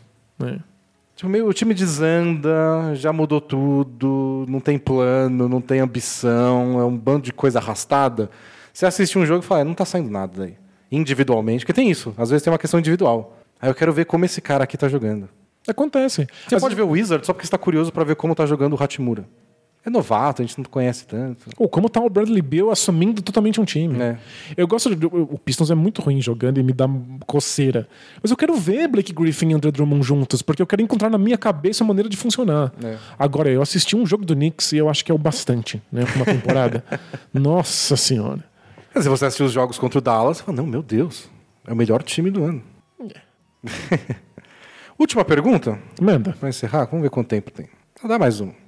É. 0.42 0.58
Tipo, 1.16 1.28
meio, 1.28 1.46
o 1.46 1.52
time 1.52 1.74
desanda, 1.74 2.94
já 2.94 3.12
mudou 3.12 3.40
tudo, 3.40 4.46
não 4.48 4.60
tem 4.60 4.78
plano, 4.78 5.48
não 5.48 5.60
tem 5.60 5.80
ambição, 5.80 6.80
é 6.80 6.84
um 6.84 6.96
bando 6.96 7.22
de 7.22 7.32
coisa 7.32 7.58
arrastada. 7.58 8.30
Você 8.72 8.86
assiste 8.86 9.18
um 9.18 9.26
jogo 9.26 9.44
e 9.44 9.46
fala, 9.46 9.60
"Ah, 9.60 9.64
não 9.64 9.74
tá 9.74 9.84
saindo 9.84 10.08
nada 10.10 10.32
daí. 10.42 10.54
Individualmente, 10.90 11.64
porque 11.64 11.72
tem 11.72 11.90
isso, 11.90 12.14
às 12.16 12.30
vezes 12.30 12.42
tem 12.42 12.52
uma 12.52 12.58
questão 12.58 12.80
individual. 12.80 13.36
Aí 13.60 13.68
eu 13.68 13.74
quero 13.74 13.92
ver 13.92 14.06
como 14.06 14.24
esse 14.24 14.40
cara 14.40 14.64
aqui 14.64 14.76
tá 14.76 14.88
jogando. 14.88 15.28
Acontece. 15.68 16.26
Você 16.48 16.54
Mas- 16.56 16.62
pode 16.62 16.74
ver 16.74 16.82
o 16.82 16.88
Wizard 16.90 17.24
só 17.24 17.32
porque 17.32 17.46
está 17.46 17.56
curioso 17.58 17.92
para 17.92 18.02
ver 18.04 18.16
como 18.16 18.34
tá 18.34 18.44
jogando 18.46 18.74
o 18.74 18.82
Hachimura. 18.82 19.24
É 19.84 19.90
novato, 19.90 20.42
a 20.42 20.44
gente 20.44 20.56
não 20.58 20.64
conhece 20.64 21.04
tanto. 21.06 21.50
Ou 21.58 21.68
como 21.68 21.88
tá 21.88 22.00
o 22.00 22.08
Bradley 22.08 22.40
Beal 22.40 22.70
assumindo 22.70 23.20
totalmente 23.20 23.60
um 23.60 23.64
time. 23.64 24.00
É. 24.00 24.16
Eu 24.56 24.68
gosto 24.68 24.94
de. 24.94 25.06
O 25.06 25.36
Pistons 25.38 25.72
é 25.72 25.74
muito 25.74 26.00
ruim 26.00 26.20
jogando 26.20 26.58
e 26.58 26.62
me 26.62 26.72
dá 26.72 26.88
coceira. 27.26 27.88
Mas 28.22 28.30
eu 28.30 28.36
quero 28.36 28.54
ver 28.54 28.86
Blake 28.86 29.12
Griffin 29.12 29.50
e 29.50 29.54
Andre 29.54 29.72
Drummond 29.72 30.06
juntos, 30.06 30.40
porque 30.40 30.62
eu 30.62 30.66
quero 30.68 30.82
encontrar 30.82 31.10
na 31.10 31.18
minha 31.18 31.36
cabeça 31.36 31.82
a 31.82 31.86
maneira 31.86 32.08
de 32.08 32.16
funcionar. 32.16 32.72
É. 32.82 32.96
Agora, 33.18 33.50
eu 33.50 33.60
assisti 33.60 33.96
um 33.96 34.06
jogo 34.06 34.24
do 34.24 34.36
Knicks 34.36 34.70
e 34.70 34.76
eu 34.76 34.88
acho 34.88 35.04
que 35.04 35.10
é 35.10 35.14
o 35.14 35.18
bastante, 35.18 35.82
né? 35.90 36.04
Pra 36.04 36.14
uma 36.14 36.24
temporada. 36.26 36.84
Nossa 37.34 37.96
senhora. 37.96 38.44
Mas 38.94 39.02
se 39.02 39.10
você 39.10 39.24
assistir 39.24 39.42
os 39.42 39.52
jogos 39.52 39.78
contra 39.80 39.98
o 39.98 40.02
Dallas, 40.02 40.36
você 40.36 40.42
fala, 40.44 40.58
não, 40.58 40.66
meu 40.66 40.82
Deus, 40.82 41.28
é 41.66 41.72
o 41.72 41.76
melhor 41.76 42.04
time 42.04 42.30
do 42.30 42.44
ano. 42.44 42.62
Última 44.96 45.24
pergunta, 45.24 45.76
Manda. 46.00 46.36
para 46.38 46.48
encerrar, 46.48 46.84
vamos 46.84 47.02
ver 47.02 47.10
quanto 47.10 47.28
tempo 47.28 47.50
tem. 47.50 47.68
Dar 48.04 48.18
mais 48.18 48.38
uma. 48.38 48.61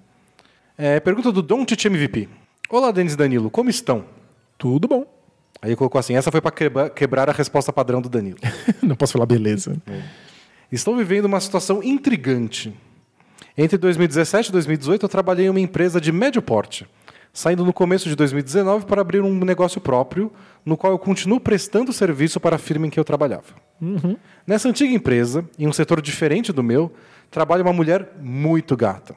É, 0.77 0.99
pergunta 0.99 1.31
do 1.31 1.41
Don 1.41 1.65
Tite 1.65 1.87
MVP. 1.87 2.29
Olá, 2.69 2.91
Denis 2.91 3.15
e 3.15 3.17
Danilo, 3.17 3.49
como 3.49 3.71
estão? 3.71 4.05
Tudo 4.59 4.89
bom. 4.89 5.07
Aí 5.63 5.77
colocou 5.77 6.01
assim, 6.01 6.17
essa 6.17 6.33
foi 6.33 6.41
para 6.41 6.91
quebrar 6.91 7.31
a 7.31 7.33
resposta 7.33 7.73
padrão 7.73 8.03
do 8.03 8.09
Danilo. 8.09 8.39
Não 8.83 8.97
posso 8.97 9.13
falar 9.13 9.25
beleza. 9.25 9.81
Estou 10.73 10.97
vivendo 10.97 11.27
uma 11.27 11.39
situação 11.39 11.81
intrigante. 11.81 12.75
Entre 13.57 13.79
2017 13.79 14.49
e 14.49 14.53
2018, 14.53 15.05
eu 15.05 15.09
trabalhei 15.09 15.47
em 15.47 15.49
uma 15.49 15.61
empresa 15.61 16.01
de 16.01 16.11
médio 16.11 16.43
porte, 16.43 16.85
saindo 17.33 17.65
no 17.65 17.73
começo 17.73 18.09
de 18.09 18.17
2019 18.17 18.85
para 18.85 19.01
abrir 19.01 19.21
um 19.21 19.45
negócio 19.45 19.81
próprio, 19.81 20.33
no 20.67 20.77
qual 20.77 20.93
eu 20.93 20.99
continuo 20.99 21.39
prestando 21.39 21.93
serviço 21.93 22.41
para 22.41 22.57
a 22.57 22.59
firma 22.59 22.89
em 22.89 22.91
que 22.91 22.99
eu 22.99 23.05
trabalhava. 23.05 23.55
Nessa 24.45 24.69
antiga 24.69 24.93
empresa, 24.93 25.49
em 25.57 25.69
um 25.69 25.73
setor 25.73 26.03
diferente 26.03 26.53
do 26.53 26.65
meu, 26.65 26.93
trabalha 27.31 27.63
uma 27.63 27.73
mulher 27.73 28.17
muito 28.21 28.77
gata, 28.77 29.15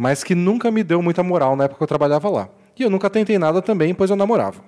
mas 0.00 0.24
que 0.24 0.34
nunca 0.34 0.70
me 0.70 0.82
deu 0.82 1.02
muita 1.02 1.22
moral 1.22 1.54
na 1.54 1.64
época 1.64 1.76
que 1.76 1.82
eu 1.82 1.86
trabalhava 1.86 2.26
lá. 2.30 2.48
E 2.74 2.82
eu 2.82 2.88
nunca 2.88 3.10
tentei 3.10 3.38
nada 3.38 3.60
também, 3.60 3.92
pois 3.92 4.08
eu 4.08 4.16
namorava. 4.16 4.62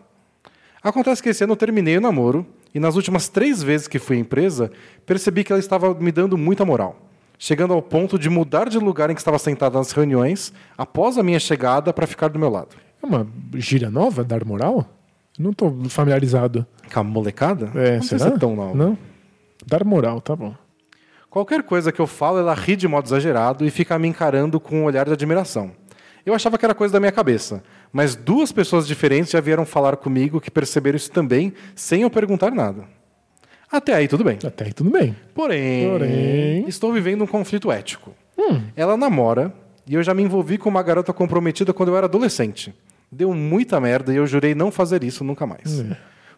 Acontece 0.82 1.22
que 1.22 1.30
esse 1.30 1.42
ano 1.42 1.54
eu 1.54 1.56
terminei 1.56 1.96
o 1.96 2.02
namoro 2.02 2.44
e 2.74 2.78
nas 2.78 2.96
últimas 2.96 3.30
três 3.30 3.62
vezes 3.62 3.88
que 3.88 3.98
fui 3.98 4.18
à 4.18 4.20
empresa, 4.20 4.70
percebi 5.06 5.42
que 5.42 5.50
ela 5.50 5.58
estava 5.58 5.94
me 5.94 6.12
dando 6.12 6.36
muita 6.36 6.66
moral. 6.66 7.00
Chegando 7.38 7.72
ao 7.72 7.80
ponto 7.80 8.18
de 8.18 8.28
mudar 8.28 8.68
de 8.68 8.76
lugar 8.76 9.08
em 9.08 9.14
que 9.14 9.22
estava 9.22 9.38
sentada 9.38 9.78
nas 9.78 9.90
reuniões 9.92 10.52
após 10.76 11.16
a 11.16 11.22
minha 11.22 11.40
chegada 11.40 11.94
para 11.94 12.06
ficar 12.06 12.28
do 12.28 12.38
meu 12.38 12.50
lado. 12.50 12.76
É 13.02 13.06
uma 13.06 13.26
gíria 13.54 13.88
nova, 13.88 14.22
dar 14.22 14.44
moral? 14.44 14.84
Não 15.38 15.54
tô 15.54 15.72
familiarizado. 15.88 16.66
Com 16.92 17.00
a 17.00 17.02
molecada? 17.02 17.70
É, 17.74 17.94
não 17.94 18.02
sei 18.02 18.18
será? 18.18 18.32
se 18.32 18.36
é 18.36 18.38
tão 18.38 18.54
nova. 18.54 18.74
Não? 18.74 18.98
Dar 19.66 19.82
moral, 19.82 20.20
tá 20.20 20.36
bom. 20.36 20.54
Qualquer 21.32 21.62
coisa 21.62 21.90
que 21.90 21.98
eu 21.98 22.06
falo, 22.06 22.38
ela 22.38 22.52
ri 22.52 22.76
de 22.76 22.86
modo 22.86 23.06
exagerado 23.06 23.64
e 23.64 23.70
fica 23.70 23.98
me 23.98 24.06
encarando 24.06 24.60
com 24.60 24.80
um 24.80 24.84
olhar 24.84 25.06
de 25.06 25.14
admiração. 25.14 25.72
Eu 26.26 26.34
achava 26.34 26.58
que 26.58 26.64
era 26.66 26.74
coisa 26.74 26.92
da 26.92 27.00
minha 27.00 27.10
cabeça, 27.10 27.64
mas 27.90 28.14
duas 28.14 28.52
pessoas 28.52 28.86
diferentes 28.86 29.32
já 29.32 29.40
vieram 29.40 29.64
falar 29.64 29.96
comigo 29.96 30.42
que 30.42 30.50
perceberam 30.50 30.94
isso 30.94 31.10
também, 31.10 31.54
sem 31.74 32.02
eu 32.02 32.10
perguntar 32.10 32.50
nada. 32.50 32.84
Até 33.70 33.94
aí 33.94 34.08
tudo 34.08 34.22
bem. 34.22 34.36
Até 34.44 34.66
aí 34.66 34.74
tudo 34.74 34.90
bem. 34.90 35.16
Porém, 35.34 35.88
Porém. 35.88 36.68
estou 36.68 36.92
vivendo 36.92 37.24
um 37.24 37.26
conflito 37.26 37.72
ético. 37.72 38.14
Ela 38.76 38.94
namora 38.94 39.54
e 39.86 39.94
eu 39.94 40.02
já 40.02 40.12
me 40.12 40.22
envolvi 40.22 40.58
com 40.58 40.68
uma 40.68 40.82
garota 40.82 41.14
comprometida 41.14 41.72
quando 41.72 41.88
eu 41.88 41.96
era 41.96 42.04
adolescente. 42.04 42.74
Deu 43.10 43.32
muita 43.32 43.80
merda 43.80 44.12
e 44.12 44.16
eu 44.16 44.26
jurei 44.26 44.54
não 44.54 44.70
fazer 44.70 45.02
isso 45.02 45.24
nunca 45.24 45.46
mais. 45.46 45.82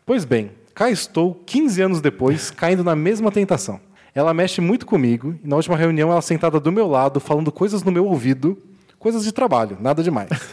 Pois 0.06 0.24
bem, 0.24 0.52
cá 0.72 0.88
estou, 0.88 1.34
15 1.44 1.82
anos 1.82 2.00
depois, 2.00 2.52
caindo 2.52 2.84
na 2.84 2.94
mesma 2.94 3.32
tentação. 3.32 3.80
Ela 4.14 4.32
mexe 4.32 4.60
muito 4.60 4.86
comigo 4.86 5.34
e 5.42 5.48
na 5.48 5.56
última 5.56 5.76
reunião 5.76 6.10
ela 6.10 6.22
sentada 6.22 6.60
do 6.60 6.70
meu 6.70 6.86
lado, 6.86 7.18
falando 7.18 7.50
coisas 7.50 7.82
no 7.82 7.90
meu 7.90 8.06
ouvido, 8.06 8.56
coisas 8.98 9.24
de 9.24 9.32
trabalho, 9.32 9.76
nada 9.80 10.02
demais. 10.02 10.30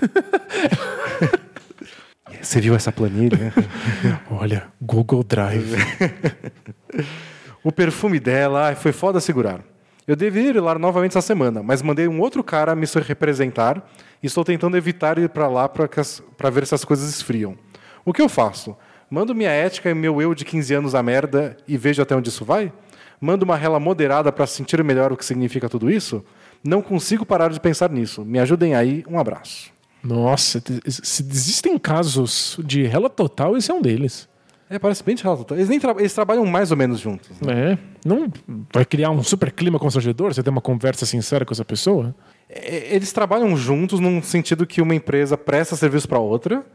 Você 2.41 2.59
viu 2.59 2.73
essa 2.73 2.91
planilha? 2.91 3.53
Olha, 4.31 4.67
Google 4.81 5.23
Drive. 5.23 5.75
O 7.63 7.71
perfume 7.71 8.19
dela, 8.19 8.73
foi 8.73 8.91
foda 8.91 9.19
segurar. 9.19 9.61
Eu 10.07 10.15
deveria 10.15 10.49
ir 10.49 10.59
lá 10.59 10.79
novamente 10.79 11.11
essa 11.11 11.21
semana, 11.21 11.61
mas 11.61 11.83
mandei 11.83 12.07
um 12.07 12.19
outro 12.19 12.43
cara 12.43 12.75
me 12.75 12.87
representar 12.87 13.87
e 14.21 14.25
estou 14.25 14.43
tentando 14.43 14.75
evitar 14.75 15.19
ir 15.19 15.29
para 15.29 15.47
lá 15.47 15.69
para 15.69 16.49
ver 16.49 16.65
se 16.65 16.73
as 16.73 16.83
coisas 16.83 17.07
esfriam. 17.07 17.55
O 18.03 18.11
que 18.11 18.21
eu 18.21 18.27
faço? 18.27 18.75
Mando 19.11 19.35
minha 19.35 19.51
ética 19.51 19.91
e 19.91 19.93
meu 19.93 20.19
eu 20.19 20.33
de 20.33 20.43
15 20.43 20.73
anos 20.73 20.95
a 20.95 21.03
merda 21.03 21.55
e 21.67 21.77
vejo 21.77 22.01
até 22.01 22.15
onde 22.15 22.29
isso 22.29 22.43
vai? 22.43 22.73
Mando 23.21 23.45
uma 23.45 23.55
rela 23.55 23.79
moderada 23.79 24.31
para 24.31 24.47
sentir 24.47 24.83
melhor 24.83 25.13
o 25.13 25.17
que 25.17 25.23
significa 25.23 25.69
tudo 25.69 25.91
isso? 25.91 26.25
Não 26.63 26.81
consigo 26.81 27.23
parar 27.25 27.49
de 27.51 27.59
pensar 27.59 27.89
nisso. 27.91 28.25
Me 28.25 28.39
ajudem 28.39 28.73
aí. 28.73 29.03
Um 29.07 29.19
abraço. 29.19 29.69
Nossa, 30.03 30.59
se 30.87 31.21
existem 31.21 31.77
casos 31.77 32.57
de 32.65 32.83
rela 32.87 33.07
total, 33.09 33.55
esse 33.55 33.69
é 33.69 33.73
um 33.73 33.81
deles. 33.81 34.27
É, 34.67 34.79
parece 34.79 35.03
bem 35.03 35.13
de 35.15 35.21
rela 35.23 35.37
total. 35.37 35.57
Eles, 35.57 35.69
nem 35.69 35.79
tra- 35.79 35.95
eles 35.99 36.13
trabalham 36.13 36.45
mais 36.45 36.71
ou 36.71 36.77
menos 36.77 36.99
juntos. 36.99 37.29
né? 37.41 37.73
É. 37.73 37.77
Não 38.03 38.27
vai 38.73 38.83
criar 38.85 39.11
um 39.11 39.21
super 39.21 39.51
clima 39.51 39.77
constrangedor 39.77 40.33
você 40.33 40.41
ter 40.41 40.49
uma 40.49 40.61
conversa 40.61 41.05
sincera 41.05 41.45
com 41.45 41.53
essa 41.53 41.63
pessoa? 41.65 42.15
É, 42.49 42.95
Eles 42.95 43.11
trabalham 43.13 43.55
juntos 43.55 43.99
num 43.99 44.23
sentido 44.23 44.65
que 44.65 44.81
uma 44.81 44.95
empresa 44.95 45.37
presta 45.37 45.75
serviço 45.75 46.07
para 46.07 46.17
outra 46.19 46.65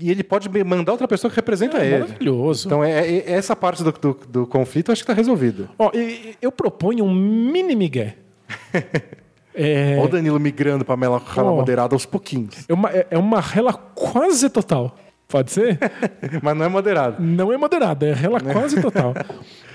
e 0.00 0.10
ele 0.10 0.22
pode 0.22 0.48
mandar 0.64 0.92
outra 0.92 1.06
pessoa 1.06 1.30
que 1.30 1.36
representa 1.36 1.78
É 1.78 1.86
ele. 1.86 1.98
maravilhoso. 2.00 2.66
Então, 2.68 2.82
é, 2.82 3.00
é- 3.06 3.30
essa 3.32 3.54
parte 3.54 3.82
do, 3.84 3.92
do, 3.92 4.16
do 4.28 4.46
conflito 4.46 4.88
eu 4.90 4.92
acho 4.92 5.02
que 5.02 5.04
está 5.10 5.14
resolvida. 5.14 5.68
Ó, 5.78 5.90
e- 5.94 5.98
e- 5.98 6.36
eu 6.40 6.50
proponho 6.50 7.04
um 7.04 7.14
mini 7.14 7.74
migué. 7.76 8.16
é, 9.54 9.96
Olha 9.98 10.04
o 10.04 10.08
Danilo 10.08 10.40
migrando 10.40 10.84
para 10.84 10.94
a 10.94 11.18
rela 11.18 11.50
Ó. 11.52 11.56
moderada 11.56 11.94
aos 11.94 12.06
pouquinhos. 12.06 12.64
é 12.68 12.74
uma, 12.74 12.90
é- 12.90 13.06
é 13.10 13.18
uma 13.18 13.40
rela 13.40 13.72
quase 13.72 14.48
total. 14.50 14.96
Pode 15.28 15.52
ser? 15.52 15.78
Mas 16.42 16.56
não 16.56 16.64
é 16.64 16.68
moderado. 16.68 17.22
Não 17.22 17.52
é 17.52 17.56
moderada, 17.56 18.06
é 18.06 18.12
rela 18.12 18.40
quase 18.40 18.80
total. 18.80 19.14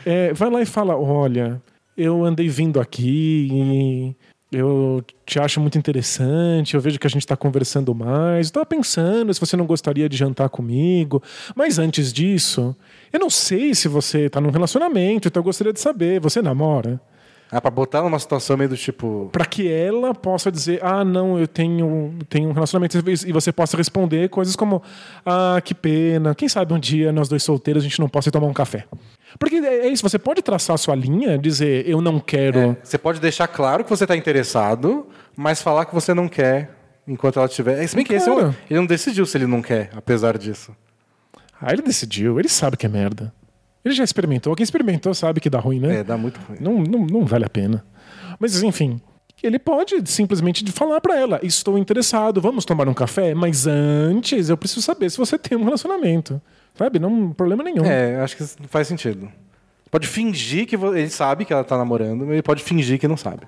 É, 0.08 0.32
vai 0.34 0.52
lá 0.52 0.62
e 0.62 0.68
fala: 0.68 0.96
olha, 0.96 1.60
eu 1.98 2.24
andei 2.24 2.48
vindo 2.48 2.80
aqui 2.80 3.48
e 3.52 4.16
eu 4.56 5.04
te 5.26 5.40
acho 5.40 5.60
muito 5.60 5.78
interessante, 5.78 6.76
eu 6.76 6.82
vejo 6.82 6.98
que 6.98 7.08
a 7.08 7.10
gente 7.10 7.24
está 7.24 7.36
conversando 7.36 7.94
mais. 7.94 8.48
Eu 8.48 8.54
tava 8.54 8.66
pensando 8.66 9.34
se 9.34 9.40
você 9.40 9.58
não 9.58 9.66
gostaria 9.66 10.08
de 10.08 10.16
jantar 10.16 10.50
comigo. 10.50 11.22
Mas 11.56 11.78
antes 11.78 12.14
disso, 12.14 12.76
eu 13.12 13.20
não 13.20 13.30
sei 13.30 13.76
se 13.76 13.88
você 13.88 14.30
tá 14.30 14.40
num 14.40 14.52
relacionamento, 14.52 15.28
então 15.28 15.42
eu 15.42 15.44
gostaria 15.44 15.74
de 15.74 15.80
saber, 15.80 16.20
você 16.20 16.42
namora? 16.42 17.02
Ah, 17.56 17.62
para 17.62 17.72
botar 17.72 18.02
numa 18.02 18.20
situação 18.20 18.58
meio 18.58 18.70
do 18.70 18.76
tipo. 18.76 19.30
Para 19.32 19.46
que 19.46 19.72
ela 19.72 20.14
possa 20.14 20.52
dizer, 20.52 20.78
ah, 20.84 21.06
não, 21.06 21.40
eu 21.40 21.48
tenho, 21.48 22.14
tenho 22.28 22.50
um 22.50 22.52
relacionamento, 22.52 23.02
e 23.26 23.32
você 23.32 23.50
possa 23.50 23.78
responder 23.78 24.28
coisas 24.28 24.58
como, 24.58 24.84
ah, 25.26 25.62
que 25.64 25.74
pena, 25.74 26.36
quem 26.36 26.50
sabe 26.50 26.74
um 26.74 26.80
dia 26.80 27.14
nós 27.14 27.30
dois 27.30 27.44
solteiros 27.44 27.82
a 27.82 27.88
gente 27.88 27.98
não 28.02 28.10
possa 28.10 28.28
ir 28.28 28.32
tomar 28.34 28.48
um 28.48 28.54
café. 28.54 28.84
Porque 29.40 29.56
é 29.56 29.86
é 29.86 29.88
isso, 29.88 30.04
você 30.04 30.20
pode 30.20 30.42
traçar 30.42 30.74
a 30.74 30.78
sua 30.78 30.96
linha, 30.96 31.38
dizer, 31.38 31.88
eu 31.88 32.02
não 32.02 32.20
quero. 32.20 32.60
é, 32.60 32.78
você 32.84 32.98
pode 32.98 33.22
deixar 33.22 33.48
claro 33.48 33.86
que 33.86 33.90
você 33.90 34.04
está 34.04 34.18
interessado, 34.18 35.08
mas 35.34 35.62
falar 35.62 35.86
que 35.86 35.96
você 35.96 36.14
não 36.14 36.28
quer 36.28 36.72
enquanto 37.08 37.38
ela 37.38 37.48
estiver. 37.48 37.88
Se 37.88 37.96
bem 37.96 38.04
que 38.04 38.16
esse 38.16 38.30
é 38.30 38.34
ele 38.70 38.80
não 38.80 38.86
decidiu 38.86 39.26
se 39.26 39.38
ele 39.38 39.48
não 39.48 39.62
quer, 39.62 39.92
apesar 39.96 40.38
disso. 40.38 40.76
Ah, 41.62 41.72
ele 41.72 41.84
decidiu, 41.84 42.38
ele 42.38 42.50
sabe 42.50 42.76
que 42.76 42.86
é 42.86 42.90
merda. 42.90 43.34
Ele 43.86 43.94
já 43.94 44.04
experimentou, 44.04 44.56
quem 44.56 44.64
experimentou 44.64 45.14
sabe 45.14 45.40
que 45.40 45.50
dá 45.50 45.60
ruim, 45.60 45.80
né? 45.80 45.98
É, 45.98 46.04
dá 46.04 46.18
muito 46.18 46.40
ruim. 46.40 46.58
Não, 46.60 46.82
não, 46.82 47.06
não 47.06 47.26
vale 47.26 47.46
a 47.46 47.50
pena. 47.50 47.86
Mas, 48.40 48.64
enfim, 48.64 49.00
ele 49.44 49.60
pode 49.60 50.02
simplesmente 50.10 50.70
falar 50.72 51.00
pra 51.00 51.16
ela: 51.16 51.40
estou 51.44 51.78
interessado, 51.78 52.42
vamos 52.42 52.66
tomar 52.66 52.90
um 52.90 52.94
café, 52.96 53.36
mas 53.36 53.68
antes 53.68 54.50
eu 54.50 54.58
preciso 54.58 54.82
saber 54.82 55.12
se 55.12 55.18
você 55.18 55.38
tem 55.38 55.56
um 55.56 55.64
relacionamento. 55.64 56.42
Sabe? 56.74 56.98
Não 56.98 57.32
problema 57.32 57.64
nenhum. 57.64 57.86
É, 57.86 58.20
acho 58.22 58.36
que 58.36 58.44
faz 58.68 58.88
sentido. 58.88 59.32
Pode 59.92 60.08
fingir 60.08 60.66
que 60.66 60.76
ele 60.76 61.10
sabe 61.10 61.46
que 61.46 61.54
ela 61.54 61.64
tá 61.64 61.78
namorando, 61.78 62.22
mas 62.22 62.32
ele 62.32 62.42
pode 62.42 62.64
fingir 62.64 63.00
que 63.00 63.08
não 63.08 63.16
sabe. 63.16 63.44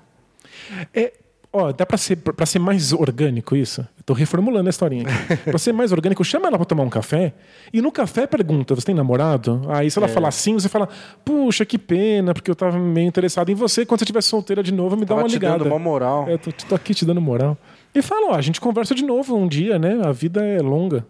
É, 0.94 1.12
ó, 1.52 1.72
dá 1.72 1.84
pra 1.86 1.96
ser, 1.98 2.16
pra 2.16 2.44
ser 2.46 2.58
mais 2.58 2.92
orgânico 2.92 3.56
isso? 3.56 3.80
Eu 3.80 4.04
tô 4.04 4.12
reformulando 4.12 4.68
a 4.68 4.70
historinha 4.70 5.06
aqui. 5.08 5.36
pra 5.50 5.58
ser 5.58 5.72
mais 5.72 5.92
orgânico, 5.92 6.24
chama 6.24 6.48
ela 6.48 6.56
pra 6.56 6.64
tomar 6.64 6.82
um 6.84 6.88
café 6.90 7.32
e 7.72 7.80
no 7.82 7.90
café 7.92 8.26
pergunta: 8.26 8.74
você 8.74 8.86
tem 8.86 8.94
namorado? 8.94 9.62
Aí 9.68 9.90
se 9.90 9.98
ela 9.98 10.08
falar 10.08 10.30
sim, 10.30 10.54
você 10.54 10.68
fala: 10.68 10.88
puxa, 11.24 11.64
que 11.64 11.78
pena, 11.78 12.32
porque 12.34 12.50
eu 12.50 12.54
tava 12.56 12.78
meio 12.78 13.06
interessado 13.08 13.50
em 13.50 13.54
você. 13.54 13.84
Quando 13.86 13.98
você 14.00 14.04
estiver 14.04 14.22
solteira 14.22 14.62
de 14.62 14.72
novo, 14.72 14.96
me 14.96 15.04
dá 15.04 15.14
uma 15.14 15.24
te 15.28 15.32
ligada. 15.34 15.58
dando 15.58 15.68
uma 15.68 15.78
moral. 15.78 16.28
É, 16.28 16.36
tô, 16.36 16.50
tô 16.52 16.74
aqui 16.74 16.94
te 16.94 17.04
dando 17.04 17.20
moral. 17.20 17.56
E 17.94 18.02
fala: 18.02 18.32
ó, 18.32 18.34
a 18.34 18.40
gente 18.42 18.60
conversa 18.60 18.94
de 18.94 19.04
novo 19.04 19.36
um 19.36 19.48
dia, 19.48 19.78
né? 19.78 20.00
A 20.04 20.12
vida 20.12 20.44
é 20.44 20.60
longa. 20.60 21.06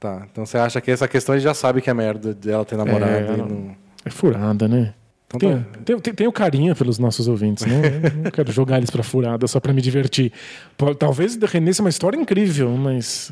Tá, 0.00 0.26
então 0.30 0.46
você 0.46 0.56
acha 0.56 0.80
que 0.80 0.90
essa 0.92 1.08
questão 1.08 1.34
ele 1.34 1.42
já 1.42 1.52
sabe 1.54 1.80
que 1.82 1.90
é 1.90 1.94
merda 1.94 2.32
dela 2.32 2.64
ter 2.64 2.76
namorado 2.76 3.10
É, 3.12 3.34
e 3.34 3.36
não- 3.36 3.46
não... 3.46 3.76
É 4.04 4.10
furada, 4.10 4.68
né? 4.68 4.94
Então 5.28 5.38
Tem, 5.38 5.58
tá. 5.58 5.78
tem, 5.84 5.98
tem, 6.00 6.14
tem 6.14 6.26
o 6.26 6.32
carinho 6.32 6.74
pelos 6.74 6.98
nossos 6.98 7.28
ouvintes, 7.28 7.66
né? 7.66 7.82
Não 8.24 8.30
quero 8.30 8.50
jogar 8.50 8.78
eles 8.78 8.88
pra 8.88 9.02
furada 9.02 9.46
só 9.46 9.60
pra 9.60 9.72
me 9.74 9.82
divertir. 9.82 10.32
Talvez 10.98 11.36
rendesse 11.36 11.80
uma 11.80 11.90
história 11.90 12.16
incrível, 12.16 12.70
mas. 12.70 13.30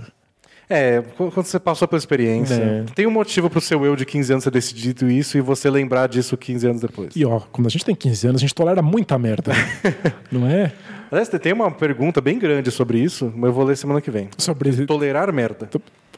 É, 0.68 1.01
qu- 1.16 1.31
quando 1.31 1.47
você 1.47 1.59
passou 1.60 1.86
pela 1.89 1.98
experiência, 1.98 2.55
É. 2.55 2.85
tem 2.94 3.06
um 3.06 3.10
motivo 3.10 3.48
pro 3.48 3.60
seu 3.60 3.85
eu 3.86 3.94
de 3.97 4.05
15 4.05 4.32
anos 4.32 4.44
ter 4.44 4.51
decidido 4.51 5.09
isso 5.09 5.39
e 5.39 5.40
você 5.40 5.70
lembrar 5.70 6.09
disso 6.09 6.36
15 6.36 6.66
anos 6.66 6.81
depois. 6.82 7.14
E 7.16 7.24
ó, 7.24 7.39
quando 7.52 7.66
a 7.68 7.70
gente 7.70 7.85
tem 7.85 7.94
15 7.94 8.27
anos, 8.28 8.40
a 8.40 8.43
gente 8.43 8.55
tolera 8.55 8.82
muita 8.82 9.16
merda. 9.16 9.52
não 10.31 10.47
é? 10.47 10.73
Aliás, 11.10 11.28
tem 11.28 11.52
uma 11.52 11.70
pergunta 11.70 12.20
bem 12.20 12.36
grande 12.39 12.70
sobre 12.73 12.98
isso, 12.98 13.32
mas 13.36 13.44
eu 13.48 13.52
vou 13.52 13.64
ler 13.64 13.77
semana 13.77 14.01
que 14.01 14.10
vem. 14.10 14.28
Sobre. 14.36 14.85
Tolerar 14.86 15.32
merda. 15.32 15.68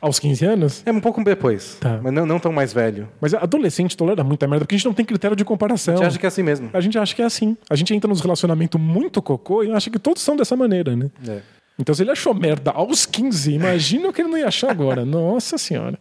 Aos 0.00 0.18
15 0.18 0.44
anos? 0.44 0.82
É 0.86 0.92
um 0.92 1.00
pouco 1.00 1.22
depois, 1.24 1.76
Tá. 1.80 1.98
mas 2.02 2.12
não, 2.12 2.24
não 2.24 2.38
tão 2.38 2.52
mais 2.52 2.72
velho. 2.72 3.08
Mas 3.20 3.34
adolescente 3.34 3.96
tolera 3.96 4.22
muita 4.22 4.46
merda 4.46 4.64
porque 4.64 4.74
a 4.74 4.78
gente 4.78 4.86
não 4.86 4.94
tem 4.94 5.04
critério 5.04 5.36
de 5.36 5.44
comparação. 5.44 5.96
Você 5.96 6.04
acha 6.04 6.18
que 6.18 6.26
é 6.26 6.28
assim 6.28 6.42
mesmo? 6.42 6.70
A 6.72 6.80
gente 6.80 6.98
acha 6.98 7.14
que 7.14 7.22
é 7.22 7.24
assim. 7.24 7.56
A 7.68 7.74
gente 7.76 7.94
entra 7.94 8.08
nos 8.08 8.20
relacionamentos 8.20 8.80
muito 8.80 9.20
cocô 9.20 9.62
e 9.64 9.72
acha 9.72 9.90
que 9.90 9.98
todos 9.98 10.22
são 10.22 10.36
dessa 10.36 10.54
maneira, 10.56 10.94
né? 10.94 11.10
É. 11.28 11.40
Então, 11.78 11.94
se 11.94 12.02
ele 12.02 12.10
achou 12.10 12.34
merda 12.34 12.70
aos 12.72 13.06
15, 13.06 13.52
imagina 13.52 14.08
o 14.08 14.12
que 14.12 14.20
ele 14.22 14.28
não 14.28 14.38
ia 14.38 14.48
achar 14.48 14.70
agora. 14.70 15.04
Nossa 15.06 15.56
senhora. 15.58 15.98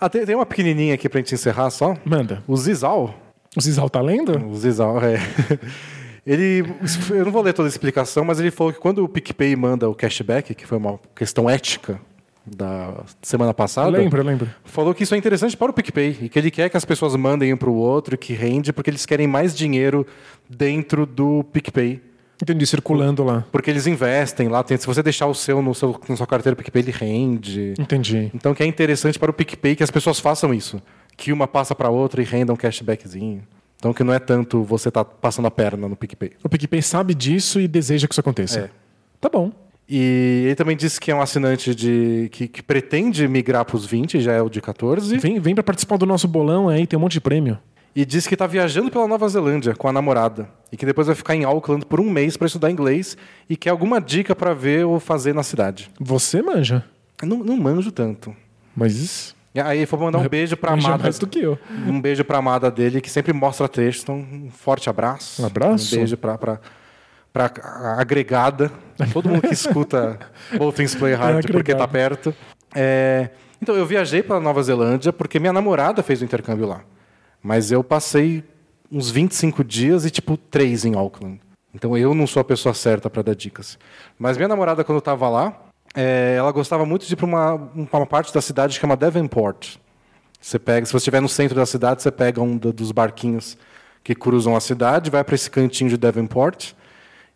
Ah, 0.00 0.08
tem, 0.08 0.24
tem 0.24 0.34
uma 0.34 0.46
pequenininha 0.46 0.94
aqui 0.94 1.08
pra 1.08 1.20
gente 1.20 1.34
encerrar 1.34 1.70
só. 1.70 1.96
Manda. 2.04 2.42
O 2.46 2.56
Zizal. 2.56 3.14
O 3.56 3.60
Zizal 3.60 3.88
tá 3.88 4.00
lendo? 4.00 4.36
O 4.46 4.54
Zizal, 4.56 5.00
é. 5.02 5.18
Ele, 6.26 6.62
eu 7.10 7.24
não 7.24 7.32
vou 7.32 7.40
ler 7.40 7.54
toda 7.54 7.66
a 7.66 7.70
explicação, 7.70 8.22
mas 8.22 8.38
ele 8.38 8.50
falou 8.50 8.70
que 8.70 8.78
quando 8.78 9.02
o 9.02 9.08
PicPay 9.08 9.56
manda 9.56 9.88
o 9.88 9.94
cashback, 9.94 10.54
que 10.54 10.66
foi 10.66 10.76
uma 10.76 11.00
questão 11.14 11.48
ética 11.48 11.98
da 12.56 13.04
semana 13.22 13.52
passada, 13.54 13.90
Lembra, 13.96 14.22
lembra. 14.22 14.54
falou 14.64 14.94
que 14.94 15.02
isso 15.02 15.14
é 15.14 15.18
interessante 15.18 15.56
para 15.56 15.70
o 15.70 15.74
PicPay 15.74 16.16
e 16.22 16.28
que 16.28 16.38
ele 16.38 16.50
quer 16.50 16.68
que 16.68 16.76
as 16.76 16.84
pessoas 16.84 17.14
mandem 17.16 17.52
um 17.52 17.56
para 17.56 17.68
o 17.70 17.74
outro 17.74 18.14
e 18.14 18.18
que 18.18 18.32
rende 18.32 18.72
porque 18.72 18.90
eles 18.90 19.04
querem 19.06 19.26
mais 19.26 19.54
dinheiro 19.56 20.06
dentro 20.48 21.06
do 21.06 21.44
PicPay. 21.52 22.00
Entendi, 22.40 22.64
circulando 22.66 23.24
lá. 23.24 23.44
Porque 23.50 23.68
eles 23.68 23.86
investem 23.88 24.46
lá, 24.48 24.62
tem- 24.62 24.76
se 24.76 24.86
você 24.86 25.02
deixar 25.02 25.26
o 25.26 25.34
seu 25.34 25.60
no 25.60 25.74
seu, 25.74 26.00
na 26.08 26.16
sua 26.16 26.26
carteira 26.26 26.54
PicPay, 26.54 26.82
ele 26.82 26.92
rende. 26.92 27.74
Entendi. 27.78 28.30
Então 28.34 28.54
que 28.54 28.62
é 28.62 28.66
interessante 28.66 29.18
para 29.18 29.30
o 29.30 29.34
PicPay 29.34 29.74
que 29.74 29.82
as 29.82 29.90
pessoas 29.90 30.20
façam 30.20 30.54
isso. 30.54 30.80
Que 31.16 31.32
uma 31.32 31.48
passa 31.48 31.74
para 31.74 31.90
outra 31.90 32.22
e 32.22 32.24
renda 32.24 32.52
um 32.52 32.56
cashbackzinho. 32.56 33.42
Então 33.76 33.92
que 33.92 34.04
não 34.04 34.12
é 34.12 34.18
tanto 34.20 34.62
você 34.62 34.88
tá 34.90 35.04
passando 35.04 35.46
a 35.46 35.50
perna 35.50 35.88
no 35.88 35.96
PicPay. 35.96 36.32
O 36.44 36.48
PicPay 36.48 36.80
sabe 36.80 37.12
disso 37.14 37.60
e 37.60 37.66
deseja 37.66 38.06
que 38.06 38.14
isso 38.14 38.20
aconteça. 38.20 38.60
É. 38.60 38.70
Tá 39.20 39.28
bom. 39.28 39.50
E 39.88 40.42
ele 40.46 40.54
também 40.54 40.76
disse 40.76 41.00
que 41.00 41.10
é 41.10 41.14
um 41.14 41.20
assinante 41.22 41.74
de 41.74 42.28
que, 42.30 42.46
que 42.46 42.62
pretende 42.62 43.26
migrar 43.26 43.64
para 43.64 43.76
os 43.76 43.86
20, 43.86 44.20
já 44.20 44.32
é 44.32 44.42
o 44.42 44.50
de 44.50 44.60
14. 44.60 45.16
Vem, 45.18 45.40
vem 45.40 45.54
pra 45.54 45.64
participar 45.64 45.96
do 45.96 46.04
nosso 46.04 46.28
bolão 46.28 46.68
aí, 46.68 46.86
tem 46.86 46.98
um 46.98 47.00
monte 47.00 47.12
de 47.12 47.20
prêmio. 47.22 47.58
E 47.96 48.04
disse 48.04 48.28
que 48.28 48.34
está 48.34 48.46
viajando 48.46 48.90
pela 48.90 49.08
Nova 49.08 49.26
Zelândia 49.28 49.74
com 49.74 49.88
a 49.88 49.92
namorada. 49.92 50.48
E 50.70 50.76
que 50.76 50.84
depois 50.84 51.06
vai 51.06 51.16
ficar 51.16 51.34
em 51.34 51.44
Auckland 51.44 51.84
por 51.86 52.00
um 52.00 52.08
mês 52.10 52.36
para 52.36 52.46
estudar 52.46 52.70
inglês. 52.70 53.16
E 53.48 53.56
quer 53.56 53.70
alguma 53.70 54.00
dica 54.00 54.36
para 54.36 54.52
ver 54.54 54.84
ou 54.84 55.00
fazer 55.00 55.34
na 55.34 55.42
cidade. 55.42 55.90
Você 55.98 56.42
manja. 56.42 56.84
Eu 57.20 57.26
Não, 57.26 57.38
não 57.38 57.56
manjo 57.56 57.90
tanto. 57.90 58.36
Mas 58.76 59.34
E 59.54 59.60
aí 59.60 59.84
foi 59.86 59.98
mandar 59.98 60.18
um 60.18 60.28
beijo 60.28 60.56
para 60.56 60.74
amada. 60.74 61.02
mais 61.02 61.18
do 61.18 61.26
que 61.26 61.40
eu. 61.40 61.58
Um 61.88 62.00
beijo 62.00 62.22
pra 62.24 62.38
amada 62.38 62.70
dele, 62.70 63.00
que 63.00 63.10
sempre 63.10 63.32
mostra 63.32 63.66
texto. 63.66 64.02
Então, 64.02 64.16
um 64.16 64.50
forte 64.50 64.88
abraço. 64.88 65.42
Um 65.42 65.46
abraço. 65.46 65.94
Um 65.94 65.98
beijo 65.98 66.16
pra, 66.16 66.38
pra, 67.32 67.48
pra 67.48 67.62
a 67.62 68.00
agregada. 68.00 68.70
Todo 69.12 69.28
mundo 69.28 69.42
que 69.42 69.52
escuta 69.54 70.18
All 70.58 70.72
Things 70.72 70.94
Play 70.94 71.14
Hard 71.14 71.44
É 71.44 71.52
porque 71.52 71.74
tá 71.74 71.84
agregado. 71.84 71.90
perto. 71.90 72.34
É, 72.74 73.30
Então, 73.62 73.74
eu 73.76 73.86
viajei 73.86 74.22
pra 74.22 74.40
Nova 74.40 74.62
Zelândia 74.62 75.12
porque 75.12 75.38
minha 75.40 75.52
namorada 75.52 76.02
fez 76.02 76.20
o 76.20 76.24
intercâmbio 76.24 76.66
lá. 76.66 76.80
Mas 77.42 77.70
eu 77.70 77.82
passei 77.84 78.44
uns 78.90 79.10
25 79.10 79.62
dias 79.64 80.04
e, 80.04 80.10
tipo, 80.10 80.36
três 80.36 80.84
em 80.84 80.94
Auckland. 80.96 81.40
Então, 81.74 81.96
eu 81.96 82.14
não 82.14 82.26
sou 82.26 82.40
a 82.40 82.44
pessoa 82.44 82.74
certa 82.74 83.08
pra 83.10 83.22
dar 83.22 83.34
dicas. 83.34 83.78
Mas 84.18 84.36
minha 84.36 84.48
namorada, 84.48 84.82
quando 84.82 84.96
eu 84.96 85.02
tava 85.02 85.28
lá, 85.28 85.56
é, 85.94 86.34
ela 86.36 86.50
gostava 86.50 86.84
muito 86.84 87.06
de 87.06 87.12
ir 87.12 87.16
pra 87.16 87.26
uma, 87.26 87.54
uma 87.92 88.06
parte 88.06 88.32
da 88.34 88.40
cidade 88.40 88.74
que 88.74 88.80
chama 88.80 88.96
Devonport. 88.96 89.76
Você 90.40 90.58
pega, 90.58 90.86
se 90.86 90.92
você 90.92 90.98
estiver 90.98 91.20
no 91.20 91.28
centro 91.28 91.54
da 91.56 91.66
cidade, 91.66 92.02
você 92.02 92.10
pega 92.10 92.40
um 92.40 92.56
do- 92.56 92.72
dos 92.72 92.90
barquinhos 92.92 93.56
que 94.02 94.14
cruzam 94.14 94.56
a 94.56 94.60
cidade, 94.60 95.10
vai 95.10 95.22
para 95.24 95.34
esse 95.34 95.50
cantinho 95.50 95.90
de 95.90 95.96
Devonport. 95.96 96.72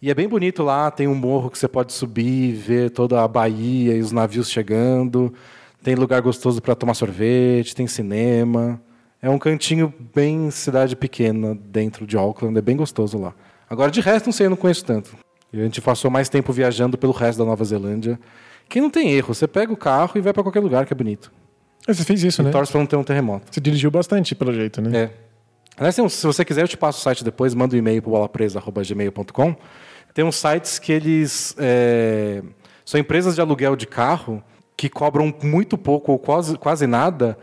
E 0.02 0.10
é 0.10 0.14
bem 0.14 0.28
bonito 0.28 0.64
lá, 0.64 0.90
tem 0.90 1.06
um 1.06 1.14
morro 1.14 1.48
que 1.48 1.56
você 1.56 1.68
pode 1.68 1.92
subir, 1.92 2.54
ver 2.54 2.90
toda 2.90 3.22
a 3.22 3.28
baía 3.28 3.94
e 3.94 4.00
os 4.00 4.10
navios 4.10 4.50
chegando. 4.50 5.32
Tem 5.80 5.94
lugar 5.94 6.20
gostoso 6.20 6.60
para 6.60 6.74
tomar 6.74 6.94
sorvete, 6.94 7.72
tem 7.72 7.86
cinema. 7.86 8.82
É 9.22 9.30
um 9.30 9.38
cantinho 9.38 9.94
bem 10.12 10.50
cidade 10.50 10.96
pequena 10.96 11.54
dentro 11.54 12.04
de 12.04 12.16
Auckland, 12.16 12.58
é 12.58 12.60
bem 12.60 12.76
gostoso 12.76 13.16
lá. 13.16 13.32
Agora 13.70 13.92
de 13.92 14.00
resto 14.00 14.26
não 14.26 14.32
sei, 14.32 14.46
eu 14.46 14.50
não 14.50 14.56
conheço 14.56 14.84
tanto. 14.84 15.16
E 15.52 15.60
a 15.60 15.62
gente 15.62 15.80
passou 15.80 16.10
mais 16.10 16.28
tempo 16.28 16.52
viajando 16.52 16.98
pelo 16.98 17.12
resto 17.12 17.38
da 17.38 17.44
Nova 17.44 17.64
Zelândia. 17.64 18.18
Que 18.68 18.80
não 18.80 18.90
tem 18.90 19.12
erro, 19.12 19.32
você 19.32 19.46
pega 19.46 19.72
o 19.72 19.76
carro 19.76 20.12
e 20.16 20.20
vai 20.20 20.32
para 20.32 20.42
qualquer 20.42 20.60
lugar 20.60 20.84
que 20.84 20.92
é 20.92 20.96
bonito. 20.96 21.30
Ah, 21.86 21.94
Você 21.94 22.02
fez 22.04 22.24
isso, 22.24 22.42
E 22.42 22.44
né? 22.44 22.50
torce 22.50 22.72
para 22.72 22.80
não 22.80 22.86
ter 22.86 22.96
um 22.96 23.04
terremoto. 23.04 23.46
Você 23.50 23.60
dirigiu 23.60 23.90
bastante, 23.90 24.34
pelo 24.34 24.52
jeito, 24.52 24.80
né? 24.82 24.98
É. 24.98 25.10
Aliás, 25.76 25.94
se 25.94 26.26
você 26.26 26.44
quiser, 26.44 26.62
eu 26.62 26.68
te 26.68 26.76
passo 26.76 26.98
o 26.98 27.02
site 27.02 27.22
depois, 27.24 27.54
manda 27.54 27.74
um 27.74 27.78
e-mail 27.78 28.02
para 28.02 28.10
bolapresa.gmail.com. 28.10 29.56
Tem 30.14 30.24
uns 30.24 30.36
sites 30.36 30.78
que 30.78 30.92
eles. 30.92 31.54
é, 31.58 32.42
são 32.84 33.00
empresas 33.00 33.34
de 33.34 33.40
aluguel 33.40 33.76
de 33.76 33.86
carro 33.86 34.42
que 34.76 34.88
cobram 34.88 35.32
muito 35.42 35.78
pouco 35.78 36.12
ou 36.12 36.18
quase, 36.18 36.56
quase 36.58 36.86
nada, 36.86 37.38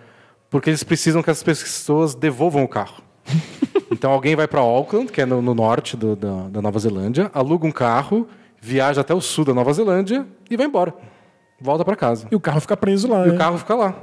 porque 0.49 0.69
eles 0.69 0.83
precisam 0.83 1.23
que 1.23 1.29
as 1.31 1.41
pessoas 1.41 2.13
devolvam 2.13 2.63
o 2.63 2.67
carro. 2.67 3.01
então 3.91 4.11
alguém 4.11 4.35
vai 4.35 4.47
para 4.47 4.59
Auckland, 4.59 5.11
que 5.11 5.21
é 5.21 5.25
no, 5.25 5.41
no 5.41 5.53
norte 5.55 5.95
do- 5.95 6.15
da, 6.15 6.47
da 6.49 6.61
Nova 6.61 6.77
Zelândia, 6.79 7.31
aluga 7.33 7.65
um 7.65 7.71
carro, 7.71 8.27
viaja 8.61 9.01
até 9.01 9.13
o 9.13 9.21
sul 9.21 9.45
da 9.45 9.53
Nova 9.53 9.71
Zelândia 9.73 10.27
e 10.49 10.57
vai 10.57 10.65
embora. 10.65 10.93
Volta 11.61 11.83
para 11.85 11.95
casa. 11.95 12.27
E 12.31 12.35
o 12.35 12.39
carro 12.39 12.59
fica 12.61 12.75
preso 12.77 13.07
lá, 13.09 13.25
E 13.25 13.29
né? 13.29 13.35
o 13.35 13.37
carro 13.37 13.57
fica 13.57 13.75
lá. 13.75 13.95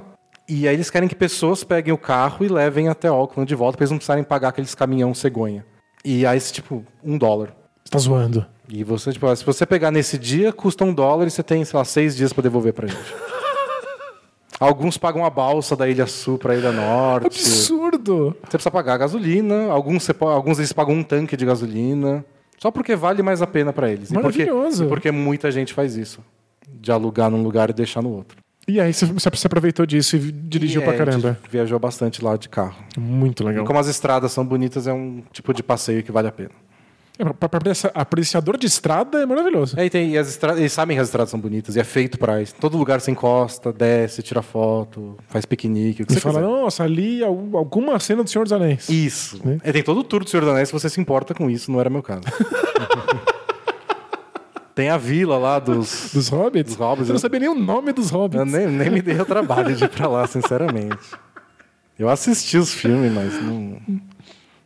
E 0.49 0.67
aí 0.69 0.75
eles 0.75 0.91
querem 0.91 1.09
que 1.09 1.15
pessoas 1.15 1.65
peguem 1.65 1.93
o 1.93 1.99
carro 1.99 2.45
e 2.45 2.49
levem 2.49 2.89
até 2.89 3.09
Auckland 3.09 3.49
de 3.49 3.55
volta 3.55 3.77
para 3.77 3.83
eles 3.85 3.91
não 3.91 3.99
precisarem 3.99 4.23
pagar 4.25 4.49
aqueles 4.51 4.75
caminhão 4.75 5.13
cegonha. 5.13 5.67
E 6.05 6.25
aí, 6.25 6.39
tipo, 6.41 6.85
um 7.03 7.19
dólar. 7.19 7.49
Você 7.85 7.91
tá 7.91 7.99
zoando. 7.99 8.47
E 8.69 8.83
você, 8.83 9.13
tipo, 9.13 9.35
se 9.37 9.45
você 9.45 9.65
pegar 9.65 9.91
nesse 9.91 10.19
dia, 10.19 10.53
custa 10.53 10.85
um 10.85 10.93
dólar 10.93 11.27
e 11.27 11.31
você 11.31 11.43
tem, 11.43 11.65
sei 11.65 11.79
lá, 11.79 11.85
seis 11.85 12.17
dias 12.17 12.33
para 12.33 12.43
devolver 12.43 12.73
pra 12.73 12.89
gente. 12.89 13.15
Alguns 14.59 14.97
pagam 14.97 15.25
a 15.25 15.29
balsa 15.31 15.77
da 15.77 15.87
Ilha 15.89 16.07
Sul 16.07 16.39
pra 16.39 16.57
Ilha 16.57 16.73
Norte. 16.73 17.27
Absurdo! 17.27 18.35
Você 18.43 18.51
precisa 18.53 18.71
pagar 18.71 18.95
a 18.95 18.99
gasolina. 18.99 19.71
Alguns, 19.71 20.03
você 20.05 20.15
alguns 20.19 20.59
eles 20.59 20.73
pagam 20.73 20.95
um 20.95 21.03
tanque 21.03 21.37
de 21.37 21.45
gasolina. 21.45 22.25
Só 22.59 22.71
porque 22.71 22.97
vale 22.97 23.23
mais 23.23 23.43
a 23.43 23.47
pena 23.47 23.73
para 23.73 23.91
eles. 23.93 24.11
E 24.11 24.15
porque- 24.15 24.47
Maravilhoso. 24.47 24.85
E 24.85 24.89
porque 24.89 25.11
muita 25.11 25.51
gente 25.51 25.75
faz 25.75 25.95
isso. 25.97 26.21
De 26.67 26.91
alugar 26.91 27.31
num 27.31 27.43
lugar 27.43 27.69
e 27.69 27.75
deixar 27.75 28.03
no 28.03 28.11
outro. 28.11 28.39
E 28.67 28.81
aí 28.81 28.93
você 28.93 29.47
aproveitou 29.47 29.87
disso 29.87 30.17
e 30.17 30.33
dirigiu 30.33 30.81
E, 30.81 30.85
pra 30.85 30.95
é, 30.95 30.97
caramba. 30.97 31.39
Viajou 31.49 31.79
bastante 31.79 32.25
lá 32.25 32.37
de 32.37 32.49
carro. 32.49 32.75
Muito 32.99 33.45
legal. 33.45 33.63
E 33.63 33.67
como 33.67 33.79
as 33.79 33.87
estradas 33.87 34.33
são 34.33 34.45
bonitas, 34.45 34.87
é 34.89 34.93
um 34.93 35.23
tipo 35.33 35.53
de 35.55 35.63
passeio 35.63 36.03
que 36.03 36.11
vale 36.11 36.27
a 36.29 36.33
pena. 36.33 36.51
É, 37.19 37.25
pra- 37.25 37.49
pra 37.49 37.59
apreci- 37.59 37.91
apreciador 37.95 38.59
de 38.59 38.67
estrada 38.67 39.23
é 39.23 39.27
maravilhoso. 39.27 39.79
É, 39.81 39.87
e 39.87 39.91
tem, 39.91 40.11
e 40.13 40.19
as 40.19 40.29
estra- 40.29 40.53
eles 40.59 40.71
sabem 40.73 40.97
que 40.97 41.01
as 41.01 41.09
estradas 41.09 41.31
são 41.31 41.41
bonitas 41.41 41.75
e 41.75 41.81
é 41.81 41.85
feito 41.85 42.19
para 42.19 42.43
isso. 42.43 42.55
Todo 42.61 42.77
lugar 42.77 43.01
você 43.01 43.11
encosta, 43.11 43.73
desce, 43.73 44.23
tira 44.23 44.43
foto, 44.43 45.17
faz 45.29 45.47
piquenique, 45.47 46.03
o 46.03 46.07
que 46.07 46.13
Você 46.13 46.19
você 46.21 46.23
fala, 46.23 46.41
quiser. 46.41 46.47
nossa, 46.53 46.85
ali 46.85 47.25
al- 47.25 47.51
alguma 47.55 47.99
cena 47.99 48.23
do 48.23 48.29
Senhor 48.29 48.45
dos 48.45 48.53
Anéis. 48.53 48.87
Isso. 48.91 49.41
Né? 49.47 49.59
É, 49.65 49.73
tem 49.73 49.83
todo 49.83 50.01
o 50.01 50.05
tour 50.05 50.23
do 50.25 50.29
Senhor 50.31 50.43
dos 50.43 50.51
Anéis, 50.51 50.69
se 50.69 50.73
você 50.75 50.91
se 50.91 51.01
importa 51.01 51.33
com 51.33 51.49
isso, 51.49 51.73
não 51.73 51.81
era 51.81 51.89
meu 51.89 52.03
caso. 52.03 52.21
tem 54.75 54.91
a 54.91 54.99
vila 54.99 55.39
lá 55.39 55.59
dos... 55.59 56.11
Dos 56.13 56.29
hobbits? 56.29 56.73
Dos 56.77 56.81
hobbits, 56.81 57.07
Você 57.07 57.13
não 57.13 57.17
eu- 57.17 57.21
sabia 57.21 57.41
nem 57.41 57.49
o 57.49 57.55
nome 57.55 57.93
dos 57.93 58.11
hobbits. 58.11 58.39
Eu 58.41 58.45
nem, 58.45 58.67
nem 58.67 58.91
me 58.91 59.01
dei 59.01 59.19
o 59.19 59.25
trabalho 59.25 59.75
de 59.75 59.85
ir 59.85 59.89
pra 59.89 60.07
lá, 60.07 60.27
sinceramente. 60.27 60.99
Eu 61.99 62.11
assisti 62.11 62.59
os 62.59 62.75
filmes, 62.75 63.11
mas 63.11 63.43
não, 63.43 63.79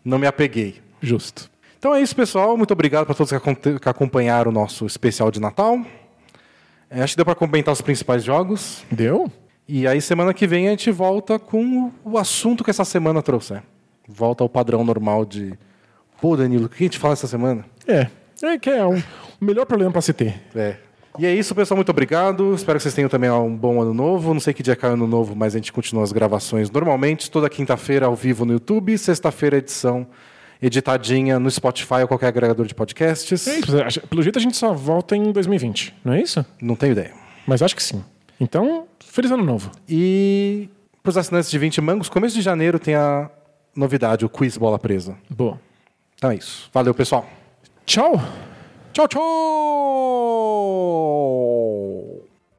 não 0.04 0.18
me 0.18 0.26
apeguei. 0.26 0.80
Justo. 1.00 1.48
Então 1.80 1.94
é 1.94 2.02
isso, 2.02 2.14
pessoal. 2.14 2.58
Muito 2.58 2.72
obrigado 2.72 3.06
para 3.06 3.14
todos 3.14 3.32
que 3.80 3.88
acompanharam 3.88 4.50
o 4.50 4.52
nosso 4.54 4.84
especial 4.84 5.30
de 5.30 5.40
Natal. 5.40 5.80
É, 6.90 7.02
acho 7.02 7.14
que 7.14 7.16
deu 7.16 7.24
para 7.24 7.34
comentar 7.34 7.72
os 7.72 7.80
principais 7.80 8.22
jogos. 8.22 8.84
Deu? 8.90 9.32
E 9.66 9.88
aí, 9.88 9.98
semana 10.02 10.34
que 10.34 10.46
vem, 10.46 10.66
a 10.68 10.72
gente 10.72 10.90
volta 10.90 11.38
com 11.38 11.90
o 12.04 12.18
assunto 12.18 12.62
que 12.62 12.68
essa 12.68 12.84
semana 12.84 13.22
trouxe. 13.22 13.62
Volta 14.06 14.44
ao 14.44 14.48
padrão 14.48 14.84
normal 14.84 15.24
de. 15.24 15.58
Pô, 16.20 16.36
Danilo, 16.36 16.66
o 16.66 16.68
que 16.68 16.84
a 16.84 16.86
gente 16.86 16.98
fala 16.98 17.14
essa 17.14 17.26
semana? 17.26 17.64
É. 17.88 18.08
É 18.42 18.58
que 18.58 18.68
é 18.68 18.84
um, 18.84 18.98
o 19.40 19.44
melhor 19.44 19.64
problema 19.64 19.90
pra 19.90 20.02
se 20.02 20.12
ter. 20.12 20.38
É. 20.54 20.76
E 21.18 21.24
é 21.24 21.34
isso, 21.34 21.54
pessoal. 21.54 21.76
Muito 21.76 21.88
obrigado. 21.88 22.52
Espero 22.52 22.78
que 22.78 22.82
vocês 22.82 22.94
tenham 22.94 23.08
também 23.08 23.30
um 23.30 23.56
bom 23.56 23.80
ano 23.80 23.94
novo. 23.94 24.34
Não 24.34 24.40
sei 24.40 24.52
que 24.52 24.62
dia 24.62 24.76
cai 24.76 24.90
ano 24.90 25.06
novo, 25.06 25.34
mas 25.34 25.54
a 25.54 25.58
gente 25.58 25.72
continua 25.72 26.04
as 26.04 26.12
gravações 26.12 26.70
normalmente. 26.70 27.30
Toda 27.30 27.48
quinta-feira 27.48 28.04
ao 28.04 28.14
vivo 28.14 28.44
no 28.44 28.52
YouTube. 28.52 28.98
Sexta-feira, 28.98 29.56
edição 29.56 30.06
editadinha 30.62 31.38
no 31.38 31.50
Spotify 31.50 32.02
ou 32.02 32.08
qualquer 32.08 32.28
agregador 32.28 32.66
de 32.66 32.74
podcasts. 32.74 33.46
É 33.48 33.58
isso. 33.58 34.00
Pelo 34.08 34.22
jeito 34.22 34.38
a 34.38 34.42
gente 34.42 34.56
só 34.56 34.72
volta 34.72 35.16
em 35.16 35.32
2020, 35.32 35.94
não 36.04 36.12
é 36.12 36.22
isso? 36.22 36.44
Não 36.60 36.76
tenho 36.76 36.92
ideia. 36.92 37.12
Mas 37.46 37.62
acho 37.62 37.74
que 37.74 37.82
sim. 37.82 38.04
Então, 38.38 38.86
feliz 39.04 39.30
ano 39.30 39.44
novo. 39.44 39.70
E 39.88 40.68
para 41.02 41.10
os 41.10 41.16
assinantes 41.16 41.50
de 41.50 41.58
20 41.58 41.80
mangos, 41.80 42.08
começo 42.08 42.34
de 42.34 42.42
janeiro 42.42 42.78
tem 42.78 42.94
a 42.94 43.30
novidade, 43.74 44.24
o 44.24 44.28
Quiz 44.28 44.56
Bola 44.56 44.78
Presa. 44.78 45.16
Boa. 45.28 45.60
Então 46.16 46.30
é 46.30 46.36
isso. 46.36 46.68
Valeu, 46.72 46.94
pessoal. 46.94 47.26
Tchau. 47.86 48.20
Tchau, 48.92 49.08
tchau! 49.08 49.20